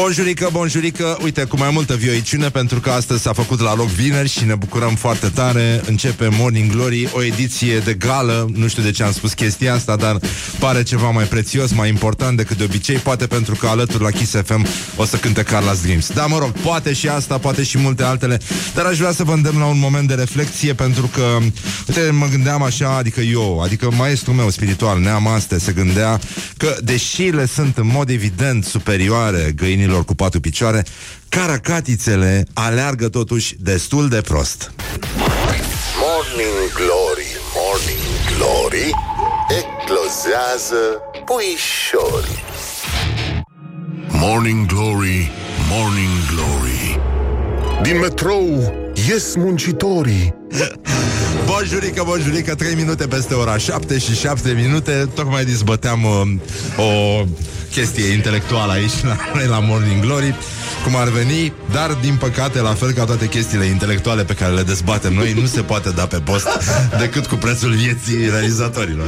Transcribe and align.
Bonjurică, 0.00 0.48
bonjurică, 0.52 1.18
uite, 1.22 1.44
cu 1.44 1.56
mai 1.56 1.70
multă 1.72 1.94
vioiciune 1.96 2.48
Pentru 2.48 2.80
că 2.80 2.90
astăzi 2.90 3.22
s-a 3.22 3.32
făcut 3.32 3.60
la 3.60 3.74
loc 3.74 3.86
vineri 3.86 4.28
Și 4.28 4.44
ne 4.44 4.54
bucurăm 4.54 4.94
foarte 4.94 5.28
tare. 5.28 5.80
Începe 5.86 6.28
Morning 6.38 6.72
Glory, 6.72 7.08
o 7.12 7.22
ediție 7.22 7.78
de 7.78 7.94
gală. 7.94 8.50
Nu 8.54 8.68
știu 8.68 8.82
de 8.82 8.90
ce 8.90 9.02
am 9.02 9.12
spus 9.12 9.32
chestia 9.32 9.74
asta 9.74 9.96
Dar 9.96 10.18
pare 10.58 10.82
ceva 10.82 11.10
mai 11.10 11.24
prețios, 11.24 11.72
mai 11.72 11.88
important 11.88 12.36
decât 12.36 12.56
de 12.56 12.64
obicei 12.64 12.96
Poate 12.96 13.26
pentru 13.26 13.54
că 13.54 13.66
alături 13.66 14.02
la 14.02 14.10
Kiss 14.10 14.34
FM 14.44 14.66
O 14.96 15.04
să 15.04 15.16
cânte 15.16 15.42
Carla's 15.42 15.82
Dreams 15.82 16.12
Da, 16.12 16.26
mă 16.26 16.38
rog, 16.38 16.50
poate 16.50 16.92
și 16.92 17.08
asta, 17.08 17.38
poate 17.38 17.62
și 17.62 17.78
multe 17.78 18.02
altele 18.02 18.40
Dar 18.74 18.84
aș 18.84 18.98
vrea 18.98 19.12
să 19.12 19.24
vă 19.24 19.32
îndemn 19.32 19.58
la 19.58 19.66
un 19.66 19.78
moment 19.78 20.08
de 20.08 20.14
reflexie 20.14 20.72
Pentru 20.72 21.10
că, 21.14 21.36
uite, 21.88 22.10
mă 22.10 22.26
gândeam 22.30 22.62
așa 22.62 22.96
Adică 22.96 23.20
eu, 23.20 23.60
adică 23.60 23.90
maestrul 23.96 24.34
meu 24.34 24.50
spiritual 24.50 25.00
Neamaste 25.00 25.58
se 25.58 25.72
gândea 25.72 26.20
Că 26.56 26.76
deși 26.82 27.22
le 27.22 27.46
sunt 27.46 27.76
în 27.76 27.86
mod 27.86 28.10
evident 28.10 28.64
superioare 28.64 29.52
Găinilor 29.88 30.04
cu 30.04 30.14
patru 30.14 30.40
picioare 30.40 30.84
Caracatițele 31.28 32.46
aleargă 32.52 33.08
totuși 33.08 33.56
destul 33.58 34.08
de 34.08 34.20
prost. 34.20 34.72
Morning 36.00 36.72
Glory, 36.74 37.26
Morning 37.56 38.06
Glory 38.36 38.90
Eclozează 39.58 41.00
puișorii 41.24 42.44
Morning 44.08 44.66
Glory, 44.66 45.30
Morning 45.70 46.16
Glory. 46.34 47.00
Din 47.82 47.98
metrou 47.98 48.74
ies 49.06 49.34
muncitorii. 49.36 50.34
Bonjurică, 51.44 52.02
bonjurică, 52.06 52.54
3 52.54 52.74
minute 52.74 53.06
peste 53.06 53.34
ora 53.34 53.56
7 53.56 53.98
și 53.98 54.14
7 54.14 54.52
minute. 54.52 55.08
Tocmai 55.14 55.44
dizbăteam 55.44 56.04
uh, 56.04 56.84
o 56.84 57.24
chestie 57.70 58.12
intelectuală 58.12 58.72
aici 58.72 59.02
la 59.02 59.16
noi 59.34 59.46
la 59.46 59.58
Morning 59.58 60.00
Glory 60.00 60.34
cum 60.84 60.96
ar 60.96 61.08
veni, 61.08 61.52
dar 61.72 61.98
din 62.00 62.16
păcate, 62.16 62.60
la 62.60 62.74
fel 62.74 62.92
ca 62.92 63.04
toate 63.04 63.28
chestiile 63.28 63.64
intelectuale 63.64 64.24
pe 64.24 64.32
care 64.32 64.54
le 64.54 64.62
dezbatem 64.62 65.12
noi, 65.12 65.32
nu 65.32 65.46
se 65.46 65.60
poate 65.60 65.90
da 65.90 66.06
pe 66.06 66.16
post 66.16 66.48
decât 66.98 67.26
cu 67.26 67.34
prețul 67.34 67.70
vieții 67.70 68.30
realizatorilor. 68.30 69.06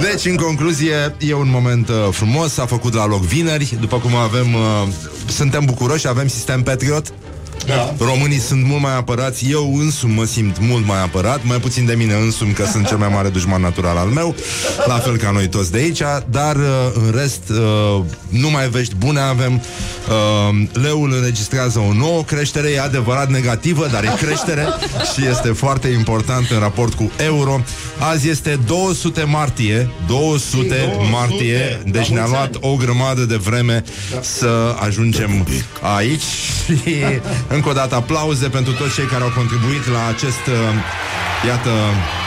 Deci, 0.00 0.24
în 0.24 0.36
concluzie, 0.36 1.14
e 1.18 1.34
un 1.34 1.50
moment 1.50 1.88
uh, 1.88 1.94
frumos, 2.10 2.52
s-a 2.52 2.66
făcut 2.66 2.94
la 2.94 3.06
loc 3.06 3.22
vineri, 3.22 3.76
după 3.80 3.98
cum 3.98 4.14
avem, 4.14 4.54
uh, 4.54 4.88
suntem 5.28 5.64
bucuroși, 5.64 6.08
avem 6.08 6.28
sistem 6.28 6.62
Patriot, 6.62 7.12
da. 7.66 7.94
Românii 7.98 8.38
sunt 8.38 8.64
mult 8.64 8.82
mai 8.82 8.96
apărați. 8.96 9.50
Eu 9.50 9.76
însumi 9.78 10.14
mă 10.14 10.24
simt 10.24 10.56
mult 10.60 10.86
mai 10.86 11.02
apărat 11.02 11.40
Mai 11.42 11.56
puțin 11.56 11.84
de 11.84 11.94
mine 11.94 12.14
însumi 12.14 12.52
că 12.52 12.64
sunt 12.64 12.86
cel 12.86 12.96
mai 12.96 13.08
mare 13.08 13.28
dușman 13.28 13.60
natural 13.60 13.96
al 13.96 14.06
meu 14.06 14.34
La 14.86 14.94
fel 14.94 15.16
ca 15.16 15.30
noi 15.30 15.48
toți 15.48 15.70
de 15.72 15.78
aici. 15.78 16.02
Dar 16.30 16.56
uh, 16.56 16.62
în 16.94 17.12
rest 17.14 17.42
uh, 17.50 18.02
Nu 18.28 18.50
mai 18.50 18.68
vești 18.68 18.94
bune 18.94 19.20
avem. 19.20 19.52
Uh, 20.08 20.82
Leul 20.82 21.12
înregistrează 21.12 21.78
o 21.78 21.92
nouă 21.92 22.22
creștere. 22.22 22.68
E 22.68 22.80
adevărat 22.80 23.30
negativă, 23.30 23.88
dar 23.92 24.04
e 24.04 24.14
creștere 24.24 24.66
Și 25.14 25.26
este 25.26 25.48
foarte 25.48 25.88
important 25.88 26.50
în 26.50 26.58
raport 26.58 26.94
cu 26.94 27.10
euro. 27.16 27.60
Azi 27.98 28.28
este 28.28 28.58
200 28.66 29.22
martie. 29.22 29.90
200, 30.06 30.66
200 30.68 31.08
martie. 31.10 31.82
Deci 31.86 32.08
ne-a 32.08 32.26
luat 32.26 32.56
o 32.60 32.74
grămadă 32.74 33.24
de 33.24 33.36
vreme 33.36 33.84
Să 34.20 34.74
ajungem 34.78 35.46
aici 35.80 36.22
Și 36.64 36.94
încă 37.48 37.68
o 37.68 37.72
dată 37.72 37.94
aplauze 37.94 38.48
pentru 38.48 38.72
toți 38.72 38.94
cei 38.94 39.04
care 39.04 39.22
au 39.22 39.32
contribuit 39.36 39.86
la 39.88 40.06
acest, 40.06 40.44
uh, 40.46 40.54
iată, 41.46 41.70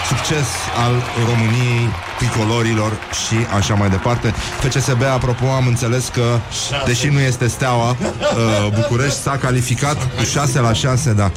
succes 0.08 0.48
al 0.86 1.03
României, 1.30 1.89
tricolorilor 2.17 2.92
și 2.92 3.36
așa 3.58 3.73
mai 3.73 3.90
departe. 3.90 4.34
FCSB, 4.62 5.02
apropo, 5.03 5.45
am 5.45 5.67
înțeles 5.67 6.08
că, 6.14 6.40
deși 6.85 7.07
nu 7.07 7.19
este 7.19 7.47
steaua, 7.47 7.90
uh, 7.90 8.72
București 8.74 9.19
s-a 9.19 9.38
calificat 9.41 9.97
cu 10.18 10.24
6 10.24 10.59
la 10.59 10.74
6, 10.74 11.13
da. 11.13 11.31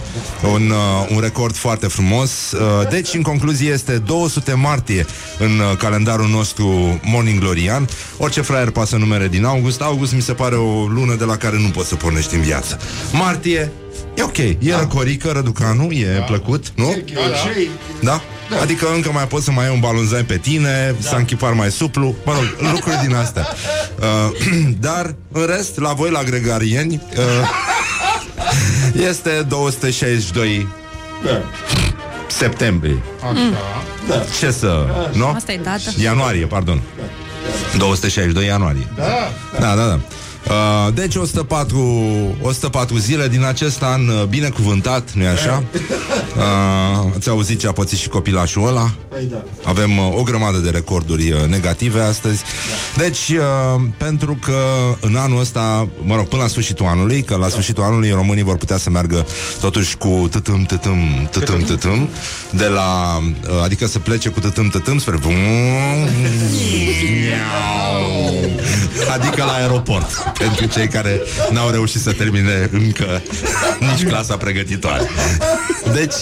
Un, 0.53 0.71
uh, 0.71 1.15
un 1.15 1.21
record 1.21 1.57
foarte 1.57 1.87
frumos. 1.87 2.53
Uh, 2.53 2.89
deci, 2.91 3.15
în 3.15 3.23
concluzie, 3.23 3.71
este 3.71 3.99
200 3.99 4.55
martie 4.55 5.07
în 5.39 5.51
uh, 5.59 5.77
calendarul 5.79 6.29
nostru 6.29 7.01
Morning 7.05 7.41
Glorian. 7.41 7.89
Orice 8.17 8.41
fraier 8.41 8.71
poate 8.71 8.89
să 8.89 8.97
numere 8.97 9.29
din 9.29 9.45
august. 9.45 9.81
August 9.81 10.13
mi 10.15 10.23
se 10.23 10.33
pare 10.33 10.55
o 10.55 10.87
lună 10.87 11.15
de 11.15 11.25
la 11.25 11.37
care 11.37 11.59
nu 11.59 11.69
poți 11.69 11.89
să 11.89 11.95
pornești 11.95 12.35
în 12.35 12.41
viață. 12.41 12.79
Martie, 13.13 13.72
E 14.15 14.23
ok, 14.23 14.37
e 14.39 14.57
da. 14.61 14.79
răcorică, 14.79 15.31
răducanu, 15.33 15.91
e 15.91 16.15
da. 16.17 16.23
plăcut, 16.23 16.67
nu? 16.75 16.97
Da, 17.15 17.21
da. 17.21 17.51
Da? 18.03 18.21
da? 18.51 18.61
Adică 18.61 18.87
încă 18.95 19.11
mai 19.13 19.27
poți 19.27 19.45
să 19.45 19.51
mai 19.51 19.67
ai 19.67 19.75
un 19.75 19.81
balonzai 19.81 20.23
pe 20.23 20.37
tine, 20.37 20.95
da. 21.01 21.09
să 21.09 21.15
închipar 21.15 21.53
mai 21.53 21.71
suplu, 21.71 22.15
mă 22.25 22.33
rog, 22.33 22.73
lucruri 22.73 22.99
din 23.07 23.15
astea. 23.15 23.47
Uh, 23.99 24.37
dar, 24.87 25.15
în 25.33 25.47
rest, 25.47 25.79
la 25.79 25.93
voi, 25.93 26.11
la 26.11 26.23
gregarieni, 26.23 27.03
uh, 27.17 27.23
este 29.09 29.31
262 29.49 30.69
Da. 31.25 31.43
septembrie. 32.27 33.03
Așa. 33.23 33.41
Da. 34.09 34.25
Ce 34.39 34.51
să... 34.51 34.87
Nu? 35.13 35.27
Asta 35.27 35.53
e 35.53 35.61
data. 35.63 35.91
Ianuarie, 36.03 36.47
pardon. 36.47 36.81
262 37.79 38.45
ianuarie. 38.47 38.87
Da. 38.97 39.05
Da, 39.61 39.75
da, 39.75 39.87
da. 39.87 39.99
Uh, 40.49 40.95
deci 40.95 41.15
104, 41.15 42.37
104 42.43 42.97
zile 42.97 43.29
din 43.29 43.45
acest 43.45 43.83
an 43.83 44.09
uh, 44.09 44.25
binecuvântat, 44.25 45.13
nu-i 45.13 45.27
așa? 45.27 45.63
Uh, 46.37 47.13
ați 47.17 47.29
auzit 47.29 47.61
ce 47.61 47.67
a 47.67 47.73
pățit 47.73 47.99
și 47.99 48.09
copilașul 48.09 48.67
ăla? 48.67 48.91
Păi 49.09 49.29
da. 49.31 49.45
Avem 49.65 49.99
uh, 49.99 50.19
o 50.19 50.23
grămadă 50.23 50.59
de 50.59 50.71
recorduri 50.71 51.33
uh, 51.33 51.45
negative 51.49 52.01
astăzi. 52.01 52.43
Deci, 52.97 53.29
uh, 53.29 53.81
pentru 53.97 54.39
că 54.41 54.57
în 55.01 55.17
anul 55.17 55.41
ăsta, 55.41 55.89
mă 56.05 56.15
rog, 56.15 56.27
până 56.27 56.43
la 56.43 56.49
sfârșitul 56.49 56.87
anului, 56.87 57.23
că 57.23 57.37
la 57.37 57.49
sfârșitul 57.49 57.83
anului 57.83 58.11
românii 58.11 58.43
vor 58.43 58.57
putea 58.57 58.77
să 58.77 58.91
meargă 58.91 59.27
totuși 59.61 59.97
cu 59.97 60.29
tătâm, 60.31 60.63
tătâm, 60.63 61.29
tătâm, 61.31 61.61
tătâm, 61.61 62.09
de 62.51 62.67
la, 62.67 63.19
uh, 63.19 63.63
adică 63.65 63.87
să 63.87 63.99
plece 63.99 64.29
cu 64.29 64.41
tătâm, 64.41 64.69
tătâm 64.69 64.99
spre 64.99 65.19
adică 69.15 69.45
la 69.45 69.53
aeroport 69.53 70.32
pentru 70.39 70.67
cei 70.67 70.89
care 70.89 71.21
n-au 71.51 71.71
reușit 71.71 72.01
să 72.01 72.13
termine 72.13 72.69
încă 72.73 73.23
nici 73.81 74.07
clasa 74.09 74.37
pregătitoare. 74.37 75.09
Deci, 75.93 76.15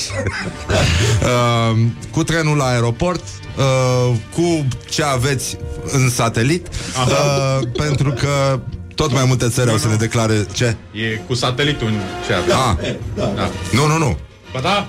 uh, 1.22 1.78
cu 2.10 2.24
trenul 2.24 2.56
la 2.56 2.64
aeroport, 2.64 3.22
uh, 3.56 4.16
cu 4.34 4.66
ce 4.88 5.02
aveți 5.02 5.56
în 5.92 6.10
satelit, 6.10 6.66
uh, 7.08 7.68
pentru 7.76 8.10
că 8.12 8.60
tot 8.94 9.12
mai 9.12 9.24
multe 9.26 9.48
țări 9.48 9.70
au 9.70 9.76
să 9.76 9.88
ne 9.88 9.94
declare 9.94 10.46
ce? 10.52 10.76
E 10.92 11.20
cu 11.26 11.34
satelitul 11.34 11.86
în 11.86 11.94
ce 12.26 12.32
avea. 12.32 12.56
Ah, 12.56 12.94
Da. 13.34 13.50
nu, 13.72 13.86
nu, 13.86 13.98
nu. 13.98 14.18
Ba 14.52 14.60
da? 14.60 14.86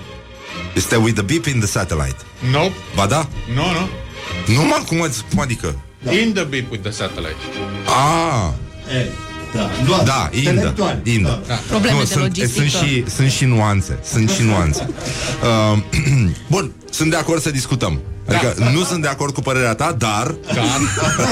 Este 0.76 0.96
with 0.96 1.14
the 1.14 1.24
beep 1.24 1.46
in 1.46 1.59
the 1.59 1.68
satellite. 1.68 2.16
Nope. 2.52 2.74
Ba 2.96 3.06
da? 3.06 3.28
Nu, 3.53 3.62
nu. 3.72 3.90
Nu, 4.56 4.62
mă, 4.66 4.78
cum, 4.88 5.02
ați- 5.02 5.24
cum 5.30 5.40
adică? 5.40 5.76
In 6.22 6.34
the 6.34 6.44
beep 6.44 6.72
with 6.72 6.84
the 6.84 6.92
satellite. 6.92 7.36
Ah, 7.86 8.50
E, 8.97 9.07
da. 9.56 9.69
Nu, 9.85 10.03
Da, 10.06 10.29
indă, 10.31 10.50
intelectual. 10.50 11.00
indă. 11.03 11.41
Da. 11.47 11.53
Probleme 11.69 12.00
de 12.00 12.06
sunt, 12.06 12.22
logistică. 12.24 12.68
sunt, 12.69 12.90
și, 12.90 13.03
sunt 13.16 13.31
și 13.31 13.46
nuanțe. 13.46 14.00
Sunt 14.03 14.29
și 14.29 14.41
nuanțe. 14.41 14.90
Uh, 15.74 15.78
bun, 16.53 16.72
sunt 16.90 17.09
de 17.09 17.16
acord 17.16 17.41
să 17.41 17.52
discutăm. 17.52 18.00
Adică 18.36 18.53
Da. 18.59 18.69
nu 18.69 18.84
sunt 18.84 19.02
de 19.02 19.08
acord 19.08 19.34
cu 19.34 19.42
părerea 19.42 19.74
ta, 19.74 19.96
dar... 19.97 20.36
Dar, 20.53 20.80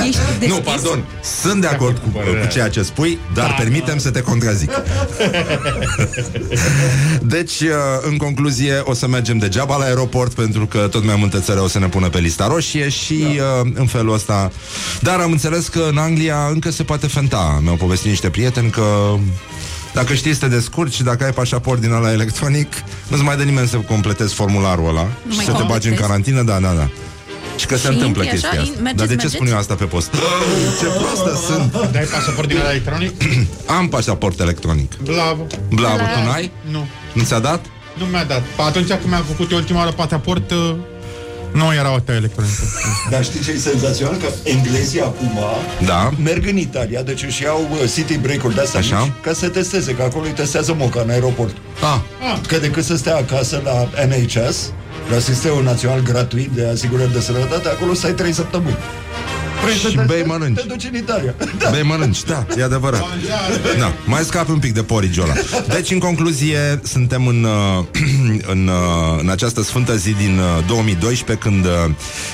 Ești 0.08 0.20
deschis? 0.40 0.56
Nu, 0.56 0.62
pardon. 0.62 1.04
Sunt 1.42 1.62
de 1.62 1.68
acord 1.68 1.98
cu, 1.98 2.08
părerea. 2.10 2.42
cu 2.42 2.48
ceea 2.54 2.70
ce 2.70 2.82
spui, 2.84 3.20
dar 3.34 3.56
permitem 3.58 3.98
să 3.98 4.10
te 4.12 4.22
contrazic. 4.22 4.72
Deci, 7.22 7.60
uh, 7.60 7.68
în 8.02 8.18
concluzie, 8.18 8.82
o 8.84 8.94
să 8.94 9.08
mergem 9.08 9.38
degeaba 9.38 9.78
la 9.78 9.84
aeroport 9.86 10.34
pentru 10.34 10.66
că 10.66 10.88
tot 10.92 11.04
mai 11.06 11.16
multe 11.16 11.40
țări 11.40 11.60
o 11.60 11.68
să 11.68 11.80
ne 11.80 11.88
pună 11.88 12.10
pe 12.10 12.20
lista 12.20 12.48
roșie 12.48 12.90
și 12.90 13.26
uh, 13.64 13.72
în 13.74 13.86
felul 13.86 14.14
ăsta... 14.14 14.52
Dar 15.00 15.20
am 15.20 15.32
înțeles 15.32 15.68
că 15.68 15.88
în 15.90 15.98
Anglia 15.98 16.48
încă 16.52 16.72
se 16.72 16.84
poate 16.84 17.08
fenta. 17.08 17.60
Mi-au 17.64 17.76
povestit 17.76 18.10
niște 18.10 18.30
prieteni 18.30 18.70
că 18.70 19.16
dacă 19.94 20.14
știi 20.14 20.34
să 20.34 20.40
te 20.40 20.48
descurci 20.48 20.94
și 20.94 21.04
dacă 21.04 21.24
ai 21.24 21.32
pașaport 21.32 21.82
din 21.82 21.92
ăla 21.92 22.12
electronic, 22.12 22.74
nu-ți 23.08 23.24
mai 23.24 23.38
dă 23.38 23.44
nimeni 23.44 23.68
să 23.68 23.78
completezi 23.78 24.34
formularul 24.34 24.88
ăla 24.88 25.08
și 25.30 25.36
mai 25.36 25.46
să 25.46 25.52
te 25.52 25.58
bagi 25.58 25.62
în 25.62 25.68
completezi? 25.68 26.02
carantină, 26.02 26.42
da, 26.44 26.60
da, 26.60 26.74
da. 26.74 26.90
Și 27.58 27.66
că 27.66 27.76
se 27.76 27.88
Și 27.88 27.94
întâmplă 27.94 28.24
intri 28.24 28.40
chestia 28.40 28.50
așa, 28.60 28.62
asta. 28.62 28.74
in- 28.78 28.82
mergeți, 28.82 28.98
Dar 28.98 29.08
de 29.08 29.12
ce 29.16 29.16
mergeți? 29.16 29.34
spun 29.36 29.48
eu 29.48 29.58
asta 29.58 29.76
pe 29.76 29.86
post? 29.86 30.10
Ce 30.80 30.86
prostă 30.86 31.40
sunt! 31.48 31.92
dai 31.92 32.04
pasaport 32.12 32.48
din 32.48 32.58
ăla 32.58 32.70
electronic? 32.70 33.12
Am 33.78 33.88
pașaport 33.90 34.40
electronic. 34.40 34.92
Bravo. 35.04 35.48
Bravo, 35.70 35.96
La- 35.98 36.04
tu 36.22 36.28
n-ai? 36.30 36.52
Nu. 36.72 36.88
Nu 37.14 37.24
ți-a 37.24 37.40
dat? 37.40 37.66
Nu 37.98 38.06
mi-a 38.06 38.24
dat. 38.24 38.42
Pa, 38.56 38.64
Atunci 38.66 38.88
când 38.88 39.00
mi-am 39.08 39.24
făcut 39.24 39.52
eu 39.52 39.58
ultima 39.58 39.80
oară 39.80 39.92
pasaport, 39.92 40.52
uh, 40.52 40.76
Nu 41.54 41.74
era 41.74 41.92
o 41.94 42.00
electronică. 42.14 42.64
Dar 43.10 43.24
știi 43.24 43.40
ce 43.44 43.52
e 43.52 43.58
senzațional? 43.58 44.16
Că 44.18 44.28
englezii 44.44 45.02
acum 45.02 45.40
Da. 45.86 46.12
merg 46.24 46.48
în 46.48 46.58
Italia, 46.58 47.02
deci 47.02 47.24
își 47.24 47.44
iau 47.44 47.68
uh, 47.72 47.92
city 47.94 48.18
break-uri 48.18 48.56
de-astea 48.56 48.80
Așa. 48.80 49.00
mici, 49.00 49.12
ca 49.22 49.34
să 49.34 49.48
testeze, 49.48 49.92
că 49.96 50.02
acolo 50.04 50.26
îi 50.26 50.32
testează 50.32 50.74
moca 50.78 51.02
în 51.02 51.10
aeroport. 51.10 51.56
Ah, 51.82 52.00
Că 52.48 52.58
decât 52.58 52.84
să 52.84 52.96
stea 52.98 53.16
acasă 53.16 53.62
la 53.64 53.90
NHS, 54.06 54.72
la 55.12 55.20
Sistemul 55.20 55.64
Național 55.64 56.02
Gratuit 56.02 56.50
de 56.50 56.68
Asigurări 56.74 57.14
de 57.14 57.20
Sănătate, 57.20 57.68
acolo 57.70 57.94
stai 57.94 58.12
3 58.12 58.34
săptămâni. 58.34 58.78
Vrei 59.64 59.76
să 59.76 59.90
Și 59.90 59.96
te- 59.96 60.04
bei 60.08 60.24
mănânci. 60.26 60.60
Te 60.60 60.66
duci 60.68 60.84
în 60.92 60.96
Italia. 60.98 61.34
Da. 61.58 61.70
Bei 61.74 61.82
mănânci, 61.82 62.24
da, 62.24 62.46
e 62.58 62.64
adevărat. 62.64 63.04
Da, 63.80 63.94
mai 64.06 64.22
scapi 64.24 64.52
un 64.52 64.60
pic 64.60 64.74
de 64.74 64.84
porigiul 64.84 65.24
ăla. 65.24 65.34
Deci, 65.68 65.92
în 65.92 66.00
concluzie, 66.00 66.80
suntem 66.84 67.28
în, 67.28 67.44
uh, 67.44 67.86
în, 68.54 68.68
uh, 68.68 69.20
în 69.22 69.30
această 69.30 69.62
sfântă 69.64 69.96
zi 69.96 70.12
din 70.12 70.40
uh, 70.58 70.66
2012, 70.68 71.48
când, 71.48 71.66
uh, 71.66 71.72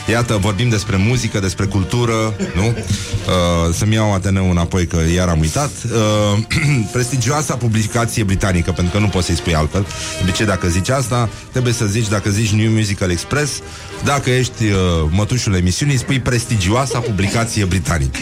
iată, 0.09 0.37
vorbim 0.41 0.69
despre 0.69 0.95
muzică, 0.95 1.39
despre 1.39 1.65
cultură, 1.65 2.13
nu? 2.55 2.65
Uh, 2.67 3.73
Să-mi 3.73 3.93
iau 3.93 4.13
Ateneu 4.13 4.49
înapoi, 4.49 4.87
că 4.87 4.97
iar 5.15 5.27
am 5.27 5.39
uitat. 5.39 5.71
Uh, 5.85 6.39
Prestigioasa 6.93 7.55
publicație 7.55 8.23
britanică, 8.23 8.71
pentru 8.71 8.93
că 8.97 8.99
nu 9.03 9.07
poți 9.09 9.25
să-i 9.25 9.35
spui 9.35 9.55
altfel. 9.55 9.81
De 9.81 9.87
obicei, 10.21 10.45
dacă 10.45 10.67
zici 10.67 10.89
asta, 10.89 11.29
trebuie 11.51 11.73
să 11.73 11.85
zici, 11.85 12.07
dacă 12.07 12.29
zici 12.29 12.44
New 12.51 12.71
Musical 12.71 13.11
Express, 13.11 13.61
dacă 14.03 14.29
ești 14.29 14.63
uh, 14.63 14.77
mătușul 15.09 15.55
emisiunii, 15.55 15.97
spui 15.97 16.19
prestigioasa 16.19 16.99
publicație 16.99 17.65
britanică. 17.65 18.19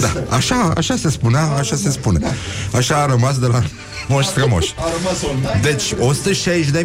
Da, 0.00 0.36
așa, 0.36 0.72
așa 0.76 0.96
se 0.96 1.10
spunea, 1.10 1.42
așa 1.42 1.76
se 1.76 1.90
spune. 1.90 2.36
Așa 2.72 2.96
a 2.96 3.06
rămas 3.06 3.38
de 3.38 3.46
la 3.46 3.62
moș 4.08 4.24
strămoș. 4.24 4.66
A 4.76 4.88
rămas 4.96 5.22
online. 5.22 5.60
Deci 5.62 5.94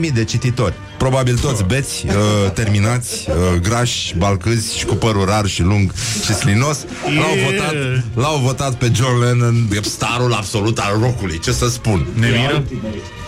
160.000 0.08 0.14
de 0.14 0.24
cititori 0.24 0.74
Probabil 0.98 1.38
toți 1.38 1.64
beți, 1.64 2.06
uh, 2.06 2.52
terminați, 2.54 3.30
uh, 3.30 3.60
grași, 3.62 4.16
balcâzi 4.18 4.78
și 4.78 4.86
cu 4.86 4.96
părul 4.96 5.26
rar 5.26 5.46
și 5.46 5.62
lung 5.62 5.94
și 6.26 6.34
slinos 6.34 6.86
L-au 7.18 7.52
votat, 7.52 7.74
l-au 8.14 8.38
votat 8.38 8.76
pe 8.76 8.92
John 8.94 9.24
Lennon 9.24 9.68
E 9.72 9.80
starul 9.82 10.34
absolut 10.34 10.80
al 10.80 10.98
rockului, 11.02 11.40
ce 11.40 11.52
să 11.52 11.70
spun 11.70 12.08
Ne 12.14 12.28
miră? 12.28 12.64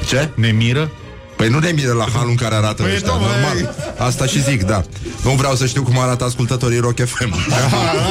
Ce? 0.07 0.30
Ne 0.36 0.51
miră? 0.51 0.92
Păi 1.38 1.48
nu 1.50 1.60
ne 1.60 1.72
miră 1.72 1.94
la 1.94 2.06
halul 2.13 2.30
în 2.30 2.36
care 2.36 2.56
arată 2.56 2.84
Păi 2.84 2.94
ăștia, 2.94 3.13
nu, 3.13 3.19
măi. 3.19 3.30
normal 3.30 3.75
Asta 3.98 4.25
și 4.25 4.44
zic, 4.44 4.63
da 4.63 4.84
Nu 5.24 5.31
vreau 5.31 5.56
să 5.56 5.66
știu 5.66 5.84
cum 5.84 6.00
arată 6.00 6.24
ascultătorii 6.24 6.80
Rock 6.80 7.06
FM 7.06 7.34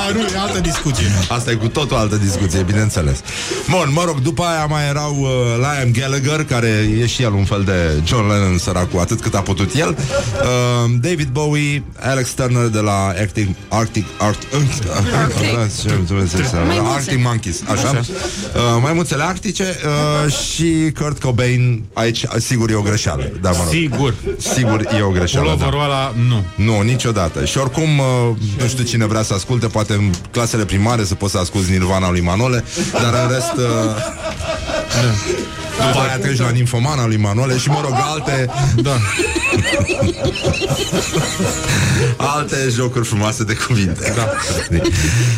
Ah, 0.06 0.14
nu, 0.14 0.20
e 0.20 0.38
altă 0.38 0.60
discuție. 0.60 1.06
Asta 1.28 1.50
e 1.50 1.54
cu 1.54 1.68
totul 1.68 1.96
altă 1.96 2.16
discuție, 2.16 2.62
bineînțeles. 2.62 3.20
Bun, 3.70 3.90
mă 3.92 4.02
rog, 4.06 4.20
după 4.20 4.42
aia 4.42 4.66
mai 4.66 4.88
erau 4.88 5.16
uh, 5.20 5.28
Liam 5.56 5.90
Gallagher, 5.92 6.44
care 6.44 6.88
e 7.00 7.06
și 7.06 7.22
el 7.22 7.32
un 7.32 7.44
fel 7.44 7.62
de 7.64 8.00
John 8.04 8.28
Lennon 8.28 8.58
săracul, 8.58 9.00
atât 9.00 9.20
cât 9.20 9.34
a 9.34 9.40
putut 9.40 9.74
el. 9.74 9.88
Uh, 9.98 10.90
David 11.00 11.28
Bowie, 11.28 11.82
Alex 12.00 12.30
Turner 12.30 12.66
de 12.66 12.78
la 12.78 13.06
Arctic 13.06 13.48
Arctic 13.68 14.04
Arctic 14.18 14.50
Maimuțe. 16.66 16.94
Arctic 16.94 17.24
Monkeys, 17.24 17.62
așa. 17.72 18.00
Uh, 18.00 18.02
maimuțele 18.82 19.22
arctice 19.22 19.64
uh, 20.24 20.32
și 20.32 20.92
Kurt 21.00 21.20
Cobain, 21.20 21.84
aici 21.92 22.24
sigur 22.38 22.70
e 22.70 22.74
o 22.74 22.82
greșeală. 22.82 23.15
Da, 23.40 23.50
mă 23.50 23.56
rog. 23.62 23.72
Sigur. 23.72 24.14
Sigur 24.54 24.80
e 24.98 25.02
o 25.02 25.10
greșeală. 25.10 25.48
Da. 25.48 25.54
Puloverul 25.54 25.82
ăla, 25.84 26.14
nu. 26.28 26.44
Nu, 26.64 26.80
niciodată. 26.80 27.44
Și 27.44 27.58
oricum, 27.58 27.98
uh, 27.98 28.36
nu 28.60 28.66
știu 28.66 28.84
cine 28.84 29.06
vrea 29.06 29.22
să 29.22 29.34
asculte, 29.34 29.66
poate 29.66 29.92
în 29.92 30.10
clasele 30.30 30.64
primare 30.64 31.04
să 31.04 31.14
poți 31.14 31.32
să 31.32 31.38
asculti 31.38 31.70
Nirvana 31.70 32.10
lui 32.10 32.20
Manole, 32.20 32.64
dar 32.92 33.22
în 33.24 33.30
rest... 33.32 33.52
Uh, 33.56 33.64
după 35.86 35.98
aia 35.98 36.18
treci 36.18 36.38
la 36.38 36.48
Ninfomana 36.50 37.06
lui 37.06 37.16
Manole 37.16 37.58
și, 37.58 37.68
mă 37.68 37.80
rog, 37.82 37.92
alte, 38.12 38.50
Da. 38.76 38.96
alte 42.16 42.56
jocuri 42.70 43.04
frumoase 43.06 43.44
de 43.44 43.54
cuvinte. 43.66 44.12
Da. 44.16 44.30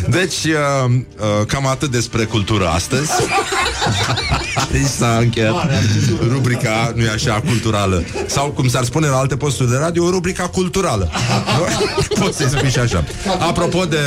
Deci, 0.08 0.44
uh, 0.44 0.90
uh, 0.90 1.46
cam 1.46 1.66
atât 1.66 1.90
despre 1.90 2.24
cultură 2.24 2.68
astăzi. 2.68 3.10
Aici 4.72 4.86
s-a 4.98 5.16
încheiat 5.20 5.54
rubrica, 6.28 6.92
nu 6.94 7.02
e 7.04 7.10
așa, 7.10 7.40
culturală. 7.46 8.04
Sau, 8.26 8.46
cum 8.50 8.68
s-ar 8.68 8.84
spune 8.84 9.06
la 9.06 9.16
alte 9.16 9.36
posturi 9.36 9.70
de 9.70 9.76
radio, 9.76 10.10
rubrica 10.10 10.42
culturală. 10.48 11.10
Nu? 11.58 12.24
Poți 12.24 12.36
să-i 12.36 12.48
spui 12.48 12.70
și 12.70 12.78
așa. 12.78 13.04
Apropo 13.48 13.84
de 13.84 13.98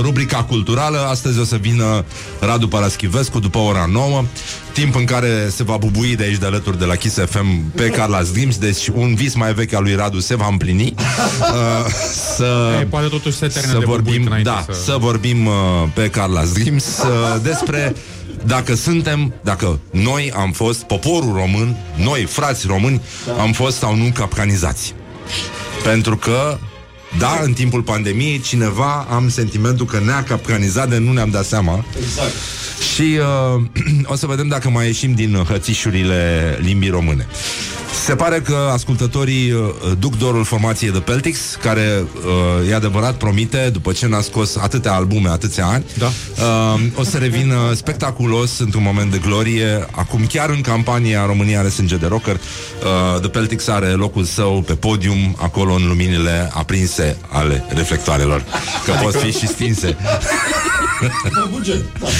rubrica 0.00 0.44
culturală, 0.44 0.98
astăzi 1.10 1.38
o 1.38 1.44
să 1.44 1.56
vină 1.56 2.04
Radu 2.40 2.68
Paraschivescu 2.68 3.38
după 3.38 3.58
ora 3.58 3.88
9, 3.92 4.24
timp 4.72 4.94
în 4.94 5.04
care 5.04 5.50
se 5.56 5.62
va 5.62 5.76
bubui 5.76 6.16
de 6.16 6.22
aici 6.24 6.36
de 6.38 6.46
alături 6.46 6.78
de 6.78 6.84
la 6.84 6.94
Kiss 6.94 7.18
FM 7.28 7.70
pe 7.74 7.86
Carla 7.86 8.22
Dreams, 8.32 8.58
deci 8.58 8.88
un 8.94 9.14
vis 9.14 9.34
mai 9.34 9.52
vechi 9.54 9.72
al 9.72 9.82
lui 9.82 9.94
Radu 9.94 10.20
se 10.20 10.34
va 10.36 10.46
împlini. 10.50 10.94
Uh, 11.40 11.86
să 12.36 12.46
E, 12.80 12.84
poate 12.84 13.06
totuși 13.06 13.36
se 13.36 13.46
termină 13.46 13.72
să 13.72 13.78
de 13.78 13.84
vorbim, 13.84 14.12
bubuit 14.12 14.26
înainte 14.26 14.48
da, 14.50 14.64
să- 14.74 14.80
să 14.84 14.96
vorbim 14.98 15.46
uh, 15.46 15.52
pe 15.94 16.10
Carla's 16.10 16.52
Dreams 16.52 16.84
uh, 16.84 17.40
despre 17.42 17.94
dacă 18.46 18.74
suntem, 18.74 19.34
dacă 19.42 19.78
noi 19.90 20.32
am 20.36 20.52
fost, 20.52 20.82
poporul 20.82 21.32
român, 21.32 21.76
noi, 21.96 22.24
frați 22.24 22.66
români, 22.66 23.00
am 23.38 23.52
fost 23.52 23.76
sau 23.76 23.96
nu 23.96 24.10
capcanizați. 24.14 24.94
Pentru 25.82 26.16
că, 26.16 26.58
da, 27.18 27.40
în 27.42 27.52
timpul 27.52 27.82
pandemiei, 27.82 28.40
cineva 28.40 29.06
am 29.10 29.28
sentimentul 29.28 29.86
că 29.86 30.00
ne-a 30.04 30.22
capcanizat 30.22 30.88
de 30.88 30.98
nu 30.98 31.12
ne-am 31.12 31.30
dat 31.30 31.44
seama. 31.44 31.84
Exact. 32.02 32.32
Și 32.94 33.18
uh, 33.56 33.62
o 34.12 34.14
să 34.14 34.26
vedem 34.26 34.48
dacă 34.48 34.70
mai 34.70 34.86
ieșim 34.86 35.14
din 35.14 35.44
hățișurile 35.48 36.58
limbii 36.60 36.90
române. 36.90 37.26
Se 38.04 38.14
pare 38.14 38.40
că 38.40 38.70
ascultătorii 38.72 39.50
uh, 39.52 39.60
duc 39.98 40.18
dorul 40.18 40.44
formației 40.44 40.90
The 40.90 41.00
Peltics, 41.00 41.58
care, 41.62 42.04
uh, 42.62 42.70
e 42.70 42.74
adevărat, 42.74 43.14
promite, 43.14 43.68
după 43.72 43.92
ce 43.92 44.06
n-a 44.06 44.20
scos 44.20 44.56
atâtea 44.56 44.92
albume, 44.94 45.28
atâția 45.28 45.66
ani, 45.66 45.84
Da. 45.98 46.06
uh, 46.06 46.80
o 46.94 47.04
să 47.04 47.18
revină 47.18 47.72
spectaculos 47.74 48.58
într-un 48.58 48.82
moment 48.82 49.10
de 49.10 49.18
glorie. 49.18 49.86
Acum, 49.90 50.26
chiar 50.26 50.50
în 50.50 50.60
campania 50.60 51.26
România 51.26 51.58
are 51.58 51.68
sânge 51.68 51.96
de 51.96 52.06
rocker, 52.06 52.34
uh, 52.34 53.20
The 53.20 53.28
Peltics 53.28 53.68
are 53.68 53.86
locul 53.86 54.24
său 54.24 54.62
pe 54.66 54.74
podium, 54.74 55.36
acolo 55.38 55.72
în 55.72 55.86
luminile 55.88 56.50
aprinse 56.54 57.16
ale 57.28 57.64
reflectoarelor, 57.68 58.44
că 58.84 58.92
pot 59.02 59.14
fi 59.14 59.38
și 59.38 59.46
stinse. 59.46 59.96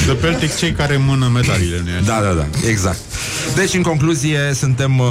De 0.06 0.12
Peltic 0.12 0.56
cei 0.56 0.72
care 0.72 0.96
mână 0.96 1.30
medaliile, 1.34 1.82
nu 1.98 2.06
Da, 2.06 2.20
da, 2.20 2.32
da, 2.32 2.68
exact. 2.68 2.98
Deci, 3.54 3.74
în 3.74 3.82
concluzie, 3.82 4.38
suntem 4.54 4.98
uh, 4.98 5.06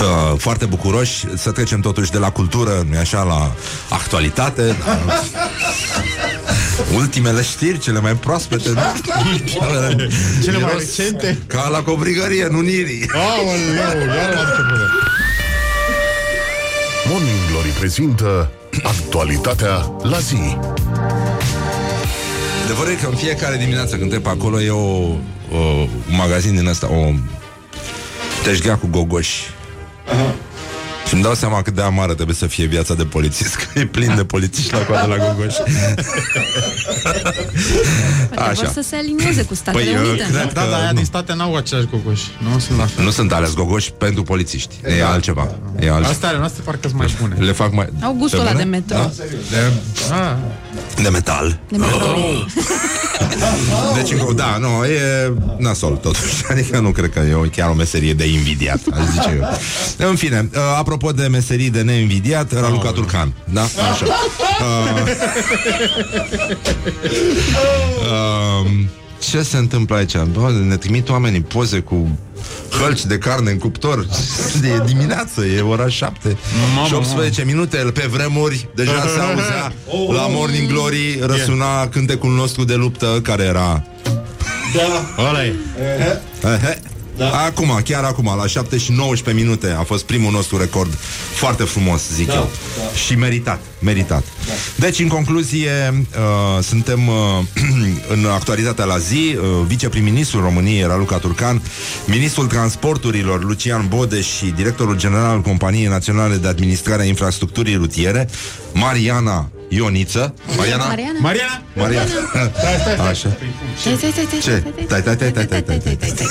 uh, 0.00 0.38
foarte 0.38 0.64
bucuroși 0.64 1.24
să 1.36 1.50
trecem 1.50 1.80
totuși 1.80 2.10
de 2.10 2.18
la 2.18 2.30
cultură, 2.30 2.86
nu 2.90 2.98
așa, 2.98 3.22
la 3.22 3.52
actualitate. 3.88 4.76
La... 4.84 4.98
Ultimele 7.00 7.42
știri, 7.42 7.78
cele 7.78 8.00
mai 8.00 8.14
proaspete 8.14 8.68
nu? 8.68 8.80
Ultimele 9.32 10.08
Cele 10.42 10.58
mai 10.58 10.70
Miros 10.72 10.96
recente? 10.96 11.38
Ca 11.46 11.68
la 11.68 11.82
cobrigărie, 11.82 12.46
nu 12.50 12.60
nirii 12.60 13.10
Aoleu, 13.14 14.06
iar 14.06 14.34
am 14.34 14.46
început. 14.48 14.90
Morning 17.08 17.36
Glory 17.50 17.68
prezintă 17.68 18.50
actualitatea 18.82 19.90
la 20.02 20.18
zi. 20.18 20.56
Adevărul 22.64 22.92
e 22.92 22.94
că 22.94 23.06
în 23.06 23.16
fiecare 23.16 23.56
dimineață 23.56 23.96
când 23.96 24.10
trec 24.10 24.22
pe 24.22 24.28
acolo 24.28 24.60
e 24.60 24.70
o, 24.70 24.78
o, 24.78 25.16
un 26.08 26.16
magazin 26.16 26.54
din 26.54 26.66
ăsta, 26.66 26.92
o 26.92 27.12
teșghea 28.42 28.76
cu 28.76 28.88
gogoși. 28.90 29.42
Uh-huh. 30.06 30.53
Și 31.06 31.14
îmi 31.14 31.22
dau 31.22 31.34
seama 31.34 31.62
cât 31.62 31.74
de 31.74 31.80
amară 31.82 32.14
trebuie 32.14 32.36
să 32.36 32.46
fie 32.46 32.64
viața 32.66 32.94
de 32.94 33.04
polițist, 33.04 33.54
că 33.72 33.78
e 33.78 33.86
plin 33.86 34.14
de 34.16 34.24
polițiști 34.24 34.72
la 34.72 34.78
coadă 34.78 35.06
la 35.06 35.16
gogoși. 35.26 35.56
Poate 38.34 38.52
vor 38.54 38.66
să 38.72 38.80
se 38.88 38.96
alinieze 38.96 39.42
cu 39.42 39.54
Statele 39.54 39.84
Păi, 39.84 39.94
uh, 40.02 40.08
Unite. 40.08 40.22
cred 40.30 40.52
Da, 40.52 40.62
că 40.62 40.68
dar 40.70 40.80
aia 40.80 40.90
nu. 40.90 40.96
din 40.96 41.04
state 41.04 41.34
n-au 41.34 41.54
același 41.56 41.86
gogoși. 41.90 42.22
Nu 42.52 42.58
sunt 42.58 42.78
la 42.78 42.86
fel. 42.86 43.04
Nu 43.04 43.10
sunt 43.10 43.32
ales 43.32 43.54
gogoși 43.54 43.92
pentru 43.92 44.22
polițiști. 44.22 44.74
E 44.98 45.04
altceva. 45.04 45.48
E 45.80 45.88
altceva. 45.90 46.08
Astea 46.08 46.28
ale 46.28 46.38
noastre 46.38 46.62
parcă 46.64 46.88
sunt 46.88 46.98
mai 46.98 47.14
bune. 47.20 47.34
Le 47.38 47.52
fac 47.52 47.72
mai... 47.72 47.88
Au 48.02 48.12
gustul 48.18 48.38
Pe 48.38 48.44
ăla 48.48 48.56
de 48.56 48.62
bune? 48.62 48.76
metro. 48.76 48.96
Da? 48.96 49.10
De... 49.50 49.72
Ah, 50.12 50.36
De 51.02 51.08
metal. 51.08 51.58
De 51.68 51.76
metro. 51.76 51.98
Deci, 53.94 54.10
încă- 54.12 54.32
da, 54.32 54.56
nu, 54.60 54.84
e 54.84 55.32
nasol 55.58 55.96
totuși. 55.96 56.44
Adică 56.50 56.78
nu 56.78 56.90
cred 56.90 57.10
că 57.10 57.18
e 57.18 57.34
o, 57.34 57.40
chiar 57.40 57.70
o 57.70 57.74
meserie 57.74 58.14
de 58.14 58.26
invidiat, 58.28 58.78
aș 58.92 59.04
zice 59.12 59.38
eu. 59.98 60.08
În 60.08 60.16
fine, 60.16 60.48
uh, 60.54 60.60
apropo 60.94 61.12
de 61.12 61.26
meserii 61.26 61.70
de 61.70 61.82
neinvidiat, 61.82 62.52
Raluca 62.52 62.90
Turcan. 62.90 63.32
Da? 63.44 63.62
Așa. 63.62 64.06
Uh, 64.60 65.10
um, 68.66 68.88
ce 69.18 69.42
se 69.42 69.56
întâmplă 69.56 69.96
aici? 69.96 70.16
Bă, 70.16 70.50
ne 70.68 70.76
trimit 70.76 71.08
oamenii 71.08 71.40
poze 71.40 71.78
cu 71.78 72.18
hălci 72.80 73.04
de 73.04 73.18
carne 73.18 73.50
în 73.50 73.58
cuptor 73.58 74.06
E 74.62 74.82
dimineață, 74.86 75.44
e 75.44 75.60
ora 75.60 75.88
7 75.88 76.36
Mamă, 76.74 76.86
Și 76.86 76.94
18 76.94 77.44
minute 77.44 77.76
Pe 77.76 78.06
vremuri 78.10 78.68
deja 78.74 79.00
se 79.00 79.20
auzea 79.20 79.72
La 80.20 80.26
Morning 80.28 80.68
Glory 80.68 81.18
răsuna 81.20 81.88
cântecul 81.88 82.30
nostru 82.30 82.64
de 82.64 82.74
luptă 82.74 83.20
Care 83.22 83.42
era 83.42 83.84
Da. 84.74 85.22
ăla 85.28 85.44
e. 85.44 85.54
Ehe. 86.44 86.80
Da. 87.16 87.30
Acum, 87.30 87.80
chiar 87.84 88.04
acum, 88.04 88.34
la 88.36 88.46
7 88.46 88.78
și 88.78 88.92
19 88.92 89.44
minute 89.44 89.70
a 89.78 89.82
fost 89.82 90.04
primul 90.04 90.32
nostru 90.32 90.56
record. 90.56 90.94
Foarte 91.34 91.62
frumos, 91.62 92.02
zic 92.12 92.26
Da, 92.26 92.34
eu. 92.34 92.50
da. 92.76 92.96
Și 92.96 93.14
meritat, 93.16 93.60
meritat. 93.78 94.24
Deci, 94.76 94.98
în 94.98 95.08
concluzie, 95.08 95.70
uh, 96.16 96.62
suntem 96.62 97.08
uh, 97.08 97.14
în 98.14 98.26
actualitatea 98.34 98.84
la 98.84 98.98
zi. 98.98 99.36
Uh, 99.36 99.66
viceprim-ministrul 99.66 100.42
României 100.42 100.80
era 100.80 100.96
Luca 100.96 101.18
Turcan, 101.18 101.62
ministrul 102.06 102.46
transporturilor 102.46 103.44
Lucian 103.44 103.86
Bode 103.88 104.20
și 104.20 104.46
directorul 104.46 104.96
general 104.96 105.30
al 105.30 105.40
Companiei 105.40 105.86
Naționale 105.86 106.36
de 106.36 106.48
Administrare 106.48 107.02
a 107.02 107.06
Infrastructurii 107.06 107.74
Rutiere, 107.74 108.28
Mariana 108.72 109.48
Ioniță. 109.74 110.34
Mariana? 110.56 110.84
Mariana? 110.86 111.18
Mariana? 111.20 111.62
Mariana. 111.74 112.06
Stai, 112.06 112.50
stai, 112.80 112.94
stai. 112.94 113.08
Așa. 113.08 113.36
Stai, 113.80 113.96
stai, 113.96 114.10
stai, 114.10 114.24
stai, 114.26 114.38
Ce? 114.40 114.62
stai, 114.86 115.02
Tai, 115.02 115.02
tai, 115.02 115.16
tai, 115.16 115.32
tai, 115.32 115.46
tai, 115.46 115.62
tai, 115.62 115.96
tai. 115.96 116.28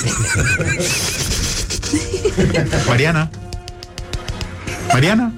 Mariana? 2.86 3.30
Mariana? 4.92 5.32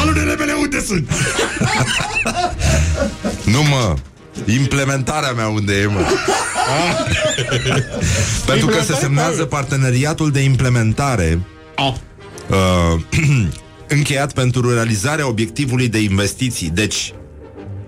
Alu 0.00 0.12
de 0.12 0.20
rebele, 0.20 0.52
unde 0.52 0.80
sunt? 0.80 1.08
nu 3.44 3.62
mă 3.62 3.94
Implementarea 4.46 5.32
mea 5.32 5.46
unde 5.48 5.80
e, 5.80 5.86
mă? 5.86 6.00
Pentru 8.46 8.66
că 8.66 8.82
se 8.82 8.94
semnează 9.00 9.44
parteneriatul 9.44 10.30
de 10.30 10.40
implementare 10.40 11.40
Oh. 11.74 11.94
uh, 12.48 13.00
încheiat 13.92 14.32
pentru 14.32 14.72
realizarea 14.74 15.28
obiectivului 15.28 15.88
de 15.88 15.98
investiții. 15.98 16.70
Deci, 16.74 17.12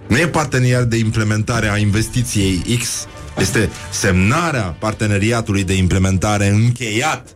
nu 0.08 0.18
e 0.18 0.28
parteneriat 0.28 0.84
de 0.86 0.96
implementare 0.96 1.68
a 1.70 1.76
investiției 1.76 2.78
X, 2.80 3.06
este 3.38 3.70
semnarea 3.90 4.76
parteneriatului 4.78 5.64
de 5.64 5.74
implementare 5.74 6.48
încheiat 6.48 7.28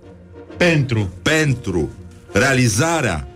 Pentru. 0.56 1.12
pentru 1.22 1.90
realizarea, 2.32 3.26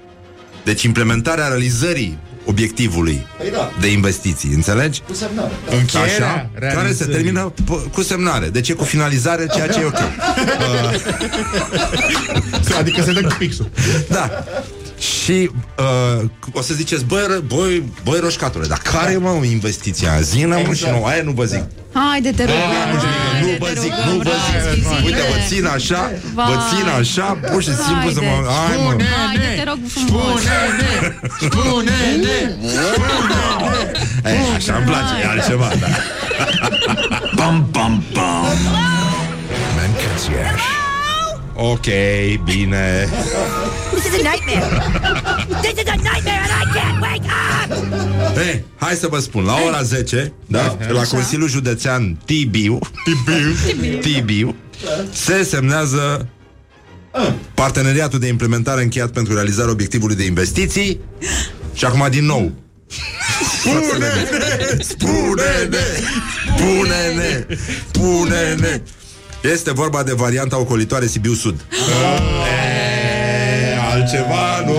deci 0.65 0.83
implementarea 0.83 1.47
realizării 1.49 2.19
obiectivului 2.45 3.27
Păi 3.39 3.51
da, 3.51 3.71
de 3.81 3.87
investiții, 3.91 4.51
înțelegi? 4.55 5.01
cu 5.07 5.15
semnare. 5.15 5.53
Da. 5.71 5.77
Încheierea 5.77 6.29
Așa, 6.29 6.51
care 6.61 6.73
se 6.73 6.79
realizării. 6.81 7.15
termină 7.15 7.53
p- 7.63 7.91
cu 7.93 8.03
semnare. 8.03 8.49
Deci 8.49 8.69
e 8.69 8.73
cu 8.73 8.85
finalizare, 8.85 9.47
ceea 9.55 9.69
ce 9.69 9.81
e 9.81 9.85
ok. 9.85 9.99
Adică 12.79 13.03
se 13.03 13.13
dă 13.13 13.21
cu 13.23 13.35
pixul. 13.39 13.71
Da. 14.09 14.45
Și 15.03 15.51
uh, 15.79 16.25
o 16.53 16.61
să 16.63 16.75
ziceți, 16.75 17.05
băi, 17.05 17.23
ră- 17.29 17.47
băi, 17.47 17.83
băi 18.05 18.19
roșcatule, 18.21 18.67
dar 18.67 18.79
care 18.79 19.17
mă 19.17 19.45
investiția? 19.45 20.21
Zină 20.21 20.59
mă 20.67 20.75
și 20.75 20.85
nu, 20.91 21.05
aia 21.05 21.23
nu 21.23 21.31
vă 21.31 21.45
zic. 21.45 21.65
Haide, 21.93 22.31
te 22.31 22.45
rog. 22.45 22.55
Nu 23.43 23.57
vă 23.59 23.73
zic, 23.81 23.93
nu 23.93 24.17
vă 24.17 24.31
zic. 24.75 25.05
Uite, 25.05 25.19
vă 25.31 25.37
țin 25.49 25.67
așa, 25.67 26.11
vă 26.35 26.55
țin 26.75 26.89
așa, 26.99 27.39
pur 27.51 27.63
și 27.63 27.75
simplu 27.87 28.11
să 28.11 28.21
mă... 28.21 28.49
Hai, 28.69 28.77
mă. 28.85 29.03
Haide, 29.27 29.55
te 29.57 29.65
rog 29.69 29.79
frumos. 29.89 30.41
Spune-ne! 30.41 31.17
Spune-ne! 31.41 32.57
Ei, 34.31 34.55
așa 34.57 34.75
îmi 34.77 34.85
place, 34.87 35.23
e 35.23 35.27
altceva, 35.27 35.71
da. 35.81 35.87
Pam, 37.37 37.69
pam, 37.73 38.03
pam. 38.13 38.47
Mancațiaș. 39.77 40.63
Ok, 41.55 41.87
bine. 42.45 43.09
This 43.93 44.05
is 44.07 44.15
a 44.15 44.23
nightmare. 44.23 44.69
this 45.63 45.83
is 45.83 45.89
a 45.89 45.97
nightmare 45.97 46.43
and 46.43 46.53
I 46.53 46.65
can't 46.75 47.01
wake 47.01 47.25
up. 47.25 48.39
Ei, 48.39 48.65
hai 48.77 48.95
să 48.95 49.07
vă 49.07 49.19
spun, 49.19 49.45
la 49.45 49.55
ora 49.67 49.83
10, 49.83 50.33
da, 50.47 50.77
la 50.89 51.03
Consiliul 51.03 51.49
Județean 51.49 52.19
Tibiu, 52.25 52.79
Tibiu, 53.05 53.99
Tibiu, 54.01 54.55
se 55.13 55.43
semnează 55.43 56.29
parteneriatul 57.55 58.19
de 58.19 58.27
implementare 58.27 58.83
încheiat 58.83 59.11
pentru 59.11 59.35
realizarea 59.35 59.71
obiectivului 59.71 60.17
de 60.17 60.25
investiții 60.25 61.01
și 61.75 61.85
acum 61.85 62.07
din 62.11 62.25
nou. 62.25 62.53
Spune-ne! 63.59 64.07
Spune-ne! 64.79 65.85
Spune-ne! 66.57 67.47
Spune-ne! 67.89 68.81
Este 69.43 69.73
vorba 69.73 70.03
de 70.03 70.13
varianta 70.13 70.59
ocolitoare 70.59 71.07
Sibiu 71.07 71.33
Sud. 71.33 71.65
E, 71.71 71.77
altceva, 73.93 74.61
nu? 74.67 74.73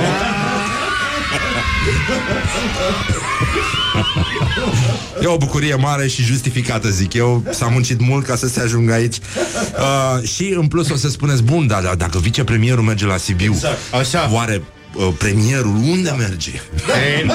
E 5.21 5.27
o 5.27 5.37
bucurie 5.37 5.75
mare 5.75 6.07
și 6.07 6.23
justificată, 6.23 6.89
zic 6.89 7.13
eu. 7.13 7.43
S-a 7.49 7.67
muncit 7.67 8.01
mult 8.01 8.25
ca 8.25 8.35
să 8.35 8.47
se 8.47 8.59
ajungă 8.59 8.93
aici. 8.93 9.15
Uh, 9.17 10.27
și 10.27 10.53
în 10.57 10.67
plus 10.67 10.89
o 10.89 10.95
să 10.95 11.09
spuneți, 11.09 11.43
bun, 11.43 11.67
dar 11.67 11.83
da, 11.83 11.95
dacă 11.95 12.19
vicepremierul 12.19 12.83
merge 12.83 13.05
la 13.05 13.17
Sibiu, 13.17 13.51
Exact. 13.53 13.77
Așa. 13.93 14.29
oare 14.33 14.55
uh, 14.55 14.61
premierul 15.17 15.75
unde 15.75 16.15
merge? 16.17 16.51
Ei, 17.15 17.25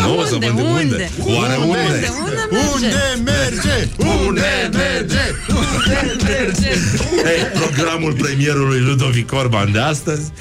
nu, 0.00 0.18
o 0.18 0.24
să 0.24 0.34
Unde, 0.34 0.46
vă 0.46 0.60
întreb 0.60 0.90
unde? 0.90 1.10
Oare 1.20 1.56
unde? 1.56 2.10
Unde, 2.24 2.52
unde 2.74 3.30
merge? 3.30 3.90
Unde 3.96 4.70
merge? 4.72 5.18
Unde 5.48 6.16
merge? 6.26 6.68
Ei, 7.24 7.60
programul 7.60 8.12
premierului 8.12 8.80
Ludovic 8.80 9.32
Orban 9.32 9.72
de 9.72 9.78
astăzi 9.78 10.32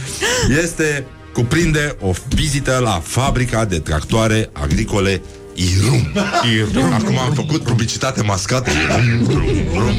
este 0.63 1.05
cuprinde 1.33 1.95
o 1.99 2.11
vizită 2.35 2.79
la 2.83 3.01
fabrica 3.03 3.65
de 3.65 3.79
tractoare 3.79 4.49
agricole 4.51 5.21
Irum. 5.53 6.11
Irum. 6.53 6.93
Acum 6.93 7.17
am 7.17 7.33
făcut 7.33 7.63
publicitate 7.63 8.21
mascată. 8.21 8.69
Irum, 8.71 9.25
rum, 9.27 9.55
rum, 9.73 9.95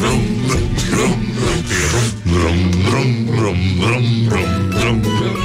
rum, 0.00 0.22
rum, 0.90 1.10
rum, 1.10 1.24
rum, 2.42 2.70
rum, 2.90 3.28
rum, 3.40 3.58
rum, 3.80 4.06
rum, 4.28 4.70
rum, 4.80 5.02
rum. 5.20 5.42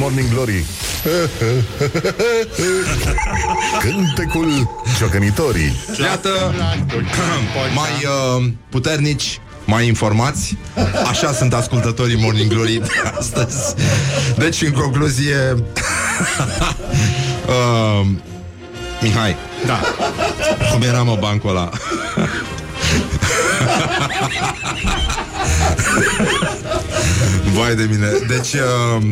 Morning 0.00 0.28
Glory, 0.32 0.64
Morning 1.04 1.64
Glory 2.56 2.86
Cântecul 3.80 4.70
ciocănitorii 4.98 5.76
Iată, 6.00 6.28
mai 7.74 7.90
uh, 8.36 8.44
puternici, 8.68 9.40
mai 9.64 9.86
informați. 9.86 10.56
Așa 11.08 11.32
sunt 11.32 11.54
ascultătorii 11.54 12.16
Morning 12.20 12.52
Glory 12.52 12.78
de 12.78 12.90
astăzi. 13.18 13.74
Deci, 14.36 14.62
în 14.62 14.72
concluzie, 14.72 15.36
uh, 17.46 18.06
Mihai, 19.00 19.36
Da. 19.66 19.80
cum 20.72 20.82
era 20.82 21.02
mă 21.02 21.16
bancul 21.20 21.50
ăla? 21.50 21.70
Vai 27.54 27.74
de 27.74 27.88
mine. 27.90 28.06
Deci, 28.28 28.52
uh, 28.52 29.02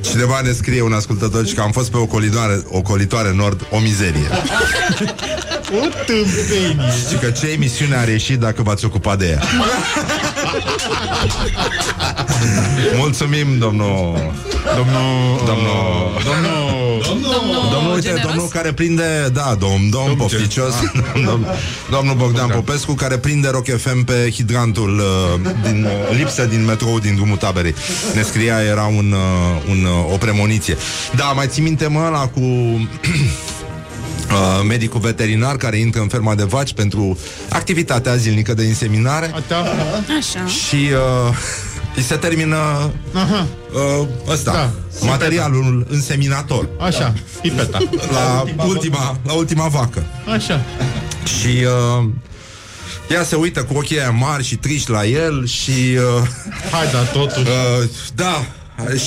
cineva 0.00 0.40
ne 0.40 0.52
scrie 0.52 0.82
un 0.82 0.92
ascultător 0.92 1.46
și 1.46 1.54
că 1.54 1.60
am 1.60 1.70
fost 1.70 1.90
pe 1.90 1.96
o 1.96 2.06
colitoare, 2.06 2.62
o 2.68 2.82
colitoare 2.82 3.32
nord, 3.34 3.66
o 3.70 3.78
mizerie. 3.78 4.28
O 5.72 5.86
tâmpenie. 6.06 6.92
Și 7.08 7.16
că 7.20 7.30
ce 7.30 7.46
emisiune 7.46 7.96
ar 7.96 8.08
ieși 8.08 8.36
dacă 8.36 8.62
v-ați 8.62 8.84
ocupat 8.84 9.18
de 9.18 9.28
ea 9.28 9.42
Mulțumim, 12.96 13.58
domnul 13.58 14.32
Domnul... 14.76 15.42
Domnul 15.46 16.22
Domnul... 16.24 17.02
Domnul 17.08 17.29
uite, 18.00 18.08
Generos? 18.08 18.30
domnul 18.32 18.48
care 18.48 18.72
prinde, 18.72 19.28
da, 19.32 19.56
domn, 19.58 19.90
domn 19.90 20.14
pofficios, 20.16 20.74
domn, 21.26 21.46
domnul 21.90 22.14
Bogdan 22.14 22.48
Popescu, 22.48 22.92
care 22.92 23.18
prinde 23.18 23.48
Rock 23.48 23.66
FM 23.76 24.04
pe 24.04 24.30
hidrantul 24.32 24.98
uh, 24.98 25.50
din 25.62 25.84
uh, 25.84 26.16
lipsă 26.16 26.44
din 26.44 26.64
metrou 26.64 26.98
din 26.98 27.14
drumul 27.14 27.36
taberei. 27.36 27.74
Ne 28.14 28.22
scria, 28.22 28.62
era 28.62 28.84
un, 28.84 29.12
uh, 29.12 29.70
un, 29.70 29.84
uh, 29.84 30.12
o 30.12 30.16
premoniție. 30.16 30.76
Da, 31.16 31.24
mai 31.24 31.46
ții 31.46 31.62
minte, 31.62 31.86
mă, 31.86 32.02
ăla 32.06 32.26
cu... 32.26 32.40
Uh, 34.30 34.64
medicul 34.68 35.00
veterinar 35.00 35.56
care 35.56 35.76
intră 35.76 36.00
în 36.00 36.08
ferma 36.08 36.34
de 36.34 36.42
vaci 36.44 36.72
pentru 36.72 37.18
activitatea 37.48 38.16
zilnică 38.16 38.54
de 38.54 38.62
inseminare 38.62 39.34
Da. 39.48 39.56
Așa. 40.18 40.46
și 40.46 40.76
uh, 40.76 41.34
îi 41.96 42.02
se 42.02 42.14
termină 42.16 42.90
Aha. 43.12 43.46
uh, 44.00 44.06
ăsta, 44.28 44.52
Da. 44.52 44.70
materialul 45.06 45.86
înseminator 45.90 46.68
Așa, 46.80 47.14
pipeta. 47.42 47.78
la 48.12 48.44
ultima, 48.64 49.16
la 49.26 49.32
ultima 49.32 49.66
vacă. 49.68 50.04
Așa. 50.34 50.60
Și 51.24 51.64
uh, 51.98 52.08
ea 53.10 53.22
se 53.24 53.36
uită 53.36 53.62
cu 53.64 53.76
ochii 53.76 53.98
aia 54.00 54.10
mari 54.10 54.44
și 54.44 54.56
triști 54.56 54.90
la 54.90 55.04
el 55.06 55.46
și 55.46 55.70
uh, 56.20 56.28
Hai, 56.70 56.90
da, 56.92 56.98
totuși. 57.02 57.48
uh, 57.80 57.88
da, 58.14 58.44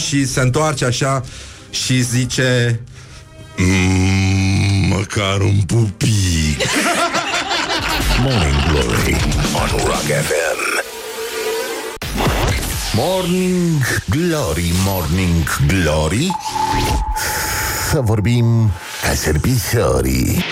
și 0.08 0.26
se 0.28 0.40
întoarce 0.42 0.86
așa 0.86 1.24
și 1.70 2.02
zice 2.02 2.80
"Mm, 3.58 4.88
măcar 4.88 5.40
un 5.42 5.62
pupic. 5.68 6.58
Morning 8.24 8.64
Glory 8.72 9.16
on 9.56 9.70
Rock 9.86 10.02
FM. 10.02 10.43
Morning 12.96 13.82
Glory, 14.10 14.72
Morning 14.86 15.46
Glory. 15.68 16.30
Să 17.90 18.00
vorbim 18.02 18.72
ca 19.02 19.14
servitorii 19.14 20.44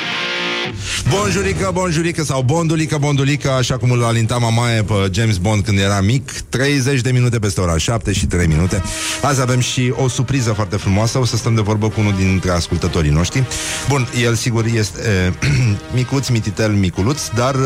Bonjurică, 1.09 1.69
bonjurică 1.73 2.23
sau 2.23 2.41
bondulică, 2.41 2.97
bondulică, 2.97 3.51
așa 3.51 3.77
cum 3.77 3.91
îl 3.91 4.03
alinta 4.03 4.37
mamaie 4.37 4.83
pe 4.83 4.93
James 5.11 5.37
Bond 5.37 5.63
când 5.63 5.79
era 5.79 6.01
mic. 6.01 6.31
30 6.49 7.01
de 7.01 7.11
minute 7.11 7.39
peste 7.39 7.61
ora 7.61 7.77
7 7.77 8.13
și 8.13 8.25
3 8.25 8.47
minute. 8.47 8.83
Azi 9.21 9.41
avem 9.41 9.59
și 9.59 9.93
o 9.95 10.07
surpriză 10.07 10.51
foarte 10.51 10.75
frumoasă. 10.75 11.17
O 11.17 11.25
să 11.25 11.37
stăm 11.37 11.55
de 11.55 11.61
vorbă 11.61 11.87
cu 11.87 11.99
unul 11.99 12.13
dintre 12.17 12.51
ascultătorii 12.51 13.11
noștri. 13.11 13.43
Bun, 13.89 14.07
el 14.21 14.35
sigur 14.35 14.65
este 14.65 15.01
e, 15.01 15.33
micuț, 15.95 16.27
mititel, 16.27 16.71
miculuț, 16.71 17.27
dar 17.35 17.55
e, 17.55 17.59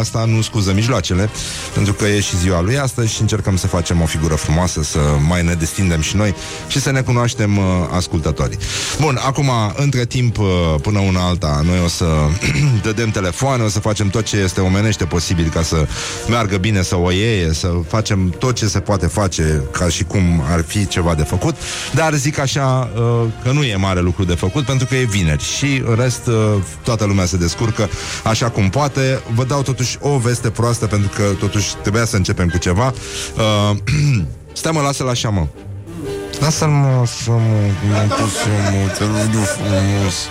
asta 0.00 0.24
nu 0.24 0.42
scuză 0.42 0.72
mijloacele, 0.72 1.30
pentru 1.74 1.92
că 1.92 2.06
e 2.06 2.20
și 2.20 2.36
ziua 2.36 2.60
lui 2.60 2.78
astăzi 2.78 3.14
și 3.14 3.20
încercăm 3.20 3.56
să 3.56 3.66
facem 3.66 4.02
o 4.02 4.06
figură 4.06 4.34
frumoasă, 4.34 4.82
să 4.82 4.98
mai 5.28 5.42
ne 5.42 5.54
destindem 5.54 6.00
și 6.00 6.16
noi 6.16 6.34
și 6.68 6.80
să 6.80 6.90
ne 6.90 7.00
cunoaștem 7.00 7.56
e, 7.56 7.60
ascultătorii. 7.90 8.58
Bun, 9.00 9.18
acum, 9.26 9.50
între 9.76 10.04
timp, 10.04 10.36
e, 10.36 10.40
până 10.80 10.98
una 10.98 11.26
alta, 11.26 11.60
noi 11.64 11.80
o 11.84 11.88
să 11.88 12.06
dădem 12.82 13.10
telefoane, 13.10 13.62
o 13.62 13.68
să 13.68 13.80
facem 13.80 14.08
tot 14.08 14.24
ce 14.24 14.36
este 14.36 14.60
omenește 14.60 15.04
posibil 15.04 15.48
ca 15.48 15.62
să 15.62 15.86
meargă 16.28 16.56
bine, 16.56 16.82
să 16.82 16.96
o 16.96 17.10
iei, 17.10 17.54
să 17.54 17.72
facem 17.88 18.34
tot 18.38 18.54
ce 18.54 18.66
se 18.66 18.80
poate 18.80 19.06
face 19.06 19.62
ca 19.70 19.88
și 19.88 20.04
cum 20.04 20.42
ar 20.50 20.64
fi 20.66 20.86
ceva 20.86 21.14
de 21.14 21.22
făcut, 21.22 21.56
dar 21.94 22.14
zic 22.14 22.38
așa 22.38 22.90
uh, 22.94 23.02
că 23.42 23.50
nu 23.50 23.62
e 23.62 23.76
mare 23.76 24.00
lucru 24.00 24.24
de 24.24 24.34
făcut 24.34 24.64
pentru 24.64 24.86
că 24.86 24.94
e 24.94 25.04
vineri 25.04 25.42
și 25.42 25.82
în 25.86 25.94
rest 25.94 26.26
uh, 26.26 26.34
toată 26.82 27.04
lumea 27.04 27.24
se 27.24 27.36
descurcă 27.36 27.88
așa 28.24 28.50
cum 28.50 28.68
poate. 28.68 29.22
Vă 29.34 29.44
dau 29.44 29.62
totuși 29.62 29.96
o 30.00 30.18
veste 30.18 30.50
proastă 30.50 30.86
pentru 30.86 31.10
că 31.14 31.22
totuși 31.38 31.74
trebuia 31.82 32.04
să 32.04 32.16
începem 32.16 32.48
cu 32.48 32.58
ceva. 32.58 32.92
Uh, 33.36 33.76
Stai 34.52 34.72
mă, 34.72 34.80
lasă-l 34.80 35.08
așa, 35.08 35.28
mă. 35.28 35.46
Lasă-l, 36.40 36.68
mă, 36.68 36.86
așa, 36.86 37.32
mă, 37.32 37.70
m-am 37.90 38.08
pus 38.08 38.34
eu, 38.46 38.80
mă, 38.80 38.90
te 38.98 39.04
rog 39.04 39.34
eu 39.34 39.40
frumos. 39.40 40.28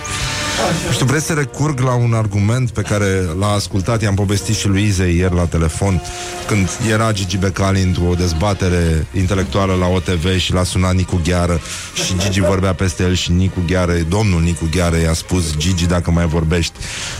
Nu 0.86 0.92
știu, 0.92 1.06
vreți 1.06 1.26
să 1.26 1.32
recurg 1.32 1.80
la 1.80 1.94
un 1.94 2.14
argument 2.14 2.70
pe 2.70 2.80
care 2.82 3.06
l-a 3.38 3.52
ascultat, 3.52 4.02
i-am 4.02 4.14
povestit 4.14 4.54
și 4.54 4.68
lui 4.68 4.82
Izei 4.82 5.16
ieri 5.16 5.34
la 5.34 5.44
telefon, 5.44 6.02
când 6.46 6.68
era 6.90 7.12
Gigi 7.12 7.36
Becali 7.36 7.82
într-o 7.82 8.14
dezbatere 8.16 9.06
intelectuală 9.14 9.74
la 9.74 9.86
OTV 9.86 10.36
și 10.38 10.52
l-a 10.52 10.62
sunat 10.62 10.94
Nicu 10.94 11.20
Gheară 11.24 11.60
și 11.94 12.14
Gigi 12.18 12.40
vorbea 12.40 12.74
peste 12.74 13.02
el 13.02 13.14
și 13.14 13.32
Nicu 13.32 13.62
Gheară, 13.66 13.92
domnul 14.08 14.42
Nicu 14.42 14.68
Gheară 14.70 14.96
i-a 14.96 15.12
spus, 15.12 15.56
Gigi, 15.56 15.86
dacă 15.86 16.10
mai 16.10 16.26
vorbești, 16.26 16.74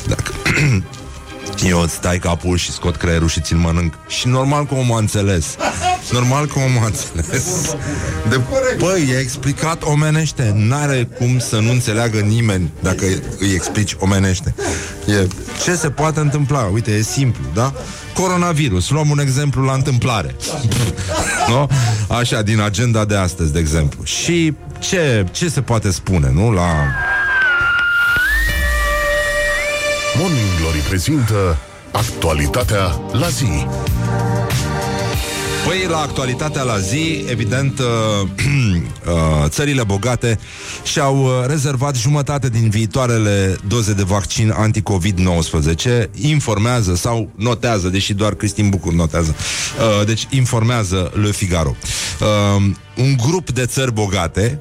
dacă... 0.06 0.32
Eu 1.64 1.80
îți 1.80 1.94
stai 1.94 2.18
capul 2.18 2.56
și 2.56 2.72
scot 2.72 2.96
creierul 2.96 3.28
și 3.28 3.40
ți-l 3.40 3.56
mănânc 3.56 3.94
Și 4.08 4.28
normal 4.28 4.66
că 4.66 4.74
omul 4.74 4.96
a 4.96 4.98
înțeles 4.98 5.56
Normal 6.12 6.46
că 6.46 6.58
omul 6.58 6.82
a 6.82 6.86
înțeles 6.86 7.74
de, 8.28 8.40
Băi, 8.78 9.08
i-a 9.10 9.18
explicat 9.18 9.82
omenește 9.82 10.52
N-are 10.54 11.08
cum 11.18 11.38
să 11.38 11.58
nu 11.58 11.70
înțeleagă 11.70 12.18
nimeni 12.18 12.70
Dacă 12.82 13.04
îi 13.38 13.52
explici 13.54 13.96
omenește 13.98 14.54
e, 15.06 15.26
Ce 15.64 15.74
se 15.74 15.90
poate 15.90 16.20
întâmpla? 16.20 16.70
Uite, 16.72 16.90
e 16.90 17.02
simplu, 17.02 17.44
da? 17.54 17.72
Coronavirus, 18.14 18.90
luăm 18.90 19.10
un 19.10 19.18
exemplu 19.18 19.64
la 19.64 19.72
întâmplare 19.72 20.36
nu? 21.48 21.70
Așa, 22.08 22.42
din 22.42 22.60
agenda 22.60 23.04
de 23.04 23.16
astăzi, 23.16 23.52
de 23.52 23.58
exemplu 23.58 24.04
Și 24.04 24.54
ce, 24.78 25.26
ce 25.30 25.48
se 25.48 25.60
poate 25.60 25.90
spune, 25.90 26.30
nu? 26.32 26.50
La 26.50 26.66
prezintă 30.88 31.56
actualitatea 31.92 33.00
la 33.12 33.28
zi. 33.28 33.66
Păi, 35.66 35.86
la 35.88 35.98
actualitatea 35.98 36.62
la 36.62 36.78
zi, 36.78 37.24
evident, 37.28 37.78
uh, 37.78 37.86
uh, 39.12 39.48
țările 39.48 39.84
bogate 39.84 40.38
și-au 40.82 41.24
uh, 41.24 41.30
rezervat 41.46 41.96
jumătate 41.96 42.48
din 42.48 42.68
viitoarele 42.68 43.56
doze 43.68 43.92
de 43.92 44.02
vaccin 44.02 44.54
anti-COVID-19, 44.56 46.10
informează 46.14 46.94
sau 46.94 47.30
notează, 47.36 47.88
deși 47.88 48.14
doar 48.14 48.34
Cristin 48.34 48.68
Bucur 48.68 48.92
notează, 48.92 49.34
uh, 50.00 50.06
deci 50.06 50.26
informează 50.30 51.12
Le 51.22 51.30
Figaro. 51.30 51.76
Uh, 52.20 52.62
un 52.96 53.16
grup 53.16 53.50
de 53.50 53.66
țări 53.66 53.92
bogate, 53.92 54.60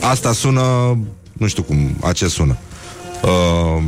asta 0.00 0.32
sună, 0.32 0.98
nu 1.32 1.46
știu 1.46 1.62
cum, 1.62 1.96
a 2.00 2.12
ce 2.12 2.28
sună, 2.28 2.56
uh, 3.22 3.82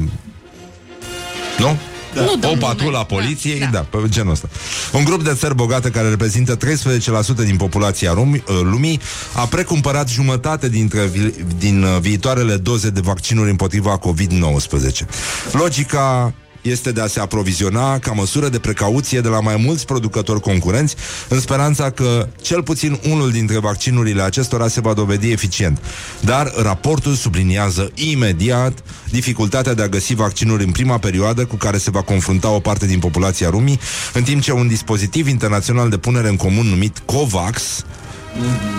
nu? 1.60 1.78
Da. 2.14 2.20
Nu, 2.20 2.32
o 2.32 2.36
domnul 2.40 2.58
patrulă 2.58 2.98
a 2.98 3.06
meu. 3.08 3.18
poliției, 3.18 3.58
da, 3.58 3.64
Da, 3.64 3.70
da. 3.90 3.98
pe 3.98 4.08
genul 4.08 4.30
ăsta. 4.32 4.48
Un 4.92 5.04
grup 5.04 5.24
de 5.24 5.32
țări 5.34 5.54
bogate 5.54 5.90
care 5.90 6.08
reprezintă 6.08 6.56
13% 6.56 7.44
din 7.44 7.56
populația 7.56 8.12
rum- 8.14 8.42
uh, 8.48 8.60
lumii 8.62 9.00
a 9.34 9.46
precumpărat 9.46 10.08
jumătate 10.08 10.68
dintre 10.68 11.06
vi- 11.06 11.34
din 11.58 11.82
uh, 11.82 11.96
viitoarele 12.00 12.56
doze 12.56 12.90
de 12.90 13.00
vaccinuri 13.00 13.50
împotriva 13.50 13.98
COVID-19. 13.98 15.06
Logica 15.52 16.34
este 16.62 16.92
de 16.92 17.00
a 17.00 17.06
se 17.06 17.20
aproviziona 17.20 17.98
ca 17.98 18.12
măsură 18.12 18.48
de 18.48 18.58
precauție 18.58 19.20
de 19.20 19.28
la 19.28 19.40
mai 19.40 19.56
mulți 19.56 19.86
producători 19.86 20.40
concurenți, 20.40 20.94
în 21.28 21.40
speranța 21.40 21.90
că 21.90 22.28
cel 22.42 22.62
puțin 22.62 22.98
unul 23.10 23.30
dintre 23.30 23.58
vaccinurile 23.58 24.22
acestora 24.22 24.68
se 24.68 24.80
va 24.80 24.92
dovedi 24.92 25.30
eficient. 25.30 25.78
Dar 26.20 26.52
raportul 26.62 27.14
subliniază 27.14 27.90
imediat 27.94 28.82
dificultatea 29.10 29.74
de 29.74 29.82
a 29.82 29.88
găsi 29.88 30.14
vaccinuri 30.14 30.64
în 30.64 30.72
prima 30.72 30.98
perioadă 30.98 31.44
cu 31.44 31.56
care 31.56 31.78
se 31.78 31.90
va 31.90 32.02
confrunta 32.02 32.50
o 32.50 32.60
parte 32.60 32.86
din 32.86 32.98
populația 32.98 33.48
lumii, 33.48 33.80
în 34.12 34.22
timp 34.22 34.42
ce 34.42 34.52
un 34.52 34.68
dispozitiv 34.68 35.28
internațional 35.28 35.88
de 35.88 35.98
punere 35.98 36.28
în 36.28 36.36
comun 36.36 36.66
numit 36.66 37.02
COVAX 37.04 37.84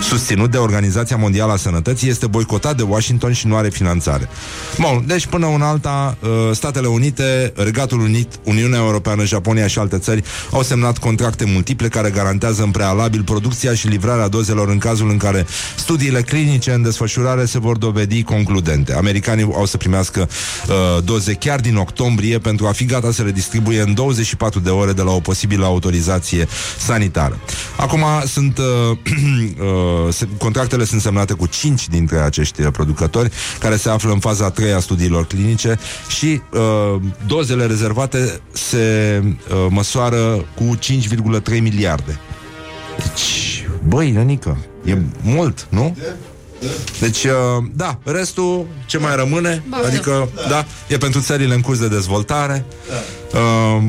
susținut 0.00 0.50
de 0.50 0.56
Organizația 0.56 1.16
Mondială 1.16 1.52
a 1.52 1.56
Sănătății, 1.56 2.08
este 2.08 2.26
boicotat 2.26 2.76
de 2.76 2.82
Washington 2.82 3.32
și 3.32 3.46
nu 3.46 3.56
are 3.56 3.68
finanțare. 3.68 4.28
Bun, 4.78 5.04
deci 5.06 5.26
până 5.26 5.46
una 5.46 5.68
alta, 5.68 6.16
uh, 6.20 6.28
Statele 6.52 6.86
Unite, 6.86 7.52
Regatul 7.56 8.00
Unit, 8.00 8.28
Uniunea 8.44 8.78
Europeană, 8.78 9.24
Japonia 9.24 9.66
și 9.66 9.78
alte 9.78 9.98
țări 9.98 10.22
au 10.50 10.62
semnat 10.62 10.98
contracte 10.98 11.44
multiple 11.44 11.88
care 11.88 12.10
garantează 12.10 12.62
în 12.62 12.70
prealabil 12.70 13.22
producția 13.22 13.74
și 13.74 13.88
livrarea 13.88 14.28
dozelor 14.28 14.68
în 14.68 14.78
cazul 14.78 15.10
în 15.10 15.16
care 15.16 15.46
studiile 15.76 16.22
clinice 16.22 16.72
în 16.72 16.82
desfășurare 16.82 17.44
se 17.44 17.58
vor 17.58 17.76
dovedi 17.76 18.22
concludente. 18.22 18.94
Americanii 18.94 19.52
au 19.54 19.66
să 19.66 19.76
primească 19.76 20.28
uh, 20.68 21.04
doze 21.04 21.32
chiar 21.32 21.60
din 21.60 21.76
octombrie 21.76 22.38
pentru 22.38 22.66
a 22.66 22.72
fi 22.72 22.84
gata 22.84 23.12
să 23.12 23.22
le 23.22 23.30
distribuie 23.30 23.80
în 23.80 23.94
24 23.94 24.60
de 24.60 24.70
ore 24.70 24.92
de 24.92 25.02
la 25.02 25.10
o 25.10 25.20
posibilă 25.20 25.64
autorizație 25.64 26.48
sanitară. 26.78 27.38
Acum 27.76 28.04
sunt 28.26 28.58
uh, 28.58 28.98
uh, 29.60 30.12
se, 30.12 30.28
contractele 30.38 30.84
sunt 30.84 31.00
semnate 31.00 31.32
cu 31.32 31.46
5 31.46 31.88
dintre 31.88 32.18
acești 32.18 32.62
uh, 32.62 32.68
producători 32.72 33.30
care 33.58 33.76
se 33.76 33.88
află 33.88 34.12
în 34.12 34.18
faza 34.18 34.44
a 34.44 34.50
3 34.50 34.72
a 34.72 34.80
studiilor 34.80 35.26
clinice 35.26 35.78
și 36.08 36.40
uh, 36.52 37.00
dozele 37.26 37.66
rezervate 37.66 38.40
se 38.52 39.20
uh, 39.24 39.66
măsoară 39.68 40.44
cu 40.54 40.78
5,3 40.78 41.60
miliarde. 41.60 42.20
Deci, 42.96 43.66
băi, 43.88 44.10
Nănică, 44.10 44.58
e 44.84 44.98
mult, 45.22 45.66
nu? 45.70 45.96
Deci, 47.00 47.24
uh, 47.24 47.64
da, 47.74 47.98
restul, 48.04 48.66
ce 48.86 48.98
mai 48.98 49.16
rămâne, 49.16 49.62
Baftă. 49.68 49.86
adică, 49.86 50.28
da, 50.48 50.64
e 50.88 50.96
pentru 50.96 51.20
țările 51.20 51.54
în 51.54 51.60
curs 51.60 51.78
de 51.78 51.88
dezvoltare. 51.88 52.64
Uh, 53.32 53.82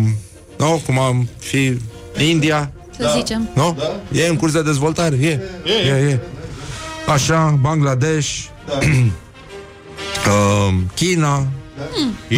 nu, 0.58 0.82
cum 0.86 1.00
am 1.00 1.30
fi 1.40 1.78
India, 2.18 2.72
Să 2.98 3.14
zicem. 3.16 3.50
nu? 3.56 3.78
E 4.12 4.28
în 4.28 4.36
curs 4.36 4.52
de 4.52 4.62
dezvoltare, 4.62 5.16
e. 5.22 5.40
E, 5.86 5.90
e. 6.10 6.20
Așa, 7.08 7.58
Bangladesh. 7.62 8.30
uh, 10.28 10.74
China, 10.96 11.48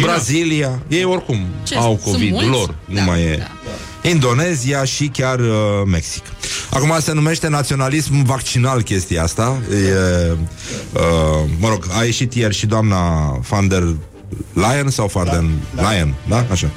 Brazilia, 0.00 0.82
ei 0.88 1.04
oricum 1.04 1.46
Ce, 1.62 1.74
au 1.76 1.98
sunt 2.02 2.12
COVID 2.12 2.30
mulți? 2.32 2.48
lor, 2.48 2.74
nu 2.84 2.94
Da, 2.94 3.02
mai 3.02 3.20
e. 3.22 3.36
da. 3.38 4.08
Indonezia 4.08 4.84
și 4.84 5.06
chiar 5.06 5.38
uh, 5.38 5.46
Mexic. 5.86 6.22
Acum 6.70 6.96
se 7.00 7.12
numește 7.12 7.48
naționalism 7.48 8.24
vaccinal 8.24 8.82
chestia 8.82 9.22
asta. 9.22 9.56
E, 9.70 9.76
uh, 10.92 11.00
mă 11.58 11.68
rog, 11.68 11.86
a 11.98 12.04
ieșit 12.04 12.34
ieri 12.34 12.54
și 12.54 12.66
doamna 12.66 13.30
van 13.48 13.68
der 13.68 13.82
Leyen 14.52 14.88
sau 14.88 15.10
van 15.12 15.24
der 15.24 15.44
Leyen, 15.88 16.14
da? 16.28 16.46
Așa. 16.50 16.70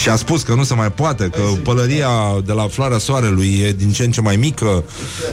Și 0.00 0.08
a 0.08 0.16
spus 0.16 0.42
că 0.42 0.54
nu 0.54 0.64
se 0.64 0.74
mai 0.74 0.92
poate, 0.92 1.24
că 1.24 1.42
pălăria 1.62 2.08
de 2.44 2.52
la 2.52 2.68
floarea 2.68 2.98
soarelui 2.98 3.60
e 3.66 3.72
din 3.72 3.92
ce 3.92 4.04
în 4.04 4.10
ce 4.10 4.20
mai 4.20 4.36
mică. 4.36 4.84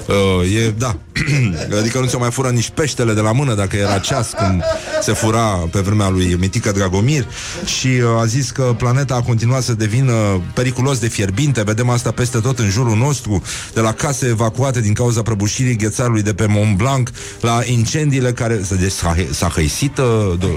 Uh, 0.08 0.56
e, 0.56 0.74
da, 0.78 0.98
adică 1.80 2.00
nu 2.00 2.08
se 2.08 2.18
mai 2.18 2.32
fură 2.32 2.50
nici 2.50 2.70
peștele 2.70 3.14
de 3.14 3.22
la 3.22 3.32
mână 3.32 3.54
dacă 3.54 3.76
era 3.76 3.98
ceas, 3.98 4.30
cum 4.38 4.64
se 5.02 5.14
fura 5.14 5.40
pe 5.72 5.80
vremea 5.80 6.10
lui 6.10 6.36
Mitică 6.40 6.72
Dragomir. 6.72 7.26
Și 7.66 7.88
uh, 7.88 8.22
a 8.22 8.26
zis 8.26 8.50
că 8.50 8.74
planeta 8.78 9.16
a 9.16 9.22
continuat 9.22 9.64
să 9.64 9.74
devină 9.74 10.14
periculos 10.54 11.00
de 11.00 11.08
fierbinte. 11.08 11.64
Vedem 11.64 11.90
asta 11.90 12.12
peste 12.12 12.40
tot 12.40 12.60
în 12.60 12.70
jurul 12.70 12.98
nostru, 12.98 13.42
de 13.74 13.80
la 13.80 13.94
case 13.94 14.28
evacuate 14.28 14.82
din 14.82 14.94
cauza 14.94 15.22
prăbușirii 15.22 15.76
ghețarului 15.76 16.22
de 16.22 16.34
pe 16.34 16.46
Mont 16.50 16.78
Blanc, 16.78 17.10
la 17.42 17.60
incendiile 17.66 18.32
care... 18.32 18.62
Deci 18.80 18.92
s-a, 18.92 19.16
s-a 19.32 19.48
hăisit 19.48 19.98
uh, 19.98 20.40
de- 20.40 20.48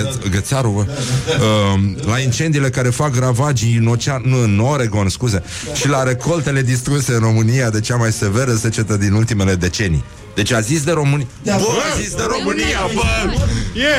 gheț- 0.00 0.30
ghețarul, 0.30 0.72
bă. 0.72 0.84
uh, 0.84 2.06
la 2.06 2.18
incendiile 2.18 2.70
care 2.70 2.88
fac 2.88 3.14
ravagii 3.18 3.76
în 3.76 3.86
ocean, 3.86 4.22
nu, 4.24 4.42
în 4.42 4.58
Oregon, 4.58 5.08
scuze, 5.08 5.42
și 5.74 5.88
la 5.88 6.02
recoltele 6.02 6.62
distruse 6.62 7.12
în 7.12 7.18
România 7.18 7.70
de 7.70 7.80
cea 7.80 7.96
mai 7.96 8.12
severă 8.12 8.54
secetă 8.54 8.96
din 8.96 9.12
ultimele 9.12 9.54
decenii. 9.54 10.04
Deci 10.34 10.52
a 10.52 10.60
zis 10.60 10.82
de 10.82 10.92
România. 10.92 11.26
Bă, 11.44 11.52
a 11.52 12.00
zis 12.00 12.14
de 12.14 12.22
România, 12.28 12.78
bă! 12.94 13.02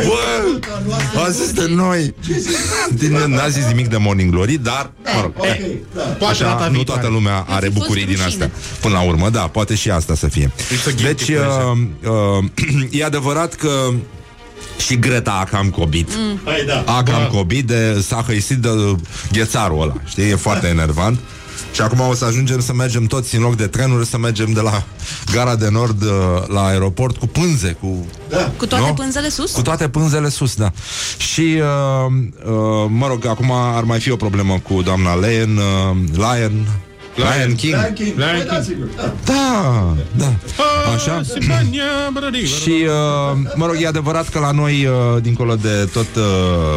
Bă! 0.07 1.19
A 1.25 1.29
zis 1.29 1.51
de 1.51 1.65
noi! 1.69 2.13
Din- 2.93 3.11
N-a 3.27 3.47
zis 3.47 3.65
nimic 3.65 3.87
de 3.87 3.97
Morning 3.97 4.31
Glory, 4.31 4.57
dar, 4.63 4.91
mă 5.15 5.21
rog, 5.21 5.31
eh, 5.41 5.61
Poate 6.19 6.43
data 6.43 6.53
Așa, 6.53 6.65
nu 6.67 6.71
viitoare. 6.71 6.83
toată 7.01 7.07
lumea 7.07 7.45
are 7.47 7.65
fi 7.67 7.71
fost 7.71 7.77
bucurii 7.83 8.05
din 8.05 8.15
rușine. 8.23 8.43
astea. 8.43 8.51
Până 8.81 8.93
la 8.93 9.01
urmă, 9.01 9.29
da, 9.29 9.39
poate 9.41 9.75
și 9.75 9.89
asta 9.89 10.15
să 10.15 10.27
fie. 10.27 10.51
It's 10.57 10.87
a 10.87 10.91
guilty 11.01 11.25
Deci, 11.25 11.25
pleasure. 11.37 11.77
uh, 12.03 12.41
uh, 12.89 12.89
e 12.99 13.03
adevărat 13.05 13.53
că 13.53 13.69
și 14.77 14.99
Greta 14.99 15.31
a 15.31 15.43
cam 15.43 15.69
cobit. 15.69 16.09
Mm. 16.15 16.39
Hai, 16.45 16.63
da. 16.67 16.83
A 16.93 17.03
cam 17.03 17.27
cobit 17.31 17.67
de 17.67 18.01
s-a 18.07 18.23
hăisit 18.27 18.57
de 18.57 18.69
ghețarul 19.31 19.81
ăla. 19.81 19.93
Știi, 20.05 20.29
e 20.29 20.35
foarte 20.35 20.67
enervant. 20.67 21.19
Și 21.71 21.81
acum 21.81 21.99
o 21.99 22.13
să 22.13 22.25
ajungem 22.25 22.59
să 22.61 22.73
mergem 22.73 23.05
toți 23.05 23.35
în 23.35 23.41
loc 23.41 23.55
de 23.55 23.67
trenuri, 23.67 24.05
să 24.05 24.17
mergem 24.17 24.51
de 24.51 24.61
la 24.61 24.83
gara 25.33 25.55
de 25.55 25.69
nord 25.69 26.01
uh, 26.03 26.09
la 26.47 26.65
aeroport 26.65 27.17
cu 27.17 27.27
pânze, 27.27 27.77
cu 27.79 28.05
Cu 28.57 28.65
toate 28.65 28.85
Nu? 28.87 28.93
pânzele 28.93 29.29
sus? 29.29 29.51
cu 29.51 29.61
toate 29.61 29.89
pânzele 29.89 30.29
sus, 30.29 30.55
da. 30.55 30.71
Și, 31.17 31.41
uh, 31.41 32.13
uh, 32.45 32.85
mă 32.89 33.07
rog, 33.07 33.25
acum 33.25 33.51
ar 33.51 33.83
mai 33.83 33.99
fi 33.99 34.11
o 34.11 34.15
problemă 34.15 34.59
cu 34.63 34.81
doamna 34.81 35.15
Lion, 35.15 35.57
uh, 35.57 35.97
Lion, 36.13 36.67
Lion 37.17 37.55
King. 37.55 37.73
Lion 37.73 37.93
King. 37.93 38.17
Lion 38.17 38.45
Da, 38.47 38.53
King. 38.53 38.63
sigur. 38.63 38.87
Da. 38.95 39.13
Da, 39.25 39.95
da. 40.17 40.33
Așa. 40.95 41.21
Spania, 41.41 41.83
brădivă. 42.13 42.45
Și, 42.45 42.69
uh, 42.69 43.37
mă 43.55 43.65
rog, 43.65 43.75
e 43.81 43.87
adevărat 43.87 44.29
că 44.29 44.39
la 44.39 44.51
noi, 44.51 44.85
uh, 44.85 45.21
dincolo 45.21 45.55
de 45.55 45.89
tot 45.93 46.07
uh, 46.15 46.23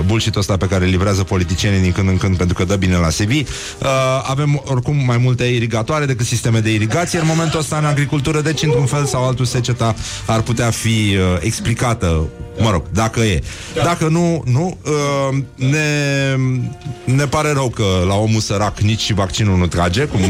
bullshit 0.07 0.37
ăsta 0.37 0.57
pe 0.57 0.66
care 0.66 0.85
îl 0.85 0.90
livrează 0.90 1.22
politicienii 1.22 1.81
din 1.81 1.92
când 1.92 2.09
în 2.09 2.16
când 2.16 2.37
pentru 2.37 2.57
că 2.57 2.64
dă 2.64 2.76
bine 2.76 2.96
la 2.96 3.07
CV, 3.09 3.31
uh, 3.31 3.88
avem 4.22 4.62
oricum 4.64 4.96
mai 5.07 5.16
multe 5.16 5.44
irigatoare 5.44 6.05
decât 6.05 6.26
sisteme 6.26 6.59
de 6.61 6.72
irigație. 6.72 7.18
În 7.18 7.26
momentul 7.26 7.59
ăsta, 7.59 7.76
în 7.76 7.85
agricultură, 7.85 8.40
deci, 8.40 8.62
într-un 8.62 8.87
fel 8.87 9.05
sau 9.07 9.26
altul, 9.26 9.44
seceta 9.44 9.94
ar 10.26 10.40
putea 10.40 10.70
fi 10.70 10.88
uh, 11.16 11.37
explicată, 11.40 12.29
mă 12.59 12.70
rog, 12.70 12.83
dacă 12.92 13.20
e. 13.20 13.42
Dacă 13.74 14.09
nu, 14.09 14.42
nu, 14.46 14.79
uh, 14.85 15.38
ne, 15.55 16.37
ne 17.05 17.24
pare 17.26 17.53
rău 17.53 17.68
că 17.68 17.85
la 18.07 18.14
omul 18.14 18.40
sărac 18.40 18.81
nici 18.81 19.00
și 19.00 19.14
vaccinul 19.14 19.59
nu 19.59 19.66
trage, 19.66 20.05
cum 20.05 20.20
uh, 20.20 20.30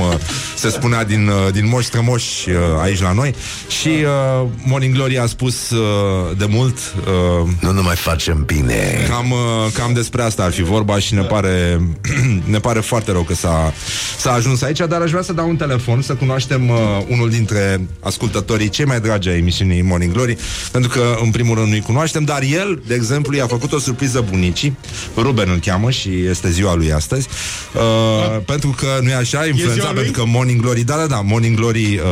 se 0.54 0.68
spunea 0.68 1.04
din, 1.04 1.28
uh, 1.28 1.52
din 1.52 1.68
moși 1.68 1.86
strămoși 1.86 2.50
uh, 2.50 2.56
aici 2.82 3.00
la 3.00 3.12
noi. 3.12 3.34
Și 3.80 3.88
uh, 3.88 4.48
Morning 4.64 4.94
Glory 4.94 5.18
a 5.18 5.26
spus 5.26 5.70
uh, 5.70 6.36
de 6.36 6.46
mult 6.48 6.78
uh, 6.78 7.48
Nu 7.60 7.70
ne 7.70 7.80
mai 7.80 7.96
facem 7.96 8.44
bine. 8.44 9.06
Cam, 9.08 9.30
uh, 9.30 9.38
cam 9.72 9.92
despre 9.92 10.22
asta 10.22 10.42
ar 10.42 10.52
fi 10.52 10.62
vorba 10.62 10.98
și 10.98 11.14
ne 11.14 11.20
pare, 11.22 11.80
ne 12.54 12.58
pare 12.58 12.80
foarte 12.80 13.12
rău 13.12 13.22
că 13.22 13.34
s-a, 13.34 13.72
s-a 14.18 14.32
ajuns 14.32 14.62
aici, 14.62 14.78
dar 14.78 15.00
aș 15.00 15.10
vrea 15.10 15.22
să 15.22 15.32
dau 15.32 15.48
un 15.48 15.56
telefon 15.56 16.02
să 16.02 16.14
cunoaștem 16.14 16.68
uh, 16.68 16.76
unul 17.08 17.30
dintre 17.30 17.80
ascultătorii 18.00 18.68
cei 18.68 18.84
mai 18.84 19.00
dragi 19.00 19.28
ai 19.28 19.38
emisiunii 19.38 19.82
Morning 19.82 20.12
Glory, 20.12 20.36
pentru 20.72 20.90
că 20.90 21.16
în 21.22 21.30
primul 21.30 21.54
rând 21.54 21.68
nu-i 21.68 21.80
cunoaștem, 21.80 22.24
dar 22.24 22.42
el, 22.42 22.82
de 22.86 22.94
exemplu, 22.94 23.36
i-a 23.36 23.46
făcut 23.46 23.72
o 23.72 23.78
surpriză 23.78 24.24
bunicii, 24.30 24.76
Ruben 25.16 25.48
îl 25.48 25.58
cheamă 25.58 25.90
și 25.90 26.08
este 26.30 26.50
ziua 26.50 26.74
lui 26.74 26.92
astăzi, 26.92 27.28
uh, 27.74 28.40
pentru 28.44 28.74
că 28.78 28.86
nu 29.02 29.08
e 29.08 29.14
așa, 29.14 29.46
influențat 29.46 29.74
ziua 29.74 29.89
lui? 29.89 29.89
Pentru 29.94 30.12
că 30.12 30.24
Morning 30.26 30.60
Glory, 30.60 30.82
da, 30.84 30.96
da, 30.96 31.06
da, 31.06 31.20
Morning 31.20 31.56
Glory 31.56 31.98
uh, 31.98 32.02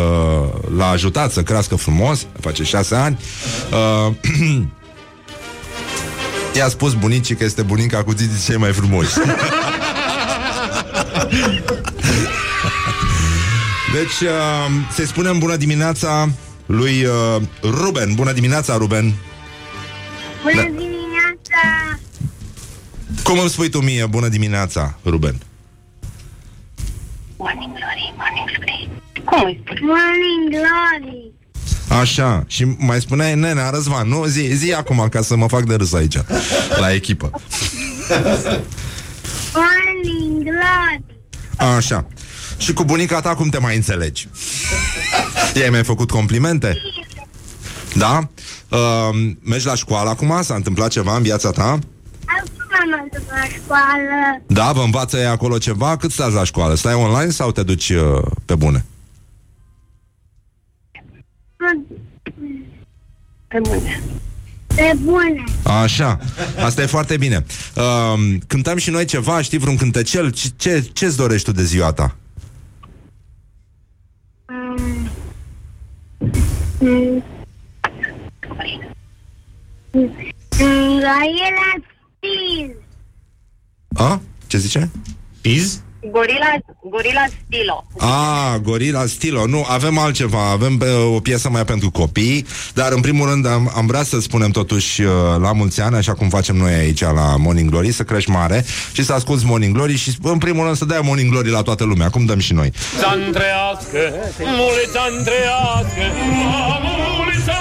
l-a 0.77 0.89
ajutat 0.89 1.33
să 1.33 1.43
crească 1.43 1.77
frumos, 1.77 2.27
face 2.41 2.65
șase 2.65 2.95
ani. 2.95 3.19
Uh, 3.73 4.13
I-a 6.57 6.69
spus 6.69 6.95
bunicii 6.95 7.35
că 7.35 7.45
este 7.45 7.63
bunica 7.63 8.05
cu 8.05 8.13
ziții 8.13 8.45
cei 8.47 8.57
mai 8.57 8.73
frumoși. 8.73 9.15
deci, 13.95 14.21
uh, 14.21 14.67
să-i 14.95 15.07
spunem 15.07 15.39
bună 15.39 15.57
dimineața 15.57 16.29
lui 16.67 17.05
uh, 17.05 17.43
Ruben. 17.63 18.15
Bună 18.15 18.33
dimineața, 18.33 18.77
Ruben. 18.77 19.15
Bună 20.43 20.55
Da. 20.55 20.63
dimineața! 20.63 21.99
Cum 23.23 23.39
îmi 23.39 23.51
spui 23.51 23.69
tu 23.69 23.81
mie 23.81 24.07
bună 24.07 24.29
dimineața, 24.29 24.99
Ruben? 25.05 25.41
Morning 27.39 27.73
Glory, 27.79 28.15
Morning 28.17 28.49
Glory. 28.57 28.89
Cum 29.25 29.45
îi 29.45 29.61
spui? 29.65 29.79
Morning 29.81 30.49
Glory! 30.49 31.33
Așa, 32.01 32.45
și 32.47 32.65
mai 32.65 33.01
spuneai 33.01 33.35
nenea 33.35 33.71
Răzvan, 33.71 34.09
nu? 34.09 34.25
Zi, 34.25 34.41
zi 34.55 34.73
acum 34.73 35.07
ca 35.11 35.23
să 35.23 35.37
mă 35.37 35.49
fac 35.49 35.65
de 35.65 35.75
râs 35.75 35.93
aici, 35.93 36.17
la 36.79 36.93
echipă. 36.93 37.31
Morning 39.55 40.43
Glory! 40.43 41.05
Așa. 41.77 42.07
Și 42.59 42.73
cu 42.73 42.85
bunica 42.85 43.21
ta 43.21 43.35
cum 43.35 43.49
te 43.49 43.59
mai 43.59 43.77
înțelegi? 43.77 44.29
I-ai 45.55 45.71
mai 45.71 45.85
făcut 45.85 46.11
complimente? 46.11 46.77
Da? 47.95 48.29
Uh, 48.71 49.09
mergi 49.43 49.67
la 49.67 49.75
școală 49.75 50.11
acum? 50.11 50.39
S-a 50.43 50.55
întâmplat 50.55 50.91
ceva 50.91 51.17
în 51.17 51.23
viața 51.23 51.51
ta? 51.51 51.79
Acum 52.89 53.01
am 53.01 53.09
dus 53.13 53.29
la 53.31 53.45
școală. 53.45 54.43
Da, 54.47 54.73
vă 54.73 54.83
învață 54.83 55.17
ei 55.17 55.27
acolo 55.27 55.59
ceva? 55.59 55.97
Cât 55.97 56.11
stați 56.11 56.35
la 56.35 56.45
școală? 56.45 56.75
Stai 56.75 56.95
online 56.95 57.31
sau 57.31 57.53
te 57.53 57.63
duci 57.63 57.89
uh, 57.91 58.23
pe 58.45 58.55
bune? 58.55 58.85
Pe 63.49 63.59
bune. 63.63 64.03
Pe 64.67 64.93
bune. 65.03 65.45
Așa, 65.65 66.19
asta 66.65 66.83
e 66.83 66.87
foarte 66.87 67.17
bine. 67.17 67.45
Uh, 67.77 68.35
cântăm 68.47 68.77
și 68.77 68.91
noi 68.91 69.05
ceva, 69.05 69.43
știi 69.43 69.59
vreun 69.59 69.77
cântecel? 69.77 70.31
Ce, 70.31 70.49
ce, 70.57 70.91
ce-ți 70.93 71.17
dorești 71.17 71.51
tu 71.51 71.53
de 71.53 71.65
ziua 71.65 71.93
ta? 71.93 72.17
Mm. 74.47 75.09
Mm. 76.79 77.23
Mm. 79.93 80.11
Gorila 80.59 81.98
Steel. 82.29 82.75
A? 83.95 84.21
Ce 84.47 84.59
zice? 84.59 84.91
Piz? 85.41 85.81
Gorila, 86.11 86.47
gorila 86.91 87.25
Stilo. 87.45 87.85
A, 87.99 88.59
Gorila 88.63 89.07
Stilo. 89.07 89.47
Nu, 89.47 89.65
avem 89.69 89.99
altceva. 89.99 90.51
Avem 90.51 90.81
uh, 90.83 91.15
o 91.15 91.21
piesă 91.21 91.51
mai 91.51 91.65
pentru 91.65 91.91
copii, 91.91 92.47
dar 92.75 92.93
în 92.93 93.01
primul 93.01 93.29
rând 93.29 93.47
am, 93.47 93.73
am 93.77 93.87
vrea 93.87 94.03
să 94.03 94.21
spunem 94.21 94.51
totuși 94.51 95.03
uh, 95.03 95.11
la 95.41 95.53
mulți 95.53 95.81
ani, 95.81 95.97
așa 95.97 96.15
cum 96.15 96.29
facem 96.29 96.57
noi 96.57 96.73
aici 96.73 97.01
la 97.01 97.37
Morning 97.37 97.71
Glory, 97.71 97.93
să 97.93 98.03
crești 98.03 98.31
mare 98.31 98.65
și 98.93 99.05
să 99.05 99.13
asculti 99.13 99.45
Morning 99.45 99.75
Glory 99.75 99.97
și 99.97 100.17
în 100.23 100.39
primul 100.39 100.65
rând 100.65 100.77
să 100.77 100.85
dai 100.85 101.01
Morning 101.03 101.31
Glory 101.31 101.51
la 101.51 101.63
toată 101.63 101.85
lumea, 101.85 102.11
cum 102.11 102.25
dăm 102.25 102.39
și 102.39 102.53
noi. 102.53 102.73
Andrească, 103.05 104.15
mulița 104.39 105.01
Andrească, 105.01 106.03
mulița 107.19 107.53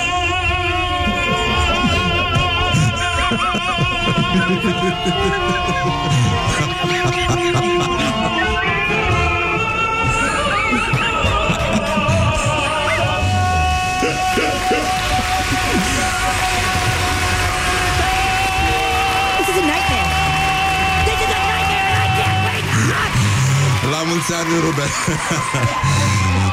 La 23.92 24.04
mulți 24.06 24.34
ani, 24.34 24.60
Ruben! 24.62 24.90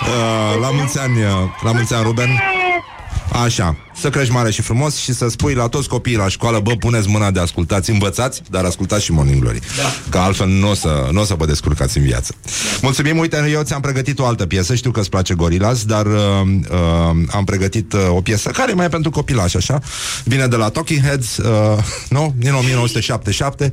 Uh, 0.05 0.61
la 0.61 0.71
mulți 0.71 0.99
ani, 0.99 1.23
uh, 1.23 1.31
la 1.63 1.73
mulți 1.73 1.95
ani, 1.95 2.03
Ruben! 2.03 2.29
Așa, 3.43 3.77
să 3.95 4.11
crești 4.11 4.33
mare 4.33 4.51
și 4.51 4.63
frumos 4.63 4.97
și 4.97 5.13
să 5.13 5.29
spui 5.29 5.55
la 5.55 5.69
toți 5.69 5.89
copiii 5.89 6.17
la 6.17 6.29
școală, 6.29 6.61
bă, 6.61 6.77
puneți 6.77 7.09
mâna 7.09 7.31
de 7.31 7.41
ascultați, 7.41 7.91
învățați, 7.91 8.43
dar 8.51 8.65
ascultați 8.65 9.05
și 9.05 9.13
Morning 9.13 9.41
Glory. 9.41 9.59
Da. 9.59 10.11
Că 10.11 10.19
altfel 10.19 10.49
nu 10.49 10.71
o 10.71 10.75
să, 10.75 11.09
n-o 11.13 11.25
să 11.25 11.35
vă 11.35 11.47
descurcați 11.47 11.99
în 11.99 12.05
viață. 12.05 12.35
Mulțumim, 12.83 13.19
uite, 13.19 13.49
eu 13.51 13.63
ți-am 13.63 13.81
pregătit 13.81 14.19
o 14.19 14.27
altă 14.27 14.47
piesă, 14.47 14.75
știu 14.75 14.91
că 14.91 15.01
îți 15.01 15.09
place 15.09 15.35
Gorillaz, 15.35 15.85
dar 15.85 16.07
uh, 16.07 16.13
uh, 16.71 16.77
am 17.31 17.45
pregătit 17.45 17.93
uh, 17.93 18.01
o 18.09 18.21
piesă 18.21 18.51
care 18.51 18.71
e 18.71 18.75
mai 18.75 18.89
pentru 18.89 19.11
copilași, 19.11 19.57
așa. 19.57 19.81
Vine 20.25 20.47
de 20.47 20.57
la 20.57 20.69
Talking 20.69 21.01
Heads, 21.01 21.37
uh, 21.37 21.79
nu? 22.09 22.35
Din 22.37 22.53
1977. 22.53 23.71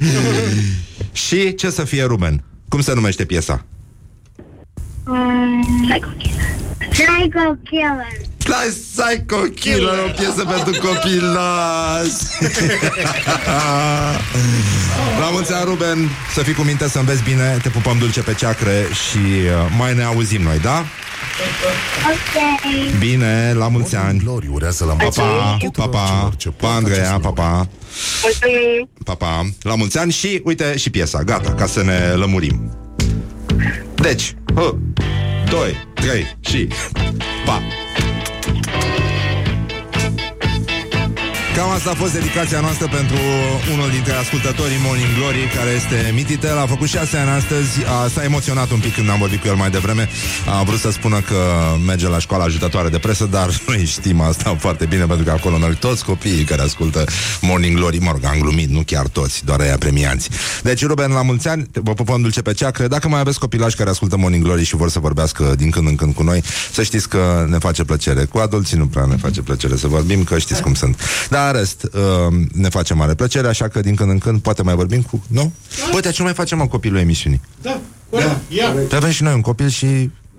și 1.28 1.56
ce 1.56 1.70
să 1.70 1.84
fie, 1.84 2.04
Ruben? 2.04 2.44
Cum 2.70 2.82
se 2.82 2.94
numește 2.94 3.26
piesa? 3.26 3.66
Um, 5.08 5.88
Psycho 5.88 6.10
Killer. 6.18 6.56
Psycho 6.90 7.58
Killer. 7.64 8.30
Sly 8.44 8.74
Psycho 8.96 9.38
Killer, 9.56 10.00
o 10.08 10.12
piesă 10.16 10.46
pentru 10.46 10.88
copilași. 10.88 12.22
La 15.20 15.30
mulți 15.32 15.54
ani, 15.54 15.64
Ruben, 15.66 16.10
să 16.34 16.42
fii 16.42 16.54
cu 16.54 16.62
minte, 16.62 16.90
să 16.90 17.00
înveți 17.00 17.24
bine, 17.24 17.58
te 17.62 17.70
pupăm 17.70 17.98
dulce 17.98 18.22
pe 18.22 18.34
ceacre 18.34 18.86
și 19.10 19.18
uh, 19.18 19.74
mai 19.78 19.94
ne 19.94 20.04
auzim 20.04 20.42
noi, 20.42 20.60
da? 20.60 20.86
Ok. 22.10 22.98
Bine, 23.00 23.54
la 23.58 23.68
mulți 23.68 23.96
ani. 23.96 24.20
Glory 24.20 24.48
urează 24.54 24.86
la 24.86 24.94
Pa, 24.94 25.04
mulți 25.04 25.20
pa, 25.20 25.26
ani 25.26 25.52
pa, 25.52 25.58
tuturor 25.66 25.90
pa, 25.90 26.08
celor 26.18 26.36
ce 26.36 26.50
pa, 26.50 26.54
poartă 26.58 26.78
Andreea, 26.78 27.16
acest 27.16 27.22
pa, 27.22 27.30
nume. 27.30 27.42
pa, 27.42 27.68
Mulțumim. 28.24 28.90
pa, 29.04 29.16
pa, 29.16 29.50
la 29.62 29.76
mulți 29.76 29.98
ani 29.98 30.12
și, 30.12 30.42
uite, 30.44 30.78
și 30.78 30.90
piesa, 30.90 31.24
gata, 31.24 31.54
ca 31.54 31.66
să 31.66 31.84
ne 31.84 31.98
lămurim. 32.16 32.78
Deci, 33.96 34.36
2, 35.50 35.88
3 35.94 36.38
și 36.40 36.68
pa! 37.46 37.62
Cam 41.56 41.70
asta 41.70 41.90
a 41.90 41.94
fost 41.94 42.14
dedicația 42.14 42.60
noastră 42.60 42.88
pentru 42.88 43.18
unul 43.74 43.90
dintre 43.90 44.14
ascultătorii 44.14 44.78
Morning 44.86 45.14
Glory, 45.18 45.52
care 45.56 45.70
este 45.70 46.12
Mititel. 46.14 46.58
A 46.58 46.66
făcut 46.66 46.88
șase 46.88 47.18
ani 47.18 47.30
astăzi, 47.30 47.70
a, 47.86 48.08
s-a 48.08 48.24
emoționat 48.24 48.70
un 48.72 48.80
pic 48.80 48.94
când 48.94 49.10
am 49.10 49.20
vorbit 49.20 49.42
cu 49.42 49.48
el 49.48 49.56
mai 49.56 49.70
devreme. 49.70 50.10
A 50.46 50.64
vrut 50.64 50.80
să 50.80 50.92
spună 50.92 51.20
că 51.20 51.36
merge 51.86 52.08
la 52.08 52.20
școala 52.20 52.44
ajutătoare 52.44 52.90
de 52.90 52.98
presă, 52.98 53.26
dar 53.26 53.50
noi 53.68 53.86
știm 53.86 54.22
asta 54.22 54.56
foarte 54.60 54.86
bine, 54.86 55.06
pentru 55.06 55.26
că 55.26 55.32
acolo 55.32 55.58
merg 55.58 55.78
toți 55.78 56.06
copiii 56.06 56.44
care 56.44 56.62
ascultă 56.62 57.04
Morning 57.42 57.78
Glory. 57.78 57.98
Mă 57.98 58.12
rog, 58.12 58.26
am 58.26 58.40
glumit, 58.40 58.70
nu 58.70 58.82
chiar 58.86 59.08
toți, 59.08 59.46
doar 59.46 59.60
aia 59.60 59.78
premianți. 59.78 60.30
Deci, 60.64 60.86
Ruben, 60.86 61.12
la 61.12 61.22
mulți 61.22 61.48
ani, 61.48 61.66
vă 61.74 61.94
pupăm 61.94 62.22
dulce 62.22 62.42
pe 62.42 62.54
ceacră. 62.54 62.88
Dacă 62.88 63.08
mai 63.08 63.20
aveți 63.20 63.40
copilași 63.40 63.76
care 63.76 63.90
ascultă 63.90 64.18
Morning 64.18 64.44
Glory 64.44 64.64
și 64.64 64.76
vor 64.76 64.90
să 64.90 65.00
vorbească 65.00 65.54
din 65.58 65.70
când 65.70 65.88
în 65.88 65.96
când 65.96 66.14
cu 66.14 66.24
noi, 66.24 66.44
să 66.72 66.84
știți 66.84 67.10
că 67.10 67.46
ne 67.50 67.58
face 67.58 67.84
plăcere. 67.84 68.24
Cu 68.24 68.38
adulții 68.38 68.78
nu 68.78 68.88
prea 68.88 69.06
ne 69.06 69.16
face 69.16 69.42
plăcere 69.42 69.76
să 69.76 69.88
vorbim, 69.88 70.24
că 70.24 70.38
știți 70.38 70.62
cum 70.62 70.74
sunt. 70.74 71.02
Dar 71.30 71.41
în 71.48 71.54
rest, 71.54 71.84
uh, 71.94 72.36
ne 72.52 72.70
face 72.70 72.94
mare 72.94 73.14
plăcere, 73.14 73.48
așa 73.48 73.68
că 73.68 73.80
din 73.80 73.96
când 73.96 74.10
în 74.10 74.18
când 74.18 74.42
poate 74.42 74.62
mai 74.64 74.76
vorbim 74.76 75.02
cu... 75.02 75.24
Nu? 75.28 75.52
Bă, 75.92 76.00
de 76.00 76.10
ce 76.10 76.16
nu 76.18 76.24
mai 76.24 76.34
facem 76.34 76.58
mă 76.58 76.68
copilul 76.68 77.00
emisiunii? 77.00 77.42
Da, 77.62 77.80
da. 78.10 78.40
Ia. 78.48 78.70
Păi 78.70 78.98
avem 78.98 79.12
și 79.12 79.24
noi 79.24 79.34
un 79.34 79.42
copil 79.42 79.70
și 79.70 79.86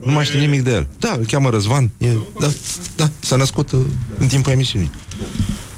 nu 0.04 0.12
mai 0.12 0.24
știm 0.24 0.40
nimic 0.40 0.62
de 0.62 0.70
el. 0.70 0.86
Da, 0.98 1.14
îl 1.18 1.24
cheamă 1.26 1.50
Răzvan. 1.50 1.90
E, 1.98 2.08
da, 2.40 2.50
da, 2.96 3.10
s-a 3.20 3.36
născut 3.36 3.72
uh, 3.72 3.80
în 4.18 4.26
timpul 4.26 4.52
emisiunii. 4.52 4.90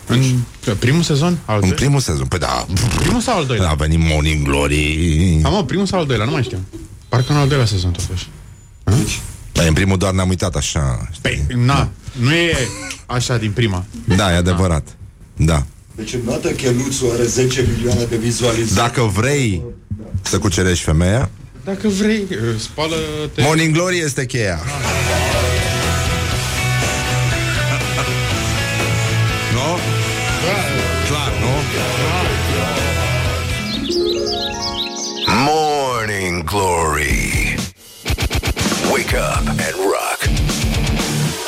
În 0.07 0.45
primul 0.79 1.03
sezon? 1.03 1.39
Al 1.45 1.55
În 1.55 1.61
doilea? 1.61 1.79
primul 1.79 2.01
sezon. 2.01 2.27
Păi 2.27 2.39
da, 2.39 2.67
Primul 2.99 3.21
sau 3.21 3.37
al 3.39 3.47
doilea? 3.47 3.69
a 3.71 3.75
venit 3.75 3.99
Morning 3.99 4.47
Glory. 4.47 5.41
Am 5.45 5.53
mă, 5.53 5.65
primul 5.65 5.87
sau 5.87 5.99
al 6.01 6.07
doilea, 6.07 6.25
nu 6.27 6.33
mai 6.33 6.43
știu. 6.43 6.59
Parcă 7.09 7.33
în 7.33 7.39
al 7.39 7.49
doilea 7.49 7.67
sezon 7.67 7.91
totuși. 7.91 8.29
Păi, 9.53 9.67
în 9.67 9.73
primul 9.73 9.97
doar 9.99 10.13
ne-am 10.13 10.29
uitat 10.29 10.55
așa. 10.57 11.09
Păi, 11.21 11.47
na, 11.57 11.89
nu 12.21 12.33
e 12.33 12.57
așa 13.07 13.37
din 13.37 13.51
prima. 13.51 13.85
Da, 14.17 14.33
e 14.33 14.37
adevărat. 14.37 14.89
Da. 15.37 15.63
Deci 15.95 16.13
îndată 16.15 16.49
Cheluțu 16.51 17.11
are 17.13 17.25
10 17.25 17.67
milioane 17.77 18.05
de 18.05 18.17
vizualizări. 18.17 18.75
Dacă 18.75 19.03
vrei 19.03 19.63
să 20.23 20.39
cucerești 20.39 20.85
femeia, 20.85 21.31
Dacă 21.65 21.89
vrei, 21.89 22.27
uh, 22.31 22.37
spală-te... 22.59 23.43
Morning 23.43 23.75
Glory 23.75 23.99
este 23.99 24.27
cheia. 24.27 24.59
Nu? 29.55 29.79
Clar, 31.09 31.33
nu? 31.41 31.53
Morning 35.47 36.45
Glory. 36.45 37.55
Wake 38.93 39.15
up 39.15 39.49
and 39.49 39.77
rock. 39.95 40.21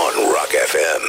On 0.07 0.14
Rock 0.35 0.53
FM. 0.72 1.05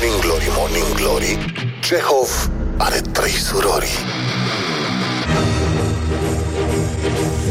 Morning 0.00 0.20
Glory, 0.20 0.46
Morning 0.56 0.94
Glory. 0.94 1.38
Chekhov 1.80 2.50
are 2.76 3.00
trei 3.00 3.30
surori. 3.30 3.98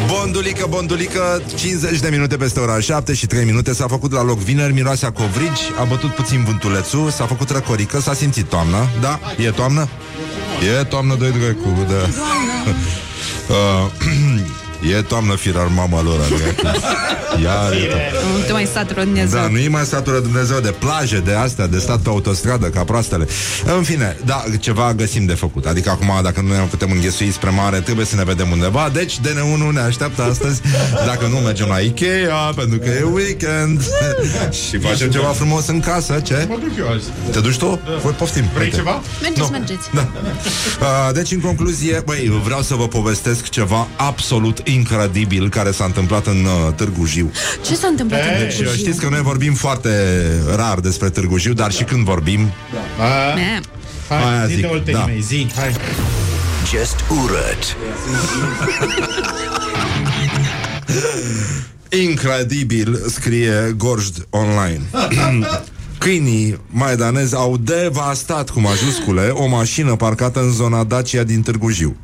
Bondulică, 0.07 0.65
bondulică, 0.69 1.41
50 1.55 1.99
de 1.99 2.09
minute 2.09 2.37
peste 2.37 2.59
ora 2.59 2.79
7 2.79 3.13
și 3.13 3.25
3 3.25 3.45
minute 3.45 3.73
S-a 3.73 3.87
făcut 3.87 4.11
la 4.11 4.23
loc 4.23 4.37
vineri, 4.37 4.73
miroase 4.73 5.05
a 5.05 5.11
covrigi 5.11 5.61
A 5.79 5.83
bătut 5.83 6.09
puțin 6.15 6.43
vântulețul, 6.43 7.09
s-a 7.09 7.25
făcut 7.25 7.49
răcorică 7.49 7.99
S-a 7.99 8.13
simțit 8.13 8.45
toamna, 8.45 8.87
da? 9.01 9.19
E 9.37 9.51
toamnă? 9.51 9.87
E 10.79 10.83
toamnă, 10.83 11.15
doi 11.15 11.31
dracu, 11.31 11.85
da 11.87 11.95
uh, 13.55 13.91
E 14.97 15.01
toamnă 15.01 15.35
firar 15.35 15.67
mama 15.75 16.01
lor 16.01 16.19
dracu. 16.19 16.77
Iar 17.43 17.71
e 17.73 17.75
to- 17.77 18.37
Nu 18.37 18.43
te 18.45 18.51
mai 18.51 18.65
satură 18.73 19.03
Dumnezeu. 19.03 19.39
Da, 19.39 19.47
nu 19.47 19.57
e 19.57 19.67
mai 19.67 19.83
satură 19.85 20.19
Dumnezeu 20.19 20.59
de 20.59 20.73
plaje, 20.79 21.19
de 21.19 21.33
astea, 21.33 21.67
de 21.67 21.79
stat 21.79 21.99
pe 21.99 22.09
autostradă, 22.09 22.65
ca 22.67 22.83
proastele. 22.83 23.27
În 23.77 23.83
fine, 23.83 24.17
da, 24.25 24.43
ceva 24.59 24.93
găsim 24.93 25.25
de 25.25 25.33
făcut. 25.33 25.65
Adică 25.65 25.89
acum, 25.89 26.11
dacă 26.23 26.41
nu 26.41 26.47
ne 26.53 26.59
putem 26.69 26.91
înghesui 26.91 27.31
spre 27.31 27.49
mare, 27.49 27.79
trebuie 27.79 28.05
să 28.05 28.15
ne 28.15 28.23
vedem 28.23 28.51
undeva. 28.51 28.89
Deci, 28.93 29.19
DN1 29.19 29.73
ne 29.73 29.79
așteaptă 29.79 30.21
astăzi, 30.21 30.61
dacă 31.05 31.25
nu 31.27 31.37
mergem 31.37 31.67
la 31.67 31.77
Ikea, 31.79 32.51
pentru 32.55 32.77
că 32.79 32.89
e 32.89 33.01
weekend. 33.13 33.81
și 34.69 34.77
facem 34.79 35.09
ceva 35.09 35.27
frumos 35.27 35.67
în 35.67 35.79
casă, 35.79 36.19
ce? 36.23 36.45
Mă 36.49 36.57
duc 36.59 36.77
eu 36.77 36.89
azi. 36.89 37.05
Te 37.31 37.39
duci 37.39 37.57
tu? 37.57 37.79
Voi 38.03 38.11
poftim. 38.11 38.43
Vrei 38.53 38.63
Uite. 38.65 38.75
ceva? 38.77 39.01
Mergeți, 39.21 39.39
Nu. 39.41 39.47
mergeți. 39.57 39.87
Da. 39.93 40.07
Uh, 40.81 41.13
deci, 41.13 41.31
în 41.31 41.39
concluzie, 41.39 42.01
băi, 42.05 42.41
vreau 42.43 42.61
să 42.61 42.75
vă 42.75 42.87
povestesc 42.87 43.49
ceva 43.49 43.87
absolut 43.95 44.59
incredibil 44.73 45.49
care 45.49 45.71
s-a 45.71 45.85
întâmplat 45.85 46.25
în 46.27 46.45
uh, 46.45 46.73
Târgu 46.75 47.05
Jiu. 47.05 47.31
Ce 47.65 47.75
s-a 47.75 47.87
întâmplat 47.87 48.19
în 48.21 48.27
Deci, 48.39 48.55
Târgu 48.55 48.71
Jiu? 48.73 48.77
știți 48.83 48.99
că 48.99 49.09
noi 49.09 49.21
vorbim 49.21 49.53
foarte 49.53 49.89
rar 50.55 50.79
despre 50.79 51.09
Târgu 51.09 51.37
Jiu, 51.37 51.53
dar 51.53 51.71
și 51.71 51.83
când 51.83 52.03
vorbim, 52.05 52.39
A, 52.99 53.33
Meh. 53.35 53.59
hai, 54.09 54.33
Aia 54.33 54.45
zi 54.45 54.53
zic, 54.53 54.61
de 54.61 54.67
oltenii 54.67 54.99
da. 54.99 55.05
mei, 55.05 55.21
zi, 55.21 55.47
hai. 55.55 55.75
Just 56.71 56.95
urât. 57.09 57.75
incredibil, 61.89 63.01
scrie 63.09 63.73
Gorjd 63.77 64.27
Online. 64.29 64.81
Câinii 65.97 66.59
maidanezi 66.67 67.35
au 67.35 67.57
devastat 67.57 68.49
cu 68.49 68.59
majuscule 68.59 69.27
o 69.29 69.47
mașină 69.47 69.95
parcată 69.95 70.39
în 70.39 70.51
zona 70.51 70.83
Dacia 70.83 71.23
din 71.23 71.41
Târgu 71.41 71.69
Jiu. 71.69 71.95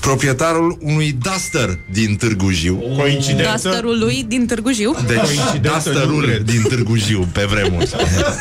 Proprietarul 0.00 0.78
unui 0.80 1.16
Duster 1.22 1.78
din 1.90 2.16
Târgu 2.16 2.50
Jiu 2.50 2.74
Coincidență? 2.98 3.68
Dusterul 3.68 3.98
lui 3.98 4.24
din 4.28 4.46
Târgu 4.46 4.72
Jiu. 4.72 4.96
Deci, 5.06 5.16
Coincidență, 5.16 5.58
nu 5.68 5.74
Dusterul 5.74 6.22
cred. 6.22 6.42
din 6.42 6.62
Târgu 6.62 6.96
Jiu 6.96 7.28
pe 7.32 7.44
vremuri 7.50 7.90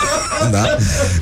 da? 0.51 0.75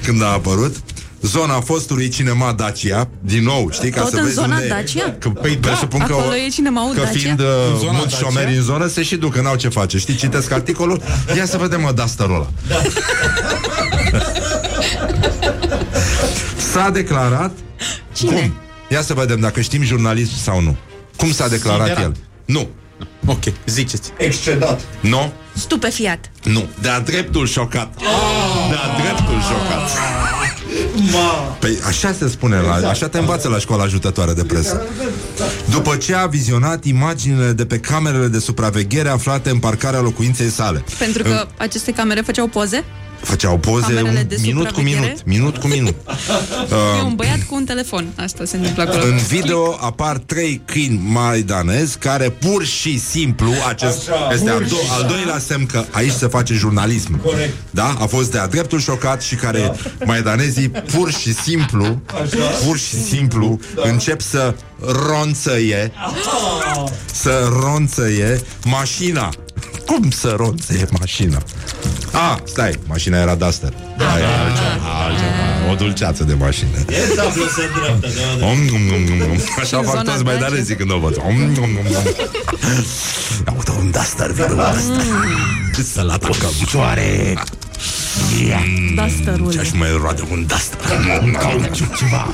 Când 0.03 0.23
a 0.23 0.27
apărut 0.27 0.75
Zona 1.21 1.59
fostului 1.59 2.09
cinema 2.09 2.51
Dacia 2.53 3.07
Din 3.21 3.43
nou, 3.43 3.69
știi, 3.71 3.89
ca 3.89 4.01
Tot 4.01 4.09
să 4.09 4.15
în 4.17 4.23
vezi 4.23 4.33
zona 4.35 4.53
unde 4.53 4.65
e. 4.65 4.69
Dacia? 4.69 5.15
Că, 5.19 5.29
păi, 5.29 5.57
presupun 5.57 5.99
că, 5.99 6.13
Acolo 6.13 6.35
e 6.35 6.49
cinemaul 6.49 6.93
că 6.93 6.99
Dacia? 7.01 7.19
fiind 7.19 7.39
uh, 7.39 7.45
În 7.73 7.77
zona 7.79 7.91
mulți 7.91 8.09
Dacia? 8.13 8.25
șomeri 8.29 8.55
în 8.55 8.61
zonă 8.63 8.87
Se 8.87 9.03
și 9.03 9.15
duc, 9.15 9.33
că 9.33 9.41
n-au 9.41 9.55
ce 9.55 9.69
face 9.69 9.97
Știi, 9.97 10.15
citesc 10.15 10.51
articolul 10.51 11.01
Ia 11.35 11.45
să 11.45 11.57
vedem, 11.57 11.81
mă, 11.81 11.91
Dusterul 11.91 12.35
ăla 12.35 12.49
S-a 16.73 16.89
declarat 16.89 17.51
Cine? 18.13 18.31
Cum? 18.31 18.53
Ia 18.89 19.01
să 19.01 19.13
vedem 19.13 19.39
dacă 19.39 19.61
știm 19.61 19.83
jurnalist 19.83 20.31
sau 20.43 20.61
nu 20.61 20.75
Cum 21.15 21.31
s-a 21.31 21.47
declarat 21.47 21.87
Siderat. 21.87 22.03
el? 22.03 22.15
Nu, 22.45 22.67
Ok, 23.25 23.43
ziceți. 23.65 24.11
Excedat. 24.17 24.81
nu, 24.99 25.31
Stupefiat. 25.55 26.31
nu, 26.43 26.65
de-a 26.81 26.99
dreptul 26.99 27.47
șocat 27.47 27.95
De-a 28.69 29.03
dreptul 29.03 29.41
șocat 29.41 29.89
Păi 31.59 31.77
așa 31.87 32.13
se 32.13 32.27
spune, 32.27 32.59
la, 32.59 32.89
așa 32.89 33.07
te 33.07 33.17
învață 33.17 33.47
la 33.49 33.59
școala 33.59 33.83
ajutătoare 33.83 34.33
de 34.33 34.43
presă 34.43 34.81
După 35.69 35.95
ce 35.95 36.15
a 36.15 36.25
vizionat 36.25 36.85
imaginile 36.85 37.51
de 37.51 37.65
pe 37.65 37.79
camerele 37.79 38.27
de 38.27 38.39
supraveghere 38.39 39.09
aflate 39.09 39.49
în 39.49 39.59
parcarea 39.59 39.99
locuinței 39.99 40.49
sale 40.49 40.83
Pentru 40.99 41.23
că 41.23 41.47
aceste 41.57 41.91
camere 41.91 42.21
făceau 42.21 42.47
poze? 42.47 42.83
Făceau 43.21 43.57
poze 43.57 43.81
Camerele 43.93 44.19
un 44.21 44.27
de 44.27 44.37
minut 44.41 44.63
cu 44.63 44.67
supraveghere? 44.67 44.99
minut, 45.01 45.25
minut 45.25 45.57
cu 45.57 45.67
minut. 45.67 45.95
E 46.99 47.01
un 47.01 47.15
băiat 47.15 47.43
cu 47.49 47.55
un 47.55 47.63
telefon. 47.65 48.07
Asta 48.15 48.45
se 48.45 48.55
întâmplă 48.57 48.83
acolo. 48.83 49.03
În 49.03 49.17
video 49.17 49.77
apar 49.81 50.17
trei 50.17 50.61
câini 50.65 51.01
maidanezi 51.05 51.97
care 51.97 52.29
pur 52.29 52.65
și 52.65 52.99
simplu, 52.99 53.51
acest 53.67 54.09
Așa, 54.09 54.33
este 54.33 54.49
al, 54.49 54.57
pur 54.57 54.65
do- 54.65 54.69
și 54.83 54.89
al 54.91 55.05
doilea 55.09 55.37
semn 55.39 55.65
că 55.65 55.83
aici 55.91 56.11
se 56.11 56.27
face 56.27 56.53
jurnalism. 56.53 57.21
Corect. 57.21 57.53
Da? 57.69 57.95
A 57.99 58.05
fost 58.05 58.31
de-a 58.31 58.47
dreptul 58.47 58.79
șocat 58.79 59.21
și 59.21 59.35
care 59.35 59.71
maidanezii 60.05 60.69
pur 60.69 61.11
și 61.11 61.33
simplu, 61.33 62.01
pur 62.65 62.77
și 62.77 63.03
simplu 63.03 63.59
încep 63.75 64.21
să 64.21 64.53
ronțăie, 65.07 65.91
să 67.13 67.49
ronțăie 67.61 68.41
mașina. 68.65 69.29
Cum 69.85 70.09
să 70.11 70.33
ronțăie 70.37 70.85
mașina? 70.99 71.41
A, 72.17 72.41
stai, 72.43 72.79
mașina 72.87 73.17
era 73.19 73.35
Duster. 73.35 73.73
Aia 73.97 74.23
e 74.23 74.25
altceva, 74.25 75.03
altceva. 75.05 75.71
O 75.71 75.75
dulceață 75.75 76.23
de 76.23 76.33
mașină. 76.33 76.77
E 76.89 77.13
tablă 77.15 77.45
să 77.55 77.61
dreaptă, 77.75 78.07
da, 78.07 78.39
da. 78.39 78.45
Om, 78.45 78.51
om, 78.51 78.93
om, 78.95 79.21
om, 79.21 79.29
om. 79.31 79.37
Așa 79.57 79.81
Zona 79.81 79.91
fac 79.91 80.03
toți 80.03 80.23
mai 80.23 80.33
Dacia. 80.33 80.49
danezii 80.49 80.75
când 80.75 80.91
o 80.91 80.97
văd. 80.97 81.17
Om, 81.27 81.35
om, 81.35 81.63
om, 81.63 81.69
om. 81.77 82.03
Ia 83.45 83.53
uite 83.57 83.71
un 83.79 83.91
Duster, 83.91 84.31
vine 84.31 84.45
un 84.45 84.55
Duster. 84.55 85.03
Ce 85.75 85.81
să-l 85.81 86.09
apucăm. 86.09 86.49
Soare. 86.69 87.37
Dusterul. 88.95 89.51
Ce-aș 89.51 89.71
mai 89.71 89.89
roade 90.01 90.23
un 90.31 90.45
Duster. 90.47 90.79
Ceva. 91.97 92.27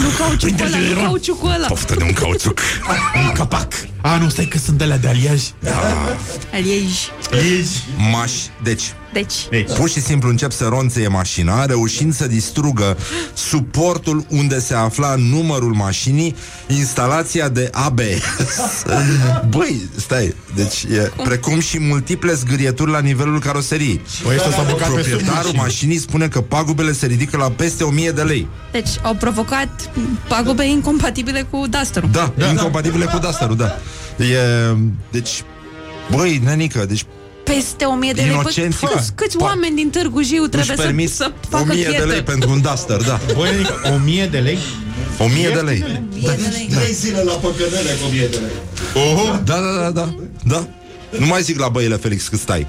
Nu 0.00 0.08
cauciucul 0.18 0.66
ăla, 0.66 0.78
nu 0.78 1.00
cauciucul 1.00 1.50
ăla. 1.50 1.66
Poftă 1.66 1.94
de 1.94 2.04
un 2.04 2.12
cauciuc. 2.12 2.60
Un 3.26 3.32
capac. 3.32 3.72
A, 4.00 4.16
nu, 4.18 4.28
stai 4.28 4.44
că 4.44 4.58
sunt 4.58 4.78
de 4.78 4.84
la 4.84 4.96
de 4.96 5.08
aliaj. 5.08 5.42
Aliej. 6.52 6.90
Maș. 8.12 8.32
Deci, 8.62 8.82
Deci, 9.12 9.34
Pur 9.76 9.88
și 9.88 10.00
simplu 10.00 10.28
încep 10.28 10.52
să 10.52 10.64
ronțăie 10.68 11.08
mașina, 11.08 11.64
reușind 11.64 12.14
să 12.14 12.26
distrugă 12.26 12.96
suportul 13.34 14.24
unde 14.28 14.60
se 14.60 14.74
afla 14.74 15.14
numărul 15.14 15.72
mașinii, 15.72 16.36
instalația 16.66 17.48
de 17.48 17.68
ABS. 17.72 18.82
Băi, 19.56 19.88
stai, 19.96 20.34
deci 20.54 20.82
e 20.82 21.10
precum 21.24 21.60
și 21.60 21.78
multiple 21.80 22.32
zgârieturi 22.34 22.90
la 22.90 22.98
nivelul 23.00 23.40
caroseriei. 23.40 24.00
Băi, 24.22 24.34
ăștia 24.34 24.50
s-au 24.50 24.64
băgat 24.64 24.78
pe 24.78 24.84
sub 24.86 24.94
Proprietarul 24.94 25.42
mașină. 25.42 25.62
mașinii 25.62 25.98
spune 25.98 26.28
că 26.28 26.40
pagubele 26.40 26.92
se 26.92 27.06
ridică 27.06 27.36
la 27.36 27.50
peste 27.50 27.84
1000 27.84 28.10
de 28.10 28.22
lei. 28.22 28.46
deci 28.72 28.90
au 29.02 29.14
provocat 29.14 29.90
pagube 30.28 30.64
incompatibile 30.64 31.46
cu 31.50 31.66
Dusterul. 31.70 32.08
Da, 32.12 32.32
da 32.36 32.46
incompatibile 32.50 33.04
cu 33.04 33.18
Duster-ul, 33.18 33.56
da. 33.56 33.78
E, 34.24 34.76
deci, 35.10 35.42
băi, 36.10 36.40
nenică, 36.44 36.84
deci 36.88 37.04
Peste 37.54 37.84
1000 37.84 38.12
de 38.12 38.20
lei. 38.20 38.30
Bă, 38.30 38.36
Inocenții, 38.40 38.86
câți, 38.86 39.12
bă. 39.14 39.22
câți 39.24 39.36
Pa- 39.36 39.40
oameni 39.40 39.76
din 39.76 39.90
Târgu 39.90 40.22
Jiu 40.22 40.36
nu-și 40.38 40.48
trebuie 40.50 40.76
să, 40.76 40.82
permit 40.82 41.10
să 41.10 41.32
facă 41.48 41.62
1000 41.72 41.84
de 41.84 41.90
chetă? 41.90 42.04
lei 42.04 42.22
pentru 42.22 42.50
un 42.50 42.60
Duster, 42.60 42.96
da. 43.02 43.20
Băi, 43.34 43.50
o 43.94 43.96
mie 44.04 44.26
de 44.26 44.38
lei? 44.38 44.58
1000 45.18 45.48
de 45.48 45.60
lei. 45.60 45.84
1000 46.22 46.36
de 46.36 46.48
lei. 46.56 46.68
Trei 46.70 46.92
zile 46.92 47.22
la 47.22 47.32
păcănele 47.32 47.92
cu 48.02 48.06
mie 48.12 48.26
de 48.26 48.36
lei. 48.36 49.04
Oho! 49.04 49.24
Da, 49.44 49.54
da, 49.60 49.80
da, 49.80 49.90
da, 49.90 50.14
da. 50.44 50.68
Nu 51.18 51.26
mai 51.26 51.42
zic 51.42 51.58
la 51.58 51.68
băile, 51.68 51.96
Felix, 51.96 52.28
cât 52.28 52.38
stai. 52.38 52.66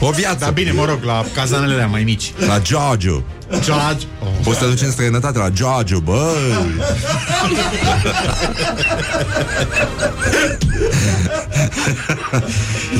O 0.00 0.10
viață. 0.10 0.36
Da, 0.38 0.50
bine, 0.50 0.72
mă 0.72 0.84
rog, 0.84 1.02
la 1.02 1.24
cazanele 1.34 1.72
alea 1.72 1.86
mai 1.86 2.04
mici. 2.04 2.32
La 2.46 2.60
Giorgio. 2.60 3.22
George. 3.50 4.06
Oh. 4.22 4.28
Poți 4.42 4.58
să 4.58 4.64
te 4.64 4.70
duci 4.70 4.80
în 4.80 4.90
străinătate 4.90 5.38
la 5.38 5.48
Giorgio, 5.48 6.00
băi. 6.00 6.20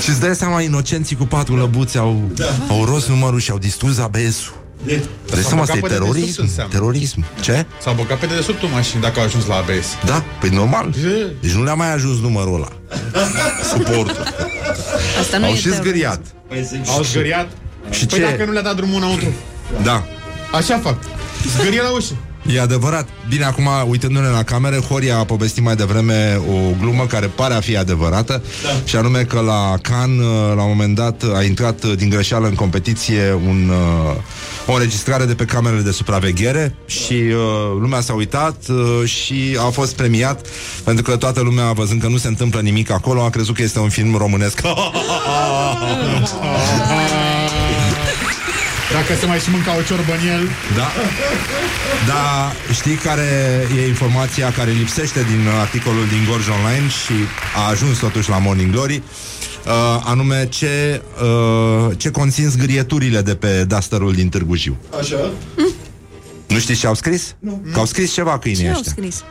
Și 0.03 0.09
îți 0.09 0.20
dai 0.20 0.35
seama, 0.35 0.61
inocenții 0.61 1.16
cu 1.16 1.24
patru 1.24 1.57
lăbuți 1.57 1.98
au, 1.98 2.31
au 2.68 2.85
rost 2.85 3.09
numărul 3.09 3.40
și 3.40 3.51
au 3.51 3.59
distrus 3.59 3.98
ABS-ul. 3.98 4.57
Dai 4.85 5.43
seama, 5.43 5.62
asta 5.62 5.77
e 5.77 5.81
băgat 5.81 5.81
pe 5.81 5.81
dedesubt, 5.81 6.12
terorism. 6.12 6.41
înseamnă. 6.43 6.73
Terorism. 6.73 7.25
Ce? 7.41 7.67
S-au 7.83 7.95
băgat 7.95 8.19
pe 8.19 8.27
dedesubtul 8.27 8.69
mașini 8.69 9.03
dacă 9.03 9.19
au 9.19 9.25
ajuns 9.25 9.47
la 9.47 9.55
ABS. 9.55 9.87
Da, 10.05 10.25
păi 10.41 10.49
normal. 10.51 10.95
Deci 11.41 11.51
nu 11.53 11.64
le-a 11.64 11.75
mai 11.75 11.93
ajuns 11.93 12.19
numărul 12.21 12.55
ăla. 12.55 12.69
Suportul. 13.73 14.23
Asta 15.21 15.38
nu 15.38 15.45
Au 15.45 15.51
e 15.53 15.55
și 15.55 15.62
terorism. 15.62 15.83
zgâriat. 15.83 16.21
Păi 16.49 16.62
zic, 16.62 16.88
Au 16.88 17.03
zgâriat? 17.03 17.49
Și 17.91 18.07
Păi 18.07 18.19
ce? 18.19 18.25
dacă 18.25 18.45
nu 18.45 18.53
le-a 18.53 18.62
dat 18.62 18.77
drumul 18.77 18.97
înăuntru. 18.97 19.33
Da. 19.83 20.07
Așa 20.53 20.79
fac. 20.79 20.97
Zgârie 21.59 21.83
la 21.83 21.91
ușă. 21.91 22.12
E 22.55 22.61
adevărat. 22.61 23.09
Bine, 23.29 23.45
acum, 23.45 23.69
uitându-ne 23.87 24.29
la 24.29 24.43
camere, 24.43 24.77
Horia 24.77 25.19
a 25.19 25.25
povestit 25.25 25.63
mai 25.63 25.77
devreme 25.77 26.41
o 26.49 26.71
glumă 26.81 27.07
care 27.07 27.27
pare 27.27 27.55
a 27.55 27.61
fi 27.61 27.77
adevărată 27.77 28.43
da. 28.63 28.69
și 28.85 28.97
anume 28.97 29.23
că 29.23 29.41
la 29.41 29.75
Cannes, 29.83 30.27
la 30.55 30.63
un 30.63 30.69
moment 30.69 30.95
dat, 30.95 31.23
a 31.35 31.43
intrat 31.43 31.85
din 31.85 32.09
greșeală 32.09 32.47
în 32.47 32.55
competiție 32.55 33.33
un, 33.47 33.69
uh, 33.69 34.17
o 34.67 34.73
înregistrare 34.73 35.25
de 35.25 35.35
pe 35.35 35.45
camerele 35.45 35.83
de 35.83 35.91
supraveghere 35.91 36.75
și 36.87 37.13
uh, 37.13 37.37
lumea 37.81 38.01
s-a 38.01 38.13
uitat 38.13 38.57
uh, 38.69 39.09
și 39.09 39.59
a 39.67 39.71
fost 39.71 39.95
premiat 39.95 40.47
pentru 40.85 41.05
că 41.05 41.17
toată 41.17 41.41
lumea, 41.41 41.73
văzând 41.73 42.01
că 42.01 42.09
nu 42.09 42.17
se 42.17 42.29
întâmplă 42.29 42.61
nimic 42.61 42.91
acolo, 42.91 43.23
a 43.23 43.31
crezut 43.31 43.55
că 43.55 43.63
este 43.63 43.79
un 43.79 43.89
film 43.89 44.17
românesc. 44.17 44.61
Dacă 48.93 49.15
se 49.21 49.27
mai 49.27 49.39
și 49.39 49.51
mânca 49.51 49.77
o 49.77 49.83
ciorbă 49.83 50.13
în 50.21 50.29
el. 50.29 50.49
Da. 50.77 50.89
Da, 52.09 52.53
știi 52.73 52.94
care 52.94 53.66
e 53.77 53.87
informația 53.87 54.53
care 54.53 54.71
lipsește 54.71 55.23
din 55.23 55.49
articolul 55.61 56.07
din 56.09 56.27
Gorj 56.31 56.47
Online 56.49 56.88
și 56.88 57.12
a 57.57 57.68
ajuns 57.71 57.99
totuși 57.99 58.29
la 58.29 58.38
Morning 58.38 58.73
Glory, 58.73 58.94
uh, 59.66 59.73
anume 60.05 60.49
ce, 60.49 61.03
uh, 61.23 61.97
ce 61.97 62.11
conțin 62.11 62.49
zgârieturile 62.49 63.21
de 63.21 63.35
pe 63.35 63.64
Dusterul 63.64 64.12
din 64.12 64.29
Târgu 64.29 64.55
Jiu. 64.57 64.77
Așa? 65.01 65.31
Nu 66.47 66.59
știți 66.59 66.81
ce 66.81 66.87
au 66.87 66.94
scris? 66.94 67.35
Nu. 67.38 67.62
Că 67.73 67.79
au 67.79 67.85
scris 67.85 68.12
ceva 68.12 68.38
câinii 68.38 68.62
Ce 68.62 68.68
au 68.68 68.75
ăștia. 68.79 68.92
scris? 68.97 69.23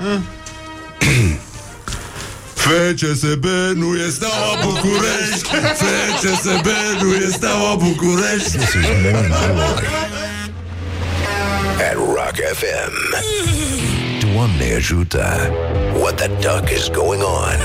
FCSB 2.68 3.46
nu 3.76 3.96
e 3.96 4.10
steaua 4.10 4.62
București 4.64 5.50
FCSB 5.76 6.68
nu 7.02 7.14
e 7.14 7.30
steaua 7.32 7.76
București 7.76 8.58
At 11.80 11.96
Rock 11.96 12.36
FM. 12.54 12.92
Doamne 14.20 14.74
ajută. 14.76 15.52
What 15.94 16.16
the 16.16 16.28
duck 16.28 16.70
is 16.72 16.90
going 16.90 17.22
on? 17.22 17.58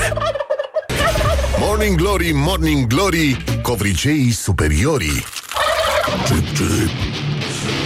Morning 1.59 1.97
Glory, 1.97 2.31
Morning 2.33 2.87
Glory, 2.87 3.37
covriceii 3.61 4.31
superiorii. 4.31 5.23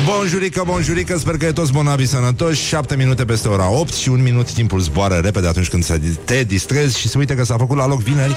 Bonjurică, 0.08 0.64
bonjurică, 0.66 1.18
sper 1.18 1.38
că 1.38 1.46
e 1.46 1.52
toți 1.52 1.72
bonavi 1.72 2.06
sănătoși. 2.06 2.64
7 2.66 2.96
minute 2.96 3.26
peste 3.26 3.48
ora 3.48 3.72
8 3.72 3.94
și 3.94 4.10
un 4.10 4.22
minut 4.22 4.52
timpul 4.52 4.80
zboară 4.80 5.20
repede 5.24 5.48
atunci 5.48 5.70
când 5.70 5.84
se- 5.84 6.02
te 6.24 6.44
distrezi 6.44 7.00
Și 7.00 7.08
se 7.08 7.18
uite 7.18 7.36
că 7.36 7.44
s-a 7.46 7.56
făcut 7.58 7.78
la 7.78 7.88
loc 7.88 8.02
vineri. 8.02 8.36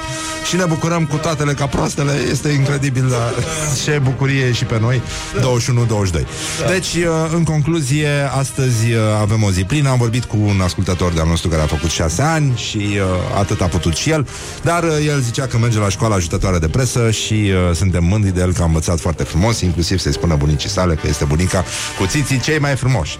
Și 0.48 0.56
ne 0.56 0.64
bucurăm 0.64 1.06
cu 1.06 1.16
toatele 1.16 1.52
ca 1.52 1.66
proastele. 1.66 2.12
Este 2.30 2.48
incredibil, 2.48 3.09
dar 3.09 3.35
ce 3.85 4.00
bucurie 4.02 4.52
și 4.52 4.64
pe 4.64 4.78
noi. 4.80 5.02
21-22 5.40 6.26
Deci, 6.68 6.94
uh, 6.94 7.04
în 7.35 7.44
concluzie, 7.44 8.09
astăzi 8.38 8.90
uh, 8.92 8.98
avem 9.20 9.42
o 9.42 9.50
zi 9.50 9.64
plină. 9.64 9.88
Am 9.88 9.98
vorbit 9.98 10.24
cu 10.24 10.37
un 10.37 10.61
ascultător 10.61 11.12
de-al 11.12 11.26
nostru 11.26 11.48
care 11.48 11.62
a 11.62 11.66
făcut 11.66 11.90
6 11.90 12.22
ani 12.22 12.56
Și 12.56 12.76
uh, 12.76 13.38
atât 13.38 13.61
a 13.61 13.66
putut 13.66 13.94
și 13.94 14.11
el. 14.11 14.26
Dar 14.62 14.83
uh, 14.83 14.90
el 15.06 15.20
zicea 15.20 15.46
că 15.46 15.59
merge 15.59 15.78
la 15.78 15.88
școala 15.88 16.14
ajutătoare 16.14 16.59
de 16.59 16.68
presă 16.68 17.11
Și 17.11 17.35
uh, 17.35 17.76
suntem 17.76 18.04
mândri 18.04 18.35
de 18.35 18.40
el 18.40 18.52
că 18.52 18.62
a 18.62 18.64
învățat 18.64 19.00
foarte 19.00 19.22
frumos 19.22 19.61
Inclusiv 19.61 19.98
să-i 19.98 20.12
spună 20.12 20.35
bunicii 20.37 20.68
sale 20.68 20.94
că 20.94 21.06
este 21.09 21.24
bunica 21.24 21.60
cu 21.99 22.07
țiții 22.07 22.40
cei 22.40 22.59
mai 22.59 22.77
frumoși. 22.77 23.18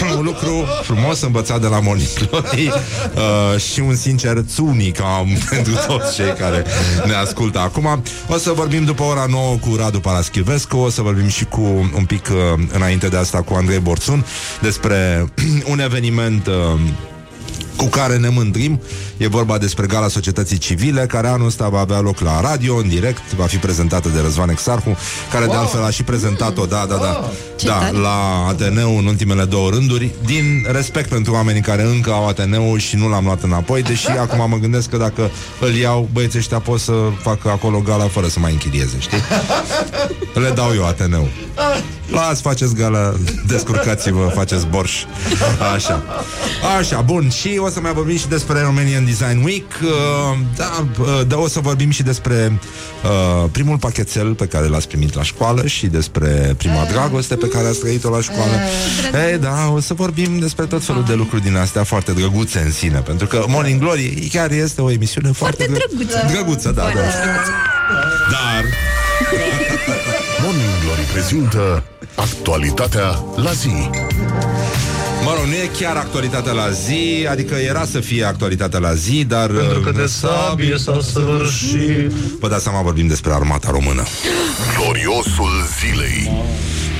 Uh, 0.00 0.16
un 0.16 0.24
lucru 0.24 0.66
frumos 0.82 1.20
învățat 1.20 1.60
de 1.60 1.66
la 1.66 1.80
Morning 1.80 2.08
Glory 2.14 2.66
uh, 2.66 3.60
și 3.60 3.80
un 3.80 3.94
sincer 3.94 4.44
țunica 4.48 5.24
pentru 5.50 5.72
toți 5.86 6.14
cei 6.14 6.32
care 6.38 6.64
ne 7.06 7.14
ascultă 7.14 7.58
acum. 7.58 8.02
O 8.28 8.36
să 8.36 8.52
vorbim 8.52 8.84
după 8.84 9.02
ora 9.02 9.26
9 9.28 9.56
cu 9.56 9.76
Radu 9.76 10.00
Paraschivescu, 10.00 10.76
o 10.76 10.90
să 10.90 11.02
vorbim 11.02 11.28
și 11.28 11.44
cu 11.44 11.90
un 11.96 12.04
pic 12.04 12.28
uh, 12.30 12.62
înainte 12.72 13.08
de 13.08 13.16
asta 13.16 13.42
cu 13.42 13.54
Andrei 13.54 13.78
Borțun 13.78 14.24
despre 14.60 15.26
un 15.72 15.80
eveniment 15.80 16.46
uh, 16.46 16.80
cu 17.80 17.86
care 17.86 18.16
ne 18.16 18.28
mândrim. 18.28 18.80
E 19.16 19.28
vorba 19.28 19.58
despre 19.58 19.86
Gala 19.86 20.08
Societății 20.08 20.58
Civile, 20.58 21.06
care 21.06 21.28
anul 21.28 21.46
ăsta 21.46 21.68
va 21.68 21.78
avea 21.78 22.00
loc 22.00 22.20
la 22.20 22.40
radio, 22.40 22.76
în 22.76 22.88
direct, 22.88 23.32
va 23.34 23.44
fi 23.44 23.56
prezentată 23.56 24.08
de 24.08 24.20
Răzvan 24.20 24.48
Exarhu, 24.48 24.96
care 25.30 25.44
wow. 25.44 25.54
de 25.54 25.58
altfel 25.60 25.84
a 25.84 25.90
și 25.90 26.02
prezentat-o, 26.02 26.64
da, 26.64 26.86
da, 26.88 26.94
da, 26.94 27.30
Ce 27.56 27.66
da, 27.66 27.72
tare. 27.72 27.96
la 27.96 28.46
Ateneu 28.48 28.98
în 28.98 29.06
ultimele 29.06 29.44
două 29.44 29.70
rânduri, 29.70 30.10
din 30.24 30.66
respect 30.72 31.08
pentru 31.08 31.32
oamenii 31.32 31.60
care 31.60 31.82
încă 31.82 32.10
au 32.10 32.28
Ateneu 32.28 32.76
și 32.76 32.96
nu 32.96 33.08
l-am 33.08 33.24
luat 33.24 33.42
înapoi, 33.42 33.82
deși 33.82 34.08
acum 34.24 34.48
mă 34.48 34.56
gândesc 34.56 34.88
că 34.88 34.96
dacă 34.96 35.30
îl 35.60 35.74
iau, 35.74 36.08
băieții 36.12 36.38
ăștia 36.38 36.58
pot 36.58 36.80
să 36.80 36.92
facă 37.22 37.50
acolo 37.50 37.78
gala 37.78 38.04
fără 38.04 38.26
să 38.26 38.38
mai 38.38 38.52
închirieze, 38.52 38.96
știi? 38.98 39.18
Le 40.42 40.50
dau 40.54 40.72
eu 40.74 40.86
Ateneu. 40.86 41.28
Las, 42.10 42.40
faceți 42.40 42.74
gala, 42.74 43.14
descurcați-vă, 43.46 44.30
faceți 44.34 44.66
borș. 44.66 45.04
Așa. 45.74 46.02
Așa, 46.78 47.00
bun. 47.00 47.30
Și 47.30 47.60
o 47.62 47.68
o 47.70 47.72
să 47.72 47.80
mai 47.80 47.92
vorbim 47.92 48.16
și 48.16 48.28
despre 48.28 48.60
Romanian 48.60 49.04
Design 49.04 49.42
Week. 49.44 49.72
Uh, 49.82 50.38
da, 50.56 50.86
uh, 51.00 51.20
da, 51.26 51.36
o 51.38 51.48
să 51.48 51.60
vorbim 51.60 51.90
și 51.90 52.02
despre 52.02 52.58
uh, 53.04 53.48
primul 53.52 53.78
pachetel 53.78 54.34
pe 54.34 54.46
care 54.46 54.66
l-ați 54.66 54.88
primit 54.88 55.14
la 55.14 55.22
școală 55.22 55.66
și 55.66 55.86
despre 55.86 56.54
prima 56.56 56.84
dragoste 56.90 57.34
pe 57.36 57.48
care 57.48 57.66
ați 57.66 57.78
trăit-o 57.78 58.10
la 58.10 58.20
școală. 58.20 58.52
Ei, 59.30 59.38
da, 59.38 59.68
o 59.74 59.80
să 59.80 59.94
vorbim 59.94 60.38
despre 60.38 60.64
tot 60.64 60.84
felul 60.84 61.04
de 61.04 61.14
lucruri 61.14 61.42
din 61.42 61.56
astea 61.56 61.84
foarte 61.84 62.12
drăguțe 62.12 62.58
în 62.58 62.72
sine, 62.72 62.98
pentru 62.98 63.26
că 63.26 63.44
Morning 63.48 63.80
Glory 63.80 64.28
chiar 64.32 64.50
este 64.50 64.80
o 64.82 64.90
emisiune 64.90 65.30
foarte, 65.32 65.64
Foarte 65.64 65.84
dră- 65.84 65.96
drăguță. 65.96 66.26
Drăguță, 66.32 66.70
da, 66.70 66.82
da. 66.82 66.90
Dar 68.30 68.64
Morning 70.42 70.70
Glory 70.84 71.00
prezintă 71.12 71.82
actualitatea 72.14 73.24
la 73.36 73.52
zi. 73.52 73.90
Mă 75.24 75.34
rog, 75.36 75.44
nu 75.44 75.52
e 75.54 75.70
chiar 75.78 75.96
actualitatea 75.96 76.52
la 76.52 76.70
zi, 76.70 77.26
adică 77.30 77.54
era 77.54 77.84
să 77.84 78.00
fie 78.00 78.24
actualitatea 78.24 78.78
la 78.78 78.94
zi, 78.94 79.24
dar... 79.24 79.50
Pentru 79.50 79.80
că 79.80 79.90
de 79.90 80.06
sabie 80.06 80.76
s-a 80.76 80.98
săvârșit... 81.12 82.10
Vă 82.40 82.48
dați 82.48 82.62
seama, 82.62 82.82
vorbim 82.82 83.06
despre 83.06 83.32
armata 83.32 83.70
română. 83.70 84.04
Gloriosul 84.76 85.50
zilei. 85.80 86.30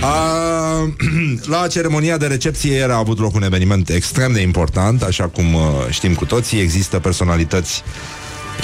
A, 0.00 0.92
la 1.54 1.66
ceremonia 1.66 2.16
de 2.16 2.26
recepție 2.26 2.74
era 2.74 2.96
avut 2.96 3.18
loc 3.18 3.34
un 3.34 3.42
eveniment 3.42 3.88
extrem 3.88 4.32
de 4.32 4.40
important, 4.40 5.02
așa 5.02 5.24
cum 5.24 5.54
uh, 5.54 5.62
știm 5.90 6.14
cu 6.14 6.24
toții, 6.24 6.60
există 6.60 6.98
personalități 6.98 7.82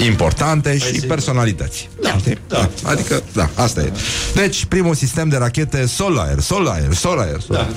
importante 0.05 0.77
și 0.77 0.99
personalități. 0.99 1.89
Da, 2.01 2.17
știi? 2.17 2.37
da. 2.47 2.69
Adică, 2.83 3.23
da, 3.33 3.49
asta 3.53 3.81
e. 3.81 3.91
Deci, 4.35 4.65
primul 4.65 4.95
sistem 4.95 5.29
de 5.29 5.37
rachete 5.37 5.85
Sol-Air, 5.85 6.39
Sol-Air, 6.39 6.93
Sol-Air. 6.93 7.39
Sol 7.39 7.67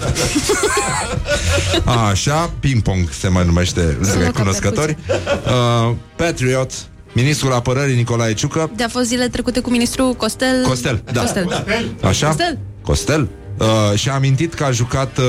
da, 1.85 1.93
Așa, 2.11 2.51
ping-pong 2.61 3.09
se 3.21 3.29
mai 3.29 3.45
numește 3.45 3.99
recunoscători. 4.18 4.97
Uh, 5.09 5.95
Patriot, 6.16 6.73
ministrul 7.12 7.53
apărării 7.53 7.95
Nicolae 7.95 8.35
Ciucă, 8.35 8.71
De 8.77 8.85
a 8.85 8.89
fost 8.89 9.07
zile 9.07 9.29
trecute 9.29 9.61
cu 9.61 9.71
ministrul 9.71 10.12
Costel. 10.12 10.64
Costel, 10.66 11.03
da. 11.12 11.21
Costel. 11.21 11.64
Așa? 12.03 12.27
Costel. 12.27 12.59
Costel. 12.83 13.29
Uh, 13.61 13.98
și 13.98 14.08
a 14.08 14.14
amintit 14.14 14.54
că 14.54 14.64
a 14.64 14.70
jucat 14.70 15.18
uh, 15.18 15.24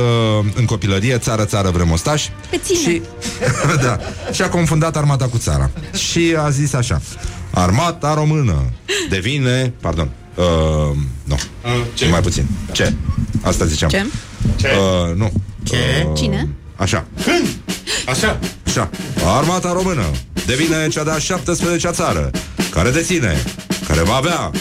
în 0.55 0.65
copilărie 0.65 1.17
Țară, 1.17 1.45
țară, 1.45 1.69
vremostaș 1.69 2.27
Pe 2.49 2.59
ține. 2.63 2.79
și, 2.79 3.01
da, 3.85 3.97
și 4.31 4.41
a 4.41 4.49
confundat 4.49 4.97
armata 4.97 5.25
cu 5.27 5.37
țara 5.37 5.69
Și 6.09 6.35
a 6.37 6.49
zis 6.49 6.73
așa 6.73 7.01
Armata 7.53 8.13
română 8.13 8.55
devine 9.09 9.73
Pardon 9.81 10.09
uh, 10.35 10.45
Nu, 11.23 11.35
ce? 11.93 12.07
mai 12.07 12.21
puțin 12.21 12.45
Ce? 12.71 12.93
Asta 13.41 13.65
ziceam 13.65 13.89
Ce? 13.89 14.03
Uh, 14.67 15.15
Nu 15.15 15.31
Ce? 15.63 15.75
Uh, 16.07 16.17
Cine? 16.17 16.49
Așa 16.75 17.05
Așa. 18.07 18.39
Așa. 18.67 18.89
Armata 19.37 19.71
română 19.71 20.03
devine 20.45 20.87
cea 20.87 21.03
de-a 21.03 21.17
17-a 21.17 21.91
țară 21.91 22.29
care 22.71 22.89
deține, 22.89 23.43
care 23.87 24.01
va 24.01 24.15
avea 24.15 24.51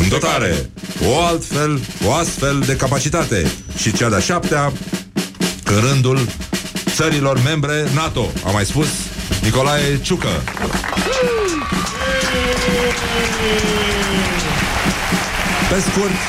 în 0.00 0.08
dotare 0.08 0.70
o 1.06 1.20
altfel, 1.22 1.80
o 2.06 2.12
astfel 2.12 2.62
de 2.66 2.76
capacitate 2.76 3.50
și 3.76 3.92
cea 3.92 4.08
de-a 4.08 4.18
șaptea 4.18 4.72
în 5.64 5.80
rândul 5.80 6.26
țărilor 6.94 7.42
membre 7.42 7.88
NATO, 7.94 8.26
a 8.46 8.50
mai 8.50 8.64
spus 8.64 8.86
Nicolae 9.42 10.00
Ciucă. 10.02 10.28
Pe 15.68 15.80
scurt, 15.90 16.20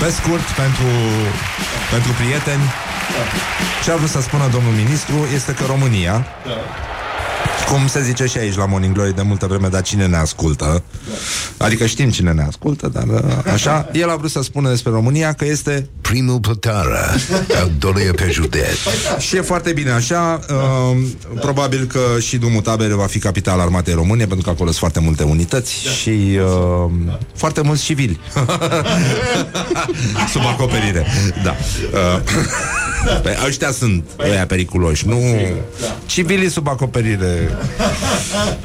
pe 0.00 0.10
scurt, 0.10 0.42
pentru, 0.42 0.90
pentru 1.90 2.12
prieteni, 2.12 2.62
ce 3.84 3.90
a 3.90 3.96
vrut 3.96 4.08
să 4.08 4.20
spună 4.20 4.48
domnul 4.52 4.72
ministru 4.72 5.28
este 5.34 5.52
că 5.52 5.64
România, 5.66 6.26
cum 7.70 7.86
se 7.86 8.02
zice 8.02 8.26
și 8.26 8.38
aici 8.38 8.56
la 8.56 8.66
Morning 8.66 8.94
Glory 8.94 9.14
de 9.14 9.22
multă 9.22 9.46
vreme, 9.46 9.68
dar 9.68 9.82
cine 9.82 10.06
ne 10.06 10.16
ascultă, 10.16 10.82
adică 11.56 11.86
știm 11.86 12.10
cine 12.10 12.32
ne 12.32 12.42
ascultă, 12.42 12.88
dar 12.88 13.04
uh, 13.08 13.52
așa, 13.52 13.88
el 13.92 14.10
a 14.10 14.16
vrut 14.16 14.30
să 14.30 14.42
spună 14.42 14.68
despre 14.68 14.90
România 14.90 15.32
că 15.32 15.44
este 15.44 15.88
Primul 16.00 16.40
pe 16.40 16.52
țară, 16.60 16.98
al 17.60 17.70
doilea 17.78 18.12
pe 18.16 18.28
județ. 18.30 18.76
și 19.18 19.36
e 19.36 19.40
foarte 19.40 19.72
bine 19.72 19.90
așa. 19.90 20.40
Uh, 20.50 21.06
probabil 21.40 21.84
că 21.84 22.00
și 22.20 22.36
Dumul 22.36 22.60
Tabere 22.60 22.94
va 22.94 23.06
fi 23.06 23.18
capitala 23.18 23.62
armatei 23.62 23.94
române, 23.94 24.26
pentru 24.26 24.44
că 24.44 24.50
acolo 24.50 24.68
sunt 24.68 24.78
foarte 24.78 25.00
multe 25.00 25.22
unități 25.22 25.72
și 25.72 26.38
uh, 26.38 26.90
foarte 27.34 27.60
mulți 27.60 27.82
civili. 27.84 28.20
Sub 30.32 30.42
acoperire. 30.46 31.06
Da. 31.42 31.56
Uh, 31.92 32.20
pe, 33.22 33.38
ăștia 33.46 33.70
sunt 33.70 34.04
ăia 34.18 34.46
periculoși, 34.46 35.06
nu 35.06 35.20
civilii 36.06 36.50
sub 36.50 36.68
acoperire. 36.68 37.58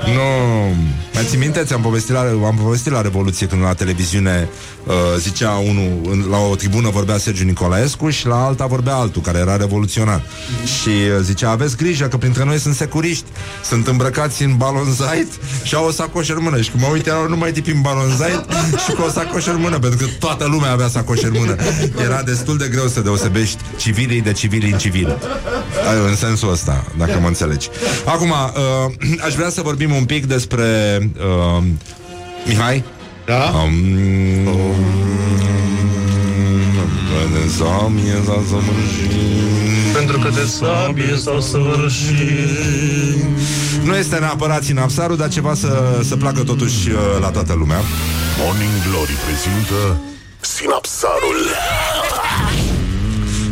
Nu. 0.05 0.75
Mai 1.13 1.23
ții 1.23 1.37
minte? 1.37 1.63
Ți-am 1.63 1.81
povestit 1.81 2.13
la, 2.13 2.19
am 2.19 2.59
povestit 2.63 2.91
la 2.91 3.01
Revoluție 3.01 3.47
când 3.47 3.61
la 3.61 3.73
televiziune 3.73 4.49
uh, 4.85 4.93
zicea 5.17 5.51
unul, 5.51 5.99
în, 6.09 6.25
la 6.29 6.37
o 6.37 6.55
tribună 6.55 6.89
vorbea 6.89 7.17
Sergiu 7.17 7.43
Nicolaescu 7.43 8.09
și 8.09 8.27
la 8.27 8.45
alta 8.45 8.65
vorbea 8.65 8.95
altul, 8.95 9.21
care 9.21 9.37
era 9.37 9.55
revoluționar. 9.55 10.21
Și 10.65 10.89
uh, 10.89 11.21
zicea, 11.21 11.49
aveți 11.49 11.77
grijă 11.77 12.05
că 12.05 12.17
printre 12.17 12.43
noi 12.43 12.57
sunt 12.57 12.75
securiști, 12.75 13.25
sunt 13.63 13.87
îmbrăcați 13.87 14.43
în 14.43 14.57
balonzait 14.57 15.27
și 15.63 15.75
au 15.75 15.85
o 15.85 15.91
sacoșă 15.91 16.33
în 16.33 16.43
mână. 16.43 16.61
Și 16.61 16.69
când 16.69 16.83
mă 16.83 16.89
uit, 16.91 17.07
erau 17.07 17.27
numai 17.27 17.51
tipi 17.51 17.71
în 17.71 17.81
balonzait 17.81 18.45
și 18.85 18.91
cu 18.91 19.01
o 19.01 19.09
sacoșă 19.09 19.51
în 19.51 19.59
mână, 19.59 19.79
pentru 19.79 20.05
că 20.05 20.11
toată 20.19 20.45
lumea 20.45 20.71
avea 20.71 20.87
sacoșe 20.87 21.25
în 21.25 21.33
mână. 21.37 21.55
Era 22.03 22.21
destul 22.21 22.57
de 22.57 22.67
greu 22.67 22.87
să 22.87 23.01
deosebești 23.01 23.57
civilii 23.77 24.21
de 24.25 24.31
civili 24.31 24.71
în 24.71 24.77
civil. 24.77 25.17
În 26.07 26.15
sensul 26.15 26.51
ăsta, 26.51 26.83
dacă 26.97 27.19
mă 27.21 27.27
înțelegi. 27.27 27.69
Acum, 28.05 28.29
uh, 28.29 29.19
aș 29.27 29.33
vrea 29.33 29.49
să 29.49 29.61
vorbim 29.61 29.95
un 29.95 30.05
pic 30.05 30.25
despre... 30.25 30.99
Uh, 31.57 31.63
Mihai? 32.45 32.83
Da? 33.25 33.53
Um, 33.63 33.73
Pentru 39.93 40.19
că 40.19 40.29
de 40.29 40.45
sabie 40.45 41.17
s-au 41.17 41.39
săvârșit 41.39 43.23
Nu 43.83 43.95
este 43.95 44.15
neapărat 44.15 44.63
sinapsarul, 44.63 45.17
dar 45.17 45.29
ceva 45.29 45.53
să, 45.53 45.99
să 46.03 46.15
placă 46.15 46.43
totuși 46.43 46.89
uh, 46.89 46.97
la 47.21 47.29
toată 47.29 47.53
lumea. 47.53 47.79
Morning 48.37 48.71
Glory 48.89 49.17
prezintă 49.25 49.97
Sinapsarul. 50.39 51.39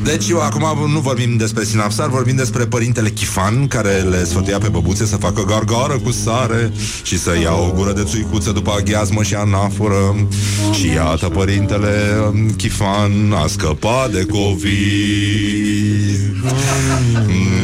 Deci 0.03 0.29
eu 0.29 0.41
acum 0.41 0.91
nu 0.91 0.99
vorbim 0.99 1.37
despre 1.37 1.63
sinapsar, 1.63 2.09
vorbim 2.09 2.35
despre 2.35 2.65
părintele 2.65 3.09
Chifan 3.09 3.67
care 3.67 3.91
le 3.91 4.23
sfătuia 4.25 4.57
pe 4.57 4.67
băbuțe 4.67 5.05
să 5.05 5.15
facă 5.15 5.43
gargară 5.43 5.99
cu 6.03 6.11
sare 6.11 6.71
și 7.03 7.19
să 7.19 7.37
ia 7.41 7.53
o 7.53 7.71
gură 7.75 7.91
de 7.91 8.03
țuicuță 8.03 8.51
după 8.51 8.73
aghiazmă 8.77 9.23
și 9.23 9.35
anaforă. 9.35 10.27
Și 10.73 10.87
iată 10.87 11.29
părintele 11.29 11.91
um, 12.27 12.49
Chifan 12.49 13.33
a 13.43 13.47
scăpat 13.47 14.11
de 14.11 14.25
COVID. 14.25 14.73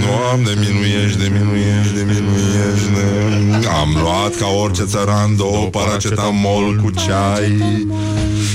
Doamne, 0.06 0.52
minuiești, 0.70 1.18
de 1.18 1.32
minuiești, 1.40 1.94
de 1.94 2.06
minuiești 2.08 2.90
de... 2.94 3.68
Am 3.68 3.98
luat 4.02 4.36
ca 4.36 4.48
orice 4.48 4.84
țăran 4.84 5.36
două 5.36 5.66
paracetamol 5.66 6.76
cu 6.84 6.92
ceai 6.92 7.58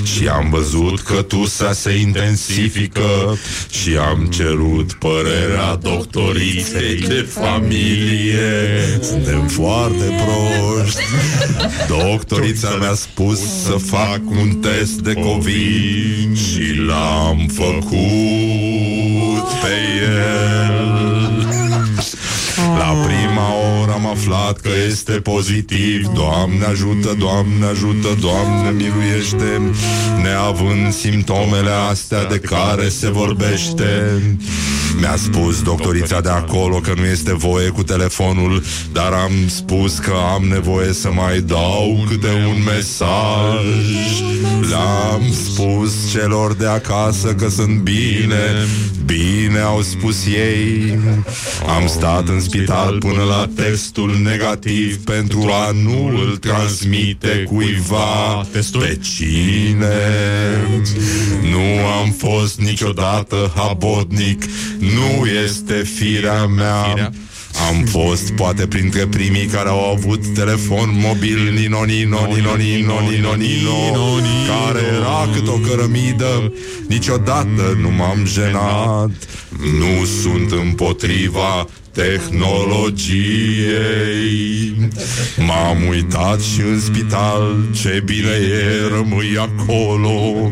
și 0.05 0.29
am 0.29 0.51
văzut 0.51 1.01
că 1.01 1.23
tusa 1.23 1.73
se 1.73 1.97
intensifică 1.99 3.39
Și 3.81 3.97
am 3.97 4.27
cerut 4.27 4.93
părerea 4.93 5.75
doctoriței 5.75 6.97
de 7.09 7.29
familie. 7.29 8.99
Suntem 9.01 9.47
foarte 9.47 10.05
proști. 10.25 11.01
Doctorița 11.89 12.77
mi-a 12.79 12.95
spus 12.95 13.41
să 13.63 13.73
fac 13.73 14.21
un 14.31 14.55
test 14.55 15.01
de 15.01 15.13
COVID 15.13 16.37
Și 16.37 16.81
l-am 16.87 17.47
făcut 17.53 17.85
pe 19.63 19.75
el 20.03 21.14
la 22.79 22.93
prima 23.07 23.49
oră 23.81 23.93
am 23.93 24.07
aflat 24.07 24.59
că 24.59 24.69
este 24.89 25.13
pozitiv. 25.13 26.07
Doamne 26.07 26.65
ajută, 26.65 27.15
Doamne 27.19 27.67
ajută, 27.71 28.09
Doamne 28.21 28.71
miluiește. 28.71 29.61
Neavând 30.23 30.93
simptomele 30.93 31.71
astea 31.91 32.25
de 32.25 32.39
care 32.39 32.89
se 32.89 33.11
vorbește. 33.11 34.13
Mi-a 35.01 35.17
spus 35.17 35.63
doctorița 35.63 36.21
de 36.21 36.29
acolo 36.29 36.77
că 36.77 36.93
nu 36.97 37.05
este 37.05 37.35
voie 37.35 37.69
cu 37.69 37.83
telefonul 37.83 38.63
Dar 38.93 39.13
am 39.13 39.33
spus 39.47 39.99
că 39.99 40.13
am 40.35 40.45
nevoie 40.45 40.93
să 40.93 41.11
mai 41.13 41.41
dau 41.41 42.05
câte 42.09 42.27
un 42.27 42.63
mesaj. 42.65 43.65
Le-am 44.71 45.23
spus 45.45 46.11
celor 46.13 46.55
de 46.55 46.67
acasă 46.67 47.35
că 47.35 47.49
sunt 47.49 47.79
bine. 47.79 48.67
Bine 49.05 49.59
au 49.59 49.83
spus 49.83 50.27
ei. 50.27 50.99
Am 51.77 51.87
stat 51.87 52.29
în 52.29 52.41
spital 52.41 52.64
până 52.99 53.23
la 53.23 53.49
testul 53.55 54.19
negativ 54.23 54.97
Pentru 54.97 55.49
a 55.51 55.71
nu 55.83 56.07
îl 56.07 56.37
transmite 56.37 57.45
cuiva 57.47 58.47
Pe 58.53 58.99
cine. 59.03 59.87
Nu 61.51 61.87
am 61.87 62.11
fost 62.11 62.61
niciodată 62.61 63.53
habotnic 63.55 64.45
Nu 64.79 65.27
este 65.27 65.75
firea 65.75 66.47
mea. 66.47 67.13
Am 67.69 67.85
fost 67.85 68.31
poate 68.31 68.67
printre 68.67 69.07
primii 69.07 69.47
care 69.47 69.69
au 69.69 69.93
avut 69.93 70.27
telefon 70.35 70.91
mobil 70.93 71.53
Nino, 71.55 71.85
Nino, 71.85 72.27
Nino, 72.27 72.57
Nino, 72.57 73.01
Nino, 73.01 73.35
Nino 73.35 74.01
Care 74.47 74.81
era 74.97 75.29
cât 75.35 75.49
o 75.49 75.59
cărămidă. 75.69 76.53
Niciodată 76.89 77.79
nu 77.81 77.91
m-am 77.91 78.25
jenat 78.25 79.11
Nu 79.79 80.05
sunt 80.23 80.51
împotriva 80.51 81.67
tehnologiei. 81.95 84.75
M-am 85.37 85.87
uitat 85.89 86.41
și 86.41 86.61
în 86.61 86.81
spital 86.81 87.57
Ce 87.73 88.03
bine 88.05 88.29
e 88.29 88.89
rămâi 88.97 89.39
acolo. 89.39 90.51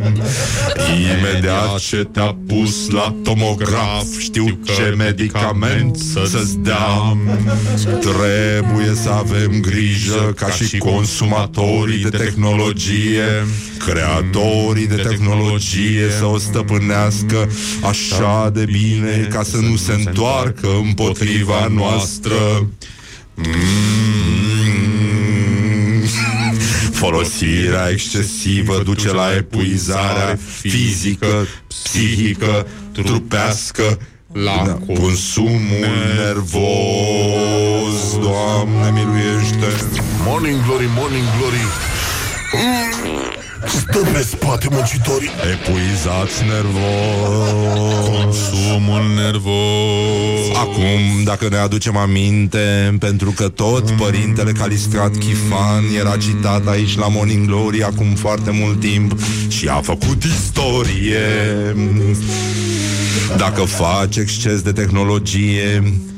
Imediat 1.03 1.78
ce 1.78 2.09
te-a 2.12 2.36
pus 2.47 2.90
la 2.90 3.14
tomograf 3.22 4.18
Știu 4.18 4.59
ce 4.64 4.95
medicament 4.97 5.97
să-ți 5.97 6.59
dea. 6.59 7.16
Trebuie 8.01 8.95
să 8.95 9.11
avem 9.11 9.61
grijă 9.61 10.32
Ca 10.36 10.51
și 10.51 10.78
consumatorii 10.78 12.03
de 12.03 12.09
tehnologie 12.09 13.47
Creatorii 13.86 14.86
de 14.86 14.95
tehnologie 14.95 16.11
Să 16.18 16.24
o 16.24 16.38
stăpânească 16.38 17.51
așa 17.88 18.51
de 18.55 18.64
bine 18.64 19.28
Ca 19.30 19.43
să 19.43 19.57
nu 19.57 19.76
se 19.76 19.93
întoarcă 19.93 20.68
împotriva 20.84 21.32
noastră 21.70 22.66
Mm. 23.35 23.45
Folosirea 26.93 27.89
excesivă 27.91 28.80
duce 28.85 29.12
la 29.12 29.35
epuizarea 29.37 30.39
fizică, 30.61 31.47
psihică, 31.66 32.66
trupească, 32.93 33.99
la 34.33 34.78
consumul 34.87 35.87
nervos. 36.16 38.18
Doamne, 38.20 38.91
miluiește! 38.91 39.85
Morning 40.26 40.64
Glory, 40.66 40.89
Morning 40.97 41.24
Glory 41.39 41.64
Stă 43.67 43.99
pe 44.13 44.23
spate 44.23 44.69
muncitorii. 44.71 45.31
Epuizați 45.53 46.43
nervos. 46.43 48.07
Consumul 48.09 49.03
nervos. 49.17 50.57
Acum, 50.57 51.25
dacă 51.25 51.49
ne 51.49 51.57
aducem 51.57 51.97
aminte 51.97 52.97
Pentru 52.99 53.31
că 53.31 53.49
tot 53.49 53.91
părintele 53.91 54.53
Calistrat 54.53 55.17
Chifan 55.17 55.85
Era 55.99 56.17
citat 56.17 56.69
aici 56.69 56.97
la 56.99 57.09
Morning 57.09 57.47
Glory 57.47 57.83
Acum 57.83 58.15
foarte 58.15 58.51
mult 58.51 58.81
timp 58.81 59.19
Și 59.49 59.69
a 59.69 59.81
făcut 59.81 60.23
istorie. 60.23 61.19
Dacă 63.37 63.61
faci 63.61 64.17
exces 64.17 64.61
de 64.61 64.73
tehnologie 64.73 65.83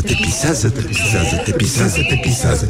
te 0.00 0.14
pisează, 0.20 0.68
te 0.68 0.80
pisează, 0.80 1.42
te 1.44 1.52
pisează, 1.52 2.00
te 2.08 2.14
pisează. 2.16 2.66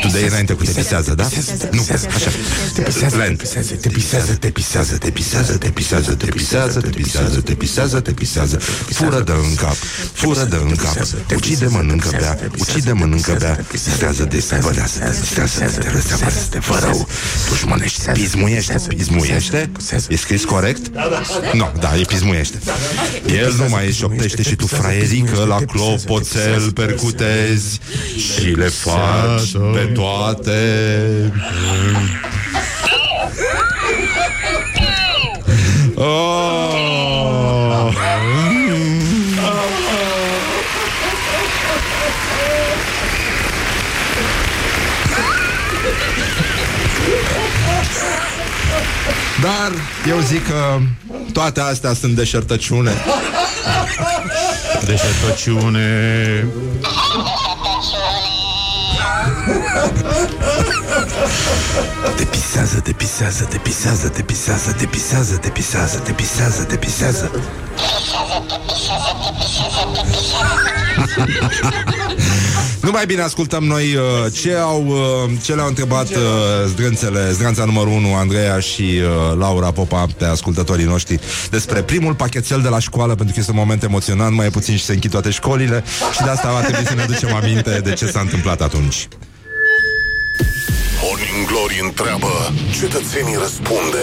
Tu 0.00 0.08
de 0.08 0.26
înainte 0.28 0.52
cu 0.52 0.64
te 0.64 0.70
pisează, 0.70 1.14
da? 1.14 1.28
Nu, 1.70 1.86
așa. 1.90 2.30
Te 2.74 2.80
pisează, 2.80 3.16
lent. 3.16 3.38
Te 3.80 3.88
pisează, 3.88 4.34
te 4.34 4.50
pisează, 4.50 4.96
te 4.96 5.10
pisează, 5.10 5.56
te 5.56 5.70
pisează, 5.70 6.14
te 6.14 6.26
pisează, 6.26 6.80
te 6.80 6.90
pisează, 6.90 7.40
te 7.40 7.54
pisează, 7.54 8.00
te 8.00 8.12
pisează. 8.12 8.56
Fură 8.90 9.20
de 9.20 9.32
în 9.32 9.54
cap, 9.54 9.76
fură 10.12 10.44
de 10.44 10.56
în 10.56 10.74
cap. 10.74 10.96
Ucide, 11.34 11.66
mănâncă, 11.66 12.10
bea, 12.20 12.38
ucide, 12.58 12.92
mănâncă, 12.92 13.36
bea. 13.38 13.66
Distrează 13.70 14.24
de 14.24 14.40
stăvălează, 14.40 15.14
distrează 15.20 15.58
de 15.58 15.78
te 15.78 15.90
răsteapă, 15.90 16.32
te 16.50 16.58
fă 16.58 16.78
rău. 16.82 17.08
Dușmănește, 17.48 18.10
pismuiește, 18.12 18.80
pismuiește. 18.88 19.70
E 20.08 20.16
scris 20.16 20.44
corect? 20.44 20.90
Nu, 21.52 21.72
da, 21.80 21.96
e 21.96 22.04
pismuiește. 22.06 22.58
El 23.26 23.54
nu 23.58 23.66
mai 23.68 23.92
șoptește 23.92 24.42
și 24.42 24.56
tu 24.56 24.66
fraierică 24.98 25.44
la 25.44 25.56
clopoțel 25.56 26.72
percutezi 26.72 27.80
și 28.16 28.46
le 28.48 28.68
faci 28.68 29.52
pe 29.72 29.92
toate. 29.94 31.32
Oh. 35.94 36.48
Dar 49.42 49.72
eu 50.08 50.20
zic 50.20 50.46
că 50.46 50.78
toate 51.32 51.60
astea 51.60 51.92
sunt 51.94 52.14
deșertăciune. 52.14 52.92
Deșertăciune 54.84 56.44
Te 62.16 62.24
pisează, 62.24 62.80
te 62.80 62.92
pisează, 62.92 63.44
te 63.44 63.58
pisează, 63.58 64.08
te 64.08 64.22
pisează, 64.22 64.72
te 64.72 64.86
pisează, 64.86 65.36
te 65.36 65.48
pisează, 65.50 65.98
te 65.98 66.12
pisează, 66.12 66.64
te 66.64 66.76
pisează. 66.76 67.30
Nu 72.88 72.94
mai 72.94 73.06
bine 73.06 73.22
ascultăm 73.22 73.64
noi 73.64 73.94
uh, 73.94 74.32
ce 74.32 74.54
au 74.54 74.86
uh, 74.86 75.30
ce 75.42 75.54
le-au 75.54 75.66
întrebat 75.66 76.08
uh, 76.08 76.16
zdrânțele, 76.66 77.30
zdrânța 77.30 77.64
numărul 77.64 77.92
1, 77.92 78.14
Andreea 78.14 78.58
și 78.58 78.82
uh, 78.82 79.36
Laura 79.38 79.70
Popa 79.72 80.06
pe 80.18 80.24
ascultătorii 80.24 80.84
noștri 80.84 81.20
despre 81.50 81.82
primul 81.82 82.14
pachetel 82.14 82.60
de 82.60 82.68
la 82.68 82.78
școală, 82.78 83.14
pentru 83.14 83.34
că 83.34 83.40
este 83.40 83.50
un 83.50 83.56
moment 83.56 83.82
emoționant, 83.82 84.34
mai 84.34 84.50
puțin 84.50 84.76
și 84.76 84.84
se 84.84 84.92
închid 84.92 85.10
toate 85.10 85.30
școlile 85.30 85.84
și 86.12 86.22
de 86.22 86.28
asta 86.28 86.52
va 86.52 86.60
trebui 86.60 86.86
să 86.86 86.94
ne 86.94 87.04
ducem 87.04 87.34
aminte 87.34 87.80
de 87.84 87.92
ce 87.92 88.06
s-a 88.06 88.20
întâmplat 88.20 88.60
atunci. 88.60 89.08
Morning 91.02 91.46
Glory 91.46 91.80
întreabă 91.84 92.30
Cetățenii 92.80 93.36
răspunde 93.36 93.98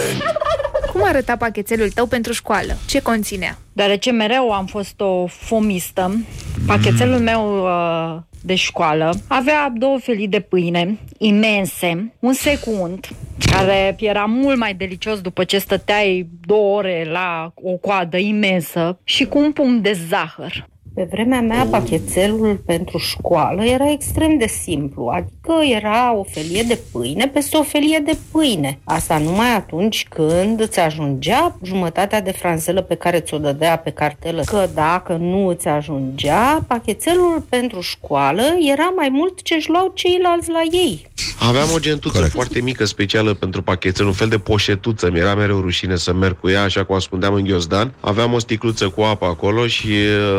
Cum 0.92 1.00
arăta 1.04 1.36
pachetelul 1.36 1.90
tău 1.90 2.06
pentru 2.06 2.32
școală? 2.32 2.76
Ce 2.84 3.00
conținea? 3.00 3.58
Deoarece 3.72 4.10
mereu 4.10 4.52
am 4.52 4.66
fost 4.66 5.00
o 5.00 5.26
fomistă, 5.26 6.24
pachetelul 6.66 7.18
meu 7.18 7.62
uh, 7.62 8.22
de 8.46 8.54
școală 8.54 9.14
avea 9.28 9.72
două 9.76 9.98
felii 9.98 10.28
de 10.28 10.40
pâine 10.40 10.98
imense, 11.18 12.12
un 12.20 12.32
secund, 12.32 13.08
care 13.50 13.96
era 13.98 14.24
mult 14.24 14.58
mai 14.58 14.74
delicios 14.74 15.20
după 15.20 15.44
ce 15.44 15.58
stăteai 15.58 16.28
două 16.46 16.76
ore 16.76 17.06
la 17.10 17.52
o 17.54 17.72
coadă 17.72 18.16
imensă 18.16 18.98
și 19.04 19.24
cu 19.24 19.38
un 19.38 19.52
pumn 19.52 19.82
de 19.82 19.92
zahăr. 20.08 20.68
Pe 20.96 21.08
vremea 21.10 21.40
mea, 21.40 21.66
pachetelul 21.70 22.62
pentru 22.66 22.98
școală 22.98 23.64
era 23.64 23.90
extrem 23.90 24.38
de 24.38 24.46
simplu, 24.46 25.06
adică 25.06 25.52
era 25.76 26.14
o 26.14 26.22
felie 26.22 26.62
de 26.62 26.78
pâine 26.92 27.28
peste 27.28 27.56
o 27.56 27.62
felie 27.62 28.02
de 28.04 28.18
pâine. 28.32 28.78
Asta 28.84 29.18
numai 29.18 29.54
atunci 29.54 30.06
când 30.08 30.60
îți 30.60 30.80
ajungea 30.80 31.58
jumătatea 31.62 32.20
de 32.20 32.30
franzelă 32.30 32.82
pe 32.82 32.94
care 32.94 33.20
ți-o 33.20 33.38
dădea 33.38 33.76
pe 33.76 33.90
cartelă. 33.90 34.42
Că 34.46 34.68
dacă 34.74 35.12
nu 35.12 35.46
îți 35.46 35.68
ajungea, 35.68 36.64
pachetelul 36.68 37.44
pentru 37.48 37.80
școală 37.80 38.42
era 38.72 38.92
mai 38.96 39.08
mult 39.08 39.42
ce 39.42 39.54
își 39.54 39.70
luau 39.70 39.92
ceilalți 39.94 40.50
la 40.50 40.62
ei. 40.70 41.06
Aveam 41.38 41.68
o 41.74 41.78
gentuță 41.78 42.14
Corect. 42.14 42.32
foarte 42.32 42.60
mică, 42.60 42.84
specială 42.84 43.34
pentru 43.34 43.62
pachetel, 43.62 44.06
un 44.06 44.12
fel 44.12 44.28
de 44.28 44.38
poșetuță. 44.38 45.10
Mi-era 45.10 45.34
mereu 45.34 45.60
rușine 45.60 45.96
să 45.96 46.12
merg 46.12 46.40
cu 46.40 46.48
ea, 46.48 46.62
așa 46.62 46.84
cum 46.84 46.94
ascundeam 46.94 47.34
în 47.34 47.44
ghiozdan. 47.44 47.92
Aveam 48.00 48.32
o 48.32 48.38
sticluță 48.38 48.88
cu 48.88 49.00
apă 49.00 49.24
acolo 49.24 49.66
și 49.66 49.88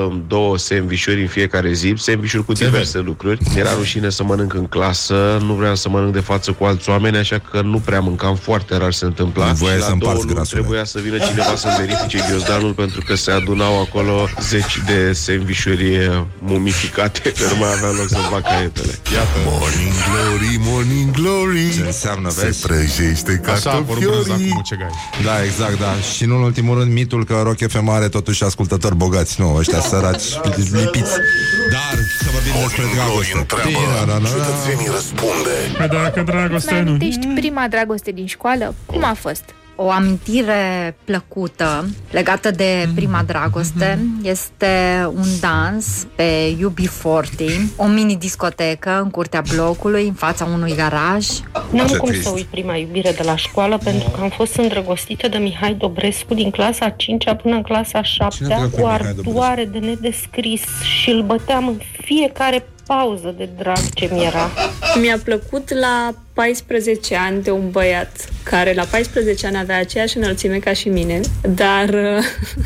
uh, 0.08 0.16
două 0.48 0.60
sandvișuri 0.60 1.22
în 1.22 1.28
fiecare 1.28 1.72
zi, 1.74 1.94
sandvișuri 1.98 2.46
cu 2.46 2.54
diverse 2.54 3.00
lucruri. 3.00 3.40
Mi-era 3.54 3.74
rușine 3.74 4.10
să 4.10 4.24
mănânc 4.24 4.54
în 4.54 4.66
clasă, 4.66 5.38
nu 5.46 5.54
vreau 5.54 5.76
să 5.76 5.90
mănânc 5.90 6.14
de 6.14 6.20
față 6.20 6.52
cu 6.52 6.64
alți 6.64 6.90
oameni, 6.90 7.18
așa 7.18 7.42
că 7.52 7.62
nu 7.62 7.80
prea 7.80 8.00
mâncam, 8.00 8.36
foarte 8.36 8.78
rar 8.78 8.94
se 8.94 9.06
întâmpla. 9.06 9.46
Voia 9.52 9.74
Și 9.74 9.80
la 9.80 9.86
să 9.86 9.94
două 10.00 10.12
împarți 10.12 10.22
luni 10.22 10.34
grasurile. 10.34 10.62
trebuia 10.62 10.86
să 10.86 11.00
vină 11.04 11.18
cineva 11.18 11.56
să 11.56 11.68
verifice 11.80 12.18
ghiozdanul 12.30 12.74
pentru 12.74 13.02
că 13.08 13.16
se 13.16 13.32
adunau 13.32 13.82
acolo 13.82 14.28
zeci 14.42 14.82
de 14.86 15.14
sandvișuri 15.14 15.98
uh, 15.98 16.22
mumificate, 16.40 17.20
că 17.32 17.44
nu 17.52 17.58
mai 17.60 17.70
aveam 17.78 17.96
loc 17.96 18.08
să 18.08 18.18
fac 18.32 18.42
caietele. 18.42 18.94
Iată. 19.14 19.38
Morning 19.46 19.94
Glory, 20.08 20.52
Morning 20.70 21.12
Glory 21.12 21.72
Ce 21.76 21.82
înseamnă, 21.86 22.30
Se 22.30 22.46
vezi? 22.46 22.62
prăjește 22.68 23.42
Așa 23.46 23.70
a 23.72 23.80
vorbit 23.80 24.08
cartofiorii 24.08 24.50
cu 24.50 24.56
mucegai 24.56 24.90
Da, 25.24 25.44
exact, 25.44 25.80
da. 25.80 25.94
Și 26.16 26.26
nu 26.26 26.36
în 26.36 26.42
ultimul 26.42 26.78
rând, 26.80 26.92
mitul 26.92 27.26
că 27.26 27.42
Rock 27.44 27.60
FM 27.72 27.88
are 27.90 28.08
totuși 28.08 28.44
ascultători 28.44 28.96
bogați. 28.96 29.42
Nu, 29.42 29.56
ăștia 29.56 29.80
săraci 29.80 30.28
lipiți. 30.72 31.16
Dar 31.72 31.96
să 32.20 32.28
vorbim 32.32 32.54
despre 32.64 32.84
dragoste. 32.94 33.46
Cetățenii 34.28 34.90
răspunde. 34.92 35.56
Păi 35.78 35.88
dacă 35.88 36.22
dragostea 36.26 36.74
Mai 36.74 36.84
nu... 36.84 36.90
amintești 36.90 37.28
prima 37.28 37.68
dragoste 37.70 38.12
din 38.12 38.26
școală? 38.26 38.76
Cum 38.86 39.04
a 39.04 39.14
fost? 39.14 39.44
O 39.80 39.90
amintire 39.90 40.96
plăcută 41.04 41.86
legată 42.12 42.52
de 42.52 42.90
prima 42.96 43.24
dragoste. 43.26 44.00
Este 44.24 44.68
un 45.16 45.26
dans 45.40 46.08
pe 46.16 46.58
UB40, 46.58 47.46
o 47.76 47.86
mini-discotecă 47.86 49.00
în 49.04 49.10
curtea 49.10 49.44
blocului, 49.54 50.08
în 50.08 50.14
fața 50.14 50.46
unui 50.54 50.76
garaj. 50.76 51.28
N-am 51.72 51.88
Ce 51.88 51.98
cum 51.98 52.10
trist. 52.10 52.24
să 52.24 52.32
uit 52.36 52.46
prima 52.46 52.76
iubire 52.76 53.12
de 53.12 53.24
la 53.24 53.36
școală 53.36 53.78
pentru 53.84 54.10
că 54.10 54.22
am 54.22 54.30
fost 54.30 54.56
îndrăgostită 54.56 55.28
de 55.28 55.38
Mihai 55.38 55.74
Dobrescu 55.74 56.34
din 56.34 56.50
clasa 56.50 56.90
5 56.90 57.24
până 57.42 57.56
în 57.56 57.62
clasa 57.62 58.02
7 58.02 58.36
Cine 58.36 58.48
dracu 58.48 58.64
e 58.66 58.70
cu 58.70 58.78
Mihai 58.78 58.94
ardoare 58.94 59.66
de 59.66 59.78
nedescris 59.78 60.62
și 61.02 61.10
îl 61.10 61.22
băteam 61.22 61.68
în 61.68 61.78
fiecare 62.02 62.66
pauză 62.88 63.34
de 63.38 63.50
drag 63.58 63.80
ce 63.94 64.10
mi 64.12 64.24
era. 64.24 64.50
Mi-a 65.02 65.20
plăcut 65.24 65.74
la 65.74 66.14
14 66.34 67.16
ani 67.16 67.44
de 67.44 67.52
un 67.52 67.70
băiat 67.72 68.30
care 68.44 68.74
la 68.74 68.84
14 68.84 69.48
ani 69.48 69.58
avea 69.58 69.78
aceeași 69.80 70.18
înălțime 70.18 70.58
ca 70.58 70.74
și 70.74 70.90
mine, 70.90 71.20
dar, 71.42 71.90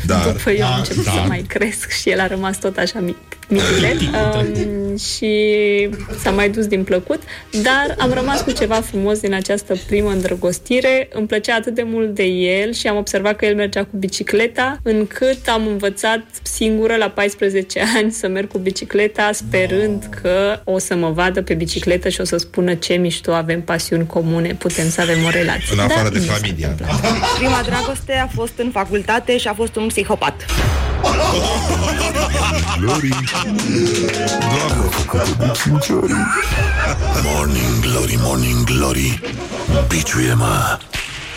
Dar, 0.06 0.26
după 0.32 0.50
eu 0.50 0.64
am 0.64 0.70
dar, 0.70 0.78
început 0.78 1.04
dar. 1.04 1.14
să 1.14 1.20
mai 1.28 1.44
cresc 1.48 1.90
și 1.90 2.10
el 2.10 2.20
a 2.20 2.26
rămas 2.26 2.58
tot 2.58 2.76
așa 2.76 2.98
mic. 3.00 3.16
Micule, 3.52 3.96
um, 4.00 4.96
și 5.14 5.88
s-a 6.22 6.30
mai 6.30 6.50
dus 6.50 6.66
din 6.66 6.84
plăcut, 6.84 7.22
dar 7.62 7.94
am 7.98 8.12
rămas 8.12 8.42
cu 8.42 8.50
ceva 8.50 8.74
frumos 8.74 9.20
din 9.20 9.34
această 9.34 9.74
primă 9.86 10.10
îndrăgostire. 10.10 11.08
Îmi 11.12 11.26
plăcea 11.26 11.54
atât 11.54 11.74
de 11.74 11.82
mult 11.82 12.14
de 12.14 12.22
el 12.22 12.72
și 12.72 12.86
am 12.86 12.96
observat 12.96 13.36
că 13.36 13.44
el 13.44 13.54
mergea 13.54 13.84
cu 13.84 13.96
bicicleta, 13.96 14.78
încât 14.82 15.48
am 15.48 15.66
învățat 15.66 16.20
singură 16.42 16.96
la 16.96 17.08
14 17.08 17.82
ani 17.96 18.12
să 18.12 18.28
merg 18.28 18.48
cu 18.48 18.58
bicicleta, 18.58 19.30
sperând 19.32 20.08
că 20.22 20.60
o 20.64 20.78
să 20.78 20.94
mă 20.94 21.10
vadă 21.10 21.42
pe 21.42 21.54
bicicletă 21.54 22.08
și 22.08 22.20
o 22.20 22.24
să 22.24 22.36
spună 22.36 22.74
ce 22.74 22.94
mișto, 22.94 23.32
avem 23.32 23.62
pasiuni 23.62 24.06
comune, 24.06 24.54
putem 24.54 24.90
să 24.90 25.00
avem 25.00 25.24
o 25.24 25.28
relație. 25.28 25.72
În 25.72 25.78
afară 25.78 26.02
Dar 26.02 26.12
de 26.12 26.18
nu 26.18 26.24
s-a 26.24 26.32
familia. 26.32 26.74
Prima 27.38 27.62
dragoste 27.64 28.12
a 28.12 28.26
fost 28.26 28.52
în 28.56 28.70
facultate 28.70 29.38
și 29.38 29.48
a 29.48 29.54
fost 29.54 29.76
un 29.76 29.86
psihopat. 29.86 30.44
Glory. 32.80 33.08
Morning 37.22 37.80
Glory, 37.80 38.18
Morning 38.18 38.64
Glory. 38.64 39.20
Biciuie-mă 39.88 40.78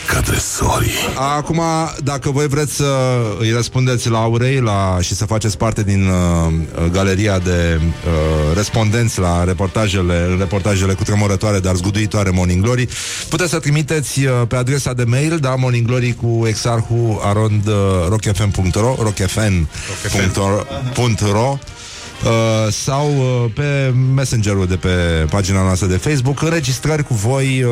ca 0.07 0.19
tresorii 0.19 0.91
Acum, 1.37 1.61
dacă 2.03 2.29
voi 2.31 2.47
vreți 2.47 2.75
să 2.75 3.19
îi 3.39 3.51
răspundeți 3.51 4.09
la 4.09 4.19
Aurei 4.21 4.59
la, 4.59 4.97
și 5.01 5.15
să 5.15 5.25
faceți 5.25 5.57
parte 5.57 5.83
din 5.83 6.07
uh, 6.07 6.53
galeria 6.91 7.39
de 7.39 7.79
uh, 7.81 8.55
respondenți 8.55 9.19
la 9.19 9.43
reportajele, 9.43 10.35
reportajele 10.37 10.93
cu 10.93 11.03
tremurătoare, 11.03 11.59
dar 11.59 11.75
zguduitoare 11.75 12.29
Morning 12.29 12.63
Glory, 12.63 12.87
puteți 13.29 13.49
să 13.49 13.59
trimiteți 13.59 14.25
uh, 14.25 14.31
pe 14.47 14.55
adresa 14.55 14.93
de 14.93 15.03
mail, 15.03 15.37
da, 15.37 15.55
Morning 15.55 15.87
Glory 15.87 16.15
cu 16.21 16.43
exarhu 16.47 17.21
arond 17.23 17.67
uh, 17.67 17.73
rockfm.ro 18.09 18.95
rockfm.ro 18.99 20.65
Uh, 22.23 22.71
sau 22.71 23.07
uh, 23.17 23.51
pe 23.53 23.93
messengerul 24.15 24.67
de 24.67 24.75
pe 24.75 24.89
pagina 25.29 25.61
noastră 25.63 25.87
de 25.87 25.97
Facebook 25.97 26.41
înregistrări 26.41 27.03
cu 27.03 27.13
voi 27.13 27.63
uh, 27.63 27.71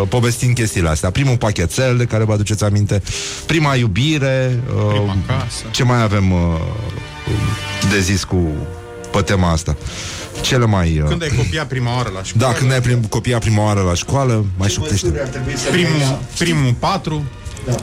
uh, 0.00 0.08
povestind 0.08 0.54
chestiile 0.54 0.88
astea. 0.88 1.10
Primul 1.10 1.36
pachetel 1.36 1.96
de 1.96 2.04
care 2.04 2.24
vă 2.24 2.32
aduceți 2.32 2.64
aminte, 2.64 3.02
prima 3.46 3.74
iubire, 3.74 4.60
uh, 4.76 4.88
Prima 4.88 5.16
casă. 5.26 5.64
ce 5.70 5.84
mai 5.84 6.02
avem 6.02 6.32
uh, 6.32 6.38
de 7.90 8.00
zis 8.00 8.24
cu 8.24 8.48
pe 9.12 9.20
tema 9.22 9.50
asta. 9.50 9.76
Cele 10.40 10.64
mai... 10.66 10.98
Uh, 11.02 11.08
Când 11.08 11.22
ai 11.22 11.32
copiat 11.36 11.66
prima 11.68 11.94
oară 11.96 12.10
la 12.14 12.22
școală? 12.22 12.52
da, 12.52 12.58
când 12.58 12.72
ai 12.72 12.80
prim, 12.80 13.00
copia 13.04 13.38
prima 13.38 13.64
oară 13.64 13.80
la 13.80 13.94
școală, 13.94 14.44
mai 14.56 14.68
șoptește. 14.68 15.08
Primul, 15.70 16.18
primul 16.38 16.74
patru. 16.78 17.24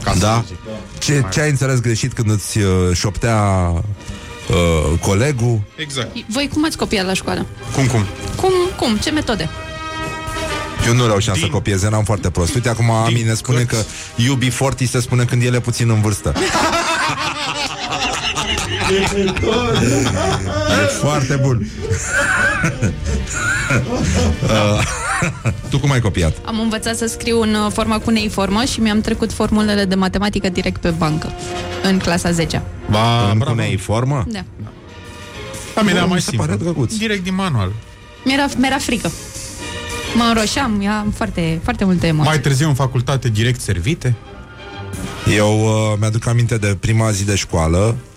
Ca 0.02 0.12
să 0.12 0.18
Da? 0.18 0.44
zic. 0.46 0.56
Ce, 0.98 1.24
ce 1.32 1.40
ai 1.40 1.50
înțeles 1.50 1.80
greșit 1.80 2.12
când 2.12 2.30
îți 2.30 2.58
uh, 2.58 2.64
șoptea 2.94 3.38
uh, 4.50 4.98
colegul? 5.00 5.60
Exact. 5.76 6.10
Voi 6.26 6.48
cum 6.52 6.64
ați 6.64 6.76
copiat 6.76 7.06
la 7.06 7.12
școală? 7.12 7.46
Cum, 7.74 7.86
cum? 7.86 8.06
Cum, 8.36 8.52
cum? 8.76 8.96
Ce 8.96 9.10
metode? 9.10 9.48
Eu 10.86 10.94
nu 10.94 11.06
reușeam 11.06 11.36
să 11.36 11.46
copiez, 11.46 11.82
eram 11.82 12.04
foarte 12.04 12.30
prost. 12.30 12.54
Uite, 12.54 12.68
acum 12.68 12.90
Ami 12.90 13.22
ne 13.22 13.34
spune 13.34 13.62
că 13.62 13.76
UB40 14.16 14.88
se 14.90 15.00
spune 15.00 15.24
când 15.24 15.42
el 15.42 15.54
e 15.54 15.60
puțin 15.60 15.90
în 15.90 16.00
vârstă. 16.00 16.34
e 18.94 20.86
foarte 21.00 21.36
bun. 21.42 21.66
Uh, 24.42 24.82
tu 25.68 25.78
cum 25.78 25.90
ai 25.90 26.00
copiat? 26.00 26.36
Am 26.44 26.60
învățat 26.60 26.96
să 26.96 27.06
scriu 27.06 27.40
în 27.40 27.54
uh, 27.54 27.72
forma 27.72 27.98
cu 27.98 28.10
neiformă 28.10 28.64
și 28.64 28.80
mi-am 28.80 29.00
trecut 29.00 29.32
formulele 29.32 29.84
de 29.84 29.94
matematică 29.94 30.48
direct 30.48 30.80
pe 30.80 30.90
bancă, 30.90 31.32
în 31.82 31.98
clasa 31.98 32.30
10 32.30 32.62
Ba, 32.90 33.30
În 33.32 33.38
bravo. 33.38 33.60
formă? 33.78 34.24
Da. 34.28 34.44
Da, 35.74 35.82
mi 35.82 35.90
era 35.90 36.00
Bă, 36.00 36.06
mai 36.06 36.14
mi 36.14 36.20
se 36.22 36.36
pare 36.36 36.50
simplu. 36.50 36.64
drăguț. 36.72 36.94
Direct 36.94 37.22
din 37.22 37.34
manual. 37.34 37.72
Mi-era, 38.24 38.46
mi-era 38.56 38.78
frică. 38.78 39.10
Mă 40.16 40.24
înroșeam, 40.28 40.86
am 40.88 41.12
foarte, 41.16 41.60
foarte 41.62 41.84
multe 41.84 42.06
emoții. 42.06 42.28
Mai 42.30 42.40
târziu 42.40 42.68
în 42.68 42.74
facultate 42.74 43.28
direct 43.28 43.60
servite. 43.60 44.14
Eu 45.36 45.60
uh, 45.60 45.96
mi-aduc 45.98 46.26
aminte 46.26 46.56
de 46.56 46.76
prima 46.80 47.10
zi 47.10 47.24
de 47.24 47.34
școală 47.34 47.78
uh, 47.78 48.09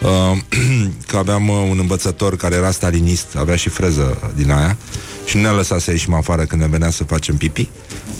că 1.08 1.16
aveam 1.16 1.48
uh, 1.48 1.66
un 1.70 1.78
învățător 1.78 2.36
care 2.36 2.54
era 2.54 2.70
stalinist, 2.70 3.26
avea 3.36 3.56
și 3.56 3.68
freză 3.68 4.32
din 4.34 4.50
aia 4.50 4.76
și 5.24 5.36
nu 5.36 5.42
ne-a 5.42 5.52
lăsat 5.52 5.80
să 5.80 5.90
ieșim 5.90 6.14
afară 6.14 6.44
când 6.44 6.60
ne 6.60 6.68
venea 6.68 6.90
să 6.90 7.04
facem 7.04 7.36
pipi. 7.36 7.68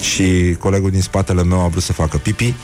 Și 0.01 0.57
colegul 0.59 0.91
din 0.91 1.01
spatele 1.01 1.45
meu 1.45 1.61
a 1.61 1.69
vrut 1.69 1.83
să 1.83 1.93
facă 1.93 2.17
pipi 2.17 2.55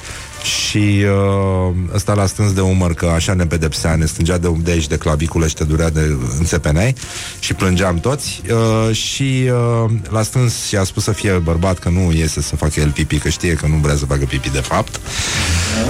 și 0.45 1.05
uh, 1.05 1.75
ăsta 1.95 2.15
l-a 2.15 2.27
strâns 2.27 2.53
de 2.53 2.61
umăr 2.61 2.95
că 2.95 3.07
așa 3.07 3.35
ne 3.35 3.47
pedepsea, 3.47 3.95
ne 3.95 4.05
strângea 4.05 4.39
de, 4.39 4.49
de 4.63 4.71
aici 4.71 4.87
de 4.87 4.97
clavicule 4.97 5.47
și 5.47 5.55
te 5.55 5.65
durea 5.65 5.91
de 5.91 6.17
înțepeneai 6.39 6.95
și 7.39 7.55
plângeam 7.55 7.99
toți 7.99 8.43
uh, 8.51 8.95
și 8.97 9.51
uh, 9.85 9.91
l-a 10.09 10.23
strâns 10.23 10.67
și 10.67 10.77
a 10.77 10.85
spus 10.85 11.03
să 11.03 11.13
fie 11.13 11.33
bărbat 11.33 11.79
că 11.79 11.89
nu 11.89 12.13
iese 12.13 12.43
să 12.43 12.57
facă 12.57 12.81
el 12.81 12.91
pipi, 12.91 13.19
că 13.19 13.29
știe 13.29 13.53
că 13.53 13.67
nu 13.67 13.77
vrea 13.77 13.97
să 13.97 14.07
facă 14.07 14.25
pipi 14.25 14.51
de 14.51 14.61
fapt. 14.61 15.01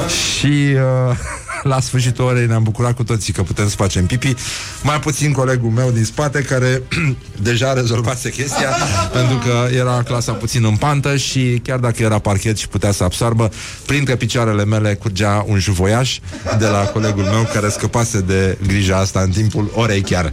Și 0.08 0.74
uh, 0.74 1.16
la 1.64 1.80
sfârșitul 1.80 2.24
orei 2.24 2.46
ne-am 2.46 2.62
bucurat 2.62 2.94
cu 2.94 3.04
toții 3.04 3.32
că 3.32 3.42
putem 3.42 3.68
să 3.68 3.76
facem 3.76 4.06
pipi. 4.06 4.34
Mai 4.82 5.00
puțin 5.00 5.32
colegul 5.32 5.70
meu 5.70 5.90
din 5.90 6.04
spate 6.04 6.42
care 6.42 6.82
deja 7.42 7.72
rezolvase 7.72 8.30
chestia 8.30 8.68
pentru 9.18 9.36
că 9.36 9.74
era 9.74 10.02
clasa 10.02 10.32
puțin 10.32 10.64
în 10.64 10.76
pantă 10.76 11.16
și 11.16 11.60
chiar 11.62 11.78
dacă 11.78 12.02
era 12.02 12.18
parchet 12.18 12.56
și 12.56 12.68
putea 12.68 12.92
să 12.92 13.04
absorbă, 13.04 13.50
printre 13.86 14.16
picioarele 14.16 14.64
mele 14.64 14.94
curgea 14.94 15.44
un 15.48 15.58
juvoiaș 15.58 16.18
de 16.58 16.66
la 16.66 16.78
colegul 16.78 17.22
meu 17.22 17.48
care 17.52 17.68
scăpase 17.68 18.20
de 18.20 18.58
grija 18.66 18.96
asta 18.96 19.20
în 19.20 19.30
timpul 19.30 19.70
orei 19.74 20.00
chiar. 20.00 20.32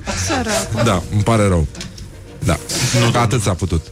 Da, 0.84 1.04
îmi 1.12 1.24
pare 1.24 1.48
rău. 1.48 1.68
Da, 2.46 2.58
nu, 3.00 3.20
atât 3.20 3.42
s-a 3.42 3.54
putut. 3.54 3.86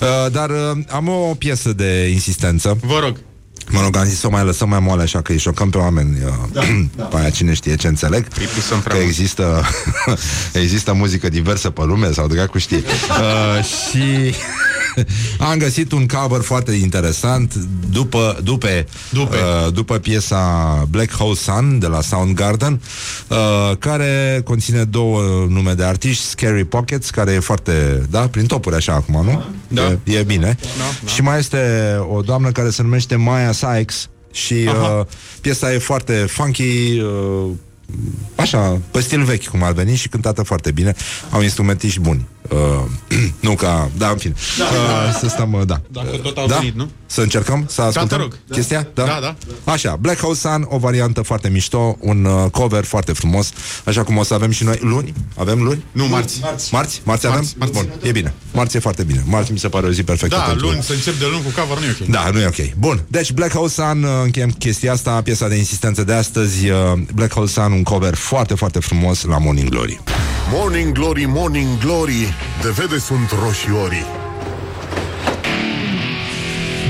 Uh, 0.00 0.32
dar 0.32 0.50
uh, 0.50 0.84
am 0.88 1.08
o 1.08 1.34
piesă 1.38 1.72
de 1.72 2.08
insistență. 2.12 2.78
Vă 2.80 2.98
rog. 3.02 3.16
Mă 3.70 3.80
rog, 3.82 3.96
am 3.96 4.04
zis 4.04 4.18
să 4.18 4.26
o 4.26 4.30
mai 4.30 4.44
lăsăm 4.44 4.68
mai 4.68 4.80
moale 4.80 5.02
Așa 5.02 5.22
că 5.22 5.32
îi 5.32 5.38
șocăm 5.38 5.70
pe 5.70 5.78
oameni 5.78 6.18
da, 6.52 6.60
da. 6.96 7.06
Pe 7.10 7.16
aia 7.16 7.30
cine 7.30 7.54
știe 7.54 7.74
ce 7.74 7.86
înțeleg. 7.86 8.28
Că 8.88 8.96
există 8.96 9.64
Există 10.62 10.92
muzică 10.92 11.28
diversă 11.28 11.70
pe 11.70 11.84
lume 11.84 12.12
Sau 12.12 12.26
dracu 12.26 12.58
știe 12.58 12.76
uh, 12.86 13.64
Și 13.64 14.34
am 15.50 15.58
găsit 15.58 15.92
un 15.92 16.06
cover 16.06 16.40
foarte 16.40 16.72
interesant 16.72 17.54
După 17.90 18.38
După, 18.42 18.68
după. 19.10 19.36
Uh, 19.36 19.72
după 19.72 19.98
piesa 19.98 20.84
Black 20.90 21.12
Hole 21.12 21.34
Sun 21.34 21.78
De 21.78 21.86
la 21.86 22.00
Soundgarden 22.00 22.80
uh, 23.28 23.76
Care 23.78 24.40
conține 24.44 24.84
două 24.84 25.20
nume 25.48 25.72
de 25.72 25.84
artiști 25.84 26.24
Scary 26.24 26.64
Pockets 26.64 27.10
Care 27.10 27.32
e 27.32 27.38
foarte, 27.38 28.06
da, 28.10 28.20
prin 28.20 28.46
topuri 28.46 28.74
așa 28.74 28.92
acum, 28.92 29.24
nu? 29.24 29.44
Da. 29.68 29.98
E, 30.04 30.18
e 30.18 30.22
bine 30.22 30.56
da. 30.60 31.08
Și 31.08 31.22
mai 31.22 31.38
este 31.38 31.58
o 32.10 32.20
doamnă 32.20 32.50
care 32.50 32.70
se 32.70 32.82
numește 32.82 33.16
Maya 33.16 33.52
Sykes 33.52 34.08
și 34.32 34.54
uh, 34.54 35.04
piesa 35.40 35.72
e 35.72 35.78
foarte 35.78 36.12
funky, 36.12 37.00
uh, 37.00 37.50
așa, 38.34 38.80
pe 38.90 39.00
stil 39.00 39.22
vechi 39.24 39.46
cum 39.46 39.62
ar 39.62 39.72
veni 39.72 39.96
și 39.96 40.08
cântată 40.08 40.42
foarte 40.42 40.70
bine. 40.70 40.94
Au 41.30 41.42
instrumentiști 41.42 42.00
buni. 42.00 42.26
Uh, 42.48 42.58
nu 43.40 43.54
ca, 43.54 43.90
da, 43.96 44.08
în 44.08 44.16
fine. 44.16 44.34
Da, 44.58 44.64
uh, 44.64 44.70
da. 45.04 45.18
să 45.18 45.28
stăm, 45.28 45.52
uh, 45.52 45.66
da. 45.66 45.80
Dacă 45.88 46.08
tot 46.22 46.36
au 46.36 46.46
da? 46.46 46.56
venit, 46.56 46.74
nu? 46.74 46.90
Să 47.06 47.20
încercăm 47.20 47.64
să 47.68 47.82
ascultăm 47.82 48.18
te 48.18 48.22
rog. 48.22 48.38
chestia? 48.50 48.88
Da? 48.94 49.04
Da, 49.04 49.18
da. 49.20 49.72
Așa, 49.72 49.96
Black 50.00 50.20
Hole 50.20 50.34
Sun, 50.34 50.66
o 50.68 50.78
variantă 50.78 51.22
foarte 51.22 51.48
mișto, 51.48 51.96
un 52.00 52.24
uh, 52.24 52.50
cover 52.50 52.84
foarte 52.84 53.12
frumos, 53.12 53.50
așa 53.84 54.02
cum 54.02 54.16
o 54.16 54.22
să 54.22 54.34
avem 54.34 54.50
și 54.50 54.64
noi 54.64 54.78
luni. 54.80 55.12
Avem 55.36 55.62
luni? 55.62 55.84
Nu, 55.92 56.06
marți. 56.06 56.38
Marți? 56.42 56.74
Marți, 56.74 57.00
marți 57.04 57.26
avem? 57.26 57.38
Marți, 57.38 57.54
marți. 57.58 57.72
Bun, 57.72 58.08
e 58.08 58.12
bine. 58.12 58.34
Marți 58.52 58.76
e 58.76 58.80
foarte 58.80 59.02
bine. 59.02 59.24
Marți 59.26 59.52
mi 59.52 59.58
se 59.58 59.68
pare 59.68 59.86
o 59.86 59.90
zi 59.90 60.02
perfectă 60.02 60.36
Da, 60.36 60.42
pentru... 60.42 60.66
luni 60.66 60.82
să 60.82 60.92
încep 60.92 61.18
de 61.18 61.24
luni 61.30 61.42
cu 61.42 61.60
cover 61.60 61.78
nu 61.78 61.84
e 61.84 61.96
ok. 62.00 62.08
Da, 62.08 62.30
nu 62.32 62.40
e 62.40 62.46
ok. 62.46 62.74
Bun, 62.78 63.04
deci 63.08 63.32
Black 63.32 63.52
Hole 63.52 63.68
Sun, 63.68 64.02
uh, 64.02 64.10
încheiem 64.22 64.50
chestia 64.50 64.92
asta, 64.92 65.22
piesa 65.22 65.48
de 65.48 65.54
insistență 65.54 66.04
de 66.04 66.12
astăzi, 66.12 66.70
uh, 66.70 66.76
Black 67.14 67.32
Hole 67.32 67.46
Sun 67.46 67.72
un 67.82 67.92
cover 67.92 68.14
foarte, 68.14 68.54
foarte 68.54 68.78
frumos 68.78 69.24
la 69.24 69.38
Morning 69.38 69.68
Glory. 69.68 70.00
Morning 70.52 70.92
Glory, 70.92 71.24
Morning 71.24 71.78
Glory, 71.78 72.34
de 72.62 72.70
vede 72.70 72.98
sunt 72.98 73.34
roșiorii. 73.44 74.04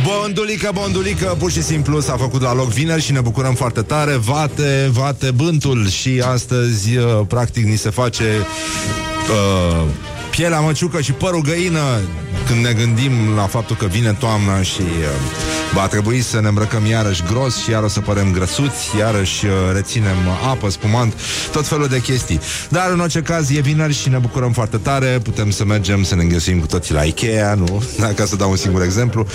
Bondulică, 0.04 0.70
bondulică, 0.74 1.36
pur 1.38 1.50
și 1.50 1.62
simplu 1.62 2.00
s-a 2.00 2.16
făcut 2.16 2.42
la 2.42 2.54
loc 2.54 2.68
vineri 2.68 3.02
și 3.02 3.12
ne 3.12 3.20
bucurăm 3.20 3.54
foarte 3.54 3.82
tare. 3.82 4.16
Vate, 4.16 4.88
vate, 4.92 5.30
bântul 5.30 5.88
și 5.88 6.22
astăzi, 6.26 6.96
uh, 6.96 7.20
practic, 7.28 7.64
ni 7.64 7.76
se 7.76 7.90
face 7.90 8.24
uh, 9.30 9.84
pielea 10.30 10.60
măciucă 10.60 11.00
și 11.00 11.12
părul 11.12 11.42
găină 11.42 12.00
când 12.46 12.64
ne 12.64 12.72
gândim 12.72 13.12
la 13.36 13.46
faptul 13.46 13.76
că 13.76 13.86
vine 13.86 14.12
toamna 14.12 14.62
și 14.62 14.80
uh, 14.80 15.61
va 15.74 15.86
trebui 15.86 16.20
să 16.20 16.40
ne 16.40 16.48
îmbrăcăm 16.48 16.86
iarăși 16.86 17.22
gros 17.22 17.56
și 17.62 17.70
iar 17.70 17.82
o 17.82 17.88
să 17.88 18.00
părem 18.00 18.32
grăsuți, 18.32 18.96
iarăși 18.98 19.46
uh, 19.46 19.52
reținem 19.72 20.16
apă, 20.50 20.70
spumant, 20.70 21.14
tot 21.52 21.66
felul 21.66 21.86
de 21.86 22.00
chestii. 22.00 22.40
Dar 22.68 22.90
în 22.90 23.00
orice 23.00 23.20
caz 23.20 23.50
e 23.50 23.60
vineri 23.60 23.94
și 23.94 24.08
ne 24.08 24.18
bucurăm 24.18 24.52
foarte 24.52 24.76
tare, 24.76 25.20
putem 25.22 25.50
să 25.50 25.64
mergem 25.64 26.02
să 26.02 26.14
ne 26.14 26.22
înghesuim 26.22 26.60
cu 26.60 26.66
toții 26.66 26.94
la 26.94 27.02
Ikea, 27.02 27.54
nu? 27.54 27.82
Ca 28.16 28.24
să 28.24 28.36
dau 28.36 28.50
un 28.50 28.56
singur 28.56 28.82
exemplu, 28.82 29.26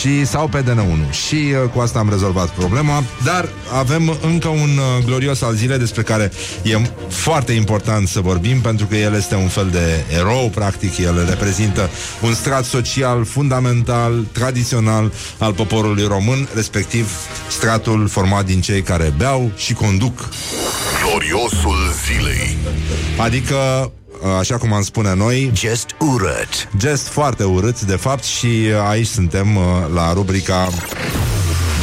și 0.00 0.26
sau 0.26 0.48
pe 0.48 0.62
DN1. 0.62 1.10
Și 1.10 1.34
uh, 1.34 1.70
cu 1.74 1.80
asta 1.80 1.98
am 1.98 2.10
rezolvat 2.10 2.48
problema, 2.48 3.02
dar 3.24 3.48
avem 3.72 4.16
încă 4.22 4.48
un 4.48 4.70
uh, 4.78 5.04
glorios 5.04 5.42
al 5.42 5.54
zilei 5.54 5.78
despre 5.78 6.02
care 6.02 6.32
e 6.62 6.78
foarte 7.08 7.52
important 7.52 8.08
să 8.08 8.20
vorbim, 8.20 8.60
pentru 8.60 8.86
că 8.86 8.96
el 8.96 9.14
este 9.14 9.34
un 9.34 9.48
fel 9.48 9.68
de 9.70 10.04
erou, 10.18 10.50
practic, 10.54 10.98
el 10.98 11.26
reprezintă 11.28 11.90
un 12.20 12.34
strat 12.34 12.64
social 12.64 13.24
fundamental, 13.24 14.24
tradițional 14.32 15.12
al 15.38 15.52
poporului 15.52 15.84
român, 15.94 16.48
respectiv 16.54 17.10
stratul 17.48 18.08
format 18.08 18.44
din 18.44 18.60
cei 18.60 18.82
care 18.82 19.12
beau 19.16 19.50
și 19.56 19.72
conduc. 19.72 20.28
Gloriosul 21.02 21.76
zilei. 22.06 22.56
Adică 23.16 23.92
așa 24.38 24.56
cum 24.56 24.72
am 24.72 24.82
spune 24.82 25.14
noi 25.14 25.50
Just 25.54 25.86
urât. 25.98 26.68
Just 26.80 27.08
foarte 27.08 27.44
urât, 27.44 27.80
de 27.80 27.96
fapt 27.96 28.24
Și 28.24 28.70
aici 28.88 29.06
suntem 29.06 29.56
uh, 29.56 29.62
la 29.94 30.12
rubrica 30.12 30.68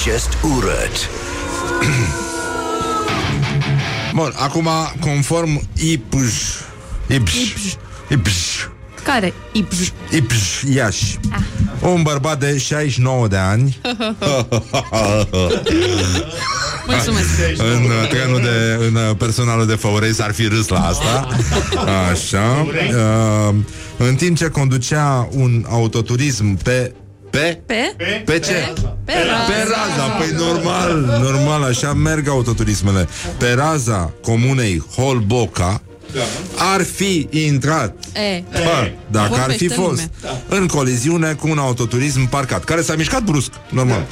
Just 0.03 0.37
urât. 0.55 1.09
Bun, 4.13 4.33
acum, 4.35 4.69
conform 4.99 5.61
IPJ 5.75 6.33
IPJ 7.07 7.33
IPJ 8.09 8.67
Care? 9.03 9.33
Ipj. 9.51 9.75
IPJ 10.11 10.61
Iași 10.75 11.19
Un 11.79 12.01
bărbat 12.01 12.39
de 12.39 12.57
69 12.57 13.27
de 13.27 13.37
ani 13.37 13.77
Mulțumesc. 16.87 17.27
În 17.57 17.83
uh, 17.83 18.09
trenul 18.09 18.41
de 18.41 18.85
În 18.87 18.95
uh, 18.95 19.15
personalul 19.17 19.65
de 19.65 19.75
făurei 19.75 20.13
s-ar 20.13 20.33
fi 20.33 20.47
râs 20.47 20.67
la 20.67 20.87
asta 20.87 21.27
Așa 22.11 22.67
uh, 22.67 23.55
În 23.97 24.15
timp 24.15 24.37
ce 24.37 24.47
conducea 24.47 25.29
un 25.31 25.65
autoturism 25.69 26.57
pe 26.63 26.93
pe? 27.29 27.61
Pe? 27.65 27.95
Pe 28.25 28.39
ce? 28.39 28.73
Pe 29.05 29.13
rază. 29.13 29.51
Pe 29.51 29.67
raza, 29.69 30.09
păi 30.17 30.27
normal, 30.37 31.19
normal, 31.21 31.63
așa 31.63 31.93
merg 31.93 32.27
autoturismele. 32.27 33.07
Pe 33.37 33.53
raza 33.53 34.13
comunei 34.21 34.83
Holboca 34.95 35.81
ar 36.55 36.83
fi 36.83 37.27
intrat. 37.29 37.95
E. 38.13 38.43
Bă, 38.51 38.91
dacă 39.11 39.33
ar 39.33 39.51
fi 39.51 39.67
Vorbește 39.67 39.73
fost. 39.73 40.09
lume. 40.21 40.61
în 40.61 40.67
coliziune 40.67 41.33
cu 41.33 41.47
un 41.49 41.57
autoturism 41.57 42.29
parcat, 42.29 42.63
care 42.63 42.81
s-a 42.81 42.95
mișcat 42.95 43.23
brusc, 43.23 43.51
normal. 43.69 44.05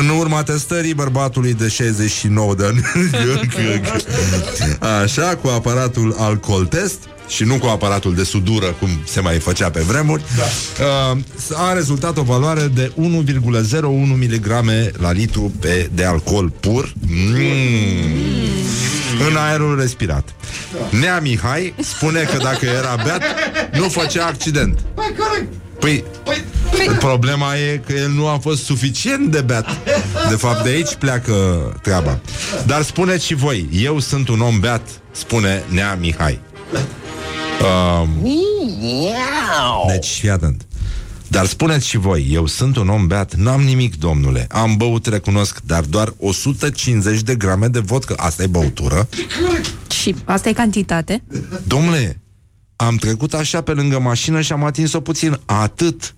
În 0.00 0.08
urma 0.08 0.42
testării 0.42 0.94
bărbatului 0.94 1.54
de 1.54 1.68
69 1.68 2.54
de 2.54 2.64
ani, 2.64 2.80
așa, 5.02 5.36
cu 5.42 5.48
aparatul 5.48 6.14
alcool 6.18 6.66
test, 6.66 6.98
și 7.28 7.44
nu 7.44 7.58
cu 7.58 7.66
aparatul 7.66 8.14
de 8.14 8.24
sudură, 8.24 8.66
cum 8.66 8.88
se 9.04 9.20
mai 9.20 9.38
făcea 9.38 9.70
pe 9.70 9.80
vremuri, 9.80 10.22
uh, 11.12 11.18
a 11.54 11.72
rezultat 11.72 12.18
o 12.18 12.22
valoare 12.22 12.66
de 12.74 12.92
1,01 12.96 13.82
mg 13.82 14.46
la 14.98 15.12
litru 15.12 15.52
pe, 15.60 15.90
de 15.92 16.04
alcool 16.04 16.52
pur 16.60 16.92
mm. 17.06 17.34
în 19.28 19.36
aerul 19.36 19.78
respirat. 19.80 20.34
Nea 21.00 21.20
Mihai 21.20 21.74
spune 21.80 22.20
că 22.20 22.36
dacă 22.36 22.66
era 22.66 22.96
beat, 23.04 23.22
nu 23.72 23.88
făcea 23.88 24.26
accident. 24.26 24.78
Păi, 25.78 26.04
problema 26.98 27.56
e 27.56 27.80
că 27.86 27.92
el 27.92 28.10
nu 28.10 28.26
a 28.26 28.38
fost 28.38 28.64
suficient 28.64 29.30
de 29.30 29.40
beat. 29.40 29.66
De 30.28 30.34
fapt, 30.34 30.62
de 30.62 30.68
aici 30.68 30.94
pleacă 30.94 31.32
treaba. 31.82 32.20
Dar 32.66 32.82
spuneți 32.82 33.24
și 33.24 33.34
voi, 33.34 33.68
eu 33.72 33.98
sunt 33.98 34.28
un 34.28 34.40
om 34.40 34.60
beat, 34.60 34.88
spune 35.12 35.62
Nea 35.68 35.94
Mihai. 36.00 36.40
Um, 37.62 38.08
deci, 39.86 40.06
fii 40.06 40.30
atent. 40.30 40.66
Dar 41.28 41.46
spuneți 41.46 41.86
și 41.86 41.96
voi, 41.96 42.28
eu 42.30 42.46
sunt 42.46 42.76
un 42.76 42.88
om 42.88 43.06
beat, 43.06 43.34
n-am 43.34 43.60
nimic, 43.60 43.98
domnule. 43.98 44.46
Am 44.50 44.76
băut, 44.76 45.06
recunosc, 45.06 45.60
dar 45.64 45.82
doar 45.82 46.14
150 46.18 47.20
de 47.20 47.34
grame 47.34 47.66
de 47.68 47.78
vodcă. 47.78 48.14
Asta 48.16 48.42
e 48.42 48.46
băutură. 48.46 49.08
Și 49.90 50.14
asta 50.24 50.48
e 50.48 50.52
cantitate? 50.52 51.22
Domnule, 51.66 52.20
am 52.76 52.96
trecut 52.96 53.34
așa 53.34 53.60
pe 53.60 53.72
lângă 53.72 53.98
mașină 53.98 54.40
și 54.40 54.52
am 54.52 54.64
atins-o 54.64 55.00
puțin. 55.00 55.40
Atât. 55.44 56.14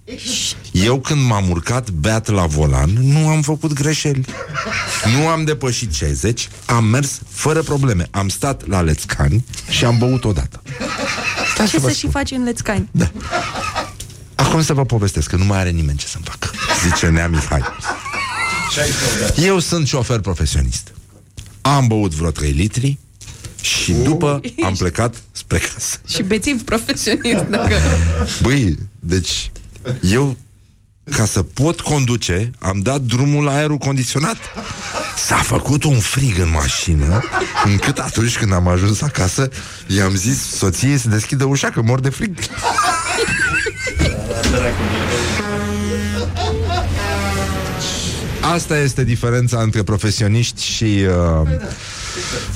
Eu 0.72 1.00
când 1.00 1.26
m-am 1.26 1.50
urcat 1.50 1.90
beat 1.90 2.28
la 2.28 2.46
volan, 2.46 2.90
nu 3.00 3.28
am 3.28 3.42
făcut 3.42 3.72
greșeli. 3.72 4.24
Nu 5.18 5.28
am 5.28 5.44
depășit 5.44 5.92
60, 5.92 6.48
am 6.66 6.84
mers 6.84 7.20
fără 7.28 7.62
probleme. 7.62 8.06
Am 8.10 8.28
stat 8.28 8.66
la 8.66 8.80
lețcani 8.80 9.44
și 9.68 9.84
am 9.84 9.98
băut 9.98 10.24
odată. 10.24 10.62
Stai 11.54 11.66
Ce 11.66 11.78
vă 11.78 11.88
să 11.88 11.94
spun. 11.94 12.10
și 12.10 12.16
faci 12.16 12.30
în 12.30 12.44
lețcani? 12.44 12.88
Da. 12.90 13.10
Acum 14.34 14.62
să 14.62 14.72
vă 14.72 14.84
povestesc 14.84 15.28
că 15.28 15.36
nu 15.36 15.44
mai 15.44 15.58
are 15.58 15.70
nimeni 15.70 15.98
ce 15.98 16.06
să-mi 16.06 16.24
facă 16.24 16.50
Zice 16.88 17.08
Nea 17.08 17.28
Mihai 17.28 17.62
Eu 19.36 19.58
sunt 19.58 19.86
șofer 19.86 20.18
profesionist 20.20 20.92
Am 21.60 21.86
băut 21.86 22.14
vreo 22.14 22.30
3 22.30 22.50
litri 22.50 22.98
Și 23.60 23.92
după 23.92 24.40
am 24.64 24.74
plecat 24.74 25.14
spre 25.32 25.58
casă 25.58 25.98
Și 26.08 26.22
bețiv 26.22 26.62
profesionist, 26.64 27.44
dacă... 27.44 27.74
Băi, 28.42 28.78
deci 29.00 29.50
Eu 30.10 30.36
ca 31.10 31.24
să 31.24 31.42
pot 31.42 31.80
conduce, 31.80 32.50
am 32.58 32.80
dat 32.80 33.00
drumul 33.00 33.44
la 33.44 33.54
aerul 33.54 33.76
condiționat. 33.76 34.36
S-a 35.26 35.36
făcut 35.36 35.84
un 35.84 35.98
frig 35.98 36.38
în 36.38 36.50
mașină, 36.50 37.22
încât 37.64 37.98
atunci 37.98 38.38
când 38.38 38.52
am 38.52 38.68
ajuns 38.68 39.00
acasă, 39.02 39.48
i-am 39.86 40.14
zis 40.14 40.56
soției 40.56 40.98
să 40.98 41.08
deschidă 41.08 41.44
ușa, 41.44 41.70
că 41.70 41.82
mor 41.82 42.00
de 42.00 42.08
frig. 42.08 42.38
Asta 48.52 48.78
este 48.78 49.04
diferența 49.04 49.60
între 49.60 49.82
profesioniști 49.82 50.62
și 50.62 50.84
uh, 50.84 51.48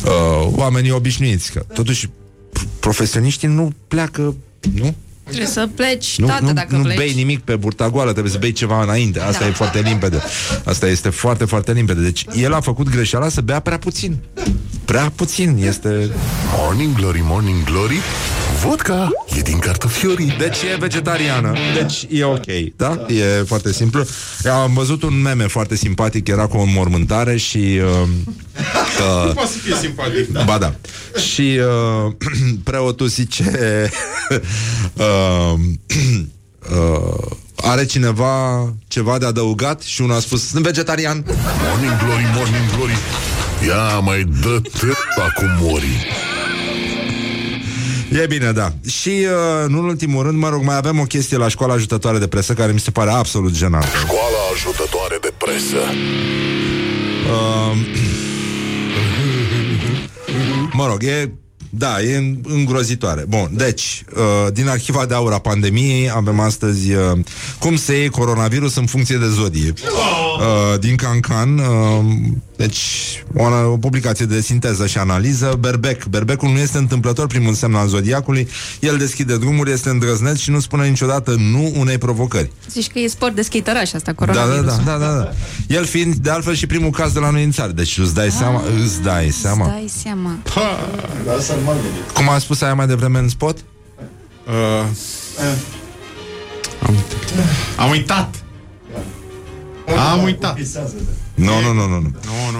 uh, 0.05 0.49
oamenii 0.51 0.91
obișnuiți. 0.91 1.53
Că, 1.53 1.65
totuși, 1.73 2.07
p- 2.07 2.81
profesioniștii 2.81 3.49
nu 3.49 3.73
pleacă, 3.89 4.35
nu? 4.75 4.95
Trebuie 5.29 5.47
să 5.53 5.69
pleci, 5.75 6.19
Nu, 6.19 6.27
tată, 6.27 6.45
nu, 6.45 6.53
dacă 6.53 6.77
nu 6.77 6.83
pleci. 6.83 6.97
bei 6.97 7.13
nimic 7.15 7.41
pe 7.41 7.57
burta 7.57 7.91
goală, 7.91 8.11
trebuie 8.11 8.33
să 8.33 8.39
bei 8.39 8.53
ceva 8.53 8.83
înainte. 8.83 9.21
Asta 9.21 9.41
Da. 9.41 9.47
e 9.47 9.51
foarte 9.51 9.81
limpede. 9.81 10.23
Asta 10.65 10.87
este 10.89 11.09
foarte, 11.09 11.45
foarte 11.45 11.73
limpede. 11.73 12.01
Deci 12.01 12.25
el 12.35 12.53
a 12.53 12.61
făcut 12.61 12.89
greșeala 12.91 13.29
să 13.29 13.41
bea 13.41 13.61
prea 13.61 13.79
puțin. 13.79 14.17
Prea 14.89 15.13
puțin 15.15 15.57
este... 15.67 16.11
Morning 16.57 16.97
Glory, 16.97 17.21
Morning 17.23 17.65
Glory 17.65 18.01
Vodka 18.63 19.09
e 19.37 19.41
din 19.41 19.59
cartofiorii 19.59 20.35
Deci 20.39 20.57
e 20.57 20.77
vegetariană. 20.79 21.53
Deci 21.75 22.07
e 22.11 22.25
ok, 22.25 22.45
da? 22.77 23.07
E 23.09 23.43
foarte 23.47 23.73
simplu. 23.73 24.07
Eu 24.45 24.53
am 24.53 24.75
văzut 24.75 25.03
un 25.03 25.21
meme 25.21 25.47
foarte 25.47 25.77
simpatic, 25.77 26.29
era 26.29 26.47
cu 26.47 26.57
o 26.57 26.61
înmormântare 26.61 27.37
și... 27.37 27.57
Uh, 27.57 28.09
uh, 29.27 29.33
Poate 29.35 29.51
să 29.53 29.59
fie 29.59 29.75
simpatic. 29.81 30.45
Ba 30.45 30.59
da. 30.59 30.75
Și 31.21 31.61
uh, 32.07 32.13
preotul 32.65 33.07
zice 33.07 33.53
uh, 34.95 35.55
uh, 36.71 37.37
are 37.57 37.85
cineva 37.85 38.75
ceva 38.87 39.19
de 39.19 39.27
adăugat 39.27 39.83
și 39.83 40.03
unul 40.03 40.17
a 40.17 40.21
spus 40.21 40.49
sunt 40.49 40.63
vegetarian. 40.63 41.25
Morning 41.69 41.97
Glory, 42.05 42.27
Morning 42.35 42.71
Glory 42.77 42.97
Ia 43.67 43.99
mai 43.99 44.29
dă 44.43 44.61
acum 45.17 45.49
mori 45.61 46.07
E 48.23 48.27
bine, 48.27 48.53
da. 48.53 48.73
Și, 48.87 49.09
uh, 49.09 49.69
nu 49.69 49.79
în 49.79 49.85
ultimul 49.85 50.23
rând, 50.23 50.39
mă 50.39 50.49
rog, 50.49 50.63
mai 50.63 50.77
avem 50.77 50.99
o 50.99 51.03
chestie 51.03 51.37
la 51.37 51.49
școala 51.49 51.73
ajutătoare 51.73 52.19
de 52.19 52.27
presă 52.27 52.53
care 52.53 52.73
mi 52.73 52.81
se 52.81 52.91
pare 52.91 53.11
absolut 53.11 53.55
jenantă. 53.55 53.87
Școala 53.87 54.39
ajutătoare 54.55 55.19
de 55.21 55.33
presă 55.39 55.77
Uh, 57.29 57.77
mă 60.73 60.87
rog, 60.87 61.03
e 61.03 61.33
da, 61.71 62.01
e 62.01 62.37
îngrozitoare. 62.43 63.25
Bun, 63.29 63.49
deci, 63.53 64.05
uh, 64.17 64.53
din 64.53 64.69
arhiva 64.69 65.07
de 65.07 65.15
aur 65.15 65.33
a 65.33 65.39
pandemiei 65.39 66.11
avem 66.11 66.41
astăzi 66.41 66.93
uh, 66.93 67.19
cum 67.59 67.77
se 67.77 67.99
iei 67.99 68.09
coronavirus 68.09 68.77
în 68.77 68.87
funcție 68.87 69.17
de 69.17 69.27
zodie. 69.27 69.73
Uh, 69.73 70.79
din 70.81 70.97
Cancan, 70.97 71.59
uh, 71.59 72.05
Deci, 72.59 72.79
o, 73.37 73.45
o 73.73 73.77
publicație 73.77 74.27
de 74.27 74.41
sinteză 74.41 74.87
și 74.87 74.99
analiză, 74.99 75.57
Berbec. 75.59 76.05
Berbecul 76.05 76.49
nu 76.49 76.59
este 76.59 76.79
întâmplător 76.79 77.27
primul 77.27 77.55
semn 77.55 77.75
al 77.75 77.89
zodiacului, 77.89 78.49
el 78.81 78.97
deschide 78.97 79.37
drumuri, 79.37 79.71
este 79.73 79.89
îndrăzneț 79.89 80.39
și 80.39 80.51
nu 80.51 80.61
spune 80.61 80.89
niciodată 80.89 81.35
nu 81.39 81.73
unei 81.77 81.99
provocări. 81.99 82.51
Zici 82.71 82.87
că 82.91 82.99
e 82.99 83.07
sport 83.09 83.35
de 83.35 83.43
skiteraș 83.43 83.93
asta, 83.93 84.13
Da, 84.13 84.25
da, 84.25 84.33
coronavirusul. 84.33 84.83
da, 84.85 84.97
da, 84.99 85.07
da, 85.07 85.15
da. 85.19 85.31
El 85.75 85.85
fiind, 85.85 86.15
de 86.15 86.31
altfel, 86.31 86.55
și 86.55 86.67
primul 86.67 86.91
caz 86.91 87.13
de 87.13 87.19
la 87.19 87.31
noi 87.31 87.45
în 87.45 87.51
țară. 87.51 87.73
Deci 87.73 87.99
îți 87.99 88.15
dai 88.15 88.31
seama, 88.31 88.63
îți 88.85 89.03
dai 89.03 89.31
seama. 89.31 89.65
Îți 89.65 89.73
dai 89.75 89.89
seama. 89.89 90.39
Cum 92.15 92.29
a 92.29 92.39
spus 92.39 92.61
aia 92.61 92.75
mai 92.75 92.87
devreme 92.87 93.19
în 93.19 93.29
spot? 93.29 93.59
Uh, 94.47 94.87
am, 96.87 96.95
am 97.77 97.91
uitat. 97.91 98.35
Am 100.13 100.23
uitat. 100.23 100.59
Nu, 101.39 101.61
nu, 101.61 101.73
nu, 101.73 101.89
nu. 101.89 101.99
nu. 102.01 102.11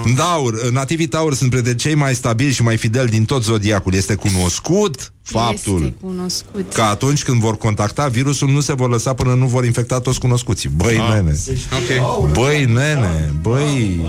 nu. 0.05 0.13
Daur, 0.15 0.69
nativii 0.71 1.07
Taur 1.07 1.33
sunt 1.33 1.49
printre 1.49 1.75
cei 1.75 1.95
mai 1.95 2.15
stabili 2.15 2.51
și 2.53 2.63
mai 2.63 2.77
fideli 2.77 3.09
din 3.09 3.25
tot 3.25 3.43
zodiacul. 3.43 3.93
Este 3.93 4.15
cunoscut 4.15 5.13
faptul 5.23 5.81
Este 5.81 5.93
cunoscut. 6.01 6.73
că 6.73 6.81
atunci 6.81 7.23
când 7.23 7.39
vor 7.41 7.57
contacta 7.57 8.07
virusul 8.07 8.49
nu 8.49 8.59
se 8.59 8.73
vor 8.73 8.89
lăsa 8.89 9.13
până 9.13 9.33
nu 9.33 9.45
vor 9.45 9.65
infecta 9.65 9.99
toți 9.99 10.19
cunoscuții. 10.19 10.69
Băi, 10.75 10.97
Ah. 10.99 11.13
nene. 11.13 11.37
Ok. 11.73 12.31
Băi, 12.33 12.65
nene. 12.65 13.33
Băi. 13.41 14.01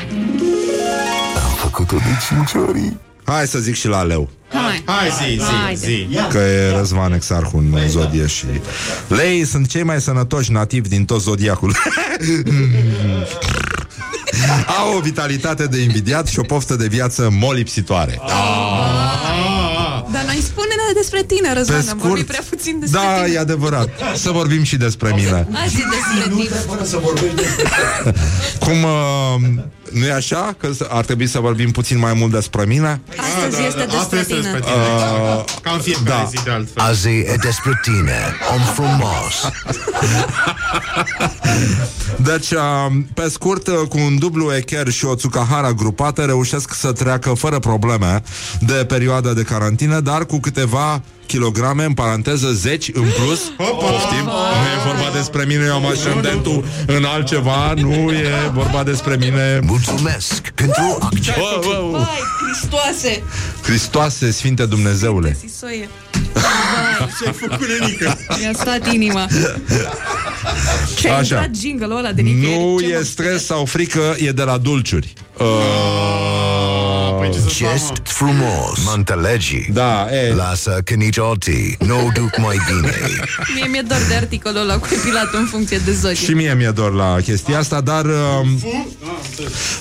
Am 1.35 1.55
făcut-o 1.57 1.97
de 1.97 2.17
5 2.29 2.69
ori 2.69 2.97
Hai 3.25 3.47
să 3.47 3.59
zic 3.59 3.75
și 3.75 3.89
la 3.89 4.03
leu. 4.03 4.29
Hai, 4.53 4.83
Hai 4.85 5.09
zi, 5.11 5.35
zi, 5.35 5.51
Haide. 5.65 5.79
zi. 5.87 6.09
Că 6.31 6.39
e 6.39 6.71
Răzvan 6.77 7.13
Exarhu 7.13 7.57
în 7.57 7.89
zodie 7.89 8.27
și... 8.27 8.45
Lei 9.09 9.45
sunt 9.45 9.69
cei 9.69 9.83
mai 9.83 10.01
sănătoși 10.01 10.53
nativi 10.53 10.89
din 10.89 11.05
tot 11.05 11.21
zodiacul. 11.23 11.75
Au 14.81 14.97
o 14.97 15.01
vitalitate 15.01 15.67
de 15.67 15.79
invidiat 15.83 16.27
și 16.27 16.39
o 16.39 16.43
poftă 16.43 16.75
de 16.77 16.87
viață 16.87 17.29
molipsitoare. 17.33 18.21
Dar 20.13 20.25
noi 20.27 20.41
spune-ne 20.43 20.93
despre 20.95 21.23
tine, 21.23 21.53
Răzvan, 21.53 21.85
am 21.91 21.99
vorbit 21.99 22.27
prea 22.27 22.43
puțin 22.49 22.79
despre 22.81 23.01
Da, 23.01 23.23
tine. 23.23 23.35
e 23.35 23.39
adevărat. 23.39 23.89
Să 24.15 24.31
vorbim 24.31 24.63
și 24.63 24.77
despre 24.77 25.13
mine. 25.15 25.47
Hai 25.53 25.69
zi 25.69 25.77
despre 25.91 26.35
tine. 26.43 26.57
Fără 26.69 26.85
să 26.85 26.97
vorbești 27.03 27.35
despre 27.35 27.65
Cum 28.65 28.83
uh, 28.83 29.63
nu 29.93 30.05
e 30.07 30.13
așa? 30.13 30.55
Că 30.59 30.73
s- 30.73 30.87
ar 30.89 31.05
trebui 31.05 31.27
să 31.27 31.39
vorbim 31.39 31.71
puțin 31.71 31.99
mai 31.99 32.13
mult 32.15 32.33
despre 32.33 32.65
mine? 32.65 33.01
Astăzi 33.09 33.63
este 33.67 33.81
Asta 33.81 33.97
despre 33.97 34.19
este 34.19 34.35
tine. 34.35 34.41
despre 34.51 34.61
tine. 34.61 34.75
Uh, 35.37 35.45
Ca 35.63 35.71
în 35.71 35.81
fiecare 35.81 36.05
da. 36.23 36.29
zi 36.37 36.45
de 36.45 36.51
altfel. 36.51 36.83
Azi 36.83 37.09
e 37.09 37.37
despre 37.43 37.81
tine, 37.83 38.19
om 38.55 38.61
frumos. 38.75 39.35
Deci, 42.17 42.51
uh, 42.51 42.87
pe 43.15 43.29
scurt, 43.29 43.67
uh, 43.67 43.75
cu 43.89 43.99
un 43.99 44.19
dublu 44.19 44.53
echer 44.55 44.89
și 44.89 45.05
o 45.05 45.15
țucahara 45.15 45.73
grupată 45.73 46.23
reușesc 46.23 46.75
să 46.75 46.93
treacă 46.93 47.33
fără 47.35 47.59
probleme 47.59 48.23
de 48.61 48.73
perioada 48.89 49.33
de 49.33 49.43
carantină, 49.43 50.01
dar 50.01 50.25
cu 50.27 50.41
câteva 50.41 51.03
kilograme, 51.35 51.85
în 51.85 51.93
paranteză, 51.95 52.53
zeci 52.53 52.91
în 52.93 53.03
plus. 53.19 53.41
Poftim, 53.81 54.25
nu 54.25 54.67
e 54.75 54.87
vorba 54.87 55.11
despre 55.17 55.45
mine, 55.45 55.65
eu 55.67 55.75
am 55.75 55.87
ascendentul 55.87 56.65
în 56.87 57.05
altceva, 57.05 57.73
nu 57.77 58.11
e 58.13 58.51
vorba 58.53 58.83
despre 58.83 59.17
mine. 59.17 59.61
Mulțumesc 59.67 60.49
pentru 60.55 60.99
accent. 61.01 61.37
Bă, 61.37 61.61
bă, 61.65 61.89
bă. 61.91 61.97
Vai, 61.97 62.23
Cristoase! 62.45 63.23
Cristoase, 63.63 64.31
Sfinte 64.31 64.67
Dumnezeule. 64.67 65.37
Sisoie. 65.49 65.89
Ce-ai 67.21 67.33
făcut, 67.49 67.67
nenică? 67.81 68.19
Mi-a 68.41 68.53
stat 68.53 68.93
inima. 68.93 69.27
Ce 70.97 71.09
a 71.09 71.13
Așa. 71.17 71.21
intrat 71.21 71.51
jingle-ul 71.61 71.97
ăla 71.97 72.13
de 72.13 72.23
nicăieri. 72.23 72.59
Nu 72.63 72.81
Ce 72.81 72.87
e 72.93 72.97
mă- 72.97 73.03
stres 73.03 73.45
sau 73.45 73.65
frică, 73.65 74.15
e 74.19 74.31
de 74.31 74.43
la 74.43 74.57
dulciuri. 74.59 75.13
Uh, 75.39 75.47
Gest 77.47 77.89
mă? 77.89 77.97
frumos. 78.05 78.85
Mă 78.85 78.93
înțelegi? 78.97 79.67
da, 79.73 80.07
e, 80.13 80.35
Lasă 80.35 80.81
că 80.85 80.95
nici 80.95 81.19
alții 81.19 81.77
nu 81.79 82.11
duc 82.15 82.39
mai 82.39 82.57
bine. 82.73 82.95
Mie 83.55 83.67
mi-e 83.71 83.83
dor 83.89 83.99
de 84.09 84.15
articolul 84.15 84.61
ăla 84.61 84.79
cu 84.79 84.89
epilatul 84.93 85.39
în 85.39 85.47
funcție 85.47 85.81
de 85.85 85.93
zodie. 85.93 86.15
Și 86.15 86.31
mie 86.31 86.55
mi-e 86.55 86.71
dor 86.71 86.95
la 86.95 87.17
chestia 87.23 87.59
asta, 87.59 87.81
dar 87.81 88.05
uh, 88.05 88.13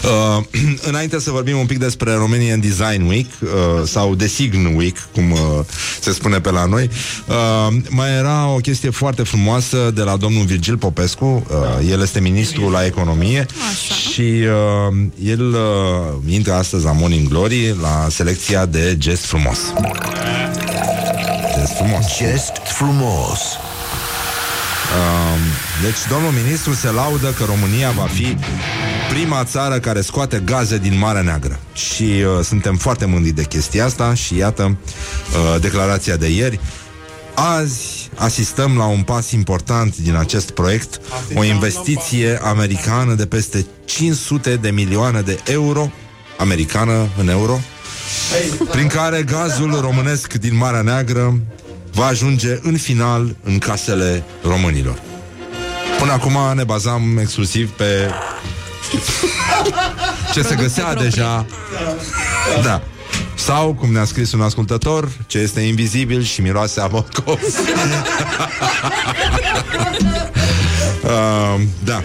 uh, 0.04 0.44
înainte 0.90 1.20
să 1.20 1.32
vorbim 1.32 1.58
un 1.58 1.66
pic 1.66 1.78
despre 1.78 2.14
Romanian 2.14 2.60
Design 2.60 3.08
Week 3.08 3.28
uh, 3.42 3.50
sau 3.86 4.16
Design 4.16 4.76
Week, 4.76 4.98
cum 5.14 5.32
uh, 5.32 5.40
se 6.00 6.12
spune 6.12 6.40
pe 6.40 6.52
la 6.52 6.66
noi, 6.66 6.90
uh, 7.28 7.78
mai 7.90 8.10
era 8.18 8.48
o 8.48 8.58
chestie 8.58 8.90
foarte 8.90 9.24
frumoasă 9.24 9.92
de 9.94 10.02
la 10.02 10.18
domnul 10.18 10.46
Virgil 10.46 10.78
Popescu, 10.78 11.46
uh, 11.50 11.90
el 11.90 12.02
este 12.02 12.20
ministru 12.20 12.70
la 12.70 12.86
economie 12.86 13.46
Așa. 13.72 13.94
și 13.94 14.22
uh, 14.22 14.96
el 15.24 15.54
uh, 15.54 16.34
intră 16.34 16.54
astăzi 16.54 16.86
la 16.86 16.92
Morning 16.92 17.28
Glory 17.28 17.49
la 17.82 18.08
selecția 18.10 18.66
de 18.66 18.96
gest 18.98 19.26
frumos. 19.26 19.60
Gest 21.56 21.74
frumos. 21.78 22.18
Gest 22.18 22.52
frumos. 22.64 23.40
Um, 24.98 25.40
Deci 25.82 25.98
domnul 26.10 26.32
ministru 26.32 26.74
se 26.74 26.92
laudă 26.92 27.34
că 27.38 27.44
România 27.44 27.92
va 27.92 28.08
fi 28.14 28.38
prima 29.10 29.44
țară 29.44 29.80
care 29.80 30.02
scoate 30.02 30.42
gaze 30.46 30.78
din 30.78 30.98
Marea 30.98 31.22
Neagră. 31.22 31.60
Și 31.74 32.04
uh, 32.04 32.44
suntem 32.44 32.76
foarte 32.76 33.06
mândri 33.06 33.32
de 33.32 33.44
chestia 33.44 33.86
asta 33.86 34.14
și 34.14 34.36
iată 34.36 34.64
uh, 34.64 35.62
declarația 35.62 36.16
de 36.16 36.28
ieri. 36.28 36.60
Azi 37.34 38.10
asistăm 38.16 38.78
la 38.78 38.86
un 38.86 39.02
pas 39.02 39.32
important 39.32 39.98
din 39.98 40.16
acest 40.16 40.50
proiect, 40.52 41.00
o 41.36 41.44
investiție 41.44 42.40
americană 42.44 43.14
de 43.14 43.26
peste 43.26 43.66
500 43.86 44.56
de 44.56 44.70
milioane 44.70 45.22
de 45.22 45.40
euro, 45.46 45.92
americană 46.40 47.08
în 47.18 47.30
euro, 47.30 47.60
prin 48.72 48.88
care 48.88 49.24
gazul 49.24 49.80
românesc 49.82 50.34
din 50.34 50.58
Marea 50.58 50.82
Neagră 50.82 51.40
va 51.92 52.06
ajunge 52.06 52.60
în 52.62 52.78
final 52.78 53.36
în 53.44 53.58
casele 53.58 54.24
românilor. 54.44 55.02
Până 56.00 56.12
acum 56.12 56.38
ne 56.56 56.64
bazam 56.64 57.18
exclusiv 57.18 57.70
pe 57.70 58.10
ce 60.34 60.42
se 60.42 60.56
găsea 60.56 60.94
deja. 60.94 61.46
Da. 62.64 62.82
Sau, 63.36 63.74
cum 63.74 63.92
ne-a 63.92 64.06
scris 64.06 64.32
un 64.32 64.42
ascultător, 64.42 65.10
ce 65.28 65.38
este 65.38 65.60
invizibil 65.60 66.24
și 66.24 66.42
miroase 66.42 66.82
a 66.82 66.88
morcov. 66.88 67.40
uh, 71.04 71.62
da. 71.84 72.04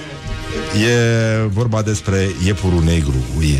E 0.80 1.46
vorba 1.48 1.82
despre 1.82 2.30
iepurul 2.44 2.82
negru. 2.82 3.24
E, 3.40 3.58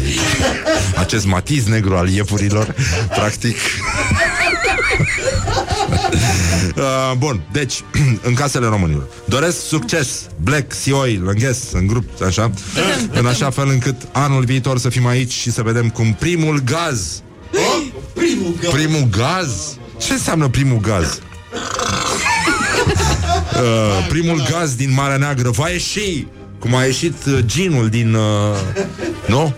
acest 0.98 1.26
matiz 1.26 1.64
negru 1.66 1.96
al 1.96 2.08
iepurilor, 2.08 2.74
practic. 3.14 3.56
Uh, 6.76 7.12
bun, 7.18 7.40
deci, 7.52 7.82
în 8.28 8.34
casele 8.34 8.66
românilor. 8.66 9.08
Doresc 9.24 9.66
succes, 9.66 10.08
Black, 10.42 10.72
Sea 10.72 10.96
Oil, 10.96 11.22
Lănghes, 11.22 11.58
în 11.72 11.86
grup, 11.86 12.22
așa, 12.22 12.50
în 13.12 13.26
așa 13.26 13.50
fel 13.50 13.68
încât 13.68 13.96
anul 14.12 14.44
viitor 14.44 14.78
să 14.78 14.88
fim 14.88 15.06
aici 15.06 15.32
și 15.32 15.50
să 15.52 15.62
vedem 15.62 15.88
cum 15.88 16.14
primul 16.18 16.62
gaz, 16.64 17.22
Primul 18.14 18.54
gaz. 18.60 18.72
primul 18.72 19.08
gaz, 19.10 19.50
ce 20.00 20.12
înseamnă 20.12 20.48
primul 20.48 20.80
gaz? 20.80 21.18
Uh, 23.54 24.06
primul 24.08 24.42
gaz 24.50 24.74
din 24.74 24.92
Marea 24.92 25.16
Neagră 25.16 25.50
va 25.50 25.68
ieși 25.68 26.26
cum 26.64 26.74
a 26.74 26.84
ieșit 26.84 27.24
uh, 27.26 27.38
ginul 27.46 27.88
din 27.88 28.14
uh, 28.14 28.56
nu? 29.26 29.54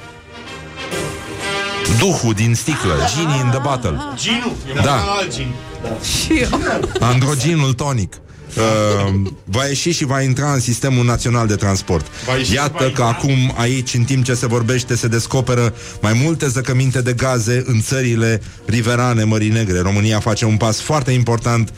Duhul 1.98 2.32
din 2.34 2.54
sticlă 2.54 2.94
Genie 3.14 3.40
in 3.44 3.50
the 3.50 3.58
bottle 3.58 3.98
Ginu? 4.16 4.56
Da. 4.82 4.94
alt 4.94 5.34
gin. 5.34 5.54
Și 6.02 6.32
eu. 6.38 6.60
Androginul 7.00 7.72
tonic 7.72 8.14
Uh, 8.56 9.14
va 9.44 9.64
ieși 9.64 9.90
și 9.90 10.04
va 10.04 10.20
intra 10.22 10.52
în 10.52 10.60
sistemul 10.60 11.04
național 11.04 11.46
de 11.46 11.54
transport. 11.54 12.06
Va 12.26 12.32
ieși 12.36 12.44
și 12.50 12.56
va 12.56 12.62
Iată 12.62 12.76
că 12.82 12.84
intra. 12.88 13.06
acum 13.08 13.54
aici, 13.56 13.94
în 13.94 14.02
timp 14.04 14.24
ce 14.24 14.34
se 14.34 14.46
vorbește, 14.46 14.96
se 14.96 15.08
descoperă 15.08 15.74
mai 16.00 16.20
multe 16.24 16.48
zăcăminte 16.48 17.00
de 17.02 17.12
gaze 17.12 17.62
în 17.66 17.80
țările 17.80 18.40
riverane 18.66 19.24
Mării 19.24 19.48
Negre. 19.48 19.78
România 19.80 20.20
face 20.20 20.44
un 20.44 20.56
pas 20.56 20.80
foarte 20.80 21.10
important 21.10 21.72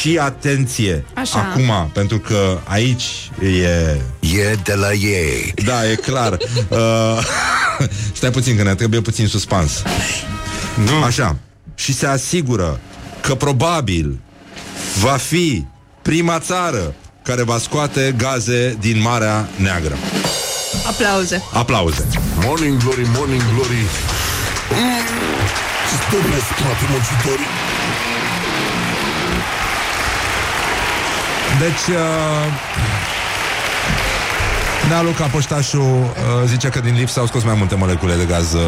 și 0.00 0.18
atenție 0.18 1.04
Așa. 1.14 1.38
acum, 1.38 1.90
pentru 1.92 2.18
că 2.18 2.58
aici 2.64 3.30
e 3.42 4.00
E 4.20 4.54
de 4.64 4.74
la 4.74 4.92
ei. 4.92 5.54
Da, 5.64 5.90
e 5.90 5.94
clar. 5.94 6.36
Uh, 6.68 6.78
stai 8.18 8.30
puțin, 8.30 8.56
că 8.56 8.62
ne 8.62 8.74
trebuie 8.74 9.00
puțin 9.00 9.26
suspans. 9.26 9.82
Nu. 10.84 11.02
Așa. 11.02 11.36
Și 11.74 11.92
se 11.94 12.06
asigură 12.06 12.80
că 13.20 13.34
probabil 13.34 14.18
va 15.00 15.16
fi 15.16 15.64
prima 16.02 16.38
țară 16.38 16.94
care 17.22 17.42
va 17.42 17.58
scoate 17.58 18.14
gaze 18.16 18.76
din 18.80 19.00
Marea 19.00 19.48
Neagră. 19.56 19.96
Aplauze. 20.86 21.42
Aplauze. 21.52 22.06
Morning 22.44 22.82
Glory, 22.82 23.06
Morning 23.16 23.42
Glory 23.54 23.84
Mm, 24.70 25.04
Stăpânesc, 25.88 26.44
frate 26.44 26.84
muncitorii 26.90 27.46
Deci, 31.58 31.94
uh, 31.96 32.46
Nea 34.88 35.02
Luca 35.02 35.24
Poștașu 35.26 35.78
uh, 35.80 36.08
zice 36.46 36.68
că 36.68 36.80
din 36.80 36.94
lift 36.94 37.12
s-au 37.12 37.26
scos 37.26 37.44
mai 37.44 37.54
multe 37.58 37.74
molecule 37.74 38.14
de 38.14 38.24
gaz 38.24 38.52
uh, 38.52 38.60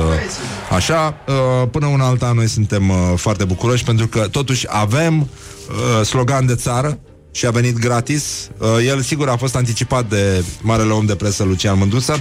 așa. 0.70 1.14
Uh, 1.26 1.68
până 1.70 1.86
una 1.86 2.06
alta 2.06 2.32
noi 2.32 2.48
suntem 2.48 2.88
uh, 2.88 2.96
foarte 3.16 3.44
bucuroși 3.44 3.84
pentru 3.84 4.06
că 4.06 4.20
totuși 4.20 4.66
avem 4.68 5.20
uh, 5.20 6.06
slogan 6.06 6.46
de 6.46 6.54
țară 6.54 6.98
și 7.32 7.46
a 7.46 7.50
venit 7.50 7.78
gratis. 7.78 8.48
Uh, 8.58 8.68
el 8.86 9.00
sigur 9.00 9.28
a 9.28 9.36
fost 9.36 9.56
anticipat 9.56 10.08
de 10.08 10.44
marele 10.60 10.92
om 10.92 11.06
de 11.06 11.14
presă 11.14 11.44
Lucian 11.44 11.78
Mândusă 11.78 12.12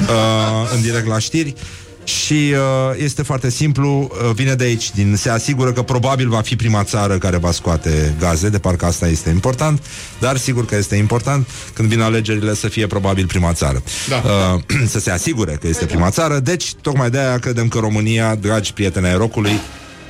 uh, 0.00 0.72
în 0.74 0.80
direct 0.80 1.06
la 1.06 1.18
știri. 1.18 1.54
Și 2.06 2.32
uh, 2.32 3.02
este 3.02 3.22
foarte 3.22 3.50
simplu, 3.50 4.10
uh, 4.10 4.30
vine 4.34 4.54
de 4.54 4.64
aici, 4.64 4.90
din, 4.94 5.16
se 5.16 5.30
asigură 5.30 5.72
că 5.72 5.82
probabil 5.82 6.28
va 6.28 6.40
fi 6.40 6.56
prima 6.56 6.84
țară 6.84 7.18
care 7.18 7.36
va 7.36 7.50
scoate 7.50 8.14
gaze, 8.18 8.48
de 8.48 8.58
parcă 8.58 8.84
asta 8.84 9.08
este 9.08 9.30
important, 9.30 9.82
dar 10.18 10.36
sigur 10.36 10.64
că 10.64 10.76
este 10.76 10.96
important 10.96 11.48
când 11.72 11.88
vin 11.88 12.00
alegerile 12.00 12.54
să 12.54 12.68
fie 12.68 12.86
probabil 12.86 13.26
prima 13.26 13.52
țară. 13.52 13.82
Da. 14.08 14.22
Uh, 14.54 14.60
să 14.92 14.98
se 14.98 15.10
asigure 15.10 15.58
că 15.60 15.68
este 15.68 15.84
prima 15.84 16.10
țară, 16.10 16.38
deci 16.38 16.74
tocmai 16.74 17.10
de 17.10 17.18
aia 17.18 17.38
credem 17.38 17.68
că 17.68 17.78
România, 17.78 18.34
dragi 18.34 18.72
prieteni 18.72 19.06
ai 19.06 19.16
rocului, 19.16 19.60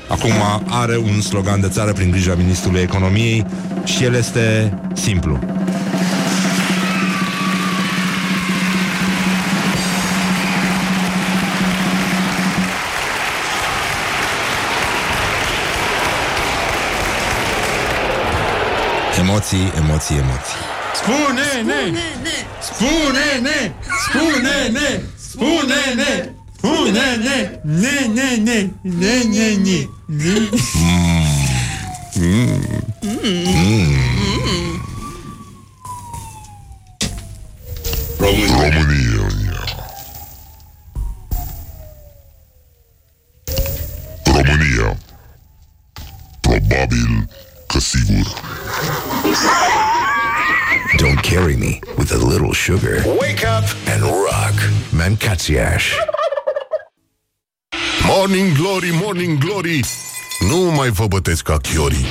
acum 0.09 0.33
are 0.71 0.97
un 0.97 1.21
slogan 1.21 1.61
de 1.61 1.69
țară 1.69 1.93
prin 1.93 2.11
grija 2.11 2.35
Ministrului 2.35 2.81
Economiei 2.81 3.47
și 3.85 4.05
el 4.05 4.15
este 4.15 4.79
simplu. 4.95 5.39
Emoții, 19.19 19.73
emoții, 19.77 20.17
emoții. 20.17 20.57
Spune-ne! 20.95 21.99
Spune-ne! 21.99 22.37
Spune-ne! 22.61 23.73
Spune-ne! 24.09 25.01
Spune-ne! 25.17 26.36
Ne, 26.67 27.17
ne, 28.07 28.37
ne! 28.37 28.71
Ne, 28.83 29.25
ne, 29.25 29.57
ne! 29.57 29.89
Ne. 30.09 30.49
România. 38.19 39.29
România. 44.25 44.97
Probabil 46.41 47.29
că 47.67 47.79
sigur. 47.79 48.27
Don't 50.99 51.21
carry 51.23 51.57
me 51.57 51.81
with 51.99 52.13
a 52.13 52.17
little 52.17 52.53
sugar. 52.53 53.05
Wake 53.19 53.45
up 53.45 53.65
and 53.93 54.03
rock. 54.03 54.55
Mancațiaș. 54.91 55.95
Morning 58.09 58.53
Glory, 58.53 58.91
Morning 59.03 59.39
Glory. 59.39 59.81
Nu 60.49 60.73
mai 60.77 60.91
vă 60.91 61.07
bătesc 61.07 61.43
ca 61.43 61.57
chiorii. 61.57 62.07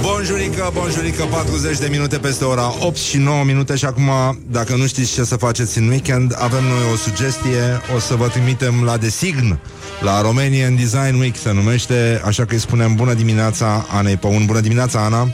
Bonjurică, 0.00 0.70
bonjurică, 0.74 1.24
40 1.24 1.78
de 1.78 1.88
minute 1.90 2.18
peste 2.18 2.44
ora 2.44 2.74
8 2.86 2.96
și 2.96 3.16
9 3.16 3.44
minute 3.44 3.76
și 3.76 3.84
acum, 3.84 4.10
dacă 4.46 4.76
nu 4.76 4.86
știți 4.86 5.12
ce 5.12 5.24
să 5.24 5.36
faceți 5.36 5.78
în 5.78 5.88
weekend, 5.88 6.34
avem 6.38 6.62
noi 6.62 6.92
o 6.92 6.96
sugestie, 6.96 7.80
o 7.96 7.98
să 7.98 8.14
vă 8.14 8.28
trimitem 8.28 8.82
la 8.84 8.96
Design, 8.96 9.58
la 10.00 10.20
Romanian 10.20 10.76
Design 10.76 11.18
Week 11.18 11.36
se 11.36 11.52
numește, 11.52 12.22
așa 12.24 12.44
că 12.44 12.54
îi 12.54 12.60
spunem 12.60 12.94
bună 12.94 13.14
dimineața 13.14 13.86
Anei 13.90 14.16
Păun, 14.16 14.44
bună 14.46 14.60
dimineața 14.60 15.04
Ana, 15.04 15.28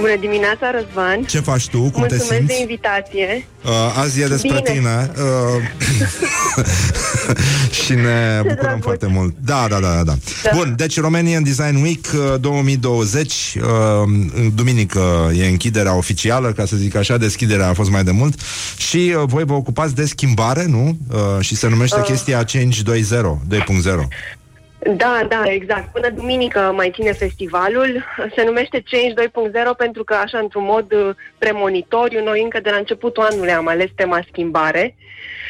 Bună 0.00 0.16
dimineața, 0.20 0.70
Răzvan! 0.70 1.22
ce 1.24 1.40
faci 1.40 1.68
tu, 1.68 1.78
cum 1.78 1.90
te 1.90 1.98
Mulțumesc 1.98 2.26
simți? 2.32 2.46
de 2.46 2.60
invitație. 2.60 3.46
Uh, 3.64 3.70
azi 3.98 4.20
e 4.20 4.26
despre 4.26 4.60
Bine. 4.64 4.78
tine 4.78 5.10
uh, 5.16 5.62
și 7.84 7.92
ne 7.94 8.36
bucurăm 8.42 8.56
drăguț. 8.64 8.82
foarte 8.82 9.06
mult. 9.06 9.34
Da, 9.44 9.66
da, 9.68 9.78
da, 9.80 9.94
da, 9.94 10.02
da. 10.02 10.14
Da. 10.42 10.50
Bun, 10.54 10.74
deci 10.76 11.00
Romanian 11.00 11.42
Design 11.42 11.82
Week 11.82 12.06
uh, 12.14 12.40
2020, 12.40 13.56
uh, 13.56 13.64
duminică 14.54 15.30
e 15.36 15.46
închiderea 15.46 15.96
oficială, 15.96 16.52
ca 16.52 16.64
să 16.66 16.76
zic 16.76 16.94
așa, 16.94 17.16
deschiderea 17.16 17.68
a 17.68 17.72
fost 17.74 17.90
mai 17.90 18.04
de 18.04 18.10
mult 18.10 18.40
și 18.76 19.14
uh, 19.16 19.22
voi 19.26 19.44
vă 19.44 19.52
ocupați 19.52 19.94
de 19.94 20.04
schimbare, 20.06 20.64
nu? 20.66 20.98
Uh, 21.12 21.18
și 21.40 21.56
se 21.56 21.68
numește 21.68 21.98
Uh. 21.98 22.04
chestia 22.04 22.44
Change 22.44 22.82
2.0, 22.82 22.90
2.0. 23.48 24.08
Da, 24.96 25.26
da, 25.28 25.42
exact. 25.44 25.92
Până 25.92 26.10
duminică 26.10 26.72
mai 26.76 26.90
ține 26.94 27.12
festivalul. 27.12 28.04
Se 28.36 28.42
numește 28.44 28.82
Change 28.90 29.28
2.0 29.72 29.76
pentru 29.76 30.04
că, 30.04 30.14
așa, 30.14 30.38
într-un 30.38 30.64
mod 30.64 30.92
uh, 30.92 31.14
premonitoriu, 31.38 32.22
noi 32.24 32.42
încă 32.42 32.60
de 32.60 32.70
la 32.70 32.76
începutul 32.76 33.22
anului 33.30 33.52
am 33.52 33.68
ales 33.68 33.88
tema 33.94 34.20
schimbare. 34.30 34.96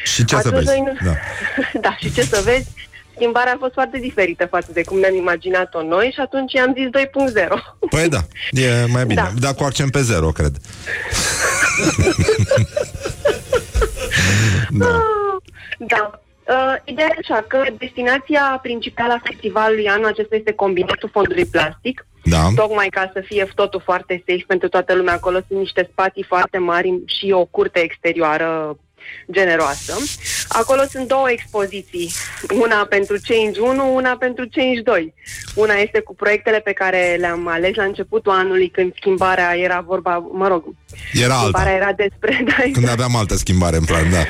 Și 0.03 0.25
ce 0.25 0.35
să 0.35 0.47
Atunci 0.47 0.63
vezi? 0.63 0.67
noi 0.67 0.79
nu- 1.01 1.09
Da. 1.09 1.15
da, 1.89 1.95
și 1.99 2.13
ce 2.13 2.21
să 2.21 2.41
vezi? 2.45 2.67
Schimbarea 3.15 3.53
a 3.53 3.57
fost 3.59 3.73
foarte 3.73 3.97
diferită 3.99 4.45
față 4.45 4.71
de 4.71 4.83
cum 4.83 4.99
ne-am 4.99 5.15
imaginat-o 5.15 5.83
noi 5.83 6.11
și 6.13 6.19
atunci 6.19 6.57
am 6.57 6.73
zis 6.77 6.85
2.0. 6.85 7.47
Păi 7.89 8.09
da, 8.09 8.19
e 8.51 8.85
mai 8.91 9.05
bine. 9.05 9.21
Da. 9.21 9.31
Da, 9.47 9.53
cu 9.53 9.63
accent 9.63 9.91
pe 9.91 10.01
zero, 10.01 10.27
cred. 10.31 10.55
da. 14.69 15.01
Da. 15.77 16.21
Uh, 16.49 16.75
ideea 16.83 17.07
e 17.07 17.19
așa 17.19 17.45
că 17.47 17.63
destinația 17.77 18.59
principală 18.61 19.13
a 19.13 19.21
festivalului 19.23 19.87
anul 19.87 20.05
acesta 20.05 20.35
este 20.35 20.53
combinatul 20.53 21.09
fondului 21.09 21.45
plastic. 21.45 22.05
Da. 22.23 22.47
Tocmai 22.55 22.87
ca 22.87 23.09
să 23.13 23.21
fie 23.25 23.49
totul 23.55 23.81
foarte 23.83 24.23
safe 24.27 24.43
pentru 24.47 24.69
toată 24.69 24.93
lumea. 24.95 25.13
Acolo 25.13 25.39
sunt 25.47 25.59
niște 25.59 25.89
spații 25.91 26.23
foarte 26.23 26.57
mari 26.57 27.01
și 27.05 27.31
o 27.31 27.45
curte 27.45 27.79
exterioară 27.79 28.77
generoasă. 29.31 29.97
Acolo 30.47 30.81
sunt 30.89 31.07
două 31.07 31.29
expoziții, 31.29 32.11
una 32.61 32.85
pentru 32.89 33.17
Change 33.27 33.59
1, 33.59 33.93
una 33.95 34.15
pentru 34.17 34.47
Change 34.51 34.81
2. 34.81 35.13
Una 35.55 35.73
este 35.73 35.99
cu 35.99 36.15
proiectele 36.15 36.59
pe 36.59 36.71
care 36.71 37.15
le-am 37.19 37.47
ales 37.47 37.75
la 37.75 37.83
începutul 37.83 38.31
anului, 38.31 38.69
când 38.69 38.93
schimbarea 38.95 39.57
era 39.57 39.83
vorba, 39.87 40.29
mă 40.31 40.47
rog, 40.47 40.63
Era 41.23 41.35
schimbarea 41.35 41.71
alta. 41.71 41.83
era 41.83 41.93
despre, 41.93 42.43
da, 42.47 42.63
Când 42.71 42.89
aveam 42.89 43.15
altă 43.15 43.35
schimbare 43.35 43.77
în 43.77 43.85
plan, 43.85 44.11
da. 44.11 44.23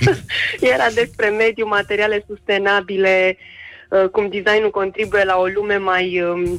era 0.74 0.86
despre 0.94 1.28
mediu, 1.28 1.66
materiale 1.66 2.24
sustenabile, 2.26 3.36
uh, 3.88 4.08
cum 4.08 4.28
designul 4.28 4.70
contribuie 4.70 5.24
la 5.24 5.36
o 5.36 5.46
lume 5.46 5.76
mai, 5.76 6.22
um, 6.22 6.42
uh, 6.42 6.58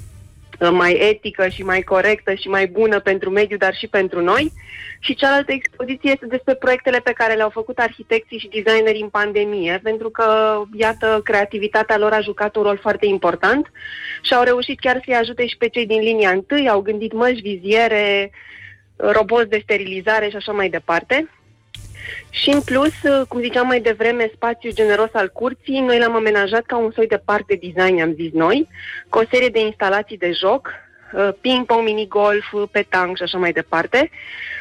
mai 0.70 0.94
etică 0.94 1.48
și 1.48 1.64
mai 1.64 1.82
corectă 1.82 2.34
și 2.34 2.48
mai 2.48 2.68
bună 2.68 3.00
pentru 3.00 3.30
mediu, 3.30 3.58
dar 3.58 3.76
și 3.76 3.88
pentru 3.88 4.22
noi. 4.22 4.52
Și 5.00 5.16
cealaltă 5.16 5.52
expoziție 5.52 6.12
este 6.12 6.26
despre 6.26 6.56
proiectele 6.56 7.00
pe 7.00 7.12
care 7.12 7.34
le-au 7.34 7.50
făcut 7.50 7.78
arhitecții 7.78 8.38
și 8.38 8.48
designerii 8.48 9.02
în 9.02 9.10
pandemie, 9.10 9.80
pentru 9.84 10.10
că, 10.10 10.62
iată, 10.74 11.22
creativitatea 11.24 11.98
lor 11.98 12.12
a 12.12 12.20
jucat 12.20 12.56
un 12.56 12.64
rol 12.64 12.78
foarte 12.78 13.06
important 13.06 13.72
și 14.22 14.34
au 14.34 14.44
reușit 14.44 14.80
chiar 14.80 15.02
să-i 15.06 15.16
ajute 15.16 15.48
și 15.48 15.58
pe 15.58 15.68
cei 15.68 15.86
din 15.86 16.00
linia 16.00 16.30
întâi, 16.30 16.70
au 16.70 16.82
gândit 16.82 17.14
măști, 17.14 17.42
viziere, 17.42 18.32
roboți 18.96 19.50
de 19.50 19.60
sterilizare 19.64 20.30
și 20.30 20.36
așa 20.36 20.52
mai 20.52 20.70
departe. 20.70 21.30
Și 22.30 22.50
în 22.50 22.62
plus, 22.62 22.94
cum 23.28 23.42
ziceam 23.42 23.68
mai 23.68 23.80
devreme, 23.80 24.32
spațiul 24.36 24.74
generos 24.74 25.10
al 25.14 25.30
curții, 25.34 25.80
noi 25.80 26.00
l-am 26.00 26.16
amenajat 26.16 26.62
ca 26.66 26.78
un 26.78 26.92
soi 26.96 27.08
de 27.08 27.22
parc 27.26 27.46
de 27.46 27.60
design, 27.62 28.02
am 28.02 28.14
zis 28.14 28.32
noi, 28.34 28.68
cu 29.10 29.18
o 29.18 29.24
serie 29.32 29.50
de 29.50 29.60
instalații 29.60 30.18
de 30.18 30.32
joc, 30.40 30.68
uh, 31.14 31.30
ping-pong, 31.42 31.84
minigolf, 31.84 32.46
petang 32.72 33.16
și 33.18 33.24
așa 33.24 33.38
mai 33.38 33.52
departe. 33.52 34.10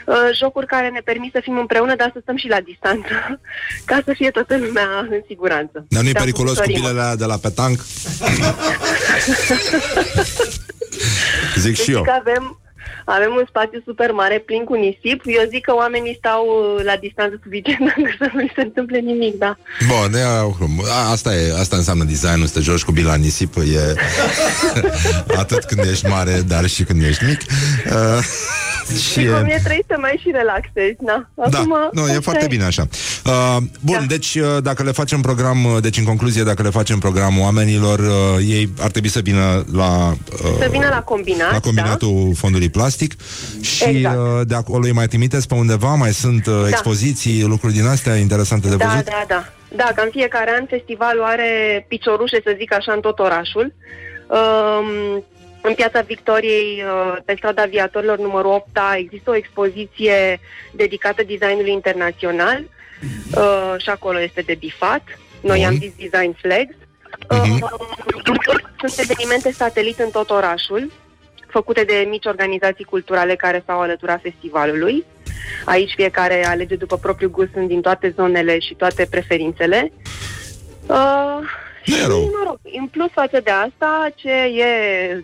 Uh, 0.07 0.17
Jocuri 0.35 0.67
care 0.67 0.89
ne 0.89 1.01
permit 1.05 1.33
să 1.33 1.41
fim 1.43 1.59
împreună, 1.59 1.95
dar 1.97 2.11
să 2.13 2.19
stăm 2.23 2.37
și 2.37 2.49
la 2.49 2.61
distanță, 2.61 3.41
ca 3.91 4.01
să 4.05 4.13
fie 4.13 4.31
toată 4.31 4.57
lumea 4.57 5.07
în 5.11 5.21
siguranță. 5.27 5.87
Dar 5.89 6.03
nu-i 6.03 6.13
Da, 6.13 6.21
periculos 6.21 6.57
cu 6.57 6.63
sărim. 6.65 6.75
bilele 6.81 7.01
alea 7.01 7.17
de 7.17 7.25
la 7.25 7.37
petanc? 7.37 7.79
Zic 11.57 11.75
și 11.77 11.87
Deci 11.87 11.95
eu. 11.97 12.03
că 12.03 12.11
avem, 12.19 12.61
avem 13.17 13.33
un 13.41 13.45
spațiu 13.49 13.81
super 13.89 14.11
mare, 14.21 14.39
plin 14.49 14.65
cu 14.65 14.75
nisip. 14.75 15.19
Eu 15.37 15.45
zic 15.53 15.63
că 15.69 15.73
oamenii 15.83 16.17
stau 16.23 16.43
uh, 16.49 16.85
la 16.85 16.97
distanță 17.05 17.35
suficient 17.45 17.85
încât 17.97 18.17
să 18.23 18.27
nu 18.33 18.39
li 18.41 18.53
se 18.57 18.63
întâmple 18.69 18.99
nimic, 18.99 19.35
da. 19.45 19.53
Bun, 19.91 20.11
e, 20.15 20.23
a- 20.91 21.11
asta, 21.15 21.31
e, 21.35 21.59
asta 21.63 21.77
înseamnă 21.77 22.05
design 22.05 22.41
să 22.47 22.53
te 22.55 22.61
joci 22.69 22.83
cu 22.89 22.93
bila 22.93 23.13
în 23.13 23.21
nisip, 23.21 23.53
e 23.57 23.95
atât 25.43 25.65
când 25.65 25.83
ești 25.91 26.07
mare, 26.07 26.41
dar 26.53 26.67
și 26.67 26.83
când 26.85 27.03
ești 27.03 27.25
mic. 27.25 27.41
Uh, 27.87 28.23
și 29.03 29.11
Și 29.11 29.25
cum 29.27 29.45
e, 29.45 29.53
e 29.53 29.61
trebuie 29.65 29.85
să 29.87 29.97
mai 30.01 30.21
și 30.23 30.31
relaxezi, 30.33 30.97
na. 31.01 31.31
da, 31.51 31.59
Acum, 31.59 31.75
nu, 31.93 32.01
e 32.01 32.09
asta 32.09 32.21
foarte 32.21 32.47
bine 32.49 32.65
așa. 32.65 32.89
Uh, 33.25 33.57
bun, 33.81 33.97
da. 33.99 34.05
deci 34.05 34.35
uh, 34.35 34.63
dacă 34.63 34.83
le 34.83 34.91
facem 34.91 35.21
program, 35.21 35.65
uh, 35.65 35.77
deci 35.81 35.99
în 35.99 36.05
concluzie, 36.05 36.43
dacă 36.43 36.63
le 36.63 36.71
facem 36.71 36.99
program 36.99 37.41
oamenilor, 37.41 37.99
uh, 37.99 38.15
ei 38.49 38.69
ar 38.81 38.91
trebui 38.91 39.09
să 39.09 39.21
vină 39.21 39.65
la 39.73 40.09
uh, 40.09 40.57
Să 40.61 40.69
vină 40.71 40.89
la 40.91 41.01
combinat, 41.03 41.53
la 41.53 41.61
combinatul 41.61 42.33
fondului 42.37 42.69
plastic 42.71 43.00
și 43.61 43.85
Exact. 43.85 44.17
uh, 44.17 44.47
de 44.47 44.55
acolo 44.55 44.85
îi 44.85 44.93
mai 44.93 45.07
trimiteți 45.07 45.49
pe 45.49 45.55
undeva, 45.55 45.95
mai 45.95 46.13
sunt 46.13 46.47
uh, 46.47 46.65
expoziții, 46.69 47.43
lucruri 47.43 47.73
din 47.73 47.87
astea 47.87 48.15
interesante 48.15 48.69
de 48.69 48.77
da. 48.77 48.87
văzut? 48.87 49.05
Da, 49.05 49.11
da, 49.11 49.25
da. 49.29 49.53
Da, 49.77 49.93
ca 49.95 50.03
în 50.03 50.11
fiecare 50.11 50.51
an 50.51 50.67
festivalul 50.67 51.23
are 51.23 51.85
piciorușe, 51.89 52.41
să 52.45 52.55
zic 52.59 52.75
așa, 52.75 52.93
în 52.93 53.01
tot 53.01 53.19
orașul. 53.19 53.73
Um, 54.27 55.25
În 55.63 55.75
piața 55.75 56.01
Victoriei, 56.01 56.83
uh, 56.85 57.17
pe 57.25 57.35
strada 57.37 57.63
aviatorilor 57.63 58.19
numărul 58.19 58.53
8 58.53 58.67
există 58.97 59.31
o 59.31 59.37
expoziție 59.37 60.41
dedicată 60.73 61.23
designului 61.23 61.73
internațional 61.73 62.65
uh, 63.35 63.75
și 63.79 63.91
acolo 63.91 64.21
este 64.21 64.41
de 64.41 64.55
bifat. 64.55 65.03
Noi 65.41 65.65
am 65.65 65.75
zis 65.75 65.93
Design 65.97 66.37
Flags. 66.41 66.75
Uh, 67.31 67.59
sunt 68.79 68.99
evenimente 68.99 69.53
satelit 69.53 69.99
în 69.99 70.11
tot 70.11 70.31
orașul, 70.31 70.91
făcute 71.51 71.83
de 71.83 72.07
mici 72.09 72.27
organizații 72.27 72.85
culturale 72.85 73.35
care 73.35 73.63
s-au 73.67 73.81
alăturat 73.81 74.21
festivalului. 74.21 75.05
Aici 75.65 75.93
fiecare 75.97 76.47
alege 76.47 76.75
după 76.75 76.97
propriul 76.97 77.31
gust, 77.31 77.49
sunt 77.53 77.69
din 77.69 77.81
toate 77.81 78.13
zonele 78.17 78.59
și 78.59 78.75
toate 78.75 79.07
preferințele. 79.11 79.93
Uh, 80.87 81.39
și, 81.83 82.07
mă 82.07 82.43
rog, 82.47 82.59
în 82.79 82.87
plus 82.87 83.11
față 83.13 83.41
de 83.41 83.51
asta, 83.51 84.09
ce 84.15 84.31
e 84.31 84.71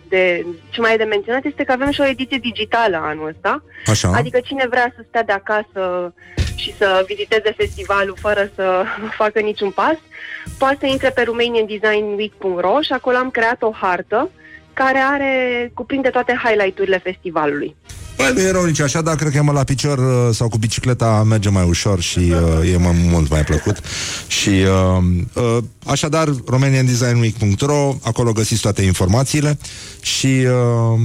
de, 0.09 0.45
ce 0.69 0.81
mai 0.81 0.93
e 0.93 0.97
de 0.97 1.03
menționat 1.03 1.45
este 1.45 1.63
că 1.63 1.71
avem 1.71 1.91
și 1.91 2.01
o 2.01 2.07
ediție 2.07 2.37
digitală 2.37 2.97
anul 3.03 3.27
ăsta. 3.27 3.63
Așa. 3.85 4.11
Adică 4.15 4.39
cine 4.39 4.67
vrea 4.69 4.93
să 4.95 5.05
stea 5.07 5.23
de 5.23 5.31
acasă 5.31 6.13
și 6.55 6.75
să 6.77 7.03
viziteze 7.07 7.53
festivalul 7.57 8.17
fără 8.19 8.51
să 8.55 8.83
facă 9.21 9.39
niciun 9.39 9.71
pas, 9.71 9.97
poate 10.57 10.77
să 10.79 10.85
intre 10.85 11.09
pe 11.09 11.21
romaniandesignweek.ro 11.21 12.81
și 12.81 12.91
acolo 12.93 13.17
am 13.17 13.29
creat 13.29 13.61
o 13.61 13.71
hartă 13.71 14.29
care 14.83 14.99
are, 15.13 15.31
cuprinde 15.73 16.09
toate 16.09 16.41
highlight-urile 16.43 16.99
festivalului. 17.03 17.75
Băi, 18.17 18.31
nu 18.33 18.39
e 18.39 18.51
rău 18.51 18.65
nici 18.65 18.79
așa, 18.79 19.01
dar 19.01 19.15
cred 19.15 19.31
că 19.31 19.37
e 19.37 19.41
mă 19.41 19.51
la 19.51 19.63
picior 19.63 19.97
uh, 19.97 20.35
sau 20.35 20.49
cu 20.49 20.57
bicicleta 20.57 21.23
merge 21.27 21.49
mai 21.49 21.63
ușor 21.67 22.01
și 22.01 22.19
uh, 22.19 22.73
e 22.73 22.77
mai, 22.77 22.95
mult 23.09 23.29
mai 23.29 23.43
plăcut. 23.43 23.77
Și 24.27 24.49
uh, 24.49 25.03
uh, 25.33 25.57
așadar, 25.85 26.27
romaniandesignweek.ro, 26.45 27.95
acolo 28.03 28.31
găsiți 28.31 28.61
toate 28.61 28.81
informațiile 28.81 29.57
și 30.01 30.27
uh, 30.27 30.99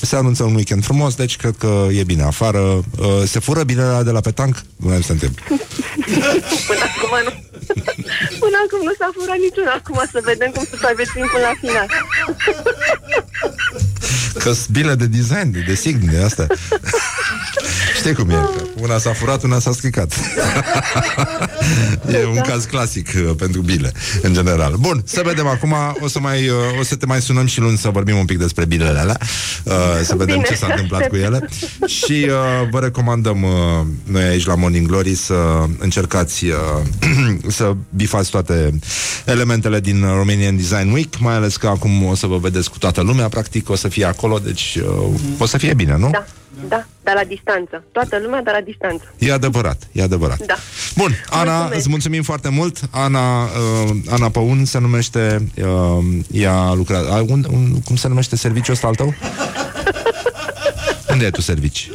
se 0.00 0.16
anunță 0.16 0.42
un 0.42 0.54
weekend 0.54 0.84
frumos, 0.84 1.14
deci 1.14 1.36
cred 1.36 1.54
că 1.58 1.86
e 1.92 2.04
bine 2.04 2.22
afară. 2.22 2.58
Uh, 2.58 2.82
se 3.24 3.38
fură 3.38 3.62
bilele 3.62 4.02
de 4.02 4.10
la 4.10 4.20
petanc? 4.20 4.62
Vreau 4.76 5.00
să 5.00 5.06
te 5.06 5.12
întreb. 5.12 5.32
Până 6.68 6.84
acum 6.96 7.16
nu. 7.24 7.41
Până 8.42 8.56
acum 8.64 8.80
nu 8.88 8.92
s-a 8.98 9.08
furat 9.16 9.38
niciun. 9.46 9.66
Acum 9.78 9.98
să 10.12 10.18
vedem 10.30 10.50
cum 10.54 10.64
supraviețuim 10.70 11.26
până 11.32 11.44
la 11.50 11.54
final. 11.62 11.88
Că 14.38 14.52
bile 14.70 14.94
de 14.94 15.06
design, 15.06 15.50
de 15.52 15.64
design, 15.66 16.10
de 16.10 16.22
asta. 16.22 16.46
Știi 17.96 18.14
cum 18.14 18.30
e? 18.30 18.34
că 18.34 18.62
Una 18.80 18.98
s-a 18.98 19.12
furat, 19.12 19.42
una 19.42 19.58
s-a 19.58 19.72
stricat. 19.72 20.12
e 22.12 22.24
un 22.26 22.40
caz 22.40 22.64
clasic 22.64 23.08
uh, 23.16 23.30
pentru 23.38 23.60
bile, 23.60 23.92
în 24.22 24.32
general. 24.32 24.74
Bun, 24.78 25.02
să 25.04 25.22
vedem 25.24 25.46
acum, 25.46 25.74
o 26.00 26.08
să, 26.08 26.20
mai, 26.20 26.48
uh, 26.48 26.56
o 26.80 26.82
să 26.82 26.94
te 26.96 27.06
mai 27.06 27.20
sunăm 27.20 27.46
și 27.46 27.60
luni 27.60 27.78
să 27.78 27.88
vorbim 27.88 28.16
un 28.18 28.24
pic 28.24 28.38
despre 28.38 28.64
bilele 28.64 28.98
alea, 28.98 29.16
uh, 29.64 29.72
să 30.02 30.14
vedem 30.16 30.34
Bine, 30.34 30.46
ce 30.48 30.54
s-a 30.54 30.66
întâmplat 30.70 31.06
cu 31.08 31.14
aștept. 31.14 31.34
ele. 31.34 31.48
Și 31.86 32.26
uh, 32.28 32.68
vă 32.70 32.78
recomandăm 32.78 33.42
uh, 33.42 33.50
noi 34.04 34.22
aici 34.22 34.46
la 34.46 34.54
Morning 34.54 34.86
Glory 34.86 35.14
să 35.14 35.34
încercați 35.78 36.44
uh, 36.44 36.54
să 37.52 37.74
bifați 37.90 38.30
toate 38.30 38.78
elementele 39.26 39.80
din 39.80 40.04
Romanian 40.04 40.56
Design 40.56 40.92
Week, 40.92 41.18
mai 41.18 41.34
ales 41.34 41.56
că 41.56 41.66
acum 41.66 42.04
o 42.04 42.14
să 42.14 42.26
vă 42.26 42.38
vedeți 42.38 42.70
cu 42.70 42.78
toată 42.78 43.00
lumea, 43.00 43.28
practic 43.28 43.68
o 43.70 43.74
să 43.74 43.88
fie 43.88 44.04
acolo, 44.04 44.38
deci 44.38 44.78
uh, 44.82 45.20
o 45.38 45.46
să 45.46 45.58
fie 45.58 45.74
bine, 45.74 45.96
nu? 45.96 46.10
Da, 46.10 46.24
da, 46.68 46.86
dar 47.02 47.14
la 47.14 47.24
distanță. 47.24 47.84
Toată 47.92 48.18
lumea, 48.22 48.42
dar 48.42 48.54
la 48.54 48.60
distanță. 48.60 49.04
E 49.18 49.32
adevărat, 49.32 49.88
e 49.92 50.02
adevărat. 50.02 50.46
Da. 50.46 50.54
Bun, 50.96 51.10
Ana, 51.30 51.52
Mulțumesc. 51.52 51.78
îți 51.78 51.88
mulțumim 51.88 52.22
foarte 52.22 52.48
mult. 52.48 52.80
Ana, 52.90 53.42
uh, 53.42 53.90
Ana 54.08 54.28
Păun 54.28 54.64
se 54.64 54.78
numește, 54.78 55.46
uh, 55.56 56.04
ea 56.32 56.72
lucrează, 56.72 57.10
a, 57.10 57.24
un, 57.28 57.46
un, 57.50 57.80
cum 57.84 57.96
se 57.96 58.08
numește 58.08 58.36
serviciul 58.36 58.74
ăsta 58.74 58.86
al 58.86 58.94
tău? 58.94 59.14
Unde 61.12 61.24
ai 61.24 61.30
tu 61.30 61.40
servici? 61.40 61.90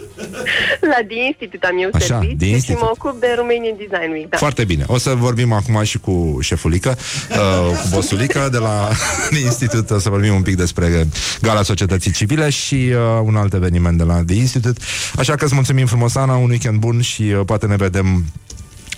La 0.94 1.00
The 1.08 1.26
Institute 1.26 1.66
am 1.68 1.78
eu 1.82 1.90
Așa, 1.94 2.06
serviciu 2.06 2.36
The 2.38 2.46
și 2.46 2.52
Institute. 2.54 2.84
mă 2.84 2.90
ocup 2.94 3.20
de 3.20 3.28
Romanian 3.36 3.76
Design 3.78 4.12
Week. 4.12 4.30
Da. 4.30 4.38
Foarte 4.38 4.64
bine. 4.64 4.84
O 4.88 4.98
să 4.98 5.10
vorbim 5.16 5.52
acum 5.54 5.84
și 5.84 5.98
cu 6.00 6.38
șefulică, 6.42 6.98
uh, 7.32 7.78
cu 7.82 7.88
bosulică 7.90 8.48
de 8.52 8.58
la 8.58 8.90
The 9.32 9.40
Institute. 9.40 9.94
O 9.94 10.00
să 10.00 10.10
vorbim 10.10 10.36
un 10.36 10.42
pic 10.42 10.56
despre 10.56 11.08
Gala 11.42 11.64
Societății 11.64 12.12
Civile 12.12 12.50
și 12.50 12.74
uh, 12.92 12.98
un 13.24 13.36
alt 13.36 13.54
eveniment 13.54 13.98
de 13.98 14.04
la 14.04 14.24
The 14.28 14.36
Institute. 14.36 14.82
Așa 15.18 15.36
că 15.36 15.46
îți 15.46 15.54
mulțumim 15.54 15.86
frumos, 15.86 16.16
Ana, 16.16 16.36
un 16.36 16.50
weekend 16.50 16.80
bun 16.80 17.02
și 17.02 17.22
uh, 17.22 17.42
poate 17.46 17.66
ne 17.66 17.76
vedem 17.76 18.26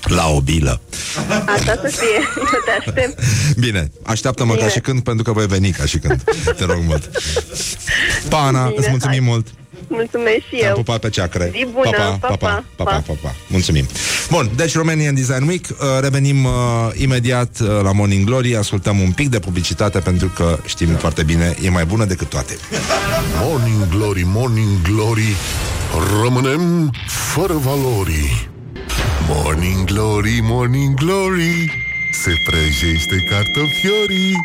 la 0.03 0.27
o 0.27 0.41
bilă. 0.41 0.81
Asta 1.45 1.79
să 1.83 1.87
fie. 1.97 2.27
Eu 2.37 2.59
te 2.65 2.71
aștept. 2.87 3.19
Bine, 3.59 3.91
așteaptă-mă 4.03 4.53
Bine. 4.53 4.65
ca 4.65 4.71
și 4.71 4.79
când, 4.79 5.03
pentru 5.03 5.23
că 5.23 5.31
voi 5.31 5.47
veni 5.47 5.71
ca 5.71 5.85
și 5.85 5.97
când. 5.97 6.23
Te 6.57 6.65
rog 6.65 6.79
mult. 6.87 7.09
Pa, 8.29 8.37
Ana, 8.45 8.63
Bine, 8.63 8.75
îți 8.77 8.89
mulțumim 8.89 9.23
mult. 9.23 9.47
Mulțumesc 9.89 10.41
și 10.49 10.55
Te-am 10.55 10.69
eu. 10.69 10.75
pupat 10.75 10.99
pe 10.99 11.09
ceacre. 11.09 11.51
Zi 11.53 11.67
bună, 11.73 11.89
pa, 11.89 12.17
pa, 12.19 12.27
pa, 12.27 12.35
pa, 12.35 12.63
pa, 12.75 12.83
pa, 12.83 13.03
pa, 13.07 13.13
pa. 13.21 13.35
Mulțumim. 13.47 13.85
Bun, 14.29 14.49
deci 14.55 14.75
Romanian 14.75 15.15
Design 15.15 15.47
Week. 15.47 15.65
Uh, 15.69 15.75
revenim 16.01 16.45
uh, 16.45 16.51
imediat 16.93 17.59
uh, 17.59 17.67
la 17.83 17.91
Morning 17.91 18.25
Glory. 18.25 18.55
Ascultăm 18.55 18.99
un 18.99 19.11
pic 19.11 19.29
de 19.29 19.39
publicitate 19.39 19.99
pentru 19.99 20.27
că 20.27 20.57
știm 20.65 20.87
foarte 20.87 21.23
bine, 21.23 21.55
e 21.63 21.69
mai 21.69 21.85
bună 21.85 22.05
decât 22.05 22.29
toate. 22.29 22.57
Morning 23.41 23.87
Glory, 23.89 24.23
Morning 24.25 24.81
Glory 24.81 25.35
Rămânem 26.23 26.91
fără 27.07 27.53
valori 27.53 28.49
Morning 29.27 29.83
Glory, 29.85 30.39
Morning 30.41 30.93
Glory 30.93 31.71
Se 32.11 32.33
prăjește 32.45 33.23
cartofiorii 33.29 34.35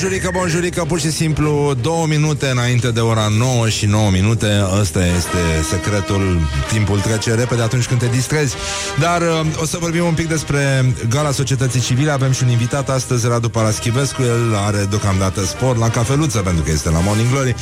Bonjurică, 0.00 0.30
bonjurică, 0.32 0.84
pur 0.84 1.00
și 1.00 1.10
simplu 1.10 1.74
două 1.80 2.06
minute 2.06 2.46
înainte 2.46 2.90
de 2.90 3.00
ora 3.00 3.28
9 3.38 3.68
și 3.68 3.86
9 3.86 4.10
minute. 4.10 4.46
Ăsta 4.80 5.06
este 5.06 5.38
secretul 5.68 6.40
Timpul 6.72 7.00
trece 7.00 7.34
repede 7.34 7.62
atunci 7.62 7.86
când 7.86 8.00
te 8.00 8.06
distrezi. 8.06 8.54
Dar 8.98 9.22
uh, 9.22 9.40
o 9.60 9.64
să 9.64 9.76
vorbim 9.80 10.04
un 10.04 10.14
pic 10.14 10.28
despre 10.28 10.94
Gala 11.08 11.30
Societății 11.30 11.80
Civile. 11.80 12.10
Avem 12.10 12.32
și 12.32 12.42
un 12.42 12.50
invitat 12.50 12.90
astăzi, 12.90 13.26
Radu 13.26 13.48
Paraschivescu. 13.48 14.22
El 14.22 14.54
are 14.66 14.86
deocamdată 14.90 15.44
spor 15.44 15.76
la 15.76 15.88
cafeluță 15.88 16.38
Pentru 16.38 16.62
că 16.62 16.70
este 16.70 16.90
la 16.90 16.98
Morning 16.98 17.30
Glory. 17.30 17.54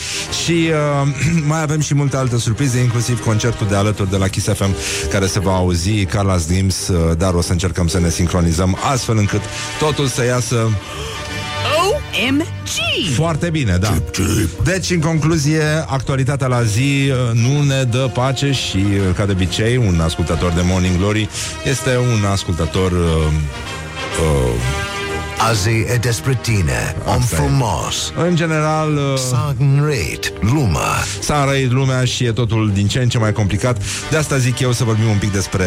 Și 0.45 0.71
uh, 1.03 1.09
mai 1.53 1.63
avem 1.63 1.81
și 1.81 1.95
multe 1.95 2.17
alte 2.17 2.39
surprize 2.39 2.79
Inclusiv 2.79 3.25
concertul 3.25 3.67
de 3.67 3.75
alături 3.75 4.11
de 4.11 4.17
la 4.17 4.29
Kiss 4.29 4.47
FM 4.47 4.75
Care 5.11 5.27
se 5.27 5.41
va 5.41 5.55
auzi, 5.55 6.07
Carla's 6.07 6.47
Dreams 6.49 6.89
uh, 6.89 7.17
Dar 7.19 7.35
o 7.35 7.41
să 7.41 7.53
încercăm 7.53 7.89
să 7.89 7.99
ne 8.01 8.11
sincronizăm 8.11 8.79
Astfel 8.93 9.17
încât 9.17 9.41
totul 9.79 10.07
să 10.07 10.25
iasă 10.25 10.71
OMG! 11.89 12.57
foarte 13.15 13.51
bine, 13.51 13.77
da. 13.77 13.95
Deci, 14.65 14.91
în 14.91 15.01
concluzie, 15.01 15.63
actualitatea 15.87 16.47
la 16.47 16.63
zi 16.63 17.11
uh, 17.11 17.39
nu 17.41 17.63
ne 17.63 17.83
dă 17.83 18.11
pace 18.13 18.53
și, 18.53 18.77
uh, 18.77 19.15
ca 19.15 19.27
de 19.27 19.33
obicei, 19.33 19.77
un 19.77 20.01
ascultător 20.01 20.53
de 20.53 20.61
Morning 20.65 20.97
Glory 20.97 21.29
este 21.65 21.97
un 21.97 22.25
ascultător... 22.25 22.93
Uh, 22.93 22.99
uh, 24.21 24.85
Azi 25.49 25.69
e 25.69 25.99
despre 26.01 26.39
tine, 26.43 26.97
om 27.05 27.21
frumos. 27.21 28.13
În 28.17 28.37
general... 28.37 28.97
Uh, 28.97 29.19
S-a 29.19 29.55
înrăit 29.59 30.33
lumea. 30.41 31.05
S-a 31.21 31.41
înrăit 31.41 31.71
lumea 31.71 32.05
și 32.05 32.25
e 32.25 32.33
totul 32.33 32.71
din 32.75 32.87
ce 32.87 32.99
în 32.99 33.09
ce 33.09 33.19
mai 33.19 33.33
complicat. 33.33 33.83
De 34.11 34.17
asta 34.17 34.37
zic 34.37 34.59
eu 34.59 34.73
să 34.73 34.85
vorbim 34.85 35.09
un 35.09 35.19
pic 35.19 35.33
despre... 35.33 35.65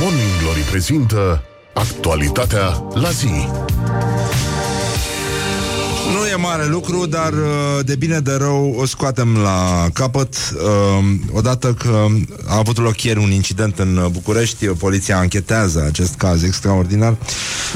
Morning 0.00 0.30
Glory 0.42 0.60
prezintă 0.60 1.42
Actualitatea 1.72 2.82
la 2.94 3.10
zi 3.10 3.48
Nu 6.12 6.26
e 6.26 6.34
mare 6.36 6.66
lucru, 6.66 7.06
dar 7.06 7.32
uh, 7.32 7.84
de 7.84 7.96
bine 7.96 8.18
de 8.18 8.34
rău 8.34 8.74
o 8.78 8.86
scoatem 8.86 9.36
la 9.36 9.88
capăt. 9.92 10.34
Uh, 10.54 11.04
Odată 11.32 11.74
că 11.74 12.06
a 12.46 12.56
avut 12.56 12.78
loc 12.78 13.02
ieri 13.02 13.18
un 13.18 13.30
incident 13.30 13.78
în 13.78 14.08
București, 14.10 14.66
poliția 14.66 15.18
anchetează 15.18 15.84
acest 15.86 16.14
caz 16.14 16.42
extraordinar. 16.42 17.16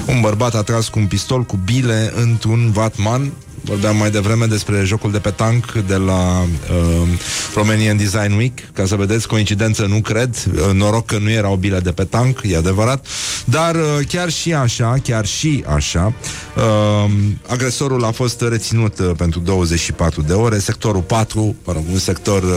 Un 0.06 0.20
bărbat 0.20 0.54
a 0.54 0.62
tras 0.62 0.88
cu 0.88 0.98
un 0.98 1.06
pistol 1.06 1.42
cu 1.42 1.58
bile 1.64 2.12
într-un 2.16 2.70
vatman. 2.72 3.32
Vorbeam 3.66 3.96
mai 3.96 4.10
devreme 4.10 4.46
despre 4.46 4.82
jocul 4.84 5.10
de 5.10 5.18
petanc 5.18 5.72
de 5.72 5.96
la 5.96 6.40
uh, 6.42 7.08
Romanian 7.54 7.96
Design 7.96 8.32
Week, 8.36 8.58
ca 8.72 8.86
să 8.86 8.96
vedeți, 8.96 9.28
coincidență 9.28 9.86
nu 9.86 10.00
cred, 10.00 10.36
uh, 10.54 10.72
noroc 10.72 11.06
că 11.06 11.18
nu 11.18 11.30
erau 11.30 11.56
bile 11.56 11.80
de 11.80 11.92
petanc, 11.92 12.40
e 12.42 12.56
adevărat, 12.56 13.06
dar 13.44 13.74
uh, 13.74 14.06
chiar 14.08 14.30
și 14.30 14.54
așa, 14.54 14.94
chiar 15.02 15.26
și 15.26 15.64
așa, 15.74 16.12
uh, 16.56 17.10
agresorul 17.48 18.04
a 18.04 18.10
fost 18.10 18.40
reținut 18.40 18.98
uh, 18.98 19.10
pentru 19.16 19.40
24 19.40 20.22
de 20.22 20.32
ore, 20.32 20.58
sectorul 20.58 21.02
4, 21.02 21.56
mă 21.64 21.72
rog, 21.72 21.82
un 21.92 21.98
sector 21.98 22.42
uh, 22.42 22.50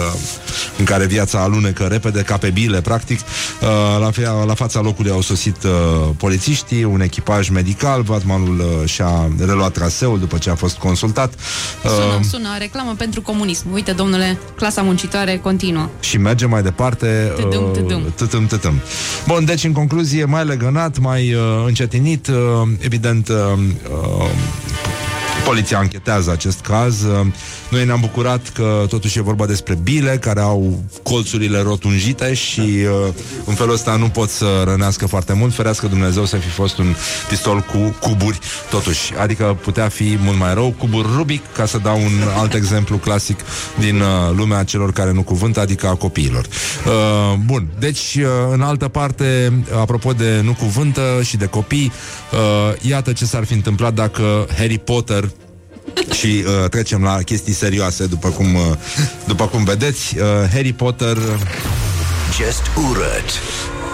în 0.77 0.85
care 0.85 1.05
viața 1.05 1.39
alunecă 1.39 1.83
repede, 1.83 2.21
ca 2.21 2.37
pe 2.37 2.49
bile, 2.49 2.81
practic, 2.81 3.19
uh, 3.19 3.67
la, 3.99 4.11
fea, 4.11 4.31
la 4.31 4.53
fața 4.53 4.81
locului 4.81 5.11
au 5.11 5.21
sosit 5.21 5.63
uh, 5.63 5.71
polițiștii, 6.17 6.83
un 6.83 7.01
echipaj 7.01 7.49
medical, 7.49 8.01
vatmanul 8.01 8.59
uh, 8.59 8.89
și-a 8.89 9.29
reluat 9.39 9.71
traseul 9.71 10.19
după 10.19 10.37
ce 10.37 10.49
a 10.49 10.55
fost 10.55 10.75
constatat 10.75 10.95
consultat. 10.99 11.33
Sună, 11.83 11.95
Uh, 12.19 12.25
sună, 12.29 12.49
reclamă 12.59 12.93
pentru 12.97 13.21
comunism. 13.21 13.73
Uite, 13.73 13.91
domnule, 13.91 14.37
clasa 14.55 14.81
muncitoare 14.81 15.37
continuă. 15.37 15.89
și 15.99 16.17
mergem 16.17 16.49
mai 16.49 16.61
departe 16.61 17.31
Tădâm, 17.35 17.63
uh, 17.63 17.71
tădâm. 17.73 18.13
tătâm, 18.15 18.45
tătâm. 18.47 18.73
Bun, 19.27 19.45
deci 19.45 19.63
în 19.63 19.71
concluzie 19.71 20.25
mai 20.25 20.45
legănat, 20.45 20.97
mai 20.99 21.33
uh, 21.33 21.41
încetinit 21.65 22.27
uh, 22.27 22.35
evident 22.79 23.27
uh, 23.29 23.35
uh, 23.91 24.29
Poliția 25.47 25.77
anchetează 25.77 26.31
acest 26.31 26.59
caz. 26.59 27.03
Uh, 27.03 27.25
Noi 27.69 27.85
ne-am 27.85 27.99
bucurat 27.99 28.49
că 28.49 28.85
totuși 28.89 29.17
e 29.17 29.21
vorba 29.21 29.45
despre 29.45 29.77
bile 29.83 30.17
care 30.17 30.39
au 30.39 30.83
colțurile 31.03 31.61
rotunjite 31.61 32.33
și 32.33 32.59
uh, 32.59 33.13
în 33.45 33.53
felul 33.53 33.73
ăsta 33.73 33.95
nu 33.95 34.09
pot 34.09 34.29
să 34.29 34.63
rănească 34.65 35.07
foarte 35.07 35.33
mult. 35.33 35.53
Ferească 35.53 35.87
Dumnezeu 35.87 36.25
să 36.25 36.35
fi 36.35 36.47
fost 36.47 36.77
un 36.77 36.95
pistol 37.29 37.59
cu 37.59 37.95
cuburi, 38.01 38.39
totuși. 38.69 39.13
Adică 39.19 39.57
putea 39.61 39.87
fi 39.87 40.17
mult 40.19 40.37
mai 40.37 40.53
rău. 40.53 40.75
Cuburi 40.77 41.07
Rubic, 41.15 41.41
ca 41.55 41.65
să 41.65 41.77
dau 41.77 41.97
un 41.97 42.27
alt 42.37 42.53
exemplu 42.53 42.97
clasic 42.97 43.39
din 43.79 43.99
uh, 43.99 44.35
lumea 44.35 44.63
celor 44.63 44.91
care 44.91 45.11
nu 45.11 45.23
cuvântă, 45.23 45.59
adică 45.59 45.87
a 45.87 45.95
copiilor. 45.95 46.45
Uh, 46.45 47.39
bun, 47.45 47.67
deci 47.79 48.15
uh, 48.15 48.25
în 48.51 48.61
altă 48.61 48.87
parte, 48.87 49.53
apropo 49.79 50.13
de 50.13 50.41
nu 50.43 50.53
cuvântă 50.53 51.01
și 51.23 51.37
de 51.37 51.45
copii, 51.45 51.91
uh, 52.31 52.81
iată 52.81 53.11
ce 53.13 53.25
s-ar 53.25 53.45
fi 53.45 53.53
întâmplat 53.53 53.93
dacă 53.93 54.47
Harry 54.57 54.77
Potter 54.77 55.29
și 56.11 56.43
uh, 56.45 56.69
trecem 56.69 57.03
la 57.03 57.17
chestii 57.17 57.53
serioase 57.53 58.05
după 58.05 58.29
cum, 58.29 58.55
uh, 58.55 58.61
după 59.25 59.47
cum 59.47 59.63
vedeți. 59.63 60.17
Uh, 60.17 60.23
Harry 60.51 60.73
Potter. 60.73 61.17
Just 62.37 62.61
urât 62.89 63.41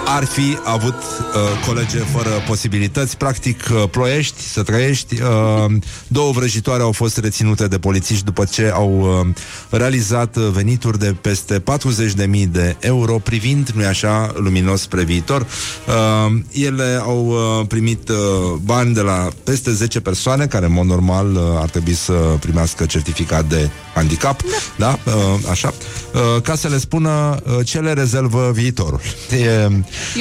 ar 0.06 0.26
fi 0.26 0.58
avut 0.64 0.94
uh, 0.94 1.68
colege 1.68 1.98
fără 1.98 2.30
posibilități, 2.48 3.18
practic 3.18 3.64
uh, 3.72 3.84
ploiești, 3.92 4.42
să 4.42 4.64
trăiești. 4.64 5.22
Uh, 5.22 5.72
două 6.08 6.32
vrăjitoare 6.32 6.82
au 6.82 6.92
fost 6.92 7.18
reținute 7.18 7.68
de 7.68 7.80
polițiști 7.80 8.24
după 8.24 8.46
ce 8.52 8.72
au 8.74 9.00
uh, 9.00 9.36
realizat 9.70 10.36
uh, 10.36 10.48
venituri 10.52 11.00
de 11.00 11.16
peste 11.22 11.64
40.000 12.26 12.44
de 12.52 12.76
euro, 12.80 13.18
privind, 13.18 13.70
nu-i 13.70 13.86
așa, 13.86 14.32
luminos 14.36 14.82
spre 14.82 15.04
viitor. 15.04 15.42
Uh, 15.42 16.40
ele 16.52 17.00
au 17.02 17.28
uh, 17.28 17.68
primit 17.68 18.10
uh, 18.10 18.16
bani 18.64 18.94
de 18.94 19.02
la 19.02 19.28
peste 19.44 19.72
10 19.72 20.00
persoane, 20.00 20.46
care 20.46 20.66
în 20.66 20.74
mod 20.74 20.86
normal 20.86 21.36
uh, 21.36 21.42
ar 21.56 21.70
trebui 21.70 21.94
să 21.94 22.14
primească 22.40 22.86
certificat 22.86 23.46
de 23.46 23.70
handicap, 23.94 24.42
da, 24.78 25.00
da? 25.06 25.12
Uh, 25.12 25.40
așa, 25.50 25.74
uh, 26.14 26.42
ca 26.42 26.56
să 26.56 26.68
le 26.68 26.78
spună 26.78 27.38
uh, 27.44 27.66
ce 27.66 27.80
le 27.80 27.94
rezervă 27.94 28.52
viitorul. 28.54 29.00
E 29.34 29.68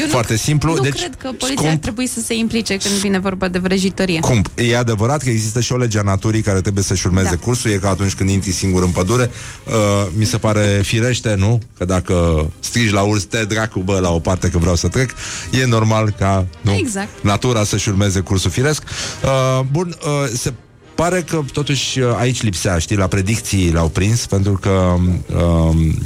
Eu 0.00 0.06
foarte 0.08 0.32
nu, 0.32 0.38
simplu. 0.38 0.74
Nu 0.74 0.80
deci, 0.80 0.92
cred 0.98 1.14
că 1.14 1.26
poliția 1.26 1.54
scump, 1.54 1.68
ar 1.70 1.76
trebui 1.76 2.06
să 2.06 2.20
se 2.20 2.34
implice 2.34 2.76
când 2.76 2.94
vine 2.94 3.18
vorba 3.18 3.48
de 3.48 3.58
vrăjitorie. 3.58 4.20
cum? 4.20 4.44
E 4.54 4.76
adevărat 4.76 5.22
că 5.22 5.30
există 5.30 5.60
și 5.60 5.72
o 5.72 5.76
lege 5.76 5.98
a 5.98 6.02
naturii 6.02 6.42
care 6.42 6.60
trebuie 6.60 6.84
să-și 6.84 7.06
urmeze 7.06 7.28
Da. 7.28 7.36
cursul, 7.36 7.70
e 7.70 7.76
ca 7.76 7.88
atunci 7.88 8.14
când 8.14 8.30
intri 8.30 8.50
singur 8.52 8.82
în 8.82 8.90
pădure. 8.90 9.30
Uh, 9.66 9.72
mi 10.16 10.24
se 10.24 10.36
pare 10.36 10.80
firește, 10.84 11.34
nu? 11.38 11.60
Că 11.78 11.84
dacă 11.84 12.46
strigi 12.60 12.92
la 12.92 13.00
urs, 13.02 13.24
te 13.24 13.44
dracu, 13.44 13.78
bă, 13.80 13.98
la 13.98 14.10
o 14.10 14.18
parte 14.18 14.48
că 14.48 14.58
vreau 14.58 14.74
să 14.76 14.88
trec, 14.88 15.10
e 15.50 15.64
normal 15.64 16.14
ca 16.18 16.46
nu? 16.60 16.74
Exact. 16.74 17.08
natura 17.22 17.64
să-și 17.64 17.88
urmeze 17.88 18.20
cursul 18.20 18.50
firesc. 18.50 18.82
Uh, 19.24 19.64
bun, 19.70 19.96
uh, 20.04 20.30
se 20.34 20.52
pare 20.94 21.22
că 21.22 21.40
totuși 21.52 21.98
uh, 21.98 22.16
aici 22.18 22.42
lipsea, 22.42 22.78
știi, 22.78 22.96
la 22.96 23.06
predicții 23.06 23.72
l-au 23.72 23.88
prins, 23.88 24.26
pentru 24.26 24.58
că 24.60 24.94
um, 25.36 25.98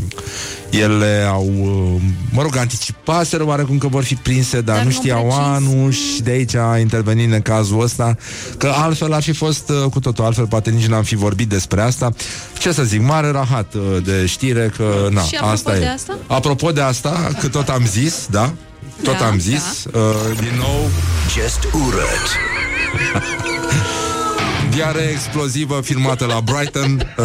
ele 0.71 1.27
au, 1.31 1.51
uh, 1.61 2.01
mă 2.33 2.43
rog, 2.43 2.57
anticipaseră 2.57 3.47
oarecum 3.47 3.79
că 3.79 3.89
vor 3.89 4.05
fi 4.05 4.15
prinse, 4.15 4.61
dar, 4.61 4.75
Dar 4.75 4.85
nu 4.85 4.91
nu 4.91 4.91
știau 4.91 5.23
precis. 5.23 5.39
anul 5.39 5.91
și 5.91 6.23
de 6.23 6.31
aici 6.31 6.55
a 6.55 6.79
intervenit 6.79 7.33
în 7.33 7.41
cazul 7.41 7.81
ăsta, 7.81 8.17
că 8.59 8.73
altfel 8.77 9.13
ar 9.13 9.23
fi 9.23 9.33
fost 9.33 9.69
uh, 9.69 9.91
cu 9.91 10.01
totul 10.01 10.25
altfel, 10.25 10.47
poate 10.47 10.71
nici 10.71 10.87
n-am 10.87 11.03
fi 11.03 11.15
vorbit 11.15 11.49
despre 11.49 11.81
asta. 11.81 12.13
Ce 12.59 12.73
să 12.73 12.83
zic, 12.83 13.03
mare 13.03 13.31
rahat 13.31 13.75
uh, 13.75 14.03
de 14.05 14.27
știre 14.27 14.73
că, 14.77 15.09
na, 15.11 15.21
Și 15.21 15.35
apropo 15.35 15.53
asta 15.53 15.73
de 15.73 15.85
e. 15.85 15.91
asta? 15.91 16.19
Apropo 16.27 16.73
de 16.73 16.81
asta, 16.81 17.31
că 17.41 17.49
tot 17.49 17.69
am 17.69 17.87
zis, 17.87 18.27
da? 18.31 18.53
Tot 19.03 19.19
Da, 19.19 19.27
am 19.27 19.39
zis, 19.39 19.85
uh, 19.93 20.39
din 20.41 20.59
nou 20.59 20.89
Just 21.35 21.65
urât 21.73 22.27
Diare 24.77 25.09
explozivă 25.13 25.81
filmată 25.83 26.25
la 26.25 26.41
Brighton 26.41 27.15
uh, 27.19 27.25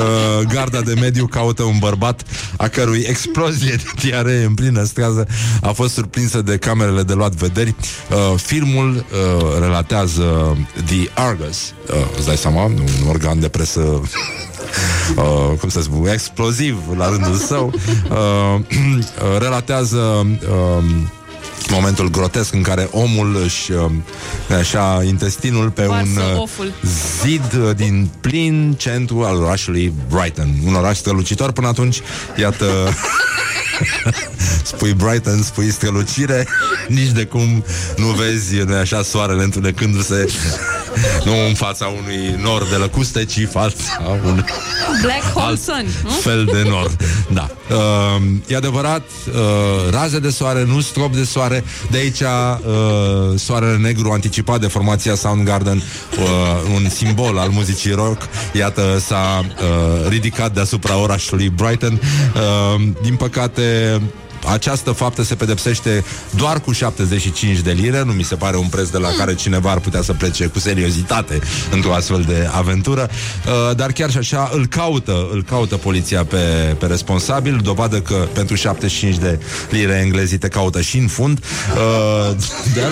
Garda 0.54 0.82
de 0.82 0.94
mediu 1.00 1.26
caută 1.26 1.64
un 1.64 1.78
bărbat 1.80 2.24
A 2.58 2.68
cărui 2.68 3.06
explozie 3.08 3.76
de 3.76 3.84
diaree 4.02 4.44
în 4.44 4.54
plină 4.54 4.84
stradă 4.84 5.28
A 5.62 5.72
fost 5.72 5.94
surprinsă 5.94 6.42
de 6.42 6.58
camerele 6.58 7.04
de 7.04 7.14
luat 7.14 7.32
vederi. 7.34 7.76
Uh, 8.10 8.40
Filmul 8.40 8.96
uh, 8.96 9.58
relatează 9.60 10.58
The 10.86 11.10
Argus. 11.14 11.74
Uh, 11.90 11.96
Îți 12.18 12.26
dai 12.26 12.38
seama? 12.38 12.64
Un 12.64 13.08
organ 13.08 13.40
de 13.40 13.48
presă 13.48 13.82
Uh, 15.16 15.58
cum 15.60 15.70
să 15.70 15.82
spun, 15.82 16.08
exploziv 16.08 16.78
la 16.98 17.10
rândul 17.10 17.36
său. 17.36 17.74
Uh, 18.10 18.60
uh, 18.60 19.40
relatează 19.46 20.28
uh, 20.50 20.84
momentul 21.70 22.10
grotesc 22.10 22.54
în 22.54 22.62
care 22.62 22.88
omul 22.92 23.42
își 23.44 23.72
uh, 23.72 23.92
așa 24.60 25.04
intestinul 25.06 25.70
pe 25.70 25.86
Varsă 25.86 26.20
un 26.20 26.34
uh, 26.34 26.42
oful. 26.42 26.74
zid 27.22 27.54
uh, 27.54 27.76
din 27.76 28.10
plin 28.22 28.76
centru 28.78 29.24
al 29.24 29.36
orașului 29.36 29.94
Brighton. 30.10 30.50
Un 30.66 30.74
oraș 30.74 30.98
strălucitor 30.98 31.52
până 31.52 31.68
atunci. 31.68 32.02
Iată 32.36 32.66
spui 34.64 34.94
Brighton, 34.94 35.44
spui 35.44 35.72
strălucire 35.72 36.48
nici 36.88 37.10
de 37.10 37.26
cum 37.26 37.64
nu 37.98 38.08
vezi 38.08 38.56
nu 38.56 38.76
așa 38.76 39.04
soarele 39.04 39.44
întunecându-se 39.44 40.26
nu 41.26 41.46
în 41.48 41.54
fața 41.54 41.86
unui 41.86 42.36
nor 42.42 42.68
de 42.70 42.76
lăcuste, 42.76 43.26
ci 43.26 43.48
fața 43.52 44.20
un 44.26 44.44
Black 45.02 45.24
Hole 45.34 45.46
Alt 45.46 45.60
Sun, 45.60 45.86
nu? 46.04 46.10
fel 46.10 46.46
de 46.46 46.64
nor. 46.70 46.92
Da. 47.34 47.50
Uh, 47.70 48.22
e 48.48 48.56
adevărat, 48.56 49.04
uh, 49.28 49.92
raze 49.92 50.20
de 50.20 50.30
soare, 50.30 50.64
nu 50.64 50.82
strop 50.82 51.16
de 51.16 51.24
soare. 51.24 51.51
De 51.92 51.98
aici 51.98 52.20
uh, 52.20 53.40
soarele 53.40 53.78
negru 53.78 54.12
anticipat 54.12 54.60
de 54.60 54.68
formația 54.68 55.16
Soundgarden, 55.16 55.78
uh, 55.78 56.24
un 56.76 56.90
simbol 56.90 57.38
al 57.38 57.50
muzicii 57.50 57.92
rock, 57.92 58.22
iată, 58.54 58.98
s-a 59.00 59.46
uh, 59.46 60.10
ridicat 60.10 60.54
deasupra 60.54 60.98
orașului 60.98 61.50
Brighton. 61.50 62.00
Uh, 62.36 62.82
din 63.02 63.16
păcate, 63.16 64.02
această 64.48 64.92
faptă 64.92 65.24
se 65.24 65.36
pedepsește 65.36 66.04
doar 66.36 66.60
cu 66.60 66.72
75 66.72 67.60
de 67.60 67.72
lire, 67.72 68.04
nu 68.04 68.12
mi 68.12 68.24
se 68.24 68.36
pare 68.36 68.58
un 68.58 68.68
preț 68.68 68.88
de 68.90 68.98
la 68.98 69.10
care 69.18 69.36
cineva 69.36 69.72
ar 69.72 69.80
putea 69.80 70.02
să 70.02 70.14
plece 70.14 70.46
cu 70.46 70.60
seriozitate 70.60 71.40
într-o 71.72 71.94
astfel 71.94 72.22
de 72.28 72.50
aventură, 72.52 73.10
uh, 73.46 73.76
dar 73.76 73.92
chiar 73.92 74.12
și 74.12 74.18
așa 74.18 74.50
îl 74.54 74.68
caută, 74.68 75.28
îl 75.32 75.44
caută 75.44 75.78
poliția 75.78 76.24
pe, 76.24 76.76
pe 76.80 76.86
responsabil, 76.86 77.60
dovadă 77.64 78.02
că 78.02 78.28
pentru 78.34 78.56
75 78.56 79.18
de 79.18 79.40
lire 79.70 79.94
englezii 79.94 80.38
te 80.38 80.48
caută 80.48 80.82
și 80.82 80.98
în 80.98 81.08
fund. 81.08 81.40
Uh, 81.76 82.36
dar, 82.76 82.92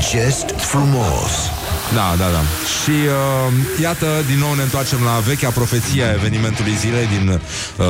Just 0.00 0.54
frumos 0.56 1.50
Da, 1.94 2.14
da, 2.18 2.24
da. 2.24 2.42
Și 2.82 2.90
uh, 2.90 3.82
iată, 3.82 4.06
din 4.26 4.38
nou 4.38 4.54
ne 4.54 4.62
întoarcem 4.62 4.98
la 5.04 5.18
vechea 5.26 5.50
profeție 5.50 6.02
a 6.02 6.12
evenimentului 6.12 6.76
zilei 6.76 7.06
din, 7.06 7.40
uh, 7.76 7.86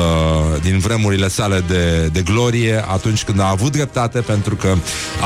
din 0.61 0.77
vremurile 0.79 1.27
sale 1.27 1.63
de, 1.67 2.09
de 2.11 2.21
glorie, 2.21 2.83
atunci 2.87 3.23
când 3.23 3.39
a 3.39 3.49
avut 3.49 3.71
dreptate, 3.71 4.19
pentru 4.19 4.55
că 4.55 4.75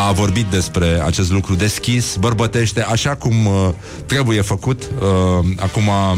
a 0.08 0.12
vorbit 0.12 0.46
despre 0.46 1.02
acest 1.06 1.32
lucru 1.32 1.56
deschis, 1.56 2.16
bărbătește, 2.16 2.82
așa 2.82 3.16
cum 3.16 3.46
uh, 3.46 3.70
trebuie 4.06 4.42
făcut. 4.42 4.84
Uh, 5.00 5.46
acum, 5.60 5.88
uh, 5.88 6.18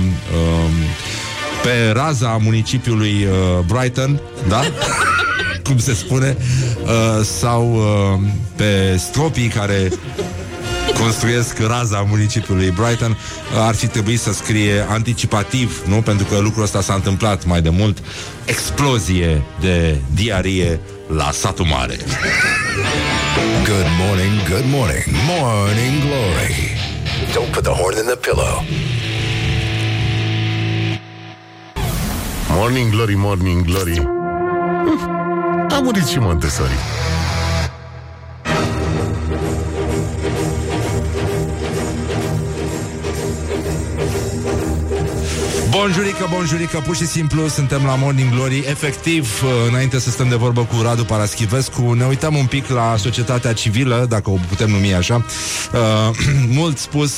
pe 1.63 1.91
raza 1.93 2.38
municipiului 2.41 3.27
uh, 3.30 3.65
Brighton, 3.65 4.21
da? 4.47 4.61
cum 5.67 5.77
se 5.77 5.93
spune, 5.93 6.38
uh, 6.84 7.25
sau 7.39 7.73
uh, 7.73 8.19
pe 8.55 8.95
stropii 8.97 9.47
care 9.47 9.91
construiesc 10.99 11.60
raza 11.60 12.06
municipiului 12.10 12.70
Brighton, 12.70 13.18
ar 13.68 13.76
fi 13.76 13.88
trebuit 13.88 14.20
să 14.20 14.34
scrie 14.34 14.86
anticipativ, 14.90 15.82
nu? 15.88 15.95
Pentru 16.02 16.26
că 16.26 16.38
lucrul 16.38 16.64
ăsta 16.64 16.82
s-a 16.82 16.94
întâmplat 16.94 17.45
mai 17.45 17.61
de 17.61 17.70
mult. 17.70 17.98
Explozie 18.45 19.41
de 19.60 19.95
diarie 20.14 20.80
la 21.07 21.32
satul 21.32 21.65
mare. 21.65 21.98
Good 23.65 23.88
morning, 23.99 24.36
good 24.49 24.65
morning 24.70 25.03
Morning 25.28 26.02
Glory 26.02 26.78
Don't 27.34 27.52
put 27.53 27.64
the 27.64 27.72
horn 27.72 27.98
in 27.98 28.06
the 28.06 28.15
pillow 28.15 28.64
Morning 32.49 32.91
Glory, 32.91 33.15
Morning 33.15 33.65
Glory 33.65 33.98
Hm, 34.86 35.10
A 35.70 35.80
murit 35.84 36.07
și 36.07 36.18
Montessori 36.20 36.72
Bonjurică, 45.84 46.27
bonjurică, 46.30 46.77
pur 46.85 46.95
și 46.95 47.05
simplu 47.05 47.47
suntem 47.47 47.84
la 47.85 47.95
Morning 47.95 48.30
Glory. 48.30 48.57
Efectiv, 48.57 49.43
uh, 49.43 49.49
înainte 49.69 49.99
să 49.99 50.10
stăm 50.10 50.30
de 50.30 50.35
vorbă 50.35 50.61
cu 50.61 50.81
Radu 50.81 51.03
Paraschivescu 51.03 51.93
Ne 51.93 52.05
uităm 52.05 52.35
un 52.35 52.45
pic 52.45 52.68
la 52.68 52.95
societatea 52.97 53.53
civilă, 53.53 54.05
dacă 54.10 54.30
o 54.30 54.38
putem 54.47 54.69
numi 54.69 54.93
așa. 54.93 55.26
Uh, 55.73 56.15
Mult 56.60 56.77
spus, 56.77 57.11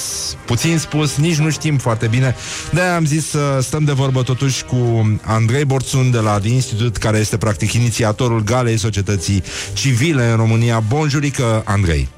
puțin 0.45 0.77
spus, 0.77 1.15
nici 1.15 1.37
nu 1.37 1.49
știm 1.49 1.77
foarte 1.77 2.07
bine. 2.07 2.35
De 2.71 2.81
am 2.81 3.05
zis 3.05 3.29
să 3.29 3.59
stăm 3.61 3.83
de 3.83 3.91
vorbă 3.91 4.23
totuși 4.23 4.63
cu 4.63 5.11
Andrei 5.23 5.65
Borțun 5.65 6.11
de 6.11 6.19
la 6.19 6.39
The 6.39 6.49
Institute 6.49 6.99
Care 6.99 7.17
este 7.17 7.37
practic 7.37 7.73
inițiatorul 7.73 8.43
galei 8.43 8.77
societății 8.77 9.43
civile 9.73 10.29
în 10.29 10.35
România. 10.35 10.79
Bonjurică, 10.79 11.61
Andrei 11.65 12.14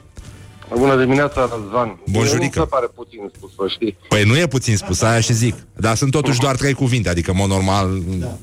Bună 0.76 1.00
dimineața, 1.04 1.50
Răzvan. 1.56 2.00
Bonjurică. 2.12 2.38
Mie 2.40 2.52
Nu 2.56 2.62
se 2.62 2.68
pare 2.70 2.88
puțin 2.96 3.20
spus, 3.36 3.52
să 3.56 3.66
știi. 3.70 3.98
Păi 4.08 4.24
nu 4.24 4.38
e 4.38 4.48
puțin 4.48 4.78
spus, 4.78 5.02
aia 5.02 5.20
și 5.20 5.34
zic. 5.34 5.56
Dar 5.76 5.96
sunt 5.96 6.12
totuși 6.12 6.40
doar 6.40 6.56
trei 6.56 6.74
cuvinte, 6.74 7.10
adică, 7.10 7.32
în 7.32 7.38
mod 7.38 7.50
normal, 7.50 8.02
da. 8.20 8.38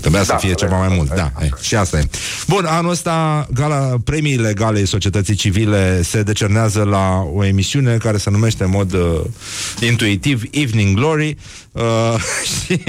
trebuia 0.00 0.22
să 0.22 0.32
Da, 0.32 0.36
fie 0.36 0.54
ceva 0.54 0.70
da, 0.70 0.76
mai 0.76 0.96
mult. 0.96 1.14
Da, 1.14 1.32
e, 1.40 1.48
și 1.60 1.74
asta 1.74 1.98
e. 1.98 2.08
Bun, 2.46 2.64
anul 2.64 2.90
ăsta, 2.90 3.46
gala, 3.54 3.94
premiile 4.04 4.52
galei 4.52 4.86
societății 4.86 5.34
civile 5.34 6.02
se 6.02 6.22
decernează 6.22 6.82
la 6.82 7.26
o 7.34 7.44
emisiune 7.44 7.96
care 7.96 8.16
se 8.16 8.30
numește 8.30 8.64
în 8.64 8.70
mod 8.70 8.92
uh, 8.92 9.20
intuitiv 9.80 10.42
Evening 10.50 10.96
Glory. 10.96 11.36
Uh, 11.72 12.14
și, 12.64 12.82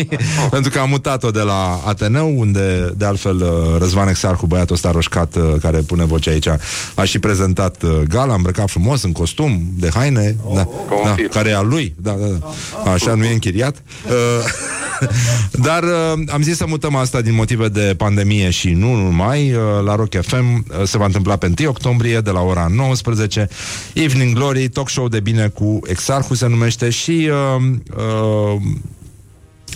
pentru 0.50 0.72
că 0.72 0.80
am 0.80 0.90
mutat-o 0.90 1.32
de 1.32 1.42
la 1.42 1.82
Ateneu, 1.86 2.40
unde, 2.40 2.94
de 2.98 3.06
altfel, 3.06 3.36
uh, 3.36 3.80
Răzvan 3.80 4.08
Exarhu, 4.08 4.46
băiatul 4.46 4.76
ăsta 4.76 4.92
roșcat, 4.92 5.36
uh, 5.36 5.54
care 5.62 5.78
pune 5.78 6.06
voce 6.06 6.30
aici, 6.30 6.48
a 6.96 7.04
și 7.04 7.20
prezentat 7.20 7.84
uh, 7.84 8.00
gala, 8.08 8.34
îmbrăcat 8.34 8.70
frumos, 8.70 9.04
în 9.04 9.12
costum, 9.12 9.64
de 9.78 9.90
haine, 9.94 10.36
da, 10.54 10.68
da, 11.04 11.16
care 11.32 11.50
e 11.50 11.56
al 11.56 11.68
lui, 11.68 11.96
da, 11.98 12.12
da, 12.12 12.26
da. 12.84 12.92
așa 12.92 13.14
nu 13.14 13.24
e 13.24 13.34
închiriat. 13.34 13.84
Uh, 14.06 14.12
dar 15.68 15.84
uh, 15.84 16.24
am 16.28 16.42
zis 16.42 16.58
să 16.58 16.66
mutăm 16.68 16.96
asta 16.96 17.22
din 17.22 17.34
motive 17.34 17.68
de 17.68 17.94
pandemie 17.98 18.50
și 18.50 18.70
nu 18.70 18.96
numai. 18.96 19.54
Uh, 19.54 19.62
la 19.86 19.96
Rock 19.96 20.22
FM 20.22 20.66
uh, 20.70 20.84
se 20.84 20.98
va 20.98 21.06
întâmpla 21.06 21.36
pe 21.36 21.54
1 21.60 21.70
octombrie 21.70 22.20
de 22.20 22.30
la 22.30 22.42
ora 22.42 22.68
19. 22.76 23.48
Evening 23.94 24.36
Glory, 24.36 24.68
talk 24.68 24.90
show 24.90 25.08
de 25.08 25.20
bine 25.20 25.48
cu 25.48 25.80
Exarhu 25.84 26.34
se 26.34 26.48
numește 26.48 26.90
și 26.90 27.30
uh, 27.58 27.64
uh, 27.98 28.62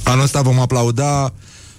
anul 0.06 0.24
ăsta 0.24 0.42
vom 0.42 0.60
aplauda 0.60 1.34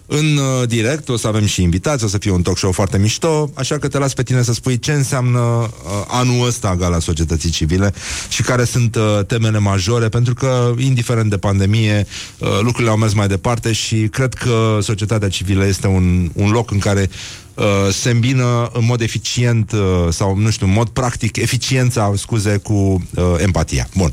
în 0.07 0.36
uh, 0.36 0.69
direct, 0.69 1.09
o 1.09 1.16
să 1.16 1.27
avem 1.27 1.47
și 1.47 1.62
invitați, 1.62 2.05
o 2.05 2.07
să 2.07 2.19
fie 2.19 2.31
un 2.31 2.43
talk 2.43 2.59
show 2.59 2.73
foarte 2.73 2.98
mișto, 2.98 3.51
așa 3.55 3.78
că 3.78 3.89
te 3.89 3.98
las 3.98 4.15
pe 4.15 4.23
tine 4.23 4.43
să 4.43 4.53
spui 4.53 4.78
ce 4.78 4.93
înseamnă 4.93 5.39
uh, 5.39 5.69
anul 6.07 6.47
ăsta 6.47 6.77
Gala 6.77 6.98
Societății 6.98 7.51
Civile 7.51 7.93
și 8.28 8.43
care 8.43 8.65
sunt 8.65 8.97
uh, 8.97 9.24
temele 9.27 9.59
majore, 9.59 10.09
pentru 10.09 10.35
că, 10.35 10.74
indiferent 10.78 11.31
de 11.31 11.36
pandemie, 11.36 12.07
uh, 12.39 12.48
lucrurile 12.61 12.90
au 12.90 12.97
mers 12.97 13.12
mai 13.12 13.28
departe 13.28 13.73
și 13.73 13.97
cred 13.97 14.35
că 14.35 14.78
societatea 14.82 15.28
civilă 15.28 15.66
este 15.66 15.86
un, 15.86 16.31
un 16.32 16.51
loc 16.51 16.70
în 16.70 16.78
care 16.78 17.09
uh, 17.11 17.45
se 17.90 18.10
îmbină 18.10 18.70
în 18.72 18.84
mod 18.84 19.00
eficient 19.00 19.72
uh, 19.72 19.80
sau, 20.10 20.36
nu 20.36 20.50
știu, 20.50 20.66
în 20.66 20.72
mod 20.72 20.88
practic, 20.88 21.36
eficiența, 21.36 22.12
scuze, 22.16 22.56
cu 22.56 22.72
uh, 22.72 23.24
empatia. 23.38 23.88
Bun. 23.96 24.12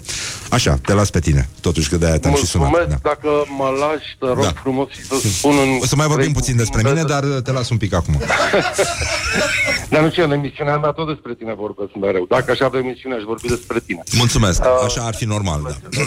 Așa, 0.49 0.79
te 0.85 0.93
las 0.93 1.09
pe 1.09 1.19
tine. 1.19 1.49
Totuși 1.61 1.89
că 1.89 1.97
de-aia 1.97 2.17
te-am 2.19 2.35
și 2.35 2.45
sunat. 2.45 2.69
Mulțumesc 2.69 3.01
Da. 3.01 3.09
dacă 3.09 3.29
mă 3.57 3.69
lași, 3.79 4.15
te 4.19 4.25
rog 4.25 4.43
Da. 4.43 4.53
frumos 4.61 4.89
și 4.89 5.03
să 5.05 5.15
spun 5.37 5.51
în... 5.51 5.77
O 5.81 5.85
să 5.85 5.95
mai 5.95 6.07
vorbim 6.07 6.31
trei 6.31 6.39
puțin 6.39 6.55
despre 6.55 6.81
cuvinte. 6.81 7.01
mine, 7.01 7.13
dar 7.13 7.23
uh, 7.37 7.41
te 7.43 7.51
las 7.51 7.69
un 7.69 7.77
pic 7.77 7.93
acum. 7.93 8.21
Dar 9.89 10.01
nu 10.01 10.09
știu, 10.09 10.23
în 10.23 10.31
emisiunea 10.31 10.77
mea 10.77 10.91
tot 10.91 11.07
despre 11.07 11.33
tine 11.33 11.53
vorbesc 11.53 11.89
mereu. 12.01 12.25
Dacă 12.29 12.51
aș 12.51 12.59
avea 12.59 12.79
emisiune, 12.79 13.15
aș 13.15 13.21
vorbi 13.23 13.47
despre 13.47 13.79
tine. 13.85 14.03
Mulțumesc. 14.17 14.61
Uh, 14.61 14.67
Așa 14.85 15.01
ar 15.01 15.15
fi 15.15 15.25
normal, 15.25 15.61
da. 15.63 15.99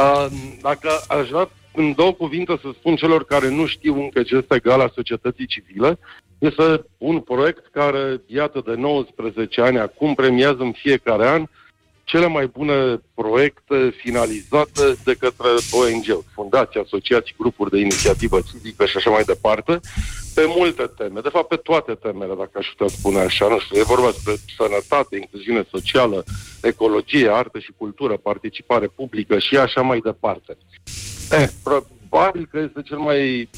Uh, 0.00 0.26
dacă 0.62 0.88
aș 1.08 1.28
vrea 1.30 1.50
în 1.76 1.92
două 1.94 2.12
cuvinte 2.12 2.58
să 2.62 2.68
spun 2.78 2.96
celor 2.96 3.24
care 3.24 3.48
nu 3.48 3.66
știu 3.66 3.94
încă 3.94 4.22
ce 4.22 4.36
este 4.36 4.58
Gala 4.58 4.90
Societății 4.94 5.46
Civile, 5.46 5.98
este 6.38 6.84
un 6.98 7.20
proiect 7.20 7.66
care, 7.72 8.20
iată, 8.26 8.62
de 8.66 8.74
19 8.74 9.60
ani 9.60 9.78
acum 9.78 10.14
premiază 10.14 10.62
în 10.62 10.72
fiecare 10.72 11.28
an 11.28 11.46
cele 12.04 12.26
mai 12.26 12.46
bune 12.46 13.00
proiecte 13.14 13.94
finalizate 13.96 14.96
de 15.04 15.14
către 15.14 15.48
ONG, 15.70 16.24
fundații, 16.34 16.80
asociații, 16.80 17.34
grupuri 17.38 17.70
de 17.70 17.78
inițiativă 17.78 18.38
civică 18.50 18.86
și 18.86 18.96
așa 18.96 19.10
mai 19.10 19.22
departe, 19.22 19.80
pe 20.34 20.44
multe 20.56 20.90
teme, 20.96 21.20
de 21.20 21.28
fapt 21.28 21.48
pe 21.48 21.56
toate 21.56 21.92
temele, 21.94 22.34
dacă 22.34 22.50
aș 22.52 22.66
putea 22.66 22.96
spune 22.96 23.18
așa, 23.18 23.48
nu 23.48 23.58
știu, 23.58 23.78
e 23.78 23.82
vorba 23.82 24.10
despre 24.10 24.34
sănătate, 24.56 25.16
incluziune 25.16 25.66
socială, 25.70 26.24
ecologie, 26.62 27.28
artă 27.30 27.58
și 27.58 27.72
cultură, 27.76 28.16
participare 28.16 28.86
publică 28.86 29.38
și 29.38 29.56
așa 29.56 29.80
mai 29.80 29.98
departe. 29.98 30.56
Eh, 31.30 31.48
probabil 31.62 32.48
că 32.50 32.58
este 32.58 32.82
cel 32.82 32.98
mai, 32.98 33.48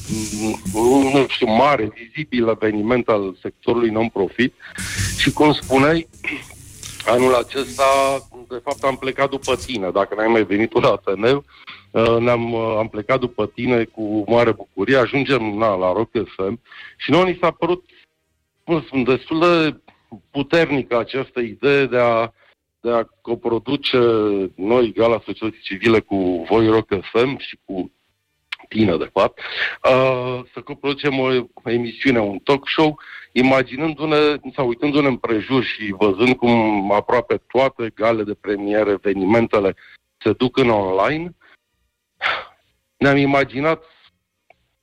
mm, 0.73 1.11
nu 1.13 1.25
știu, 1.27 1.47
mare, 1.47 1.91
vizibil 1.93 2.47
eveniment 2.47 3.07
al 3.07 3.35
sectorului 3.41 3.89
non-profit 3.89 4.53
și, 5.17 5.31
cum 5.31 5.53
spuneai, 5.53 6.07
anul 7.05 7.33
acesta, 7.33 7.83
de 8.47 8.61
fapt, 8.63 8.83
am 8.83 8.95
plecat 8.95 9.29
după 9.29 9.55
tine. 9.55 9.89
Dacă 9.89 10.15
n-ai 10.15 10.27
mai 10.27 10.43
venit 10.43 10.69
tu 10.69 10.79
la 10.79 10.89
Ateneu, 10.89 11.43
uh, 11.91 12.17
ne-am, 12.19 12.53
uh, 12.53 12.75
am 12.77 12.87
plecat 12.87 13.19
după 13.19 13.45
tine 13.45 13.83
cu 13.83 14.23
mare 14.27 14.51
bucurie. 14.51 14.97
Ajungem 14.97 15.43
na, 15.57 15.75
la 15.75 15.93
Rock 15.93 16.09
FM 16.35 16.59
și 16.97 17.11
nouă 17.11 17.23
ni 17.23 17.37
s-a 17.41 17.51
părut 17.51 17.83
cum 18.63 18.79
să 18.79 18.85
spun, 18.85 19.03
destul 19.03 19.39
de 19.39 19.79
puternică 20.31 20.99
această 20.99 21.39
idee 21.39 21.85
de 21.85 21.97
a, 21.97 22.33
de 22.81 22.91
a 22.91 23.03
coproduce 23.21 23.97
noi, 24.55 24.93
Gala 24.93 25.21
Societății 25.25 25.61
Civile, 25.61 25.99
cu 25.99 26.45
voi 26.49 26.67
Rock 26.67 26.87
FM 27.01 27.37
și 27.37 27.59
cu 27.65 27.91
tine, 28.67 28.97
de 28.97 29.09
fapt, 29.13 29.39
uh, 29.83 30.41
să 30.53 30.61
coproducem 30.61 31.19
o 31.19 31.29
emisiune, 31.63 32.19
un 32.19 32.39
talk 32.39 32.67
show, 32.67 32.99
imaginându-ne 33.31 34.35
sau 34.55 34.67
uitându-ne 34.67 35.07
în 35.07 35.17
prejur 35.17 35.63
și 35.63 35.95
văzând 35.97 36.35
cum 36.35 36.91
aproape 36.91 37.41
toate 37.47 37.91
gale 37.95 38.23
de 38.23 38.33
premiere, 38.33 38.91
evenimentele 38.91 39.75
se 40.17 40.33
duc 40.33 40.57
în 40.57 40.69
online, 40.69 41.35
ne-am 42.97 43.17
imaginat 43.17 43.83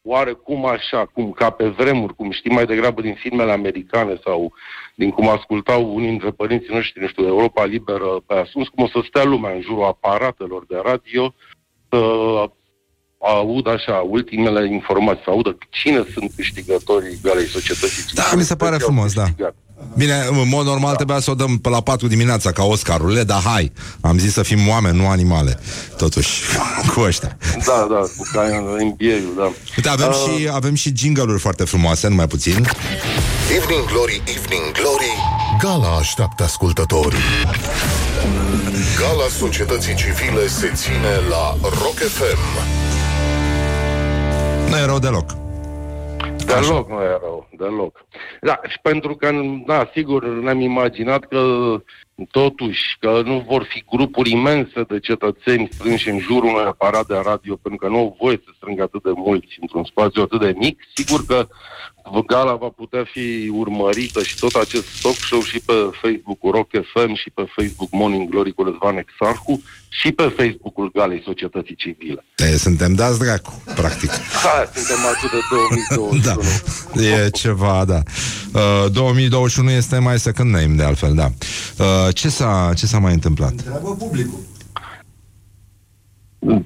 oarecum 0.07 0.67
așa, 0.67 1.11
cum 1.13 1.33
ca 1.33 1.51
pe 1.51 1.69
vremuri, 1.69 2.15
cum 2.15 2.31
știm 2.31 2.55
mai 2.55 2.65
degrabă 2.67 3.01
din 3.01 3.15
filmele 3.15 3.53
americane 3.53 4.21
sau 4.25 4.53
din 4.95 5.11
cum 5.11 5.29
ascultau 5.29 5.95
unii 5.95 6.09
dintre 6.09 6.31
părinții 6.31 6.75
noștri, 6.75 7.01
nu 7.01 7.09
știu, 7.09 7.27
Europa 7.27 7.65
Liberă 7.65 8.23
pe 8.27 8.35
asuns, 8.35 8.69
cum 8.69 8.85
o 8.85 8.89
să 8.89 9.05
stea 9.09 9.25
lumea 9.25 9.53
în 9.53 9.61
jurul 9.61 9.85
aparatelor 9.85 10.67
de 10.69 10.81
radio, 10.85 11.35
să 11.89 11.99
aud 13.19 13.67
așa 13.69 13.97
ultimele 14.09 14.73
informații, 14.73 15.23
să 15.25 15.31
audă 15.31 15.59
cine 15.71 16.05
sunt 16.13 16.33
câștigătorii 16.37 17.19
galei 17.23 17.47
societății 17.47 18.05
Da, 18.15 18.23
civile. 18.23 18.41
mi 18.41 18.47
se 18.47 18.57
pare 18.57 18.77
frumos, 18.77 19.15
da. 19.15 19.25
Bine, 19.97 20.27
în 20.31 20.49
mod 20.49 20.67
normal 20.67 20.95
trebuia 20.95 21.21
să 21.21 21.31
o 21.31 21.35
dăm 21.35 21.59
pe 21.59 21.69
la 21.69 21.81
4 21.81 22.07
dimineața 22.07 22.53
ca 22.53 22.65
Oscarurile, 22.65 23.23
dar 23.23 23.43
hai, 23.43 23.73
am 24.01 24.19
zis 24.19 24.33
să 24.33 24.43
fim 24.43 24.69
oameni, 24.69 24.97
nu 24.97 25.09
animale, 25.09 25.61
totuși, 25.97 26.43
cu 26.95 27.01
ăștia. 27.01 27.37
Da, 27.67 27.87
da, 27.91 27.97
cu 27.97 28.29
ca 28.33 28.43
NBA-ul, 28.43 29.33
da. 29.37 29.53
Uite, 29.77 29.89
avem, 29.89 30.09
Uh, 30.09 30.37
și, 30.39 30.49
avem 30.53 30.75
și 30.75 30.93
jingle-uri 30.97 31.41
foarte 31.41 31.65
frumoase, 31.65 32.09
numai 32.09 32.27
puțin. 32.27 32.69
Evening 33.57 33.85
Glory, 33.87 34.23
Evening 34.37 34.73
Glory 34.73 35.13
Gala 35.61 35.97
așteaptă 35.97 36.43
ascultătorii 36.43 37.19
Gala 38.99 39.29
societății 39.39 39.95
civile 39.95 40.47
se 40.49 40.73
ține 40.75 41.15
la 41.31 41.57
Rock 41.63 41.99
FM 41.99 42.39
Nu 44.71 44.77
e 44.77 44.85
rău 44.85 44.99
deloc. 44.99 45.46
Deloc 46.47 46.89
nu 46.89 47.03
e 47.03 47.19
rău, 47.21 47.49
deloc. 47.57 48.07
Da, 48.41 48.61
și 48.67 48.79
pentru 48.83 49.17
că, 49.17 49.31
da, 49.67 49.91
sigur, 49.95 50.27
ne-am 50.27 50.61
imaginat 50.61 51.25
că 51.25 51.41
totuși, 52.31 52.97
că 53.01 53.23
nu 53.25 53.45
vor 53.49 53.63
fi 53.63 53.85
grupuri 53.91 54.31
imense 54.31 54.83
de 54.83 54.99
cetățeni 54.99 55.69
strânși 55.71 56.09
în 56.09 56.19
jurul 56.19 56.49
unui 56.49 56.65
aparat 56.65 57.07
de 57.07 57.21
radio, 57.25 57.57
pentru 57.57 57.87
că 57.87 57.93
nu 57.93 57.99
au 57.99 58.17
voie 58.21 58.41
să 58.45 58.51
strângă 58.57 58.83
atât 58.83 59.03
de 59.03 59.13
mulți 59.15 59.57
într-un 59.61 59.85
spațiu 59.85 60.23
atât 60.23 60.41
de 60.41 60.55
mic. 60.57 60.81
Sigur 60.95 61.25
că 61.27 61.47
gala 62.27 62.55
va 62.55 62.69
putea 62.69 63.05
fi 63.13 63.49
urmărită 63.53 64.23
și 64.23 64.37
tot 64.39 64.55
acest 64.55 64.87
talk 65.03 65.15
show 65.15 65.41
și 65.41 65.59
pe 65.59 65.73
Facebook-ul 66.03 66.51
Rock 66.53 66.71
FM 66.93 67.15
și 67.15 67.31
pe 67.35 67.45
Facebook 67.57 67.91
Morning 67.91 68.29
Glory 68.29 68.53
cu 68.53 68.63
Răzvan 68.63 68.97
Exarhu 68.97 69.63
și 69.89 70.13
pe 70.13 70.35
Facebook-ul 70.37 70.91
Galei 70.95 71.23
Societății 71.25 71.75
Civile. 71.75 72.25
E, 72.37 72.57
suntem 72.57 72.95
dați 72.95 73.19
dracu, 73.19 73.63
practic. 73.75 74.11
Da, 74.47 74.71
suntem 74.75 75.05
atât 75.13 75.31
de 75.31 75.39
2021. 75.51 76.21
Da, 76.95 77.25
e 77.25 77.31
ceva, 77.31 77.85
da. 77.85 78.01
Uh, 78.85 78.93
2021 78.93 79.71
este 79.71 79.99
mai 79.99 80.19
second 80.19 80.51
name, 80.51 80.75
de 80.75 80.83
altfel, 80.83 81.15
da. 81.15 81.29
Uh, 81.79 82.15
ce, 82.15 82.29
s-a, 82.29 82.73
ce 82.77 82.87
s-a 82.87 82.99
mai 82.99 83.13
întâmplat? 83.13 83.51
Întreabă 83.51 83.95
publicul. 83.95 84.39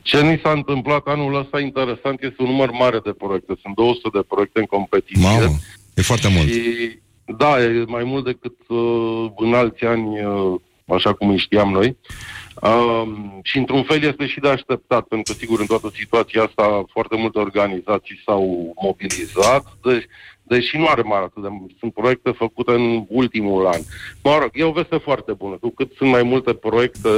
Ce 0.03 0.21
ni 0.23 0.41
s-a 0.43 0.51
întâmplat 0.51 1.07
anul 1.07 1.35
ăsta 1.35 1.61
interesant 1.61 2.23
este 2.23 2.43
un 2.43 2.49
număr 2.49 2.71
mare 2.71 3.01
de 3.05 3.13
proiecte. 3.13 3.55
Sunt 3.63 3.75
200 3.75 4.09
de 4.13 4.25
proiecte 4.29 4.59
în 4.59 4.67
competiție. 4.67 5.23
Mamă, 5.23 5.57
e 5.95 6.03
foarte 6.03 6.29
mult. 6.29 6.49
Și, 6.49 6.99
da, 7.37 7.63
e 7.63 7.85
mai 7.87 8.05
mult 8.05 8.25
decât 8.25 8.57
uh, 8.69 9.31
în 9.37 9.55
alți 9.55 9.85
ani, 9.85 10.25
uh, 10.25 10.61
așa 10.87 11.13
cum 11.13 11.29
îi 11.29 11.39
știam 11.39 11.71
noi. 11.71 11.97
Um, 12.63 13.41
și 13.43 13.59
într-un 13.59 13.83
fel 13.83 14.03
este 14.03 14.27
și 14.27 14.41
de 14.41 14.49
așteptat, 14.49 15.07
pentru 15.07 15.33
că 15.33 15.39
sigur 15.39 15.61
în 15.61 15.67
toată 15.67 15.91
situația 15.95 16.43
asta 16.43 16.85
foarte 16.93 17.17
multe 17.17 17.39
organizații 17.39 18.23
s-au 18.25 18.73
mobilizat, 18.83 19.65
deci, 19.83 20.05
deși 20.43 20.77
nu 20.77 20.87
are 20.87 21.03
mare 21.03 21.25
atât 21.25 21.43
de 21.43 21.49
sunt 21.79 21.93
proiecte 21.93 22.31
făcute 22.31 22.73
în 22.73 23.05
ultimul 23.09 23.67
an. 23.67 23.81
Mă 24.23 24.39
rog, 24.41 24.51
e 24.53 24.65
o 24.65 24.73
veste 24.73 24.97
foarte 24.97 25.33
bună. 25.33 25.57
Cu 25.61 25.71
cât 25.71 25.93
sunt 25.97 26.11
mai 26.11 26.23
multe 26.23 26.55
proiecte 26.55 27.09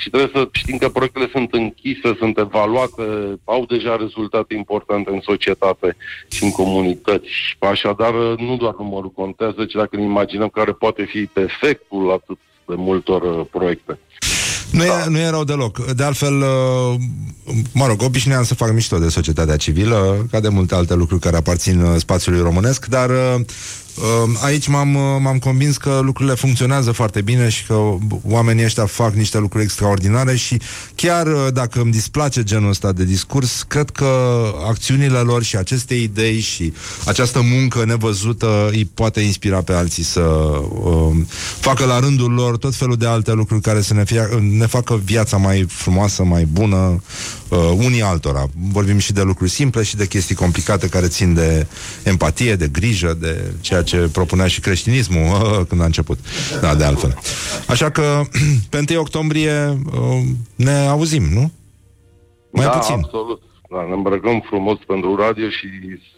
și 0.00 0.10
trebuie 0.10 0.30
să 0.34 0.48
știm 0.52 0.76
că 0.76 0.88
proiectele 0.88 1.28
sunt 1.32 1.52
închise, 1.52 2.16
sunt 2.18 2.38
evaluate, 2.38 3.02
au 3.44 3.64
deja 3.68 3.96
rezultate 3.96 4.54
importante 4.54 5.10
în 5.10 5.20
societate 5.20 5.96
și 6.28 6.44
în 6.44 6.50
comunități. 6.50 7.28
Așadar, 7.58 8.12
nu 8.38 8.56
doar 8.56 8.74
numărul 8.78 9.10
contează, 9.10 9.64
ci 9.64 9.74
dacă 9.74 9.96
ne 9.96 10.02
imaginăm 10.02 10.48
care 10.48 10.72
poate 10.72 11.04
fi 11.04 11.28
efectul 11.34 12.12
atât 12.12 12.38
de 12.66 12.74
multor 12.76 13.22
uh, 13.22 13.46
proiecte. 13.50 13.98
Nu, 14.70 14.84
e, 14.84 14.90
nu 15.08 15.18
e 15.18 15.28
rău 15.28 15.44
deloc. 15.44 15.92
De 15.92 16.02
altfel, 16.02 16.34
uh, 16.34 16.94
mă 17.72 17.86
rog, 17.86 18.02
obișnuiam 18.02 18.44
să 18.44 18.54
fac 18.54 18.72
mișto 18.72 18.98
de 18.98 19.08
societatea 19.08 19.56
civilă, 19.56 20.26
ca 20.30 20.40
de 20.40 20.48
multe 20.48 20.74
alte 20.74 20.94
lucruri 20.94 21.20
care 21.20 21.36
aparțin 21.36 21.80
uh, 21.80 21.94
spațiului 21.98 22.40
românesc, 22.40 22.86
dar 22.86 23.10
uh, 23.10 23.40
Aici 24.42 24.66
m-am, 24.66 24.88
m-am 25.22 25.38
convins 25.38 25.76
că 25.76 26.00
lucrurile 26.02 26.34
funcționează 26.34 26.92
foarte 26.92 27.20
bine 27.20 27.48
și 27.48 27.66
că 27.66 27.94
oamenii 28.22 28.64
ăștia 28.64 28.86
fac 28.86 29.14
niște 29.14 29.38
lucruri 29.38 29.64
extraordinare 29.64 30.36
și 30.36 30.60
chiar 30.94 31.26
dacă 31.28 31.80
îmi 31.80 31.92
displace 31.92 32.42
genul 32.42 32.68
ăsta 32.68 32.92
de 32.92 33.04
discurs, 33.04 33.64
cred 33.68 33.90
că 33.90 34.42
acțiunile 34.68 35.18
lor 35.18 35.42
și 35.42 35.56
aceste 35.56 35.94
idei 35.94 36.40
și 36.40 36.72
această 37.04 37.40
muncă 37.40 37.84
nevăzută 37.84 38.68
îi 38.70 38.90
poate 38.94 39.20
inspira 39.20 39.62
pe 39.62 39.72
alții 39.72 40.02
să 40.02 40.20
uh, 40.20 41.16
facă 41.60 41.84
la 41.84 41.98
rândul 41.98 42.32
lor 42.32 42.56
tot 42.56 42.74
felul 42.74 42.96
de 42.96 43.06
alte 43.06 43.32
lucruri 43.32 43.60
care 43.60 43.80
să 43.80 43.94
ne, 43.94 44.04
fie, 44.04 44.20
ne 44.40 44.66
facă 44.66 45.00
viața 45.04 45.36
mai 45.36 45.66
frumoasă, 45.68 46.22
mai 46.22 46.44
bună, 46.44 47.02
uh, 47.48 47.58
unii 47.76 48.02
altora. 48.02 48.48
Vorbim 48.70 48.98
și 48.98 49.12
de 49.12 49.22
lucruri 49.22 49.50
simple 49.50 49.82
și 49.82 49.96
de 49.96 50.06
chestii 50.06 50.34
complicate 50.34 50.88
care 50.88 51.06
țin 51.06 51.34
de 51.34 51.66
empatie, 52.02 52.56
de 52.56 52.68
grijă, 52.68 53.16
de 53.20 53.52
ceea 53.60 53.82
ce 53.86 54.08
propunea 54.12 54.46
și 54.46 54.60
creștinismul 54.60 55.24
uh, 55.42 55.66
când 55.68 55.80
a 55.80 55.84
început. 55.84 56.18
Da, 56.60 56.74
de 56.74 56.84
altfel. 56.84 57.14
Așa 57.68 57.90
că, 57.90 58.20
pe 58.70 58.84
1 58.90 59.00
octombrie 59.00 59.78
uh, 59.92 60.20
ne 60.56 60.72
auzim, 60.86 61.22
nu? 61.32 61.52
Mai 62.50 62.64
da, 62.64 62.70
puțin. 62.70 62.94
absolut. 62.94 63.42
Da, 63.70 63.84
ne 63.88 63.92
îmbrăcăm 63.92 64.40
frumos 64.46 64.78
pentru 64.86 65.16
radio 65.16 65.48
și 65.48 65.66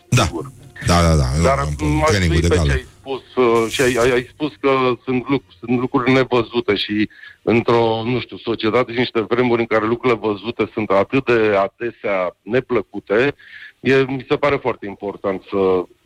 Da. 0.08 0.22
sigur. 0.22 0.52
Da, 0.86 1.00
da, 1.02 1.14
da. 1.14 1.24
Dar 1.42 1.58
Am- 1.58 1.76
m-aș 1.86 2.08
trainingul 2.08 2.34
fi 2.36 2.40
de 2.42 2.48
pe 2.48 2.54
ce 2.54 2.60
gală. 2.60 2.72
ai 2.72 2.86
spus 3.00 3.22
uh, 3.44 3.70
și 3.70 3.80
ai, 3.80 3.94
ai, 4.00 4.10
ai 4.10 4.28
spus 4.32 4.52
că 4.60 4.70
sunt, 5.04 5.24
luc- 5.28 5.52
sunt 5.60 5.78
lucruri 5.78 6.12
nevăzute 6.12 6.74
și 6.74 7.08
într-o, 7.42 8.02
nu 8.04 8.20
știu, 8.20 8.36
societate 8.36 8.92
și 8.92 8.98
niște 8.98 9.20
vremuri 9.28 9.60
în 9.60 9.66
care 9.66 9.86
lucrurile 9.86 10.18
văzute 10.22 10.70
sunt 10.72 10.90
atât 10.90 11.24
de 11.24 11.40
adesea 11.66 12.36
neplăcute, 12.42 13.34
e, 13.80 13.94
mi 13.94 14.24
se 14.28 14.36
pare 14.36 14.56
foarte 14.56 14.86
important 14.86 15.42
să 15.50 15.58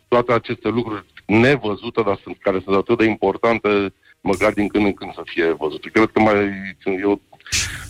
toate 0.08 0.32
aceste 0.32 0.68
lucruri 0.68 1.04
nevăzute, 1.40 2.00
dar 2.06 2.18
sunt, 2.22 2.36
care 2.40 2.60
sunt 2.64 2.76
atât 2.76 2.98
de 2.98 3.04
importante, 3.04 3.68
măcar 4.20 4.52
din 4.52 4.68
când 4.68 4.84
în 4.84 4.92
când 4.92 5.12
să 5.14 5.22
fie 5.24 5.56
văzute. 5.58 5.88
Cred 5.92 6.10
că 6.12 6.20
mai 6.20 6.34
e 7.02 7.04
o, 7.04 7.16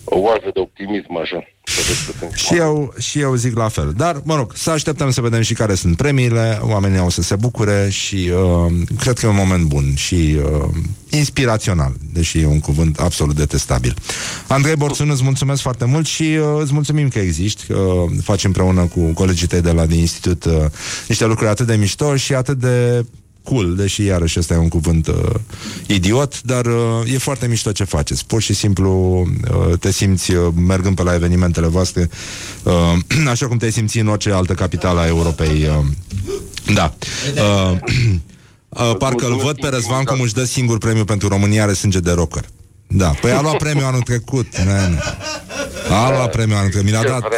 o 0.04 0.18
oază 0.18 0.50
de 0.54 0.60
optimism 0.60 1.16
așa. 1.16 1.40
să 1.64 1.80
vezi 1.86 2.06
că 2.06 2.12
sunt 2.18 2.32
Și 2.32 2.54
eu, 2.54 2.92
și 2.98 3.20
eu 3.20 3.34
zic 3.34 3.56
la 3.56 3.68
fel. 3.68 3.92
Dar, 3.96 4.20
mă 4.24 4.36
rog, 4.36 4.52
să 4.54 4.70
așteptăm 4.70 5.10
să 5.10 5.20
vedem 5.20 5.40
și 5.40 5.54
care 5.54 5.74
sunt 5.74 5.96
premiile, 5.96 6.58
oamenii 6.62 6.98
au 6.98 7.08
să 7.08 7.22
se 7.22 7.36
bucure 7.36 7.88
și 7.90 8.30
uh, 8.34 8.72
cred 8.98 9.18
că 9.18 9.26
e 9.26 9.28
un 9.28 9.34
moment 9.34 9.64
bun 9.64 9.94
și 9.94 10.36
uh, 10.36 10.68
inspirațional, 11.10 11.92
deși 12.12 12.38
e 12.38 12.46
un 12.46 12.60
cuvânt 12.60 12.98
absolut 12.98 13.36
detestabil. 13.36 13.94
Andrei 14.48 14.76
Borțun, 14.76 15.10
îți 15.10 15.24
mulțumesc 15.24 15.62
foarte 15.62 15.84
mult 15.84 16.06
și 16.06 16.22
uh, 16.22 16.60
îți 16.60 16.72
mulțumim 16.72 17.08
că 17.08 17.18
existi. 17.18 17.72
Uh, 17.72 17.78
faci 18.22 18.44
împreună 18.44 18.84
cu 18.86 19.00
colegii 19.00 19.46
tăi 19.46 19.60
de 19.60 19.72
la 19.72 19.86
din 19.86 19.98
institut 19.98 20.44
uh, 20.44 20.52
niște 21.08 21.26
lucruri 21.26 21.50
atât 21.50 21.66
de 21.66 21.76
mișto 21.76 22.16
și 22.16 22.34
atât 22.34 22.58
de 22.58 23.04
cool, 23.42 23.74
deși 23.76 24.04
iarăși 24.04 24.38
ăsta 24.38 24.54
e 24.54 24.56
un 24.56 24.68
cuvânt 24.68 25.06
uh, 25.06 25.14
idiot, 25.86 26.42
dar 26.42 26.66
uh, 26.66 27.12
e 27.12 27.18
foarte 27.18 27.46
mișto 27.46 27.72
ce 27.72 27.84
faceți. 27.84 28.26
Pur 28.26 28.42
și 28.42 28.54
simplu 28.54 29.20
uh, 29.20 29.78
te 29.78 29.92
simți 29.92 30.32
uh, 30.32 30.52
mergând 30.66 30.96
pe 30.96 31.02
la 31.02 31.14
evenimentele 31.14 31.66
voastre, 31.66 32.08
uh, 32.62 33.26
așa 33.32 33.46
cum 33.46 33.56
te 33.56 33.70
simți 33.70 33.98
în 33.98 34.08
orice 34.08 34.32
altă 34.32 34.52
capitală 34.52 35.00
a 35.00 35.06
Europei. 35.06 35.66
Uh, 35.66 35.84
da. 36.74 36.94
Uh, 37.36 37.78
uh, 38.88 38.96
parcă 38.98 39.26
îl 39.26 39.36
văd 39.36 39.60
pe 39.60 39.68
Răzvan 39.68 40.04
cum 40.04 40.20
își 40.20 40.34
dă 40.34 40.44
singur 40.44 40.78
premiu 40.78 41.04
pentru 41.04 41.28
România 41.28 41.62
are 41.62 41.72
sânge 41.72 42.00
de 42.00 42.12
rocker. 42.12 42.44
Da, 42.86 43.08
păi 43.20 43.30
a 43.30 43.40
luat 43.40 43.56
premiul 43.56 43.86
anul 43.86 44.00
trecut, 44.00 44.46
man. 44.64 45.02
A 45.90 46.10
luat 46.10 46.30
premiul 46.30 46.56
anul 46.56 46.70
trecut, 46.70 46.90
mi 46.90 46.96
l-a 46.96 47.02
dat 47.02 47.28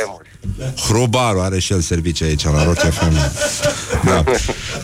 Hrubaru 0.89 1.41
are 1.41 1.59
și 1.59 1.73
el 1.73 1.81
servicii 1.81 2.25
aici 2.27 2.45
la 2.45 2.65
Rock 2.65 2.79
FM. 2.79 3.13
Da, 4.05 4.25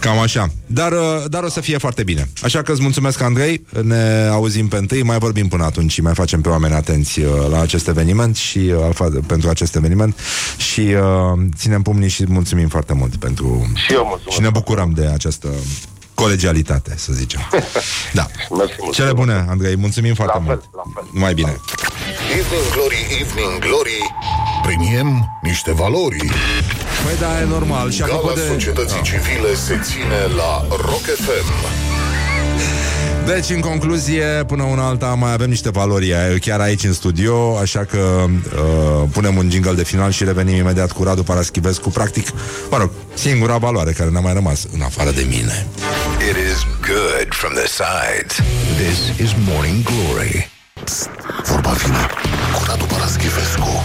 cam 0.01 0.19
așa. 0.19 0.47
Dar, 0.67 0.93
uh, 0.93 0.99
dar 1.29 1.43
o 1.43 1.49
să 1.49 1.61
fie 1.61 1.79
foarte 1.79 2.03
bine. 2.03 2.29
Așa 2.43 2.63
că 2.63 2.73
îți 2.73 2.83
mulțumesc, 2.83 3.21
Andrei. 3.21 3.65
Ne 3.83 4.29
auzim 4.31 4.69
pe 4.69 4.77
întâi, 4.77 5.03
mai 5.03 5.19
vorbim 5.19 5.49
până 5.49 5.65
atunci 5.65 5.93
și 5.93 6.03
mai 6.03 6.15
facem 6.15 6.41
pe 6.41 6.49
oameni 6.49 6.75
atenți 6.75 7.21
uh, 7.21 7.27
la 7.51 7.61
acest 7.61 7.89
eveniment 7.89 8.37
și 8.37 8.59
uh, 8.59 8.89
fa- 8.95 9.27
pentru 9.27 9.49
acest 9.49 9.77
eveniment 9.77 10.19
și 10.57 10.81
uh, 10.81 11.41
ținem 11.57 11.83
pumnii 11.83 12.09
și 12.09 12.25
mulțumim 12.29 12.69
foarte 12.69 12.93
mult 12.95 13.17
pentru 13.17 13.71
Și 13.75 13.93
eu 13.93 14.05
mulțumesc. 14.09 14.37
și 14.37 14.41
ne 14.41 14.51
bucurăm 14.51 14.93
de 14.95 15.07
această 15.07 15.49
colegialitate, 16.21 16.95
să 16.97 17.13
zicem. 17.13 17.41
Da. 18.19 18.27
Mersi 18.51 18.77
mult. 18.81 18.95
Cele 18.95 19.13
bune, 19.13 19.47
Andrei, 19.49 19.77
mulțumim 19.77 20.15
foarte 20.15 20.39
mult. 20.45 20.71
Mai 21.11 21.35
bine. 21.35 21.61
Evening 22.39 22.67
Glory, 22.73 23.07
Evening 23.21 23.59
Glory 23.59 23.99
Premiem 24.63 25.39
niște 25.43 25.73
valori 25.73 26.17
Păi 27.05 27.17
da, 27.21 27.41
e 27.41 27.45
normal. 27.45 27.91
Și 27.91 28.03
apropo 28.03 28.27
Gala 28.27 28.39
de... 28.39 28.47
societății 28.47 28.97
Da. 28.97 29.03
civile 29.03 29.55
se 29.55 29.81
ține 29.83 30.21
la 30.37 30.67
Rock 30.69 31.05
FM 31.25 31.49
Deci, 33.35 33.51
în 33.51 33.61
concluzie, 33.61 34.25
până 34.47 34.63
una 34.63 34.87
alta 34.87 35.07
mai 35.07 35.33
avem 35.33 35.49
niște 35.49 35.71
valori 35.71 36.15
ai- 36.15 36.39
chiar 36.39 36.61
aici 36.61 36.85
în 36.85 36.93
studio, 36.93 37.59
așa 37.59 37.85
că 37.85 37.99
uh, 38.27 39.09
punem 39.13 39.37
un 39.37 39.51
jingle 39.51 39.73
de 39.73 39.85
final 39.85 40.11
și 40.11 40.25
revenim 40.25 40.55
imediat 40.55 40.93
cu 40.93 41.03
Radu 41.05 41.23
Paraschivescu, 41.23 41.89
practic, 41.91 42.27
mă 42.71 42.77
rog, 42.77 42.91
singura 43.15 43.57
valoare 43.57 43.91
care 43.91 44.11
ne-a 44.11 44.21
mai 44.21 44.33
rămas, 44.33 44.67
în 44.75 44.81
afară 44.83 45.11
de 45.11 45.27
mine. 45.29 45.67
It 46.31 46.37
is 46.53 46.59
good 46.87 47.29
from 47.31 47.53
the 47.53 47.67
sides. 47.67 48.37
This 48.83 49.27
is 49.27 49.35
Morning 49.49 49.83
Glory. 49.83 50.51
Vorba 51.45 51.71
vine 51.71 52.07
cu 52.57 52.63
Radu 52.67 52.85
Paraschivescu 52.85 53.85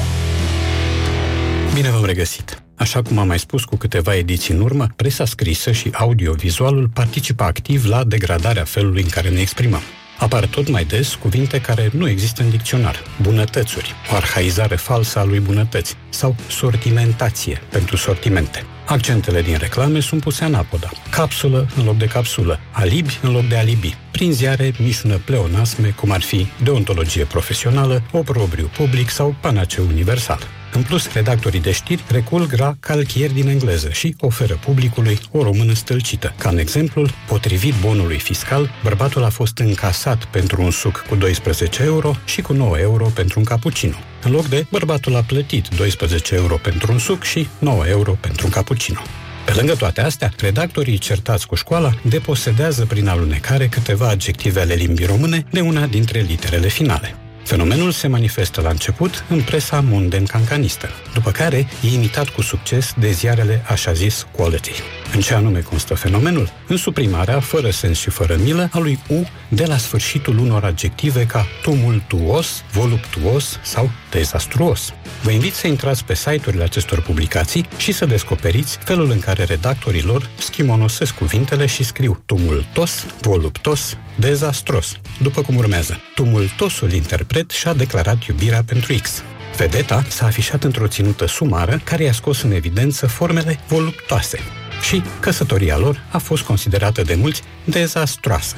Bine 1.75 1.89
v-am 1.89 2.05
regăsit! 2.05 2.63
Așa 2.75 3.01
cum 3.01 3.17
am 3.17 3.27
mai 3.27 3.39
spus 3.39 3.63
cu 3.63 3.75
câteva 3.75 4.15
ediții 4.15 4.53
în 4.53 4.61
urmă, 4.61 4.87
presa 4.95 5.25
scrisă 5.25 5.71
și 5.71 5.89
audiovizualul 5.93 6.89
participă 6.93 7.43
activ 7.43 7.85
la 7.85 8.03
degradarea 8.03 8.63
felului 8.63 9.01
în 9.01 9.09
care 9.09 9.29
ne 9.29 9.39
exprimăm. 9.39 9.81
Apar 10.19 10.45
tot 10.45 10.69
mai 10.69 10.85
des 10.85 11.15
cuvinte 11.15 11.61
care 11.61 11.89
nu 11.93 12.09
există 12.09 12.43
în 12.43 12.49
dicționar, 12.49 13.03
bunătățuri, 13.21 13.93
o 14.11 14.15
arhaizare 14.15 14.75
falsă 14.75 15.19
a 15.19 15.23
lui 15.23 15.39
bunătăți 15.39 15.95
sau 16.09 16.35
sortimentație 16.49 17.61
pentru 17.71 17.95
sortimente. 17.95 18.65
Accentele 18.85 19.41
din 19.41 19.57
reclame 19.57 19.99
sunt 19.99 20.21
puse 20.21 20.43
anapoda. 20.43 20.89
Capsulă 21.09 21.67
în 21.77 21.85
loc 21.85 21.97
de 21.97 22.05
capsulă, 22.05 22.59
alibi 22.71 23.19
în 23.21 23.31
loc 23.31 23.47
de 23.47 23.57
alibi. 23.57 23.97
Prin 24.11 24.31
ziare 24.31 24.73
mișună 24.79 25.17
pleonasme, 25.17 25.87
cum 25.87 26.11
ar 26.11 26.21
fi 26.21 26.47
deontologie 26.63 27.23
profesională, 27.23 28.03
oprobriu 28.11 28.69
public 28.77 29.09
sau 29.09 29.35
panaceu 29.41 29.85
universal. 29.87 30.39
În 30.75 30.81
plus, 30.81 31.13
redactorii 31.13 31.61
de 31.61 31.71
știri 31.71 32.03
recurg 32.07 32.53
la 32.57 32.75
calchieri 32.79 33.33
din 33.33 33.47
engleză 33.47 33.89
și 33.89 34.15
oferă 34.19 34.59
publicului 34.65 35.19
o 35.31 35.43
română 35.43 35.73
stâlcită. 35.73 36.33
Ca 36.37 36.49
în 36.49 36.57
exemplul, 36.57 37.09
potrivit 37.27 37.73
bonului 37.81 38.19
fiscal, 38.19 38.69
bărbatul 38.83 39.23
a 39.23 39.29
fost 39.29 39.57
încasat 39.57 40.25
pentru 40.25 40.61
un 40.61 40.71
suc 40.71 41.05
cu 41.09 41.15
12 41.15 41.83
euro 41.83 42.15
și 42.25 42.41
cu 42.41 42.53
9 42.53 42.77
euro 42.79 43.05
pentru 43.05 43.39
un 43.39 43.45
cappuccino. 43.45 43.95
În 44.23 44.31
loc 44.31 44.47
de, 44.47 44.65
bărbatul 44.71 45.15
a 45.15 45.21
plătit 45.21 45.67
12 45.75 46.35
euro 46.35 46.55
pentru 46.55 46.91
un 46.91 46.99
suc 46.99 47.23
și 47.23 47.47
9 47.59 47.87
euro 47.87 48.11
pentru 48.11 48.45
un 48.45 48.51
cappuccino. 48.51 49.01
Pe 49.45 49.53
lângă 49.53 49.75
toate 49.75 50.01
astea, 50.01 50.31
redactorii 50.39 50.97
certați 50.97 51.47
cu 51.47 51.55
școala 51.55 51.93
deposedează 52.03 52.85
prin 52.85 53.07
alunecare 53.07 53.67
câteva 53.67 54.07
adjective 54.07 54.59
ale 54.59 54.73
limbii 54.73 55.05
române 55.05 55.45
de 55.51 55.61
una 55.61 55.85
dintre 55.85 56.19
literele 56.19 56.67
finale. 56.67 57.15
Fenomenul 57.45 57.91
se 57.91 58.07
manifestă 58.07 58.61
la 58.61 58.69
început 58.69 59.25
în 59.29 59.41
presa 59.41 59.81
monden 59.81 60.25
cancanistă, 60.25 60.89
după 61.13 61.31
care 61.31 61.67
e 61.81 61.87
imitat 61.93 62.29
cu 62.29 62.41
succes 62.41 62.93
de 62.97 63.11
ziarele 63.11 63.63
așa 63.67 63.93
zis 63.93 64.27
quality. 64.31 64.71
În 65.15 65.21
ce 65.21 65.33
anume 65.33 65.59
constă 65.59 65.93
fenomenul? 65.93 66.49
În 66.67 66.77
suprimarea, 66.77 67.39
fără 67.39 67.69
sens 67.69 67.97
și 67.97 68.09
fără 68.09 68.35
milă, 68.43 68.69
a 68.71 68.79
lui 68.79 68.99
U 69.07 69.27
de 69.49 69.65
la 69.65 69.77
sfârșitul 69.77 70.37
unor 70.37 70.63
adjective 70.63 71.25
ca 71.25 71.45
tumultuos, 71.61 72.63
voluptuos 72.71 73.59
sau 73.63 73.89
dezastruos. 74.11 74.93
Vă 75.21 75.31
invit 75.31 75.53
să 75.53 75.67
intrați 75.67 76.05
pe 76.05 76.15
site-urile 76.15 76.63
acestor 76.63 77.01
publicații 77.01 77.67
și 77.77 77.91
să 77.91 78.05
descoperiți 78.05 78.77
felul 78.77 79.09
în 79.11 79.19
care 79.19 79.43
redactorii 79.43 80.01
lor 80.03 80.29
schimonosesc 80.37 81.13
cuvintele 81.13 81.65
și 81.65 81.83
scriu 81.83 82.21
tumultos, 82.25 83.05
voluptos, 83.21 83.97
dezastros, 84.15 84.97
după 85.21 85.41
cum 85.41 85.55
urmează. 85.55 85.99
Tumultosul 86.15 86.91
interpret 86.91 87.49
și-a 87.49 87.73
declarat 87.73 88.25
iubirea 88.25 88.63
pentru 88.65 88.93
X. 89.01 89.23
Vedeta 89.57 90.03
s-a 90.07 90.25
afișat 90.25 90.63
într-o 90.63 90.87
ținută 90.87 91.27
sumară 91.27 91.81
care 91.83 92.03
i-a 92.03 92.13
scos 92.13 92.41
în 92.41 92.51
evidență 92.51 93.07
formele 93.07 93.59
voluptoase 93.67 94.39
și 94.81 95.03
căsătoria 95.19 95.77
lor 95.77 96.01
a 96.11 96.17
fost 96.17 96.43
considerată 96.43 97.01
de 97.01 97.15
mulți 97.15 97.41
dezastroasă. 97.63 98.55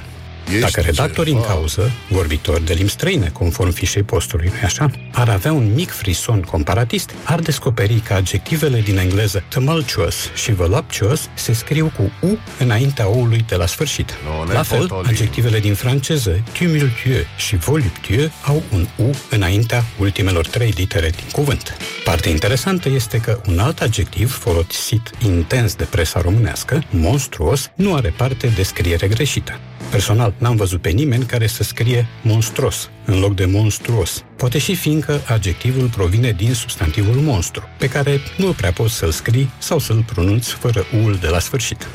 Ești 0.49 0.59
Dacă 0.59 0.81
redactorii 0.81 1.33
în 1.33 1.39
ceva. 1.39 1.53
cauză, 1.53 1.91
vorbitori 2.09 2.65
de 2.65 2.73
limbi 2.73 2.91
străine, 2.91 3.29
conform 3.33 3.71
fișei 3.71 4.03
postului, 4.03 4.47
nu 4.47 4.59
așa, 4.63 4.91
ar 5.11 5.29
avea 5.29 5.51
un 5.51 5.73
mic 5.73 5.89
frison 5.89 6.41
comparatist, 6.41 7.11
ar 7.23 7.39
descoperi 7.39 7.99
că 7.99 8.13
adjectivele 8.13 8.81
din 8.81 8.97
engleză 8.97 9.43
tumultuous 9.47 10.15
și 10.35 10.53
voluptuous 10.53 11.29
se 11.33 11.53
scriu 11.53 11.91
cu 11.97 12.11
U 12.27 12.37
înaintea 12.59 13.07
O-ului 13.07 13.45
de 13.47 13.55
la 13.55 13.65
sfârșit. 13.65 14.17
ne 14.47 14.53
la 14.53 14.63
fel, 14.63 14.79
potolim. 14.79 15.09
adjectivele 15.09 15.59
din 15.59 15.73
franceză 15.73 16.43
tumultueux 16.51 17.25
și 17.37 17.55
voluptueux 17.55 18.31
au 18.41 18.63
un 18.73 18.87
U 18.95 19.15
înaintea 19.29 19.83
ultimelor 19.99 20.47
trei 20.47 20.73
litere 20.75 21.09
din 21.09 21.27
cuvânt. 21.31 21.77
Partea 22.03 22.31
interesantă 22.31 22.89
este 22.89 23.17
că 23.17 23.41
un 23.47 23.59
alt 23.59 23.81
adjectiv 23.81 24.39
folosit 24.39 25.11
intens 25.25 25.75
de 25.75 25.83
presa 25.83 26.21
românească, 26.21 26.83
monstruos, 26.89 27.71
nu 27.75 27.95
are 27.95 28.13
parte 28.17 28.47
de 28.55 28.63
scriere 28.63 29.07
greșită. 29.07 29.59
Personal, 29.89 30.33
n-am 30.37 30.55
văzut 30.55 30.81
pe 30.81 30.89
nimeni 30.89 31.25
care 31.25 31.47
să 31.47 31.63
scrie 31.63 32.07
monstros 32.21 32.89
în 33.05 33.19
loc 33.19 33.35
de 33.35 33.45
monstruos. 33.45 34.23
Poate 34.35 34.57
și 34.57 34.75
fiindcă 34.75 35.21
adjectivul 35.27 35.89
provine 35.89 36.31
din 36.31 36.53
substantivul 36.53 37.15
monstru, 37.15 37.63
pe 37.77 37.87
care 37.87 38.19
nu 38.37 38.51
prea 38.51 38.71
poți 38.71 38.93
să-l 38.93 39.11
scrii 39.11 39.49
sau 39.57 39.79
să-l 39.79 40.03
pronunți 40.13 40.53
fără 40.53 40.85
ul 41.03 41.17
de 41.21 41.27
la 41.27 41.39
sfârșit. 41.39 41.87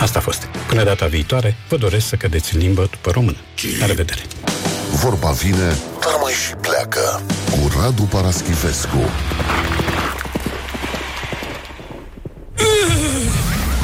Asta 0.00 0.18
a 0.18 0.22
fost. 0.22 0.48
Până 0.68 0.84
data 0.84 1.06
viitoare, 1.06 1.56
vă 1.68 1.76
doresc 1.76 2.06
să 2.06 2.16
cădeți 2.16 2.54
în 2.54 2.60
limbă 2.60 2.88
după 2.90 3.10
română. 3.10 3.36
La 3.80 3.86
revedere! 3.86 4.22
Vorba 4.92 5.30
vine, 5.30 5.76
dar 6.00 6.18
mai 6.22 6.32
și 6.32 6.54
pleacă. 6.60 7.22
Cu 7.50 7.72
Radu 7.80 8.02
Paraschivescu. 8.02 9.10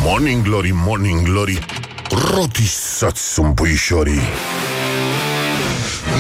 Morning 0.02 0.42
Glory, 0.42 0.70
Morning 0.72 1.22
Glory, 1.22 1.58
rotisați 2.14 3.32
sunt 3.32 3.54
puișorii. 3.54 4.20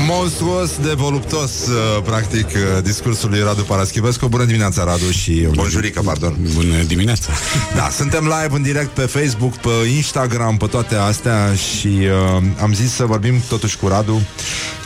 Monstruos 0.06 0.70
de 0.82 0.92
voluptos, 0.92 1.66
uh, 1.66 2.02
practic, 2.04 2.46
uh, 2.46 2.82
discursul 2.82 3.30
lui 3.30 3.42
Radu 3.42 3.62
Paraschivescu. 3.62 4.26
Bună 4.28 4.44
dimineața, 4.44 4.84
Radu, 4.84 5.10
și 5.10 5.48
bonjurică, 5.54 6.00
pardon. 6.04 6.36
Bună 6.54 6.82
dimineața! 6.82 7.32
Da, 7.76 7.88
suntem 7.90 8.22
live 8.22 8.56
în 8.56 8.62
direct 8.62 8.88
pe 8.88 9.00
Facebook, 9.00 9.56
pe 9.56 9.70
Instagram, 9.94 10.56
pe 10.56 10.66
toate 10.66 10.94
astea 10.94 11.54
și 11.54 11.88
uh, 11.88 12.42
am 12.60 12.72
zis 12.74 12.92
să 12.92 13.04
vorbim 13.04 13.42
totuși 13.48 13.76
cu 13.76 13.88
Radu 13.88 14.20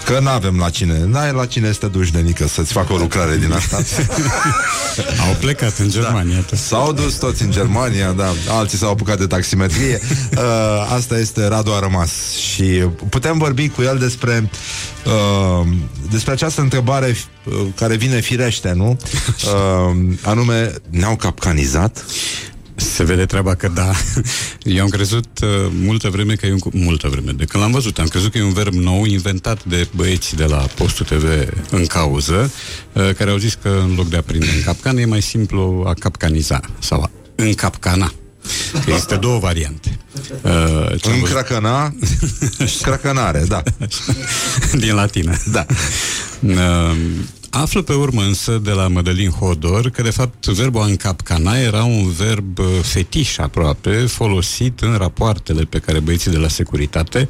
că 0.09 0.19
nu 0.21 0.29
avem 0.29 0.59
la 0.59 0.71
cine. 0.71 1.05
N-ai 1.05 1.33
la 1.33 1.47
cine 1.47 1.73
să 1.73 1.79
te 1.79 1.87
duci 1.87 2.11
de 2.11 2.19
nică 2.21 2.47
să-ți 2.47 2.73
facă 2.73 2.93
o 2.93 2.97
lucrare 2.97 3.37
din 3.37 3.53
asta. 3.53 3.77
Au 5.29 5.35
plecat 5.39 5.79
în 5.79 5.91
Germania. 5.91 6.45
Da. 6.51 6.57
S-au 6.57 6.93
dus 6.93 7.15
toți 7.15 7.43
în 7.43 7.51
Germania, 7.51 8.13
da. 8.13 8.33
Alții 8.49 8.79
s-au 8.79 8.91
apucat 8.91 9.19
de 9.19 9.27
taximetrie. 9.27 10.01
Uh, 10.39 10.95
asta 10.95 11.19
este 11.19 11.47
Radu 11.47 11.73
a 11.73 11.79
rămas. 11.79 12.11
Și 12.53 12.65
putem 13.09 13.39
vorbi 13.39 13.69
cu 13.69 13.83
el 13.83 13.99
despre 13.99 14.51
uh, 15.05 15.67
despre 16.11 16.33
această 16.33 16.61
întrebare 16.61 17.17
uh, 17.45 17.55
care 17.75 17.97
vine 17.97 18.21
firește, 18.21 18.73
nu? 18.73 18.97
Uh, 19.45 20.15
anume, 20.23 20.73
ne-au 20.91 21.17
capcanizat? 21.17 22.05
Se 22.79 23.05
vede 23.05 23.27
treaba 23.27 23.55
că 23.55 23.69
da. 23.69 23.91
Eu 24.63 24.83
am 24.83 24.89
crezut 24.89 25.27
uh, 25.43 25.49
multă 25.81 26.09
vreme 26.09 26.35
că 26.35 26.47
e 26.47 26.53
un... 26.53 26.59
cu- 26.59 26.71
Multă 26.73 27.09
vreme, 27.09 27.33
de 27.33 27.45
când 27.45 27.63
l-am 27.63 27.73
văzut, 27.73 27.99
am 27.99 28.07
crezut 28.07 28.33
că 28.33 28.39
e 28.39 28.43
un 28.43 28.53
verb 28.53 28.73
nou 28.73 29.05
inventat 29.05 29.65
de 29.65 29.89
băieții 29.97 30.37
de 30.37 30.45
la 30.45 30.57
Postul 30.57 31.07
TV 31.07 31.25
în 31.71 31.87
cauză, 31.87 32.53
uh, 32.93 33.11
care 33.17 33.31
au 33.31 33.37
zis 33.37 33.59
că 33.63 33.69
în 33.89 33.95
loc 33.97 34.09
de 34.09 34.17
a 34.17 34.21
prinde 34.23 34.47
în 34.57 34.63
capcană 34.63 35.01
e 35.01 35.05
mai 35.05 35.23
simplu 35.23 35.85
a 35.87 35.93
capcaniza 35.95 36.61
sau 36.79 37.01
a 37.03 37.11
încapcana. 37.35 38.13
Că 38.85 38.91
Există 38.91 39.17
două 39.17 39.39
variante. 39.39 39.99
Uh, 40.43 40.51
ce 41.01 41.09
am 41.09 41.13
În 41.13 41.21
văzut- 41.21 41.29
cracăna, 41.35 41.95
cracănare, 42.83 43.45
da. 43.49 43.63
din 44.79 44.95
latină. 44.95 45.37
Da. 45.53 45.67
Uh, 46.41 46.97
Află 47.51 47.83
pe 47.83 47.93
urmă 47.93 48.23
însă 48.23 48.59
de 48.59 48.71
la 48.71 48.89
Mădălin 48.89 49.31
Hodor 49.31 49.91
că 49.91 50.03
de 50.03 50.11
fapt 50.11 50.47
verbul 50.47 50.81
a 50.81 50.85
încapcana 50.85 51.59
era 51.59 51.85
un 51.85 52.11
verb 52.11 52.59
uh, 52.59 52.67
fetiș 52.83 53.39
aproape 53.39 53.91
folosit 53.91 54.81
în 54.81 54.97
rapoartele 54.97 55.63
pe 55.63 55.79
care 55.79 56.01
băieții 56.01 56.31
de 56.31 56.37
la 56.37 56.49
securitate 56.49 57.29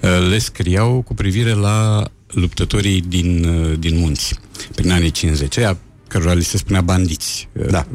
uh, 0.00 0.28
le 0.28 0.38
scriau 0.38 1.02
cu 1.06 1.14
privire 1.14 1.52
la 1.52 2.04
luptătorii 2.26 3.00
din, 3.00 3.44
uh, 3.44 3.78
din 3.78 3.98
munți 3.98 4.34
prin 4.74 4.90
anii 4.90 5.10
50 5.10 5.58
aia 5.58 5.76
cărora 6.10 6.32
li 6.32 6.44
se 6.44 6.56
spunea 6.56 6.80
bandiți. 6.80 7.48
Da. 7.70 7.86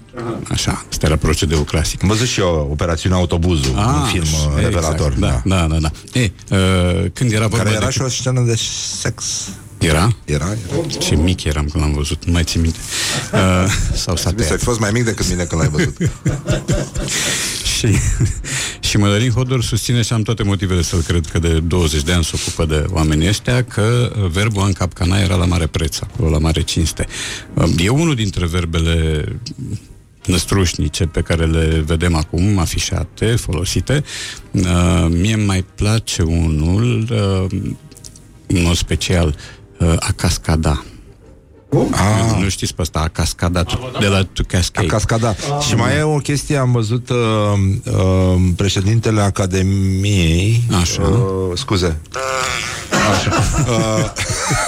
Așa, 0.50 0.86
asta 0.90 1.06
era 1.06 1.16
procedeul 1.16 1.64
clasic. 1.64 2.04
Am 2.04 2.08
văzut 2.08 2.28
și 2.28 2.40
eu 2.40 2.68
operațiunea 2.72 3.18
Autobuzul, 3.18 3.76
un 3.76 4.04
film 4.04 4.24
uh, 4.24 4.40
exact, 4.46 4.60
revelator. 4.60 5.14
Da, 5.14 5.42
da, 5.46 5.68
da. 5.68 5.78
da. 5.78 5.92
E, 6.14 6.32
uh, 6.50 7.12
când 7.14 7.32
era 7.32 7.48
vorba 7.48 7.64
Care 7.64 7.76
era 7.76 7.86
de... 7.86 7.92
și 7.92 8.02
o 8.02 8.08
scenă 8.08 8.42
de 8.42 8.56
sex. 9.00 9.50
Era? 9.78 10.16
Era, 10.26 10.46
era. 10.46 10.88
Ce 11.00 11.16
mic 11.16 11.44
eram 11.44 11.66
când 11.66 11.84
l-am 11.84 11.94
văzut, 11.94 12.26
nu 12.26 12.32
mai 12.32 12.44
țin 12.44 12.62
minte. 12.62 12.78
Uh, 13.34 13.40
sau 13.94 14.16
s-a 14.16 14.24
Trebuie 14.24 14.46
să 14.46 14.52
ai 14.52 14.58
tăiat. 14.58 14.62
fost 14.62 14.80
mai 14.80 14.92
mic 14.92 15.04
decât 15.04 15.30
mine 15.30 15.44
când 15.44 15.62
l-ai 15.62 15.70
văzut. 15.70 15.98
și, 17.78 17.88
și 18.90 18.98
Mădălin 18.98 19.32
Hodor 19.32 19.64
susține 19.64 20.02
și 20.02 20.14
am 20.14 20.22
toate 20.22 20.44
motivele 20.44 20.82
să-l 20.82 21.02
cred 21.02 21.26
că 21.26 21.40
de 21.40 21.60
20 21.60 22.02
de 22.04 22.12
ani 22.12 22.24
se 22.24 22.32
ocupă 22.42 22.66
de 22.66 22.86
oamenii 22.90 23.28
ăștia, 23.28 23.64
că 23.64 24.12
verbul 24.32 24.64
în 24.66 24.74
capcana 24.74 25.20
era 25.20 25.36
la 25.36 25.46
mare 25.46 25.68
preț, 25.68 26.00
acolo, 26.00 26.30
la 26.30 26.38
mare 26.38 26.62
cinste. 26.62 27.06
Uh, 27.54 27.70
E 27.78 27.90
unul 27.90 28.16
dintre 28.16 28.46
verbele 28.46 29.26
năstrușnice 30.26 31.06
pe 31.06 31.22
care 31.22 31.46
le 31.46 31.84
vedem 31.86 32.16
acum, 32.16 32.58
afișate, 32.58 33.26
folosite. 33.26 34.04
Uh, 34.52 35.06
mie 35.10 35.34
îmi 35.34 35.46
mai 35.46 35.66
place 35.76 36.22
unul, 36.22 37.08
uh, 37.12 37.60
în 38.48 38.62
mod 38.64 38.76
special, 38.76 39.28
uh, 39.28 39.34
a 39.80 40.12
cascada. 40.16 40.84
Ah. 41.92 42.38
Nu 42.42 42.50
știți 42.50 42.76
pe 42.76 42.82
asta, 42.82 43.00
a 43.00 43.08
cascada, 43.08 43.64
de 44.00 44.08
la 44.08 44.24
to 44.34 44.44
cascade. 44.48 44.88
A 44.88 44.90
cascada. 44.90 45.36
Și 45.68 45.76
mai 45.76 45.98
e 45.98 46.02
o 46.02 46.18
chestie, 46.18 46.58
am 46.58 46.72
văzut 46.72 47.10
uh, 47.10 47.18
uh, 47.86 48.36
președintele 48.56 49.22
Academiei. 49.22 50.64
Așa. 50.82 51.02
Uh, 51.02 51.58
scuze. 51.58 51.98
Așa. 53.12 53.32
Uh, 53.70 54.12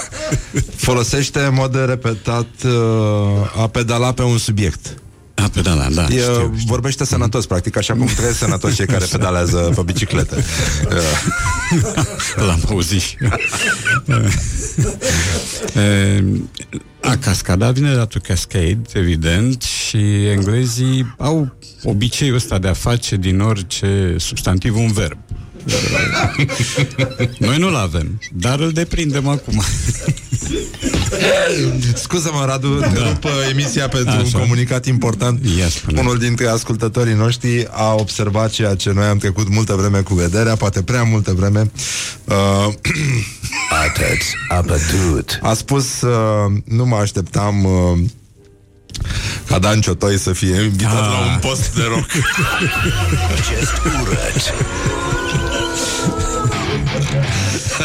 folosește 0.86 1.40
în 1.40 1.54
mod 1.54 1.84
repetat 1.86 2.46
uh, 2.64 3.62
a 3.62 3.66
pedala 3.66 4.12
pe 4.12 4.22
un 4.22 4.38
subiect. 4.38 4.94
A 5.42 5.48
pedala, 5.52 5.88
da, 5.90 6.02
E, 6.02 6.06
știu, 6.18 6.22
știu. 6.32 6.52
vorbește 6.66 7.04
sănătos, 7.04 7.46
practic, 7.46 7.76
așa 7.76 7.94
cum 7.94 8.06
trebuie 8.06 8.34
sănătos 8.34 8.74
cei 8.74 8.86
care 8.86 9.04
pedalează 9.10 9.72
pe 9.74 9.82
bicicletă. 9.84 10.36
Uh, 10.36 10.96
L-am 12.46 12.60
auzit 12.68 13.00
și 13.00 13.16
eu. 14.06 14.24
E, 15.82 16.24
A 17.00 17.16
cascada 17.16 17.70
vine 17.70 17.90
de 17.90 17.96
la 17.96 18.04
to 18.04 18.18
cascade, 18.22 18.80
evident, 18.92 19.62
și 19.62 20.26
englezii 20.26 21.14
au 21.18 21.56
obiceiul 21.82 22.34
ăsta 22.36 22.58
de 22.58 22.68
a 22.68 22.72
face 22.72 23.16
din 23.16 23.40
orice 23.40 24.14
substantiv 24.18 24.76
un 24.76 24.92
verb. 24.92 25.18
Noi 27.38 27.58
nu-l 27.58 27.74
avem, 27.74 28.20
dar 28.32 28.60
îl 28.60 28.70
deprindem 28.70 29.28
acum. 29.28 29.62
Scuză-mă, 31.94 32.44
Radu, 32.46 32.78
da. 32.78 32.86
rup 32.86 33.24
uh, 33.24 33.30
emisia 33.50 33.88
pentru 33.88 34.14
Așa. 34.14 34.22
un 34.24 34.40
comunicat 34.40 34.86
important. 34.86 35.40
Ia 35.58 35.68
spune. 35.68 36.00
Unul 36.00 36.18
dintre 36.18 36.46
ascultătorii 36.48 37.14
noștri 37.14 37.66
a 37.70 37.94
observat 37.94 38.50
ceea 38.50 38.74
ce 38.74 38.92
noi 38.92 39.04
am 39.06 39.18
trecut 39.18 39.48
multă 39.48 39.74
vreme 39.74 40.00
cu 40.00 40.14
vederea, 40.14 40.56
poate 40.56 40.82
prea 40.82 41.02
multă 41.02 41.32
vreme. 41.32 41.70
Uh, 42.24 42.34
Atât, 43.84 44.20
a 44.48 44.60
bătut. 44.60 45.38
a 45.42 45.54
spus, 45.54 46.00
uh, 46.00 46.52
nu 46.64 46.86
mă 46.86 46.96
așteptam 46.96 47.64
uh, 47.64 47.98
ca 49.48 49.58
Dan 49.58 49.80
Ciotoi 49.80 50.18
să 50.18 50.32
fie 50.32 50.60
invitat 50.62 50.92
Ah. 50.92 51.08
la 51.10 51.32
un 51.32 51.38
post 51.40 51.74
de 51.74 51.82
rock. 51.88 52.10
Just 53.60 53.72
urât. 54.00 54.54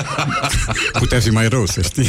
Putea 1.00 1.20
fi 1.20 1.30
mai 1.30 1.48
rău, 1.48 1.66
să 1.66 1.82
știi. 1.82 2.08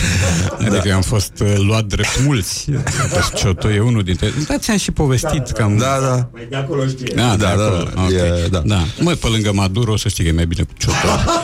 Adică 0.59 0.83
eu 0.89 0.95
am 0.95 1.03
fost 1.03 1.33
uh, 1.41 1.53
luat 1.57 1.85
drept 1.85 2.21
mulți. 2.25 2.65
Deci 3.13 3.41
Cioto 3.41 3.71
e 3.71 3.81
unul 3.81 4.03
dintre... 4.03 4.33
Da, 4.49 4.59
ți-am 4.59 4.77
și 4.77 4.91
povestit 4.91 5.51
cam... 5.51 5.77
Da, 5.77 5.99
da. 6.01 6.29
Mai 6.33 6.47
de 6.51 6.57
acolo 6.57 6.87
știe. 6.87 7.13
Da, 7.17 7.23
da, 7.23 7.37
Da, 7.37 7.49
da, 7.49 7.57
da, 7.57 7.65
acolo. 7.65 7.89
Ok. 8.05 8.11
e- 8.11 8.49
da. 8.51 8.63
da. 8.65 8.83
Mă, 9.01 9.11
pe 9.13 9.27
lângă 9.27 9.53
Maduro, 9.53 9.97
să 9.97 10.09
știi 10.09 10.23
că 10.25 10.31
e 10.31 10.33
mai 10.33 10.47
bine 10.47 10.63
cu 10.63 10.73
Cioto. 10.79 10.95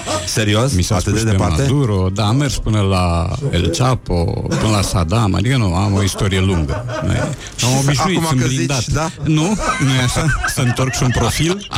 Serios? 0.27 0.73
Mi 0.75 0.83
s-a 0.83 0.95
Atât 0.95 1.07
spus 1.15 1.25
de 1.25 1.31
departe? 1.31 1.63
Maduro, 1.63 2.09
da, 2.15 2.27
am 2.27 2.37
mers 2.37 2.57
până 2.59 2.81
la 2.81 3.29
El 3.53 3.69
Chapo, 3.69 4.25
până 4.49 4.71
la 4.71 4.83
Saddam, 4.83 5.35
adică 5.35 5.57
nu, 5.57 5.75
am 5.75 5.95
o 5.95 6.03
istorie 6.03 6.41
lungă. 6.41 6.85
Noi 7.07 7.17
Am 7.63 7.79
obișnuit, 7.83 8.17
acum 8.17 8.29
sunt 8.29 8.41
că 8.41 8.47
zici, 8.47 8.57
blindat. 8.57 8.87
da? 8.87 9.11
Nu? 9.25 9.57
Nu 9.85 9.91
e 10.01 10.03
așa? 10.05 10.27
Să 10.55 10.61
întorc 10.61 10.95
și 10.95 11.03
un 11.03 11.11
profil? 11.11 11.59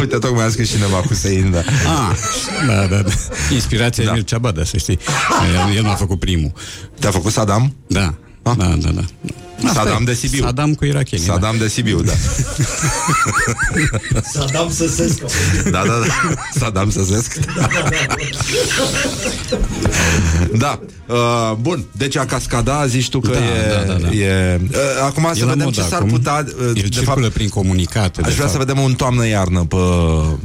Uite, 0.00 0.16
tocmai 0.18 0.44
a 0.44 0.48
scris 0.48 0.70
cineva 0.70 0.96
Hussein, 1.06 1.50
da. 1.50 1.58
Ah, 1.58 2.16
da, 2.66 2.86
da, 2.86 3.02
da. 3.02 3.10
Inspirația 3.54 4.04
da. 4.04 4.10
e 4.10 4.14
Mircea 4.14 4.38
Bada, 4.38 4.64
să 4.64 4.76
știi. 4.76 4.98
El, 5.68 5.76
el 5.76 5.82
m-a 5.82 5.94
făcut 5.94 6.18
primul. 6.18 6.52
Te-a 7.00 7.10
făcut 7.10 7.32
Saddam? 7.32 7.74
Da. 7.86 8.14
Da, 8.42 8.54
da, 8.54 8.90
da. 8.90 9.02
Asta 9.64 9.72
Saddam 9.82 10.02
e. 10.02 10.04
de 10.04 10.14
Sibiu. 10.14 10.42
Saddam 10.44 10.74
cu 10.74 10.84
irachenii. 10.84 11.24
Saddam 11.24 11.56
de 11.58 11.68
Sibiu, 11.68 12.00
da. 12.08 12.12
Saddam 14.32 14.70
Săsescu. 14.70 15.26
Da, 15.64 15.70
da, 15.70 15.84
da. 15.86 16.34
Saddam 16.58 16.90
Săsesc. 16.90 17.38
Da. 20.58 20.80
Uh, 21.06 21.52
bun. 21.60 21.84
Deci 21.92 22.16
a 22.16 22.24
cascada, 22.24 22.86
zici 22.86 23.08
tu 23.08 23.20
că 23.20 23.30
Da, 23.30 23.38
e... 23.38 23.84
da, 23.86 23.92
da, 23.92 23.98
da. 23.98 24.08
e 24.14 24.60
uh, 24.70 24.78
acum 25.04 25.28
E 25.32 25.38
să 25.38 25.44
la 25.44 25.50
vedem 25.50 25.64
modă 25.64 25.80
ce 25.80 25.86
s-ar 25.86 25.98
acum. 25.98 26.08
putea... 26.08 26.44
Uh, 26.58 26.66
El 26.66 26.72
de 26.74 26.88
circulă 26.88 27.20
fapt, 27.24 27.32
prin 27.34 27.48
comunicate. 27.48 28.20
Aș 28.20 28.26
de 28.28 28.34
vrea 28.34 28.46
să 28.46 28.56
fapt. 28.56 28.66
vedem 28.66 28.82
un 28.82 28.94
toamnă-iarnă 28.94 29.60
pe, 29.64 29.76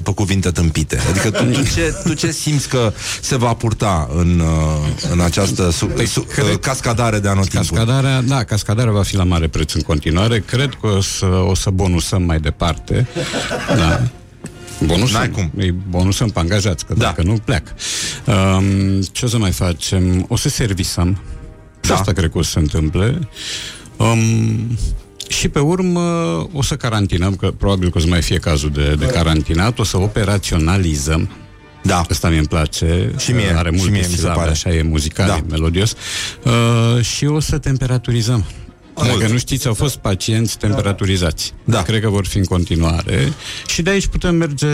pe 0.03 0.11
cuvinte 0.13 0.49
tâmpite. 0.51 0.99
Adică 1.09 1.29
tu, 1.29 1.43
tu, 1.43 1.63
ce, 1.63 1.95
tu 2.03 2.13
ce 2.13 2.31
simți 2.31 2.67
că 2.69 2.93
se 3.21 3.37
va 3.37 3.53
purta 3.53 4.09
în, 4.15 4.39
uh, 4.39 5.11
în 5.11 5.19
această 5.19 5.69
su, 5.71 5.89
su, 6.05 6.25
uh, 6.51 6.57
cascadare 6.61 7.19
de 7.19 7.27
anotimpuri? 7.27 7.67
Cascadarea, 7.85 8.21
da, 8.21 8.43
cascadarea 8.43 8.91
va 8.91 9.00
fi 9.03 9.15
la 9.15 9.23
mare 9.23 9.47
preț 9.47 9.73
în 9.73 9.81
continuare. 9.81 10.39
Cred 10.39 10.77
că 10.81 10.87
o 10.87 11.01
să, 11.01 11.25
o 11.25 11.55
să 11.55 11.69
bonusăm 11.69 12.23
mai 12.23 12.39
departe. 12.39 13.07
Da. 13.75 14.01
Bonusăm. 14.85 15.17
N-ai 15.19 15.29
cum. 15.29 15.51
Îi 15.57 15.71
bonusăm 15.89 16.29
pe 16.29 16.39
angajați, 16.39 16.85
că 16.85 16.93
da. 16.93 17.03
dacă 17.03 17.23
nu, 17.23 17.33
pleacă. 17.45 17.71
Um, 18.25 19.01
ce 19.01 19.25
o 19.25 19.27
să 19.27 19.37
mai 19.37 19.51
facem? 19.51 20.25
O 20.29 20.35
să 20.35 20.49
servisăm. 20.49 21.21
Și 21.83 21.89
Da. 21.89 21.95
asta 21.95 22.11
cred 22.11 22.31
că 22.31 22.37
o 22.37 22.41
să 22.41 22.49
se 22.49 22.59
întâmple. 22.59 23.19
Um, 23.97 24.77
și 25.27 25.47
pe 25.49 25.59
urmă 25.59 25.99
o 26.53 26.61
să 26.61 26.75
carantinăm, 26.75 27.35
că 27.35 27.51
probabil 27.57 27.89
că 27.91 27.97
o 27.97 28.01
să 28.01 28.07
mai 28.07 28.21
fie 28.21 28.37
cazul 28.37 28.69
de, 28.69 28.95
de 28.99 29.05
carantinat, 29.05 29.79
o 29.79 29.83
să 29.83 29.97
operaționalizăm. 29.97 31.29
Da. 31.83 32.05
Asta 32.09 32.29
mie 32.29 32.37
îmi 32.37 32.47
place. 32.47 33.11
Și 33.17 33.31
mie, 33.31 33.53
Are 33.57 33.69
și 33.69 33.75
multe 33.75 33.91
mie 33.91 34.01
mi 34.01 34.07
se 34.13 34.15
silabe, 34.15 34.37
pare. 34.39 34.49
așa 34.51 34.69
e 34.73 34.81
muzical, 34.81 35.27
Da. 35.27 35.35
e 35.35 35.43
melodios. 35.49 35.93
Uh, 36.43 37.03
și 37.03 37.25
o 37.25 37.39
să 37.39 37.57
temperaturizăm. 37.57 38.45
Dacă 39.05 39.27
nu 39.27 39.37
știți, 39.37 39.67
au 39.67 39.73
fost 39.73 39.97
pacienți 39.97 40.57
temperaturizați. 40.57 41.53
Da. 41.63 41.81
Cred 41.81 42.01
că 42.01 42.09
vor 42.09 42.25
fi 42.25 42.37
în 42.37 42.43
continuare. 42.43 43.33
Și 43.67 43.81
de 43.81 43.89
aici 43.89 44.07
putem 44.07 44.35
merge 44.35 44.67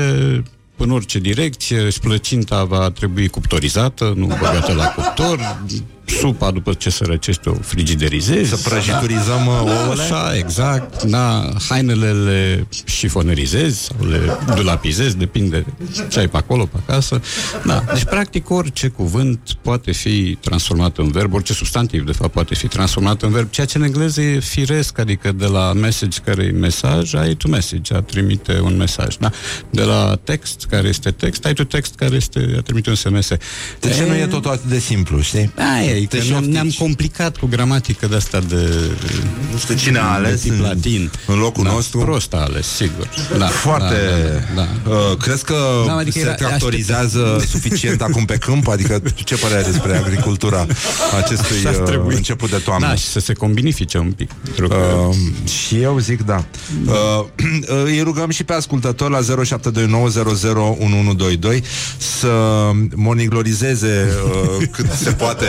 în 0.78 0.92
orice 0.92 1.20
direcție. 1.20 1.90
Și 1.90 2.00
plăcinta 2.00 2.64
va 2.64 2.90
trebui 2.90 3.28
cuptorizată, 3.28 4.14
nu 4.16 4.26
băgată 4.40 4.74
la 4.74 4.86
cuptor. 4.86 5.62
Supa, 6.08 6.52
după 6.52 6.74
ce 6.74 6.90
se 6.90 7.04
răcește, 7.06 7.50
o 7.50 7.54
frigiderizezi. 7.54 8.50
Să 8.50 8.70
prăjiturizăm 8.70 9.48
uh, 9.48 9.60
ouăle? 9.60 10.02
Așa, 10.02 10.38
exact. 10.38 11.04
Da, 11.04 11.54
hainele 11.70 12.12
le 12.12 12.68
șifonerizezi 12.86 13.84
sau 13.84 14.08
le 14.08 14.38
dulapizezi, 14.56 15.18
depinde 15.18 15.66
ce 16.10 16.20
ai 16.20 16.28
pe 16.28 16.38
acolo, 16.38 16.66
pe 16.66 16.78
acasă. 16.88 17.22
Da. 17.66 17.84
Deci, 17.94 18.04
practic, 18.04 18.50
orice 18.50 18.88
cuvânt 18.88 19.40
poate 19.62 19.92
fi 19.92 20.38
transformat 20.42 20.98
în 20.98 21.12
verb, 21.12 21.34
orice 21.34 21.54
substantiv, 21.54 22.06
de 22.06 22.12
fapt, 22.12 22.32
poate 22.32 22.56
fi 22.56 22.68
transformat 22.68 23.22
în 23.22 23.32
verb, 23.32 23.50
ceea 23.50 23.66
ce 23.66 23.78
în 23.78 23.84
engleză 23.84 24.22
e 24.22 24.40
firesc, 24.40 25.00
adică 25.00 25.32
de 25.32 25.46
la 25.46 25.74
message 25.74 26.20
care 26.26 26.44
e 26.44 26.52
mesaj, 26.52 27.14
ai 27.14 27.36
to 27.36 27.48
message, 27.48 27.94
a 27.94 28.02
trimite 28.02 28.60
un 28.60 28.78
mesaj. 28.78 29.16
Da? 29.16 29.32
De 29.70 29.82
la 29.82 30.20
text, 30.24 30.66
care 30.70 30.88
este 30.88 31.12
text, 31.12 31.46
ai 31.46 31.54
to 31.54 31.64
text, 31.64 31.96
care 31.96 32.16
este 32.16 32.56
a 32.58 32.62
trimite 32.62 32.90
un 32.90 32.96
SMS. 32.96 33.28
De 33.80 33.94
ce 33.98 34.06
nu 34.08 34.16
e 34.16 34.26
totul 34.26 34.52
atât 34.52 34.70
de 34.70 34.80
simplu, 34.80 35.22
știi? 35.22 35.52
Aia 35.58 35.96
e, 35.96 35.97
că 36.06 36.16
Deci 36.18 36.28
ne-am, 36.28 36.38
oftici. 36.40 36.54
ne-am 36.54 36.70
complicat 36.78 37.38
cu 37.38 37.46
gramatică 37.46 38.08
de 38.08 38.16
asta 38.16 38.40
de... 38.40 38.70
Nu 39.52 39.58
știu 39.58 39.76
cine 39.76 40.00
a 40.00 40.04
ales 40.14 40.42
de 40.44 40.50
tip 40.50 40.60
în- 40.60 40.66
latin. 40.66 41.12
în 41.28 41.38
locul 41.40 41.64
da, 41.64 41.72
nostru. 41.72 42.00
Prost 42.00 42.34
a 42.34 42.38
ales, 42.38 42.68
sigur. 42.68 43.10
Da, 43.38 43.48
Foarte... 43.48 43.96
Da, 44.56 44.62
da, 44.62 44.68
da. 44.90 44.96
Uh, 44.96 45.18
crezi 45.18 45.44
că 45.44 45.56
Da, 45.88 45.94
adică 45.96 46.18
se 46.20 46.26
era- 46.26 46.34
tractorizează 46.34 47.42
suficient 47.52 48.02
acum 48.02 48.26
pe 48.26 48.38
câmp? 48.38 48.68
Adică 48.68 49.02
ce 49.24 49.36
părere 49.36 49.60
ai 49.60 49.66
despre 49.72 49.98
agricultura 49.98 50.66
acestui 51.24 51.58
Așa 51.58 51.70
ar 51.70 51.76
uh, 51.82 51.88
trebui. 51.88 52.16
început 52.16 52.50
de 52.50 52.58
toamnă? 52.58 52.88
Da, 52.88 52.96
și 52.96 53.06
să 53.06 53.20
se 53.20 53.34
combinifice 53.34 53.98
un 53.98 54.12
pic. 54.12 54.32
Pentru 54.44 54.68
că... 54.68 54.76
Uh, 54.76 55.16
și 55.50 55.82
eu 55.82 56.00
zic 56.00 56.22
da. 56.22 56.44
Uh, 56.86 56.94
uh, 56.94 57.26
îi 57.86 58.02
rugăm 58.02 58.30
și 58.30 58.44
pe 58.44 58.54
ascultători 58.54 59.12
la 59.12 59.20
0729001122 59.46 61.64
să 61.98 62.32
moniglorizeze 62.96 64.08
uh, 64.60 64.68
cât 64.72 64.92
se 64.92 65.12
poate 65.12 65.46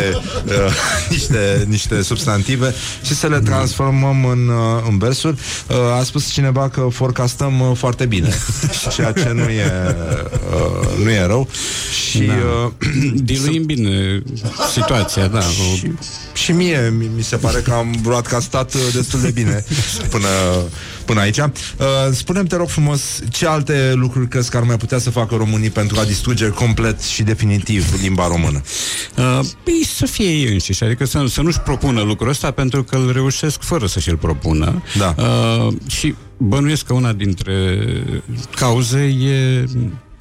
uh, 0.46 0.54
niște, 1.10 1.64
niște 1.68 2.02
substantive 2.02 2.74
și 3.02 3.14
să 3.14 3.26
le 3.26 3.40
transformăm 3.40 4.24
în, 4.24 4.48
uh, 4.48 4.84
în 4.88 4.98
versuri. 4.98 5.38
Uh, 5.68 5.76
a 5.98 6.02
spus 6.02 6.30
cineva 6.30 6.68
că 6.68 6.88
forecastăm 6.90 7.60
uh, 7.60 7.76
foarte 7.76 8.06
bine, 8.06 8.34
ceea 8.94 9.12
ce 9.12 9.30
nu 9.34 9.48
e, 9.48 9.72
uh, 10.54 11.04
nu 11.04 11.10
e 11.10 11.26
rău. 11.26 11.48
Și 12.08 12.18
Da. 12.18 12.32
uh, 12.32 12.72
Diluim 13.28 13.64
bine 13.64 14.22
situația, 14.72 15.26
da. 15.26 15.38
O... 15.38 15.76
și, 15.76 15.92
și 16.32 16.52
mie 16.52 16.92
mi, 16.98 17.10
mi 17.16 17.22
se 17.22 17.36
pare 17.36 17.60
că 17.60 17.72
am 17.72 17.98
broadcastat 18.02 18.74
uh, 18.74 18.80
destul 18.94 19.20
de 19.20 19.30
bine 19.30 19.64
până, 20.10 20.28
până 21.08 21.20
aici. 21.20 21.38
Uh, 21.38 21.44
spune-mi, 22.10 22.48
te 22.48 22.56
rog 22.56 22.68
frumos, 22.68 23.20
ce 23.30 23.46
alte 23.46 23.92
lucruri 23.94 24.28
crezi 24.28 24.50
că 24.50 24.56
ar 24.56 24.62
mai 24.62 24.76
putea 24.76 24.98
să 24.98 25.10
facă 25.10 25.34
românii 25.34 25.70
pentru 25.70 26.00
a 26.00 26.04
distruge 26.04 26.48
complet 26.48 27.00
și 27.00 27.22
definitiv 27.22 28.00
limba 28.02 28.26
română? 28.26 28.62
Uh, 29.16 29.40
păi 29.64 29.84
să 29.94 30.06
fie 30.06 30.28
ei 30.28 30.52
înșiși, 30.52 30.84
adică 30.84 31.04
să, 31.04 31.24
să 31.28 31.42
nu-și 31.42 31.60
propună 31.60 32.00
lucrul 32.00 32.28
ăsta 32.28 32.50
pentru 32.50 32.82
că 32.84 32.96
îl 32.96 33.12
reușesc 33.12 33.62
fără 33.62 33.86
să 33.86 33.98
și-l 33.98 34.16
propună. 34.16 34.82
Da. 34.98 35.14
Uh, 35.18 35.74
și 35.86 36.14
bănuiesc 36.36 36.84
că 36.84 36.92
una 36.92 37.12
dintre 37.12 37.78
cauze 38.50 39.00
e 39.00 39.64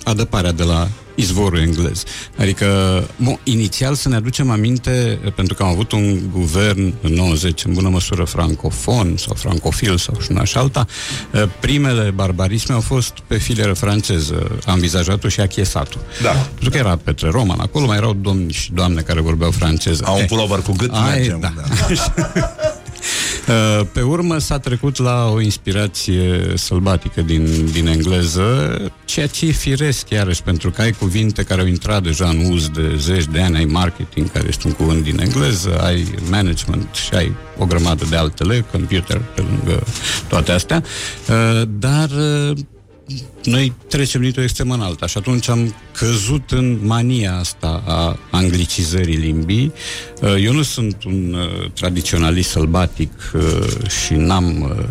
adăparea 0.07 0.51
de 0.51 0.63
la 0.63 0.87
izvorul 1.15 1.59
englez. 1.59 2.03
Adică, 2.37 2.67
mo, 3.15 3.39
inițial 3.43 3.93
să 3.95 4.09
ne 4.09 4.15
aducem 4.15 4.49
aminte, 4.49 5.19
pentru 5.35 5.53
că 5.53 5.63
am 5.63 5.69
avut 5.69 5.91
un 5.91 6.19
guvern 6.31 6.93
în 7.01 7.13
90 7.13 7.63
în 7.65 7.73
bună 7.73 7.89
măsură 7.89 8.23
francofon 8.23 9.13
sau 9.17 9.33
francofil 9.35 9.97
sau 9.97 10.15
și 10.21 10.27
una 10.31 10.43
și 10.43 10.57
alta, 10.57 10.85
uh, 11.33 11.43
primele 11.59 12.09
barbarisme 12.15 12.73
au 12.73 12.81
fost 12.81 13.13
pe 13.27 13.37
filieră 13.37 13.73
franceză, 13.73 14.57
anvizajat-o 14.65 15.27
și 15.27 15.39
achiesat-o. 15.39 15.97
Da. 16.21 16.29
Pentru 16.31 16.69
că 16.69 16.77
era 16.77 16.95
Petre 17.03 17.29
Roman, 17.29 17.59
acolo 17.59 17.85
mai 17.85 17.97
erau 17.97 18.13
domni 18.13 18.51
și 18.51 18.71
doamne 18.73 19.01
care 19.01 19.21
vorbeau 19.21 19.51
franceză. 19.51 20.03
Au 20.05 20.15
un 20.15 20.21
Eh, 20.21 20.27
pulover 20.27 20.59
cu 20.59 20.71
gât, 20.77 20.91
ai, 20.93 21.17
mergem. 21.17 21.39
da. 21.39 21.53
Uh, 21.89 22.07
Pe 23.91 24.01
urmă 24.01 24.37
s-a 24.37 24.59
trecut 24.59 24.97
la 24.97 25.29
o 25.33 25.41
inspirație 25.41 26.53
sălbatică 26.55 27.21
din, 27.21 27.69
din 27.71 27.87
engleză, 27.87 28.81
ceea 29.05 29.27
ce 29.27 29.45
e 29.45 29.51
firesc 29.51 30.09
iarăși, 30.09 30.43
pentru 30.43 30.71
că 30.71 30.81
ai 30.81 30.91
cuvinte 30.91 31.43
care 31.43 31.61
au 31.61 31.67
intrat 31.67 32.03
deja 32.03 32.27
în 32.27 32.51
uz 32.51 32.69
de 32.69 32.95
zeci 32.97 33.25
de 33.25 33.41
ani, 33.41 33.57
ai 33.57 33.65
marketing, 33.65 34.31
care 34.31 34.45
este 34.47 34.67
un 34.67 34.73
cuvânt 34.73 35.03
din 35.03 35.19
engleză, 35.19 35.79
ai 35.81 36.07
management 36.29 36.87
și 36.93 37.13
ai 37.13 37.31
o 37.57 37.65
grămadă 37.65 38.05
de 38.09 38.15
altele, 38.15 38.65
computer, 38.71 39.21
pe 39.35 39.41
lângă 39.41 39.83
toate 40.27 40.51
astea, 40.51 40.83
Uh, 41.29 41.61
dar 41.79 42.09
uh, 42.09 42.57
noi 43.43 43.73
trecem 43.87 44.21
dintr-o 44.21 44.41
extremă 44.41 44.73
în 44.73 44.81
alta 44.81 45.05
și 45.05 45.17
atunci 45.17 45.49
am 45.49 45.75
căzut 45.91 46.51
în 46.51 46.79
mania 46.81 47.37
asta 47.37 47.83
a 47.85 48.19
anglicizării 48.31 49.15
limbii. 49.15 49.73
Uh, 50.21 50.35
Eu 50.43 50.53
nu 50.53 50.61
sunt 50.61 51.03
un 51.03 51.33
uh, 51.33 51.71
tradiționalist 51.71 52.49
sălbatic 52.49 53.11
uh, 53.33 53.89
și 53.89 54.13
n-am 54.13 54.61
uh, 54.61 54.85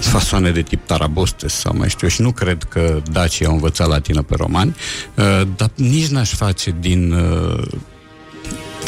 fasoane 0.00 0.50
de 0.50 0.62
tip 0.62 0.86
Tarabostes 0.86 1.54
sau 1.54 1.76
mai 1.76 1.88
știu 1.88 2.06
eu, 2.06 2.12
și 2.12 2.22
nu 2.22 2.32
cred 2.32 2.62
că 2.62 3.02
dacii 3.12 3.46
au 3.46 3.52
învățat 3.52 3.88
latină 3.88 4.22
pe 4.22 4.34
romani, 4.38 4.76
uh, 5.14 5.42
dar 5.56 5.70
nici 5.74 6.06
n-aș 6.06 6.34
face 6.34 6.76
din 6.80 7.12
uh, 7.12 7.62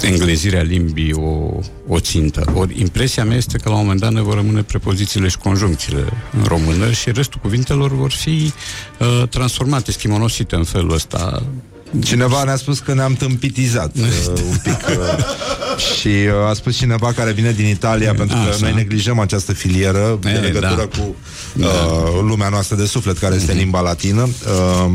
englezirea 0.02 0.62
limbii 0.62 1.12
o, 1.12 1.60
o 1.88 2.00
țintă. 2.00 2.52
Ori 2.54 2.80
impresia 2.80 3.24
mea 3.24 3.36
este 3.36 3.58
că 3.58 3.68
la 3.68 3.74
un 3.74 3.80
moment 3.80 4.00
dat 4.00 4.12
ne 4.12 4.20
vor 4.20 4.34
rămâne 4.34 4.62
prepozițiile 4.62 5.28
și 5.28 5.38
conjuncțiile 5.38 6.04
în 6.38 6.44
română 6.44 6.90
și 6.90 7.12
restul 7.12 7.40
cuvintelor 7.42 7.92
vor 7.92 8.10
fi 8.10 8.52
uh, 8.98 9.28
transformate, 9.28 9.92
schimonosite 9.92 10.54
în 10.54 10.64
felul 10.64 10.92
ăsta. 10.92 11.42
Cineva 12.02 12.44
ne-a 12.44 12.56
spus 12.56 12.78
că 12.78 12.94
ne-am 12.94 13.14
tâmpitizat 13.14 13.96
uh, 13.98 14.40
un 14.50 14.56
pic 14.62 14.86
uh, 14.88 15.24
și 15.98 16.08
uh, 16.08 16.48
a 16.48 16.52
spus 16.52 16.76
cineva 16.76 17.12
care 17.12 17.32
vine 17.32 17.52
din 17.52 17.66
Italia 17.66 18.14
pentru 18.14 18.36
că 18.36 18.48
Așa. 18.48 18.58
noi 18.60 18.72
neglijăm 18.74 19.18
această 19.18 19.52
filieră 19.52 20.18
de 20.20 20.30
E, 20.30 20.38
legătură 20.38 20.88
da. 20.92 20.98
cu 20.98 21.16
uh, 21.58 22.20
lumea 22.20 22.48
noastră 22.48 22.76
de 22.76 22.86
suflet 22.86 23.18
care 23.18 23.34
este 23.34 23.52
limba 23.52 23.80
latină. 23.80 24.22
Uh, 24.22 24.90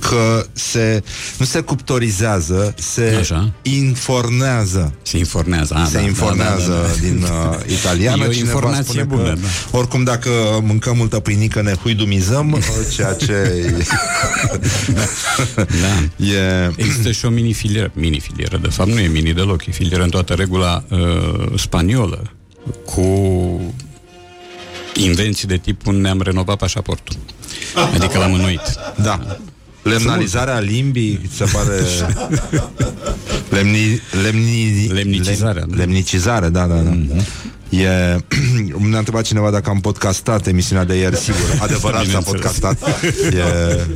că 0.00 0.46
se, 0.52 1.02
nu 1.38 1.44
se 1.44 1.60
cuptorizează, 1.60 2.74
se 2.78 3.16
Așa. 3.20 3.52
infornează. 3.62 4.94
Se 5.02 5.18
infornează, 5.18 5.74
a, 5.74 5.84
se 5.84 5.96
da, 5.96 6.00
infornează 6.00 6.70
da, 6.70 6.74
da, 6.74 6.86
da. 6.86 6.94
din 7.00 7.22
uh, 7.22 7.72
italiană. 7.78 8.24
E 8.24 8.26
o 8.26 8.30
Cineva 8.30 8.50
informație 8.52 8.84
spune 8.84 9.02
bună, 9.02 9.22
că, 9.22 9.38
da. 9.40 9.78
Oricum, 9.78 10.04
dacă 10.04 10.30
mâncăm 10.62 10.96
multă 10.96 11.20
pâinică, 11.20 11.62
ne 11.62 11.72
huidumizăm, 11.72 12.52
uh, 12.52 12.60
ceea 12.94 13.12
ce 13.12 13.34
Da. 15.56 16.24
e... 16.26 16.72
Există 16.76 17.10
și 17.10 17.24
o 17.24 17.28
mini-filieră, 17.28 17.90
mini-filieră, 17.94 18.56
de 18.56 18.68
fapt 18.68 18.90
nu 18.90 18.98
e 18.98 19.06
mini 19.06 19.32
deloc, 19.32 19.66
e 19.66 19.70
filieră 19.70 20.02
în 20.02 20.10
toată 20.10 20.34
regula 20.34 20.84
uh, 20.88 20.98
spaniolă, 21.58 22.32
cu 22.84 23.02
invenții 24.94 25.48
de 25.48 25.56
tipul 25.56 25.94
ne-am 25.94 26.20
renovat 26.20 26.56
pașaportul. 26.56 27.16
Adică 27.94 28.18
l-am 28.18 28.32
înnoit. 28.32 28.60
Da. 29.02 29.38
Lemnalizarea 29.82 30.58
limbii, 30.58 31.20
se 31.34 31.44
pare... 31.44 31.72
Lemni, 33.50 34.00
lemni, 34.22 34.88
Lemnicizarea, 34.92 35.64
Lem, 35.68 35.78
lemnicizare, 35.78 36.48
da, 36.48 36.66
da, 36.66 36.74
da. 36.74 36.90
Mm-hmm. 36.90 37.22
E... 37.70 38.16
Ne-a 38.88 38.98
întrebat 38.98 39.24
cineva 39.24 39.50
dacă 39.50 39.70
am 39.70 39.80
podcastat 39.80 40.46
emisiunea 40.46 40.84
de 40.84 40.94
ieri, 40.94 41.16
sigur. 41.16 41.58
Adevărat 41.58 42.06
s-a 42.06 42.06
Bineînțeles. 42.06 42.40
podcastat. 42.40 42.78
E... 43.32 43.86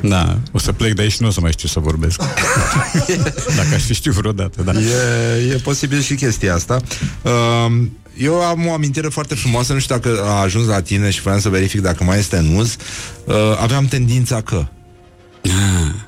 Da, 0.08 0.38
o 0.52 0.58
să 0.58 0.72
plec 0.72 0.94
de 0.94 1.02
aici 1.02 1.12
și 1.12 1.22
nu 1.22 1.28
o 1.28 1.30
să 1.30 1.40
mai 1.40 1.50
știu 1.52 1.68
să 1.68 1.80
vorbesc. 1.80 2.20
Dacă 3.56 3.74
aș 3.74 3.82
fi 3.82 3.94
știut 3.94 4.14
vreodată, 4.14 4.62
da. 4.62 4.72
E, 4.72 5.52
e 5.52 5.56
posibil 5.62 6.00
și 6.00 6.14
chestia 6.14 6.54
asta. 6.54 6.80
Um, 7.22 7.96
eu 8.18 8.34
am 8.40 8.66
o 8.66 8.72
amintire 8.72 9.08
foarte 9.08 9.34
frumoasă, 9.34 9.72
nu 9.72 9.78
știu 9.78 9.94
dacă 9.94 10.22
a 10.24 10.40
ajuns 10.40 10.66
la 10.66 10.82
tine 10.82 11.10
și 11.10 11.20
vreau 11.20 11.38
să 11.38 11.48
verific 11.48 11.80
dacă 11.80 12.04
mai 12.04 12.18
este 12.18 12.36
în 12.36 12.56
uz. 12.56 12.76
Uh, 13.24 13.34
aveam 13.60 13.86
tendința 13.86 14.40
că. 14.40 14.66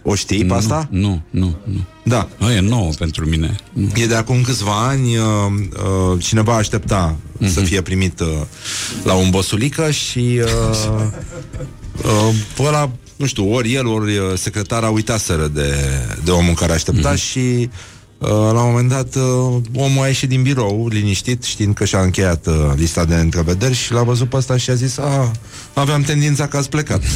O 0.03 0.15
știi 0.15 0.45
pe 0.45 0.55
asta? 0.55 0.89
Nu, 0.91 1.23
nu, 1.31 1.57
nu. 1.65 1.85
Da. 2.05 2.29
Nu, 2.39 2.51
e 2.51 2.61
nouă 2.61 2.91
pentru 2.99 3.27
mine. 3.27 3.57
Nu. 3.73 3.89
E 3.95 4.07
de 4.07 4.15
acum 4.15 4.43
câțiva 4.43 4.87
ani 4.89 5.17
uh, 5.17 5.25
uh, 6.13 6.23
cineva 6.23 6.57
aștepta 6.57 7.17
Mhm. 7.39 7.49
uh-huh. 7.49 7.55
să 7.55 7.61
fie 7.61 7.83
primit 7.83 8.21
uh, 8.21 8.27
la 9.05 9.15
un 9.15 9.31
bosulică 9.31 9.91
și 9.91 10.41
uh, 10.43 10.87
uh, 12.29 12.67
ăla, 12.67 12.91
nu 13.17 13.27
știu, 13.27 13.53
ori 13.53 13.73
el, 13.73 13.87
ori 13.87 14.17
uh, 14.17 14.25
secretara 14.35 14.89
uitaseră 14.89 15.47
de, 15.47 15.75
de 16.25 16.31
omul 16.31 16.55
care 16.55 16.73
aștepta 16.73 17.13
uh-huh. 17.15 17.21
și 17.31 17.39
uh, 17.39 17.69
la 18.29 18.63
un 18.63 18.71
moment 18.71 18.89
dat 18.89 19.15
uh, 19.15 19.23
omul 19.75 20.03
a 20.03 20.07
ieșit 20.07 20.29
din 20.29 20.43
birou 20.43 20.89
liniștit, 20.89 21.43
știind 21.43 21.75
că 21.75 21.85
și-a 21.85 22.01
încheiat 22.01 22.47
uh, 22.47 22.55
lista 22.77 23.05
de 23.05 23.15
întrevederi 23.15 23.75
și 23.75 23.93
l-a 23.93 24.03
văzut 24.03 24.29
pe 24.29 24.37
ăsta 24.37 24.57
și 24.57 24.71
a 24.71 24.75
zis, 24.75 24.99
a, 24.99 25.31
aveam 25.75 26.03
tendința 26.03 26.47
că 26.47 26.57
ați 26.57 26.69
plecat. 26.69 27.03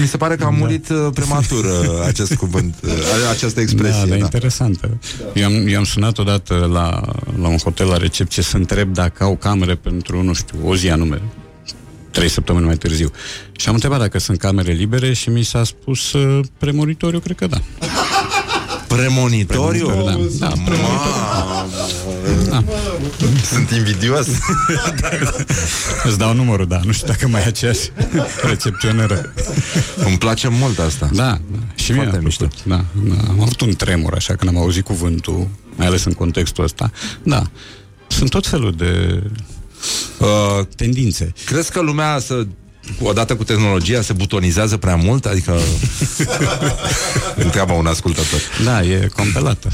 Mi 0.00 0.06
se 0.06 0.16
pare 0.16 0.36
că 0.36 0.44
a 0.44 0.50
murit 0.50 0.88
da. 0.88 1.10
prematur 1.14 1.64
uh, 1.64 2.04
acest 2.06 2.34
cuvânt, 2.34 2.74
uh, 2.84 2.90
această 3.30 3.60
expresie. 3.60 4.00
Da, 4.00 4.06
da, 4.06 4.16
da. 4.16 4.16
interesantă. 4.16 4.98
Eu 5.34 5.44
am, 5.44 5.66
eu 5.66 5.78
am 5.78 5.84
sunat 5.84 6.18
odată 6.18 6.68
la, 6.72 7.00
la 7.40 7.48
un 7.48 7.58
hotel 7.58 7.86
la 7.86 7.96
recepție 7.96 8.42
să 8.42 8.56
întreb 8.56 8.92
dacă 8.92 9.24
au 9.24 9.36
camere 9.36 9.74
pentru, 9.74 10.22
nu 10.22 10.32
știu, 10.32 10.58
o 10.64 10.76
zi 10.76 10.90
anume, 10.90 11.20
trei 12.12 12.28
săptămâni 12.28 12.64
mai 12.66 12.76
târziu. 12.76 13.10
Și 13.56 13.68
am 13.68 13.74
întrebat 13.74 13.98
dacă 13.98 14.18
sunt 14.18 14.38
camere 14.38 14.72
libere 14.72 15.12
și 15.12 15.28
mi 15.28 15.42
s-a 15.42 15.64
spus 15.64 16.12
uh, 16.12 16.44
premonitoriu, 16.58 17.18
cred 17.18 17.36
că 17.36 17.46
da. 17.46 17.60
Premonitoriu? 18.86 19.86
Premonitoriu, 19.86 20.30
da. 20.38 20.46
Da, 20.46 20.52
premonitoriu. 20.64 21.32
Da. 22.48 22.64
Sunt 23.52 23.70
invidios. 23.70 24.26
Îți 26.04 26.18
dau 26.18 26.34
numărul, 26.34 26.66
da. 26.66 26.80
Nu 26.84 26.92
știu 26.92 27.06
dacă 27.06 27.28
mai 27.28 27.40
e 27.40 27.44
aceeași 27.44 27.90
recepționeră. 28.42 29.32
Îmi 29.96 30.18
place 30.18 30.48
mult 30.48 30.78
asta. 30.78 31.10
Da, 31.12 31.22
da. 31.24 31.38
și 31.74 31.92
mie 31.92 32.02
Foarte 32.02 32.18
mi-a 32.20 32.32
plăcut. 32.36 32.64
Da, 32.64 32.84
da. 32.92 33.28
Am 33.28 33.40
avut 33.40 33.60
un 33.60 33.74
tremur 33.74 34.14
așa 34.14 34.34
când 34.34 34.56
am 34.56 34.62
auzit 34.62 34.84
cuvântul, 34.84 35.48
mai 35.76 35.86
ales 35.86 36.04
în 36.04 36.12
contextul 36.12 36.64
ăsta. 36.64 36.90
Da. 37.22 37.42
Sunt 38.06 38.30
tot 38.30 38.46
felul 38.46 38.72
de 38.72 39.22
uh, 40.18 40.66
tendințe. 40.76 41.32
Crezi 41.44 41.70
că 41.70 41.80
lumea 41.80 42.18
să 42.18 42.46
odată 43.00 43.36
cu 43.36 43.44
tehnologia 43.44 44.02
se 44.02 44.12
butonizează 44.12 44.76
prea 44.76 44.96
mult? 44.96 45.26
Adică 45.26 45.58
întreabă 47.44 47.72
un 47.72 47.86
ascultător. 47.86 48.40
Da, 48.64 48.82
e 48.82 49.08
compelată. 49.16 49.68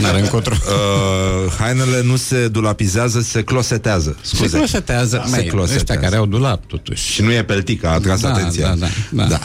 N-are 0.00 0.20
încotro. 0.20 0.54
Uh, 0.68 1.52
hainele 1.58 2.02
nu 2.02 2.16
se 2.16 2.48
dulapizează, 2.48 3.20
se 3.20 3.42
closetează. 3.42 4.16
Scuze. 4.20 4.48
Se 4.48 4.56
closetează. 4.56 5.22
Se 5.24 5.30
Mai, 5.30 5.44
closetează. 5.44 5.74
ăștia 5.74 5.98
care 5.98 6.16
au 6.16 6.26
dulap, 6.26 6.64
totuși. 6.66 7.12
Și 7.12 7.22
nu 7.22 7.32
e 7.32 7.42
peltica, 7.44 7.88
a 7.88 7.92
atras 7.92 8.20
da, 8.20 8.28
atenția. 8.28 8.66
Da, 8.68 8.74
da, 8.74 8.86
da. 9.10 9.24
da. 9.28 9.38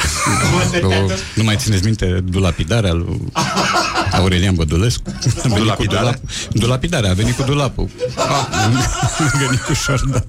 O, 0.87 0.89
nu 1.35 1.43
mai 1.43 1.55
țineți 1.57 1.83
minte 1.83 2.05
dulapidarea 2.29 2.93
lui 2.93 3.21
Aurelian 4.11 4.55
Bădulescu? 4.55 5.01
A 5.07 5.11
venit 5.21 5.49
cu 5.51 5.57
Dulapidarea? 5.57 6.11
dulap- 6.19 6.51
Dulapidarea, 6.53 7.09
a 7.09 7.13
venit 7.13 7.35
cu 7.35 7.43
dulapul. 7.43 7.89
Lângă 9.17 9.51
Nicușor, 9.51 10.01
da. 10.11 10.23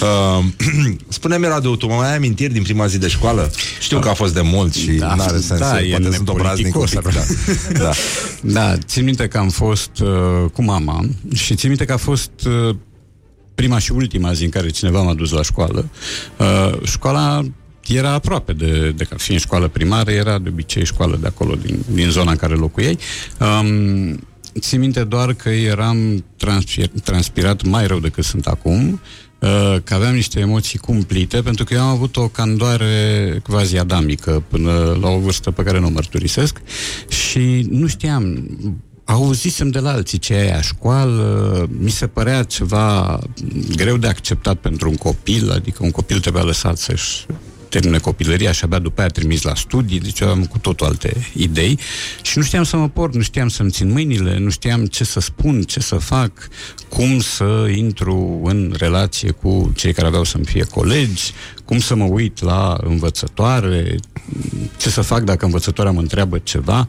Uh, 0.00 0.44
Spune-mi, 1.08 1.44
Radu, 1.46 1.76
tu 1.76 1.86
mai 1.86 2.08
ai 2.10 2.16
amintiri 2.16 2.52
din 2.52 2.62
prima 2.62 2.86
zi 2.86 2.98
de 2.98 3.08
școală? 3.08 3.50
Știu 3.80 3.98
că 3.98 4.08
a 4.08 4.14
fost 4.14 4.34
de 4.34 4.40
mult 4.40 4.74
și 4.74 4.90
Da, 4.90 5.14
n-are 5.14 5.38
sens. 5.40 5.60
da, 5.60 5.80
e 5.80 5.90
poate 6.00 6.16
sunt 6.16 6.28
obraznic 6.28 6.76
un 6.76 6.84
pic, 6.84 6.94
nepoliticos, 6.94 7.26
da. 7.72 7.75
da. 7.78 7.92
Da, 8.42 8.76
țin 8.76 9.04
minte 9.04 9.28
că 9.28 9.38
am 9.38 9.48
fost 9.48 9.90
uh, 10.02 10.50
cu 10.52 10.62
mama 10.62 11.04
și 11.34 11.54
țin 11.54 11.68
minte 11.68 11.84
că 11.84 11.92
a 11.92 11.96
fost 11.96 12.30
uh, 12.46 12.76
prima 13.54 13.78
și 13.78 13.92
ultima 13.92 14.32
zi 14.32 14.44
în 14.44 14.50
care 14.50 14.68
cineva 14.68 15.02
m-a 15.02 15.14
dus 15.14 15.30
la 15.30 15.42
școală. 15.42 15.88
Uh, 16.36 16.72
școala 16.82 17.42
era 17.86 18.10
aproape 18.10 18.52
de, 18.52 18.90
de 18.90 19.04
ca 19.04 19.16
fiind 19.18 19.40
școală 19.40 19.68
primară, 19.68 20.10
era 20.10 20.38
de 20.38 20.48
obicei 20.48 20.84
școală 20.84 21.18
de 21.20 21.26
acolo, 21.26 21.54
din, 21.54 21.78
din 21.92 22.10
zona 22.10 22.30
în 22.30 22.36
care 22.36 22.54
locuiei. 22.54 22.98
Um, 23.40 24.26
țin 24.60 24.80
minte 24.80 25.04
doar 25.04 25.32
că 25.32 25.48
eram 25.48 26.24
transpir, 26.36 26.90
transpirat 27.04 27.62
mai 27.62 27.86
rău 27.86 27.98
decât 27.98 28.24
sunt 28.24 28.46
acum, 28.46 28.88
uh, 28.92 28.98
că 29.84 29.94
aveam 29.94 30.14
niște 30.14 30.40
emoții 30.40 30.78
cumplite, 30.78 31.42
pentru 31.42 31.64
că 31.64 31.74
eu 31.74 31.80
am 31.80 31.88
avut 31.88 32.16
o 32.16 32.28
candoare 32.28 33.42
quasi 33.48 33.78
adamică 33.78 34.42
până 34.48 34.98
la 35.00 35.08
o 35.08 35.18
vârstă 35.18 35.50
pe 35.50 35.62
care 35.62 35.80
nu 35.80 35.86
o 35.86 35.90
mărturisesc 35.90 36.60
și 37.08 37.66
nu 37.70 37.86
știam, 37.86 38.48
auzisem 39.04 39.68
de 39.68 39.78
la 39.78 39.90
alții 39.90 40.18
ce 40.18 40.34
e 40.34 40.40
aia 40.40 40.60
școală, 40.60 41.68
mi 41.78 41.90
se 41.90 42.06
părea 42.06 42.42
ceva 42.42 43.18
greu 43.76 43.96
de 43.96 44.06
acceptat 44.06 44.56
pentru 44.56 44.88
un 44.88 44.96
copil, 44.96 45.50
adică 45.50 45.78
un 45.80 45.90
copil 45.90 46.20
trebuia 46.20 46.42
lăsat 46.42 46.76
să-și 46.76 47.26
termine 47.68 47.98
copilăria 47.98 48.52
și 48.52 48.64
abia 48.64 48.78
după 48.78 49.00
aia 49.00 49.08
trimis 49.08 49.42
la 49.42 49.54
studii, 49.54 50.00
deci 50.00 50.20
eu 50.20 50.28
am 50.28 50.44
cu 50.44 50.58
totul 50.58 50.86
alte 50.86 51.26
idei 51.34 51.78
și 52.22 52.38
nu 52.38 52.44
știam 52.44 52.64
să 52.64 52.76
mă 52.76 52.88
port, 52.88 53.14
nu 53.14 53.22
știam 53.22 53.48
să-mi 53.48 53.70
țin 53.70 53.92
mâinile, 53.92 54.38
nu 54.38 54.50
știam 54.50 54.86
ce 54.86 55.04
să 55.04 55.20
spun, 55.20 55.62
ce 55.62 55.80
să 55.80 55.96
fac, 55.96 56.32
cum 56.88 57.20
să 57.20 57.68
intru 57.74 58.40
în 58.44 58.74
relație 58.78 59.30
cu 59.30 59.72
cei 59.76 59.92
care 59.92 60.06
aveau 60.06 60.24
să-mi 60.24 60.44
fie 60.44 60.64
colegi, 60.64 61.32
cum 61.64 61.78
să 61.78 61.94
mă 61.94 62.04
uit 62.04 62.42
la 62.42 62.76
învățătoare, 62.82 63.96
ce 64.76 64.90
să 64.90 65.00
fac 65.00 65.22
dacă 65.22 65.44
învățătoarea 65.44 65.92
mă 65.92 66.00
întreabă 66.00 66.38
ceva. 66.38 66.88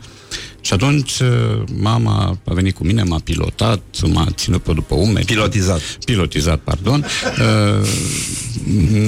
Și 0.68 0.74
atunci 0.74 1.20
uh, 1.20 1.64
mama 1.80 2.38
a 2.46 2.54
venit 2.54 2.76
cu 2.76 2.84
mine, 2.84 3.04
m-a 3.04 3.20
pilotat, 3.24 3.82
m-a 4.12 4.26
ținut 4.32 4.62
pe 4.62 4.74
după 4.74 4.96
umeri. 4.96 5.26
Pilotizat. 5.26 5.80
Pilotizat, 6.06 6.60
pardon. 6.60 7.06
Uh, 7.40 7.88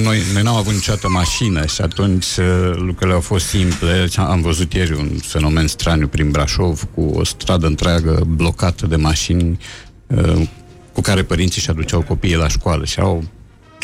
Noi, 0.02 0.18
noi 0.32 0.42
n-am 0.42 0.54
avut 0.54 0.72
niciodată 0.72 1.08
mașină 1.08 1.66
și 1.66 1.80
atunci 1.80 2.24
uh, 2.24 2.72
lucrurile 2.74 3.14
au 3.14 3.20
fost 3.20 3.46
simple. 3.46 4.08
Am 4.16 4.40
văzut 4.40 4.72
ieri 4.72 4.92
un 4.92 5.08
fenomen 5.22 5.66
straniu 5.66 6.06
prin 6.06 6.30
Brașov 6.30 6.86
cu 6.94 7.00
o 7.00 7.24
stradă 7.24 7.66
întreagă 7.66 8.24
blocată 8.28 8.86
de 8.86 8.96
mașini 8.96 9.58
uh, 10.06 10.42
cu 10.92 11.00
care 11.00 11.22
părinții 11.22 11.60
și 11.60 11.70
aduceau 11.70 12.00
copiii 12.00 12.36
la 12.36 12.48
școală 12.48 12.84
și 12.84 13.00
au 13.00 13.24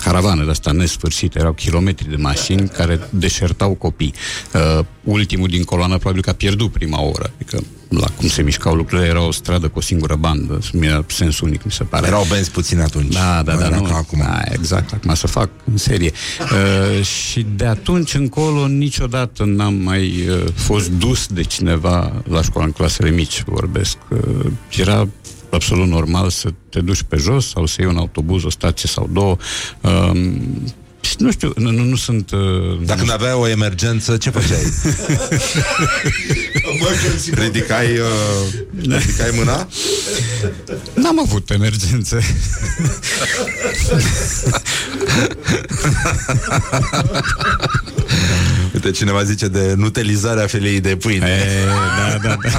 caravană 0.03 0.45
de 0.45 0.51
asta 0.51 0.73
nesfârșită, 0.73 1.39
erau 1.39 1.53
kilometri 1.53 2.09
de 2.09 2.17
mașini 2.17 2.69
care 2.69 3.01
deșertau 3.11 3.75
copii. 3.75 4.15
Uh, 4.53 4.85
ultimul 5.05 5.49
din 5.49 5.65
coloană 5.65 5.97
probabil 5.97 6.23
că 6.23 6.31
a 6.31 6.33
pierdut 6.33 6.73
prima 6.73 7.03
oră, 7.03 7.31
adică 7.35 7.63
la 7.89 8.07
cum 8.17 8.29
se 8.29 8.43
mișcau 8.43 8.75
lucrurile, 8.75 9.09
era 9.09 9.27
o 9.27 9.31
stradă 9.31 9.69
cu 9.69 9.79
o 9.79 9.81
singură 9.81 10.15
bandă, 10.15 10.59
mi-a 10.73 11.05
sens 11.07 11.41
unic, 11.41 11.65
mi 11.65 11.71
se 11.71 11.85
pare. 11.85 12.07
Erau 12.07 12.27
benzi 12.29 12.51
puțin 12.51 12.81
atunci. 12.81 13.13
Da, 13.13 13.43
da, 13.43 13.53
Nu 13.53 13.59
da, 13.59 13.67
era 13.67 13.77
nu, 13.77 13.83
ca 13.83 13.95
acum. 13.95 14.19
Da, 14.19 14.41
exact, 14.49 14.93
acum 14.93 15.15
să 15.15 15.27
fac 15.27 15.51
în 15.65 15.77
serie. 15.77 16.13
Uh, 16.41 17.05
și 17.05 17.47
de 17.57 17.67
atunci 17.67 18.15
încolo 18.15 18.67
niciodată 18.67 19.45
n-am 19.45 19.75
mai 19.75 20.29
uh, 20.29 20.45
fost 20.55 20.91
dus 20.91 21.27
de 21.27 21.43
cineva 21.43 22.23
la 22.29 22.43
școală 22.43 22.67
în 22.67 22.73
clasele 22.73 23.11
mici, 23.11 23.43
vorbesc. 23.47 23.97
Uh, 24.09 24.47
era 24.77 25.09
absolut 25.51 25.89
normal 25.89 26.31
să 26.31 26.49
te 26.69 26.81
duci 26.81 27.03
pe 27.03 27.17
jos 27.17 27.49
sau 27.49 27.67
să 27.67 27.77
iei 27.79 27.91
un 27.91 27.97
autobuz, 27.97 28.45
o 28.45 28.51
stație 28.51 28.89
sau 28.89 29.09
două. 29.13 29.37
Um, 29.81 30.41
și 31.01 31.15
nu 31.19 31.31
știu, 31.31 31.53
nu, 31.57 31.71
nu, 31.71 31.83
nu 31.83 31.97
sunt... 31.97 32.31
Uh, 32.31 32.39
Dacă 32.85 33.05
nu 33.05 33.13
aveai 33.13 33.33
o 33.33 33.49
emergență, 33.49 34.17
ce 34.17 34.31
făceai? 34.31 34.73
ridicai, 37.45 37.99
uh, 37.99 38.09
ridicai 38.81 39.31
mâna? 39.35 39.69
N-am 40.95 41.21
avut 41.21 41.51
emergențe. 41.51 42.19
Uite, 48.77 48.91
cineva 48.91 49.23
zice 49.23 49.49
de 49.49 49.75
nutelizarea 49.77 50.47
feliei 50.47 50.81
de 50.81 50.97
pâine. 50.97 51.27
E, 51.27 51.65
da, 51.65 52.29
da, 52.29 52.37
da. 52.43 52.51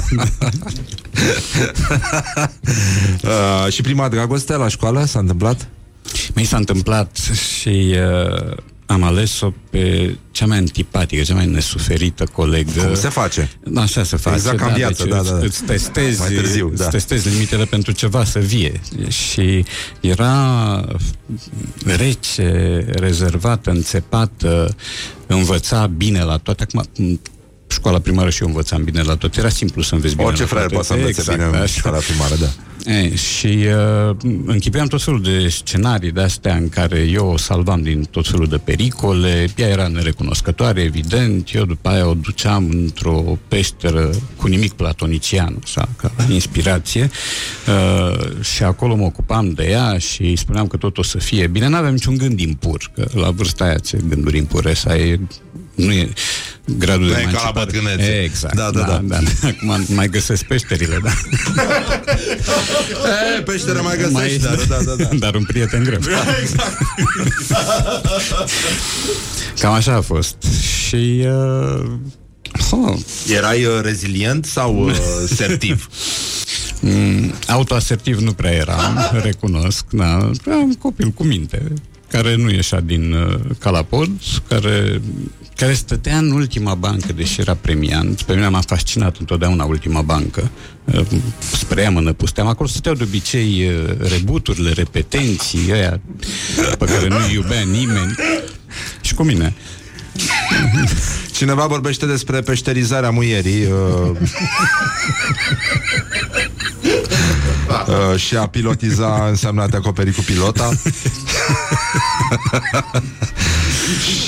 uh, 3.64 3.72
și 3.72 3.82
prima 3.82 4.08
dragoste 4.08 4.56
la 4.56 4.68
școală 4.68 5.04
s-a 5.04 5.18
întâmplat? 5.18 5.68
Mi 6.34 6.44
s-a 6.44 6.56
întâmplat 6.56 7.16
și 7.60 7.94
uh, 7.94 8.56
am 8.90 9.02
ales-o 9.02 9.52
pe 9.70 10.16
cea 10.30 10.46
mai 10.46 10.56
antipatică, 10.56 11.22
cea 11.22 11.34
mai 11.34 11.46
nesuferită 11.46 12.24
colegă. 12.32 12.82
Cum 12.82 12.94
se 12.94 13.08
face? 13.08 13.50
Așa 13.74 14.02
se 14.02 14.16
face. 14.16 14.36
Exact 14.36 14.58
ca 14.58 14.66
în 14.66 14.74
viață, 14.74 15.02
deci 15.04 15.12
da, 15.12 15.18
îți, 15.18 15.30
da. 15.30 15.38
Îți 15.38 15.62
testezi, 15.62 16.18
Mai 16.18 16.28
târziu, 16.28 16.72
da. 16.76 16.84
îți 16.84 16.90
testezi 16.90 17.28
limitele 17.28 17.64
pentru 17.64 17.92
ceva 17.92 18.24
să 18.24 18.38
vie. 18.38 18.80
Și 19.08 19.64
era 20.00 20.84
rece, 21.84 22.84
rezervată, 22.88 23.70
înțepată, 23.70 24.74
învăța 25.26 25.86
bine 25.86 26.22
la 26.22 26.36
toate. 26.36 26.62
Acum, 26.62 26.84
în 26.96 27.18
școala 27.78 27.98
primară 27.98 28.30
și 28.30 28.42
eu 28.42 28.48
învățam 28.48 28.82
bine 28.84 29.02
la 29.02 29.14
tot. 29.16 29.36
Era 29.36 29.48
simplu 29.48 29.82
să 29.82 29.94
înveți 29.94 30.14
bine 30.14 30.26
Orice 30.26 30.42
la 30.42 30.48
fraier 30.48 30.70
toate. 30.70 30.86
poate 30.86 31.00
să 31.02 31.06
învețe 31.06 31.20
Exact, 31.20 31.38
bine 31.38 31.50
în 31.58 31.62
așa. 31.62 31.78
școala 31.78 31.98
primară, 31.98 32.34
da. 32.40 32.46
E, 32.92 33.14
și 33.16 33.46
uh, 33.46 34.16
închipuiam 34.46 34.86
tot 34.86 35.02
felul 35.02 35.22
de 35.22 35.48
scenarii 35.48 36.10
de 36.12 36.20
astea 36.20 36.54
în 36.54 36.68
care 36.68 36.98
eu 36.98 37.26
o 37.26 37.36
salvam 37.36 37.82
din 37.82 38.02
tot 38.10 38.28
felul 38.28 38.46
de 38.46 38.56
pericole, 38.56 39.48
ea 39.56 39.68
era 39.68 39.86
nerecunoscătoare, 39.88 40.80
evident, 40.80 41.54
eu 41.54 41.64
după 41.64 41.88
aia 41.88 42.06
o 42.08 42.14
duceam 42.14 42.68
într-o 42.70 43.38
peșteră 43.48 44.10
cu 44.36 44.46
nimic 44.46 44.72
platonician, 44.72 45.58
așa, 45.62 45.88
ca 45.96 46.10
inspirație, 46.30 47.10
uh, 47.68 48.42
și 48.42 48.62
acolo 48.62 48.96
mă 48.96 49.04
ocupam 49.04 49.50
de 49.50 49.68
ea 49.70 49.98
și 49.98 50.22
îi 50.22 50.36
spuneam 50.36 50.66
că 50.66 50.76
tot 50.76 50.98
o 50.98 51.02
să 51.02 51.18
fie 51.18 51.46
bine. 51.46 51.68
N-aveam 51.68 51.92
niciun 51.92 52.16
gând 52.16 52.40
impur, 52.40 52.90
că 52.94 53.08
la 53.14 53.30
vârsta 53.30 53.64
aia 53.64 53.78
ce 53.78 53.98
gânduri 54.08 54.36
impure 54.36 54.74
să 54.74 54.88
ai, 54.88 55.20
nu 55.78 55.92
e 55.92 56.12
gradul 56.78 57.06
Nu 57.06 57.12
de 57.12 57.18
e 57.20 57.22
ca 57.22 57.30
la 57.30 57.38
emancipare. 57.38 57.64
bătrânețe. 57.64 58.22
Exact. 58.22 58.54
Da, 58.54 58.70
da, 58.70 58.80
da. 58.80 59.00
da. 59.04 59.18
Acum 59.48 59.84
mai 59.94 60.08
găsesc 60.08 60.44
peșterile, 60.44 60.98
da. 61.02 61.10
E, 63.38 63.40
peșteră 63.42 63.80
mai 63.82 63.96
găsești, 63.96 64.42
dar, 64.42 64.54
da, 64.68 64.76
da, 64.84 64.94
da. 64.94 65.08
Dar 65.24 65.34
un 65.34 65.44
prieten 65.44 65.82
greu. 65.84 65.98
Exact. 66.42 66.78
Cam 69.60 69.72
așa 69.72 69.94
a 69.94 70.00
fost. 70.00 70.36
Și... 70.86 71.24
Uh, 71.26 71.84
oh, 72.70 72.98
Erai 73.36 73.64
uh, 73.64 73.80
rezilient 73.82 74.44
sau 74.44 74.84
uh, 74.84 74.94
sertiv? 75.34 75.88
mm, 76.80 77.34
autoasertiv 77.46 78.18
nu 78.18 78.32
prea 78.32 78.52
eram, 78.52 79.10
recunosc. 79.22 79.84
Da, 79.90 80.12
am 80.46 80.76
copil 80.78 81.08
cu 81.08 81.24
minte, 81.24 81.62
care 82.10 82.36
nu 82.36 82.50
ieșea 82.50 82.80
din 82.80 83.12
uh, 83.12 83.40
calapod, 83.58 84.10
care 84.48 85.00
care 85.58 85.72
stătea 85.72 86.18
în 86.18 86.30
ultima 86.30 86.74
bancă, 86.74 87.12
deși 87.12 87.40
era 87.40 87.54
premiant. 87.54 88.22
Pe 88.22 88.34
mine 88.34 88.48
m-a 88.48 88.60
fascinat 88.60 89.16
întotdeauna 89.16 89.64
ultima 89.64 90.02
bancă. 90.02 90.50
Uh, 90.84 91.06
Spre 91.38 91.82
ea 91.82 91.90
mă 91.90 92.00
năpusteam. 92.00 92.46
Acolo 92.46 92.68
stăteau 92.68 92.94
de 92.94 93.02
obicei 93.02 93.68
uh, 93.68 94.08
rebuturile, 94.10 94.70
repetenții, 94.70 95.68
ăia 95.70 96.00
pe 96.78 96.84
care 96.84 97.08
nu 97.08 97.16
iubea 97.32 97.60
nimeni. 97.60 98.14
Și 99.00 99.14
cu 99.14 99.22
mine. 99.22 99.54
Cineva 101.32 101.66
vorbește 101.66 102.06
despre 102.06 102.40
peșterizarea 102.40 103.10
muierii 103.10 103.64
uh, 103.64 104.16
uh, 107.86 108.20
Și 108.20 108.36
a 108.36 108.46
pilotiza 108.46 109.24
înseamnă 109.30 109.62
a 109.62 109.66
te 109.66 109.76
acoperi 109.76 110.12
cu 110.12 110.20
pilota. 110.20 110.70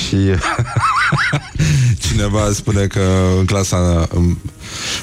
Și 0.09 0.17
Cineva 2.09 2.53
spune 2.53 2.87
că 2.87 3.01
în 3.39 3.45
clasa 3.45 4.09
în 4.15 4.37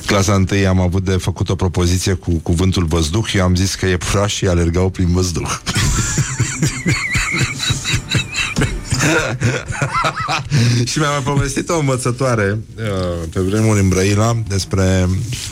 clasa 0.06 0.34
întâi 0.34 0.68
am 0.68 0.80
avut 0.80 1.04
de 1.04 1.12
făcut 1.12 1.50
o 1.50 1.56
propoziție 1.56 2.14
cu 2.14 2.32
cuvântul 2.32 2.86
văzduh. 2.86 3.32
Eu 3.34 3.44
am 3.44 3.56
zis 3.56 3.76
că 3.76 3.86
e 3.86 3.98
și 4.28 4.48
alergau 4.48 4.90
prin 4.90 5.12
văzduh 5.12 5.60
și 10.90 11.00
mi-a 11.00 11.10
mai 11.10 11.22
povestit 11.24 11.70
o 11.70 11.80
învățătoare 11.80 12.60
uh, 12.78 12.84
pe 13.34 13.40
vremuri 13.40 13.80
în 13.80 13.90
Brăila 13.90 14.38
despre 14.48 15.10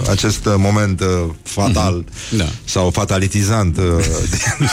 acest 0.10 0.46
uh, 0.46 0.54
moment 0.58 1.02
uh, 1.02 1.08
fatal 1.44 2.06
Da. 2.38 2.46
sau 2.66 2.90
fatalitizant 2.90 3.78
uh, 3.78 3.84
din, 4.30 4.70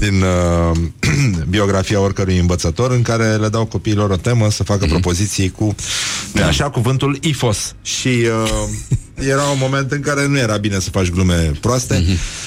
din 0.08 0.22
uh, 0.22 0.78
biografia 1.48 2.00
oricărui 2.00 2.38
învățător 2.38 2.90
în 2.90 3.02
care 3.02 3.36
le 3.36 3.48
dau 3.48 3.64
copiilor 3.64 4.10
o 4.10 4.16
temă 4.16 4.50
să 4.50 4.62
facă 4.62 4.86
propoziții 4.86 5.50
cu 5.50 5.74
de 6.32 6.42
așa 6.42 6.70
cuvântul 6.70 7.18
ifos. 7.20 7.74
Și 7.82 8.08
uh, 8.08 8.68
era 9.18 9.42
un 9.42 9.58
moment 9.60 9.92
în 9.92 10.00
care 10.00 10.26
nu 10.26 10.38
era 10.38 10.56
bine 10.56 10.78
să 10.78 10.90
faci 10.90 11.10
glume 11.10 11.52
proaste 11.60 12.04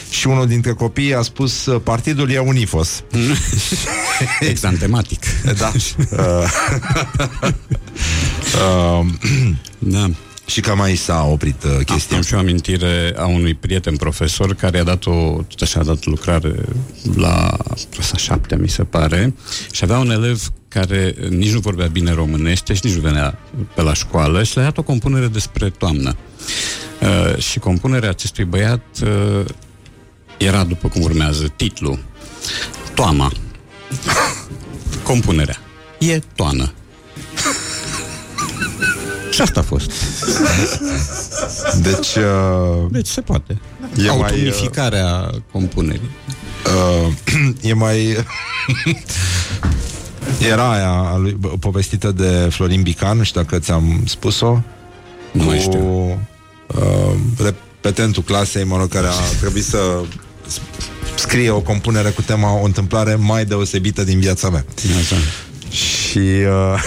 și 0.10 0.28
unul 0.28 0.48
dintre 0.48 0.72
copii 0.74 1.14
a 1.16 1.22
spus 1.22 1.66
uh, 1.66 1.82
partidul 1.84 2.32
e 2.32 2.40
un 2.40 2.56
ifos 2.56 3.04
Exantematic. 4.40 5.24
da. 5.58 5.72
Uh, 6.12 6.44
uh, 9.02 9.06
Da. 9.80 10.10
Și 10.50 10.62
cam 10.62 10.82
aici 10.82 10.98
s-a 10.98 11.24
oprit 11.24 11.64
uh, 11.64 11.86
chestia. 11.86 12.18
Am 12.18 12.24
și 12.24 12.34
o 12.34 12.38
amintire 12.38 13.14
a 13.18 13.26
unui 13.26 13.54
prieten 13.54 13.96
profesor 13.96 14.56
care 14.56 14.80
a 14.80 14.84
dat 14.84 15.06
o, 15.06 15.42
tot 15.48 15.62
așa, 15.62 15.80
a 15.80 15.84
dat 15.84 16.06
lucrare 16.06 16.56
la 17.16 17.58
clasa 17.90 18.18
șaptea, 18.18 18.58
mi 18.58 18.70
se 18.70 18.84
pare, 18.84 19.34
și 19.72 19.84
avea 19.84 19.98
un 19.98 20.10
elev 20.10 20.52
care 20.68 21.16
nici 21.30 21.54
nu 21.54 21.60
vorbea 21.60 21.88
bine 21.88 22.12
românește 22.12 22.74
și 22.74 22.82
nici 22.84 22.96
nu 22.96 23.02
venea 23.02 23.40
pe 23.76 23.82
la 23.82 23.94
școală 23.94 24.44
și 24.44 24.56
le-a 24.56 24.64
dat 24.64 24.78
o 24.78 24.84
compunere 24.84 25.28
despre 25.28 25.70
toamnă. 25.70 26.16
Uh, 27.02 27.38
și 27.38 27.60
compunerea 27.60 28.10
acestui 28.10 28.44
băiat 28.44 28.86
uh, 29.04 29.46
era 30.38 30.64
după 30.64 30.88
cum 30.88 31.02
urmează, 31.02 31.54
titlul 31.56 32.00
Toama. 32.94 33.32
Compunerea. 35.04 35.58
E 36.00 36.20
toană. 36.36 36.74
Și 39.40 39.46
asta 39.46 39.60
a 39.60 39.64
fost. 39.64 39.92
Deci, 41.82 42.16
uh, 42.16 42.86
Deci 42.92 43.08
se 43.08 43.22
poate. 43.22 43.58
E 43.98 44.02
mai, 44.02 44.08
Autonificarea 44.08 45.30
compunerii. 45.52 46.10
uh, 47.06 47.14
e 47.70 47.74
mai... 47.74 48.18
Era 50.52 50.72
aia 50.72 50.90
a 50.90 51.18
lui, 51.18 51.32
bă, 51.40 51.48
povestită 51.48 52.12
de 52.12 52.48
Florin 52.52 52.82
Bican, 52.82 53.18
nu 53.18 53.24
știu 53.24 53.42
dacă 53.42 53.60
ți-am 53.60 54.02
spus-o. 54.06 54.62
Nu 55.32 55.44
mai 55.44 55.60
știu. 55.60 56.10
Uh, 56.68 57.14
repetentul 57.44 58.24
clasei, 58.24 58.64
mă 58.64 58.78
rog, 58.78 58.88
care 58.90 59.08
a 59.08 59.38
trebuit 59.40 59.64
să 59.66 60.02
s- 60.48 60.60
scrie 61.16 61.50
o 61.50 61.62
compunere 61.62 62.10
cu 62.10 62.22
tema 62.22 62.60
o 62.60 62.64
întâmplare 62.66 63.16
mai 63.16 63.46
deosebită 63.46 64.04
din 64.04 64.20
viața 64.20 64.50
mea. 64.50 64.66
Așa. 65.00 65.16
Și 65.70 66.18
uh, 66.18 66.84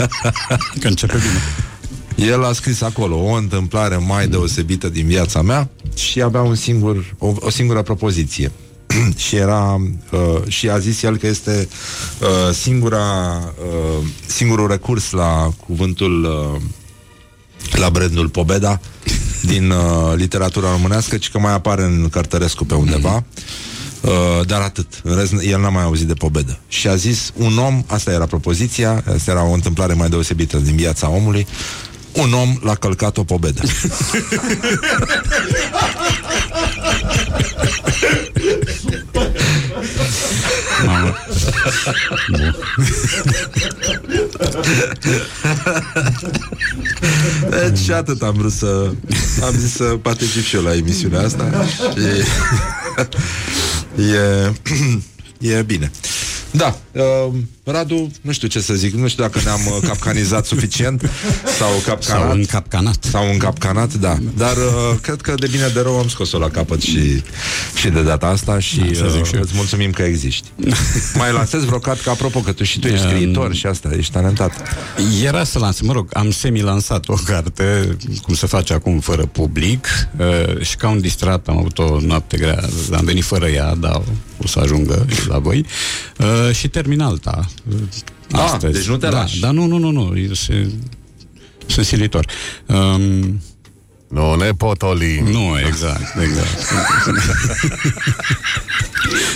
Că 0.80 0.88
începe 0.88 1.16
bine. 1.16 2.28
el 2.30 2.44
a 2.44 2.52
scris 2.52 2.80
acolo 2.80 3.16
o 3.16 3.32
întâmplare 3.32 3.96
mai 3.96 4.28
deosebită 4.28 4.88
din 4.88 5.06
viața 5.06 5.42
mea 5.42 5.68
și 5.94 6.22
avea 6.22 6.40
un 6.40 6.54
singur, 6.54 7.14
o, 7.18 7.34
o 7.40 7.50
singură 7.50 7.82
propoziție. 7.82 8.52
și 9.26 9.36
era 9.36 9.74
uh, 10.10 10.42
și 10.46 10.68
a 10.68 10.78
zis 10.78 11.02
el 11.02 11.16
că 11.16 11.26
este 11.26 11.68
uh, 12.20 12.54
singura 12.54 13.38
uh, 13.58 14.06
singurul 14.26 14.68
recurs 14.68 15.10
la 15.10 15.50
cuvântul 15.66 16.24
uh, 16.24 16.60
la 17.78 17.90
brandul 17.90 18.28
Pobeda 18.28 18.80
din 19.52 19.70
uh, 19.70 20.12
literatura 20.14 20.70
românească, 20.70 21.16
ci 21.16 21.30
că 21.30 21.38
mai 21.38 21.52
apare 21.52 21.82
în 21.82 22.08
Cărtărescu 22.10 22.64
pe 22.64 22.74
undeva. 22.74 23.24
Uh, 24.00 24.46
dar 24.46 24.60
atât. 24.60 24.86
În 25.02 25.16
rest, 25.16 25.32
el 25.42 25.60
n-a 25.60 25.68
mai 25.68 25.82
auzit 25.82 26.06
de 26.06 26.14
pobedă. 26.14 26.58
Și 26.68 26.88
a 26.88 26.94
zis, 26.94 27.32
un 27.34 27.58
om, 27.58 27.84
asta 27.86 28.12
era 28.12 28.26
propoziția, 28.26 29.04
asta 29.14 29.30
era 29.30 29.44
o 29.44 29.52
întâmplare 29.52 29.92
mai 29.92 30.08
deosebită 30.08 30.56
din 30.56 30.76
viața 30.76 31.08
omului, 31.08 31.46
un 32.12 32.32
om 32.32 32.58
l-a 32.62 32.74
călcat 32.74 33.16
o 33.16 33.24
pobedă. 33.24 33.62
Mamă. 40.86 41.14
Bun. 42.30 42.56
Deci 47.50 47.78
și 47.78 47.92
atât 47.92 48.22
am 48.22 48.34
vrut 48.36 48.52
să 48.52 48.90
Am 49.42 49.54
zis 49.58 49.72
să 49.72 49.84
particip 49.84 50.42
și 50.42 50.56
eu 50.56 50.62
la 50.62 50.74
emisiunea 50.74 51.20
asta 51.20 51.64
Și 51.94 52.00
E 53.98 54.52
E 55.42 55.62
bine. 55.62 55.90
Da, 56.54 56.74
uh, 56.98 57.34
Radu, 57.64 58.12
nu 58.20 58.32
știu 58.32 58.48
ce 58.48 58.60
să 58.60 58.74
zic, 58.74 58.94
nu 58.94 59.08
știu 59.08 59.22
dacă 59.22 59.40
ne-am 59.44 59.60
uh, 59.66 59.88
capcanizat 59.88 60.46
suficient 60.46 61.10
sau 61.58 61.68
capcanat. 61.84 62.22
Sau 62.22 62.32
încapcanat. 62.32 63.04
Sau 63.04 63.30
încapcanat, 63.30 63.94
da. 63.94 64.18
Dar 64.36 64.56
uh, 64.56 64.98
cred 65.02 65.20
că 65.20 65.34
de 65.34 65.46
bine 65.46 65.66
de 65.74 65.80
rău 65.80 65.98
am 65.98 66.08
scos-o 66.08 66.38
la 66.38 66.48
capăt 66.48 66.80
și, 66.80 67.22
și 67.74 67.88
de 67.88 68.02
data 68.02 68.26
asta 68.26 68.58
și 68.58 68.78
Da, 68.78 68.94
să 68.94 69.08
zic 69.10 69.20
uh, 69.20 69.26
și 69.26 69.34
eu. 69.34 69.40
îți 69.40 69.52
mulțumim 69.54 69.90
că 69.90 70.02
existi. 70.02 70.48
Mai 71.18 71.32
lansezi 71.32 71.66
vreo 71.66 71.78
carte, 71.78 72.02
că 72.02 72.10
apropo 72.10 72.40
că 72.40 72.52
tu 72.52 72.64
și 72.64 72.78
tu 72.78 72.86
ești 72.86 73.06
Um, 73.08 73.10
scriitor 73.10 73.54
și 73.54 73.66
asta, 73.66 73.90
ești 73.96 74.12
talentat. 74.12 74.52
Era 75.24 75.44
să 75.44 75.58
lansez, 75.58 75.86
mă 75.86 75.92
rog, 75.92 76.08
am 76.12 76.30
semi-lansat 76.30 77.08
o 77.08 77.14
carte, 77.24 77.96
cum 78.22 78.34
se 78.34 78.46
face 78.46 78.72
acum, 78.72 79.00
fără 79.00 79.26
public, 79.26 79.86
uh, 80.18 80.60
și 80.60 80.76
ca 80.76 80.88
un 80.88 81.00
distrat 81.00 81.48
am 81.48 81.58
avut 81.58 81.78
o 81.78 82.00
noapte 82.00 82.36
grea, 82.36 82.68
am 82.92 83.04
venit 83.04 83.24
fără 83.24 83.46
ea, 83.48 83.74
dar 83.74 84.02
o 84.42 84.46
să 84.46 84.58
ajungă 84.58 85.06
și 85.20 85.28
la 85.28 85.38
voi, 85.38 85.66
uh, 86.18 86.54
și 86.54 86.68
termin 86.68 86.87
alta. 87.00 87.44
uh, 87.70 87.74
Ah, 88.32 88.40
Astăzi. 88.40 88.72
deci 88.72 88.88
nu 88.88 88.96
te 88.96 89.08
da, 89.08 89.18
lași. 89.18 89.40
Da, 89.40 89.50
nu, 89.50 89.66
nu, 89.66 89.78
nu, 89.78 89.90
nu, 89.90 90.18
eu 90.18 90.32
se, 90.32 90.70
sunt 91.66 91.86
silitor. 91.86 92.26
Um, 92.66 93.40
nu 94.08 94.34
ne 94.34 94.50
potolim. 94.52 95.26
Nu, 95.26 95.58
exact, 95.66 96.20
exact. 96.22 96.58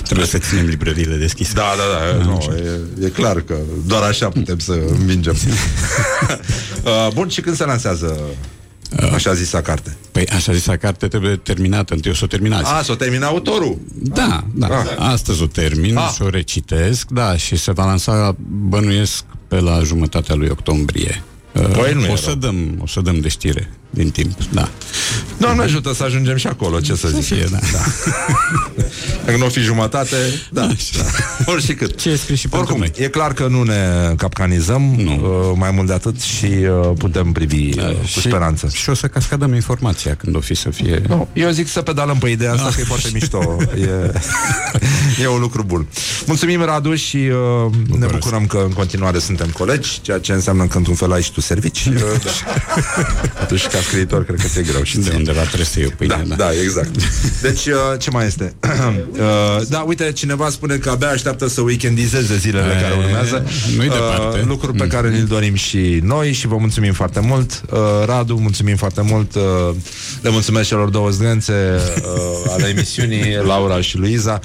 Trebuie 0.05 0.27
să 0.27 0.39
ținem 0.39 0.67
librăriile 0.67 1.17
deschise. 1.17 1.53
Da, 1.55 1.63
da, 1.77 2.19
da, 2.19 2.25
nu, 2.25 2.39
e, 3.01 3.07
e 3.07 3.09
clar 3.09 3.41
că 3.41 3.57
doar 3.87 4.03
așa 4.03 4.29
putem 4.29 4.59
să 4.59 4.73
învingem. 4.89 5.37
uh, 6.85 7.09
bun, 7.15 7.29
și 7.29 7.41
când 7.41 7.57
se 7.57 7.65
lansează 7.65 8.21
așa 9.13 9.33
zisa 9.35 9.61
carte? 9.61 9.97
Păi 10.13 10.27
așa 10.27 10.53
zisa 10.53 10.77
carte 10.77 11.09
trebuie 11.09 11.37
terminată, 11.37 11.95
întâi 11.95 12.11
o 12.11 12.15
să 12.15 12.21
o 12.25 12.27
terminați. 12.27 12.71
A, 12.73 12.83
să 12.83 12.93
o 12.93 12.95
termine 12.95 13.25
autorul? 13.25 13.79
Da, 13.95 14.45
da. 14.55 14.67
Ah. 14.67 14.85
Astăzi 14.99 15.43
o 15.43 15.47
termin 15.47 15.97
Ah. 15.97 16.11
și 16.15 16.23
o 16.23 16.29
recitesc, 16.29 17.09
da, 17.11 17.37
și 17.37 17.57
se 17.57 17.73
va 17.73 17.85
lansa, 17.85 18.37
bănuiesc, 18.49 19.25
pe 19.49 19.61
la 19.61 19.81
jumătatea 19.83 20.35
lui 20.35 20.49
octombrie. 20.51 21.23
Păi 21.53 21.93
nu 21.95 22.05
e 22.05 22.09
o 22.13 22.17
să 22.17 22.27
rău. 22.27 22.35
dăm, 22.35 22.79
o 22.83 22.87
să 22.87 23.01
dăm 23.01 23.21
de 23.21 23.29
știre 23.29 23.71
din 23.95 24.11
timp, 24.11 24.39
da. 24.51 24.69
Doamne 25.39 25.63
ajută 25.63 25.95
să 25.95 26.03
ajungem 26.03 26.37
și 26.37 26.47
acolo, 26.47 26.81
ce 26.81 26.95
să 26.95 27.09
zic. 27.09 27.25
fie, 27.25 27.47
da. 27.51 27.59
Dacă 29.25 29.37
nu 29.39 29.47
o 29.47 29.49
fi 29.49 29.61
jumătate, 29.61 30.17
da. 30.51 30.61
da. 30.67 31.05
Ori 31.53 31.65
și 31.65 31.75
cât. 31.75 32.01
Ce 32.01 32.11
e 32.11 32.17
scris 32.17 32.39
și 32.39 32.49
pentru 32.49 32.73
Oricum, 32.73 32.91
noi. 32.95 33.05
e 33.05 33.09
clar 33.09 33.33
că 33.33 33.47
nu 33.47 33.63
ne 33.63 34.15
capcanizăm 34.17 34.95
nu. 34.97 35.13
Uh, 35.13 35.57
mai 35.59 35.71
mult 35.71 35.87
de 35.87 35.93
atât 35.93 36.21
și 36.21 36.45
uh, 36.45 36.91
putem 36.99 37.33
privi 37.33 37.79
uh, 37.79 37.87
cu 37.87 38.07
și, 38.07 38.21
speranță. 38.21 38.69
Și 38.73 38.91
o 38.91 38.95
să 38.95 39.07
cascadăm 39.07 39.55
informația 39.55 40.15
când 40.15 40.37
o 40.37 40.41
fi 40.41 40.55
să 40.55 40.71
fie... 40.71 41.03
Nu, 41.09 41.29
eu 41.33 41.51
zic 41.51 41.69
să 41.69 41.83
pedalăm 41.83 42.19
pe 42.19 42.29
ideea 42.29 42.53
asta, 42.53 42.69
că 42.75 42.81
e 42.81 42.85
foarte 42.85 43.09
mișto. 43.13 43.57
E, 43.81 44.13
e 45.23 45.29
un 45.29 45.41
lucru 45.41 45.63
bun. 45.63 45.87
Mulțumim, 46.27 46.63
Radu, 46.65 46.95
și 46.95 47.17
uh, 47.17 47.73
ne 47.99 48.07
bucurăm 48.07 48.47
că 48.47 48.63
în 48.67 48.73
continuare 48.73 49.19
suntem 49.19 49.49
colegi, 49.49 50.01
ceea 50.01 50.19
ce 50.19 50.33
înseamnă 50.33 50.67
că 50.67 50.77
într-un 50.77 50.95
fel 50.95 51.13
ai 51.13 51.23
și 51.23 51.33
tu 51.33 51.41
servici. 51.41 51.85
Uh, 51.87 51.95
da. 52.25 52.31
Atunci, 53.43 53.67
ca 53.67 53.79
scriitor, 53.83 54.25
cred 54.25 54.41
că 54.41 54.47
ți-e 54.47 54.63
greu. 54.63 54.83
Și 54.83 54.97
De 54.97 55.03
ție. 55.03 55.17
undeva 55.17 55.41
trebuie 55.41 55.65
să 55.65 55.79
iei 55.79 55.89
o 55.93 55.95
pâine, 55.97 56.25
Da, 56.29 56.35
da, 56.35 56.49
exact. 56.63 56.91
Deci, 57.43 57.67
uh, 57.67 57.75
ce 57.99 58.11
mai 58.11 58.27
este? 58.27 58.55
uh, 59.13 59.67
da, 59.69 59.79
uite, 59.81 60.13
cineva 60.13 60.49
spune 60.51 60.77
că 60.77 60.91
abia 60.91 61.09
așteaptă 61.09 61.49
să 61.49 61.61
weekendizeze 61.61 62.37
zilele 62.37 62.75
E, 62.79 62.83
care 62.83 62.95
urmează. 63.05 63.45
nu-i 63.77 63.89
departe. 63.89 64.39
Mm. 64.43 64.49
lucruri 64.49 64.77
pe 64.77 64.87
care 64.87 65.11
ni-l 65.11 65.25
dorim 65.25 65.55
și 65.55 66.01
noi 66.03 66.33
și 66.33 66.47
vă 66.47 66.57
mulțumim 66.57 66.93
foarte 66.93 67.21
mult. 67.21 67.63
Uh, 67.71 67.79
Radu, 68.07 68.35
mulțumim 68.41 68.77
foarte 68.77 69.01
mult. 69.01 69.35
Uh, 69.35 69.43
le 70.23 70.31
mulțumesc 70.31 70.69
celor 70.69 70.89
două 70.89 71.11
zdrențe 71.11 71.53
uh, 71.97 72.51
ale 72.53 72.69
emisiunii, 72.69 73.37
Laura 73.47 73.81
și 73.81 73.97
Luiza. 73.97 74.41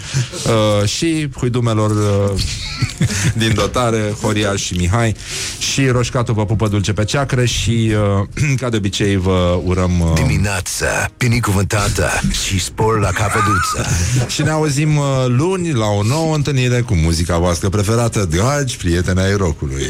Uh, 0.46 0.88
și 0.88 1.30
huidumelor 1.36 1.90
uh, 1.92 2.42
din 3.42 3.52
dotare, 3.56 4.14
Horia 4.22 4.56
și 4.56 4.74
Mihai. 4.74 5.16
Și 5.60 5.88
Roșcatu 5.88 6.34
vă 6.34 6.46
pupă 6.46 6.68
dulce 6.68 6.94
pe 6.94 7.04
ceacră 7.06 7.46
și, 7.46 7.92
uh, 8.20 8.56
ca 8.62 8.70
de 8.70 8.78
obicei, 8.78 9.16
vă 9.28 9.60
urăm... 9.64 10.00
Uh, 10.00 10.14
Dimineața, 10.14 10.86
binecuvântată 11.18 12.10
și 12.46 12.60
spor 12.60 13.00
la 13.00 13.10
capăduță. 13.10 13.86
și 14.34 14.42
ne 14.42 14.50
auzim 14.50 14.98
uh, 14.98 15.06
luni 15.28 15.74
la 15.74 15.86
o 15.86 16.04
nouă 16.04 16.36
întâlnire 16.36 16.82
cu 16.82 16.96
muzica 16.96 17.38
voastră 17.38 17.70
preferată, 17.70 18.26
dragi 18.26 18.78
prieteni 18.78 19.20
ai 19.20 19.36
rockului. 19.36 19.86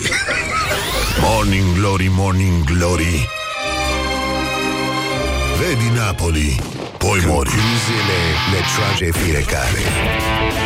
Morning 1.22 1.78
Glory, 1.80 2.12
Morning 2.16 2.64
Glory 2.64 3.30
Vedi 5.60 5.98
Napoli, 5.98 6.62
poi 6.98 7.20
mori. 7.26 7.50
Concluziile 7.50 8.20
le 8.52 8.60
trage 8.76 9.12
fiecare. 9.12 10.57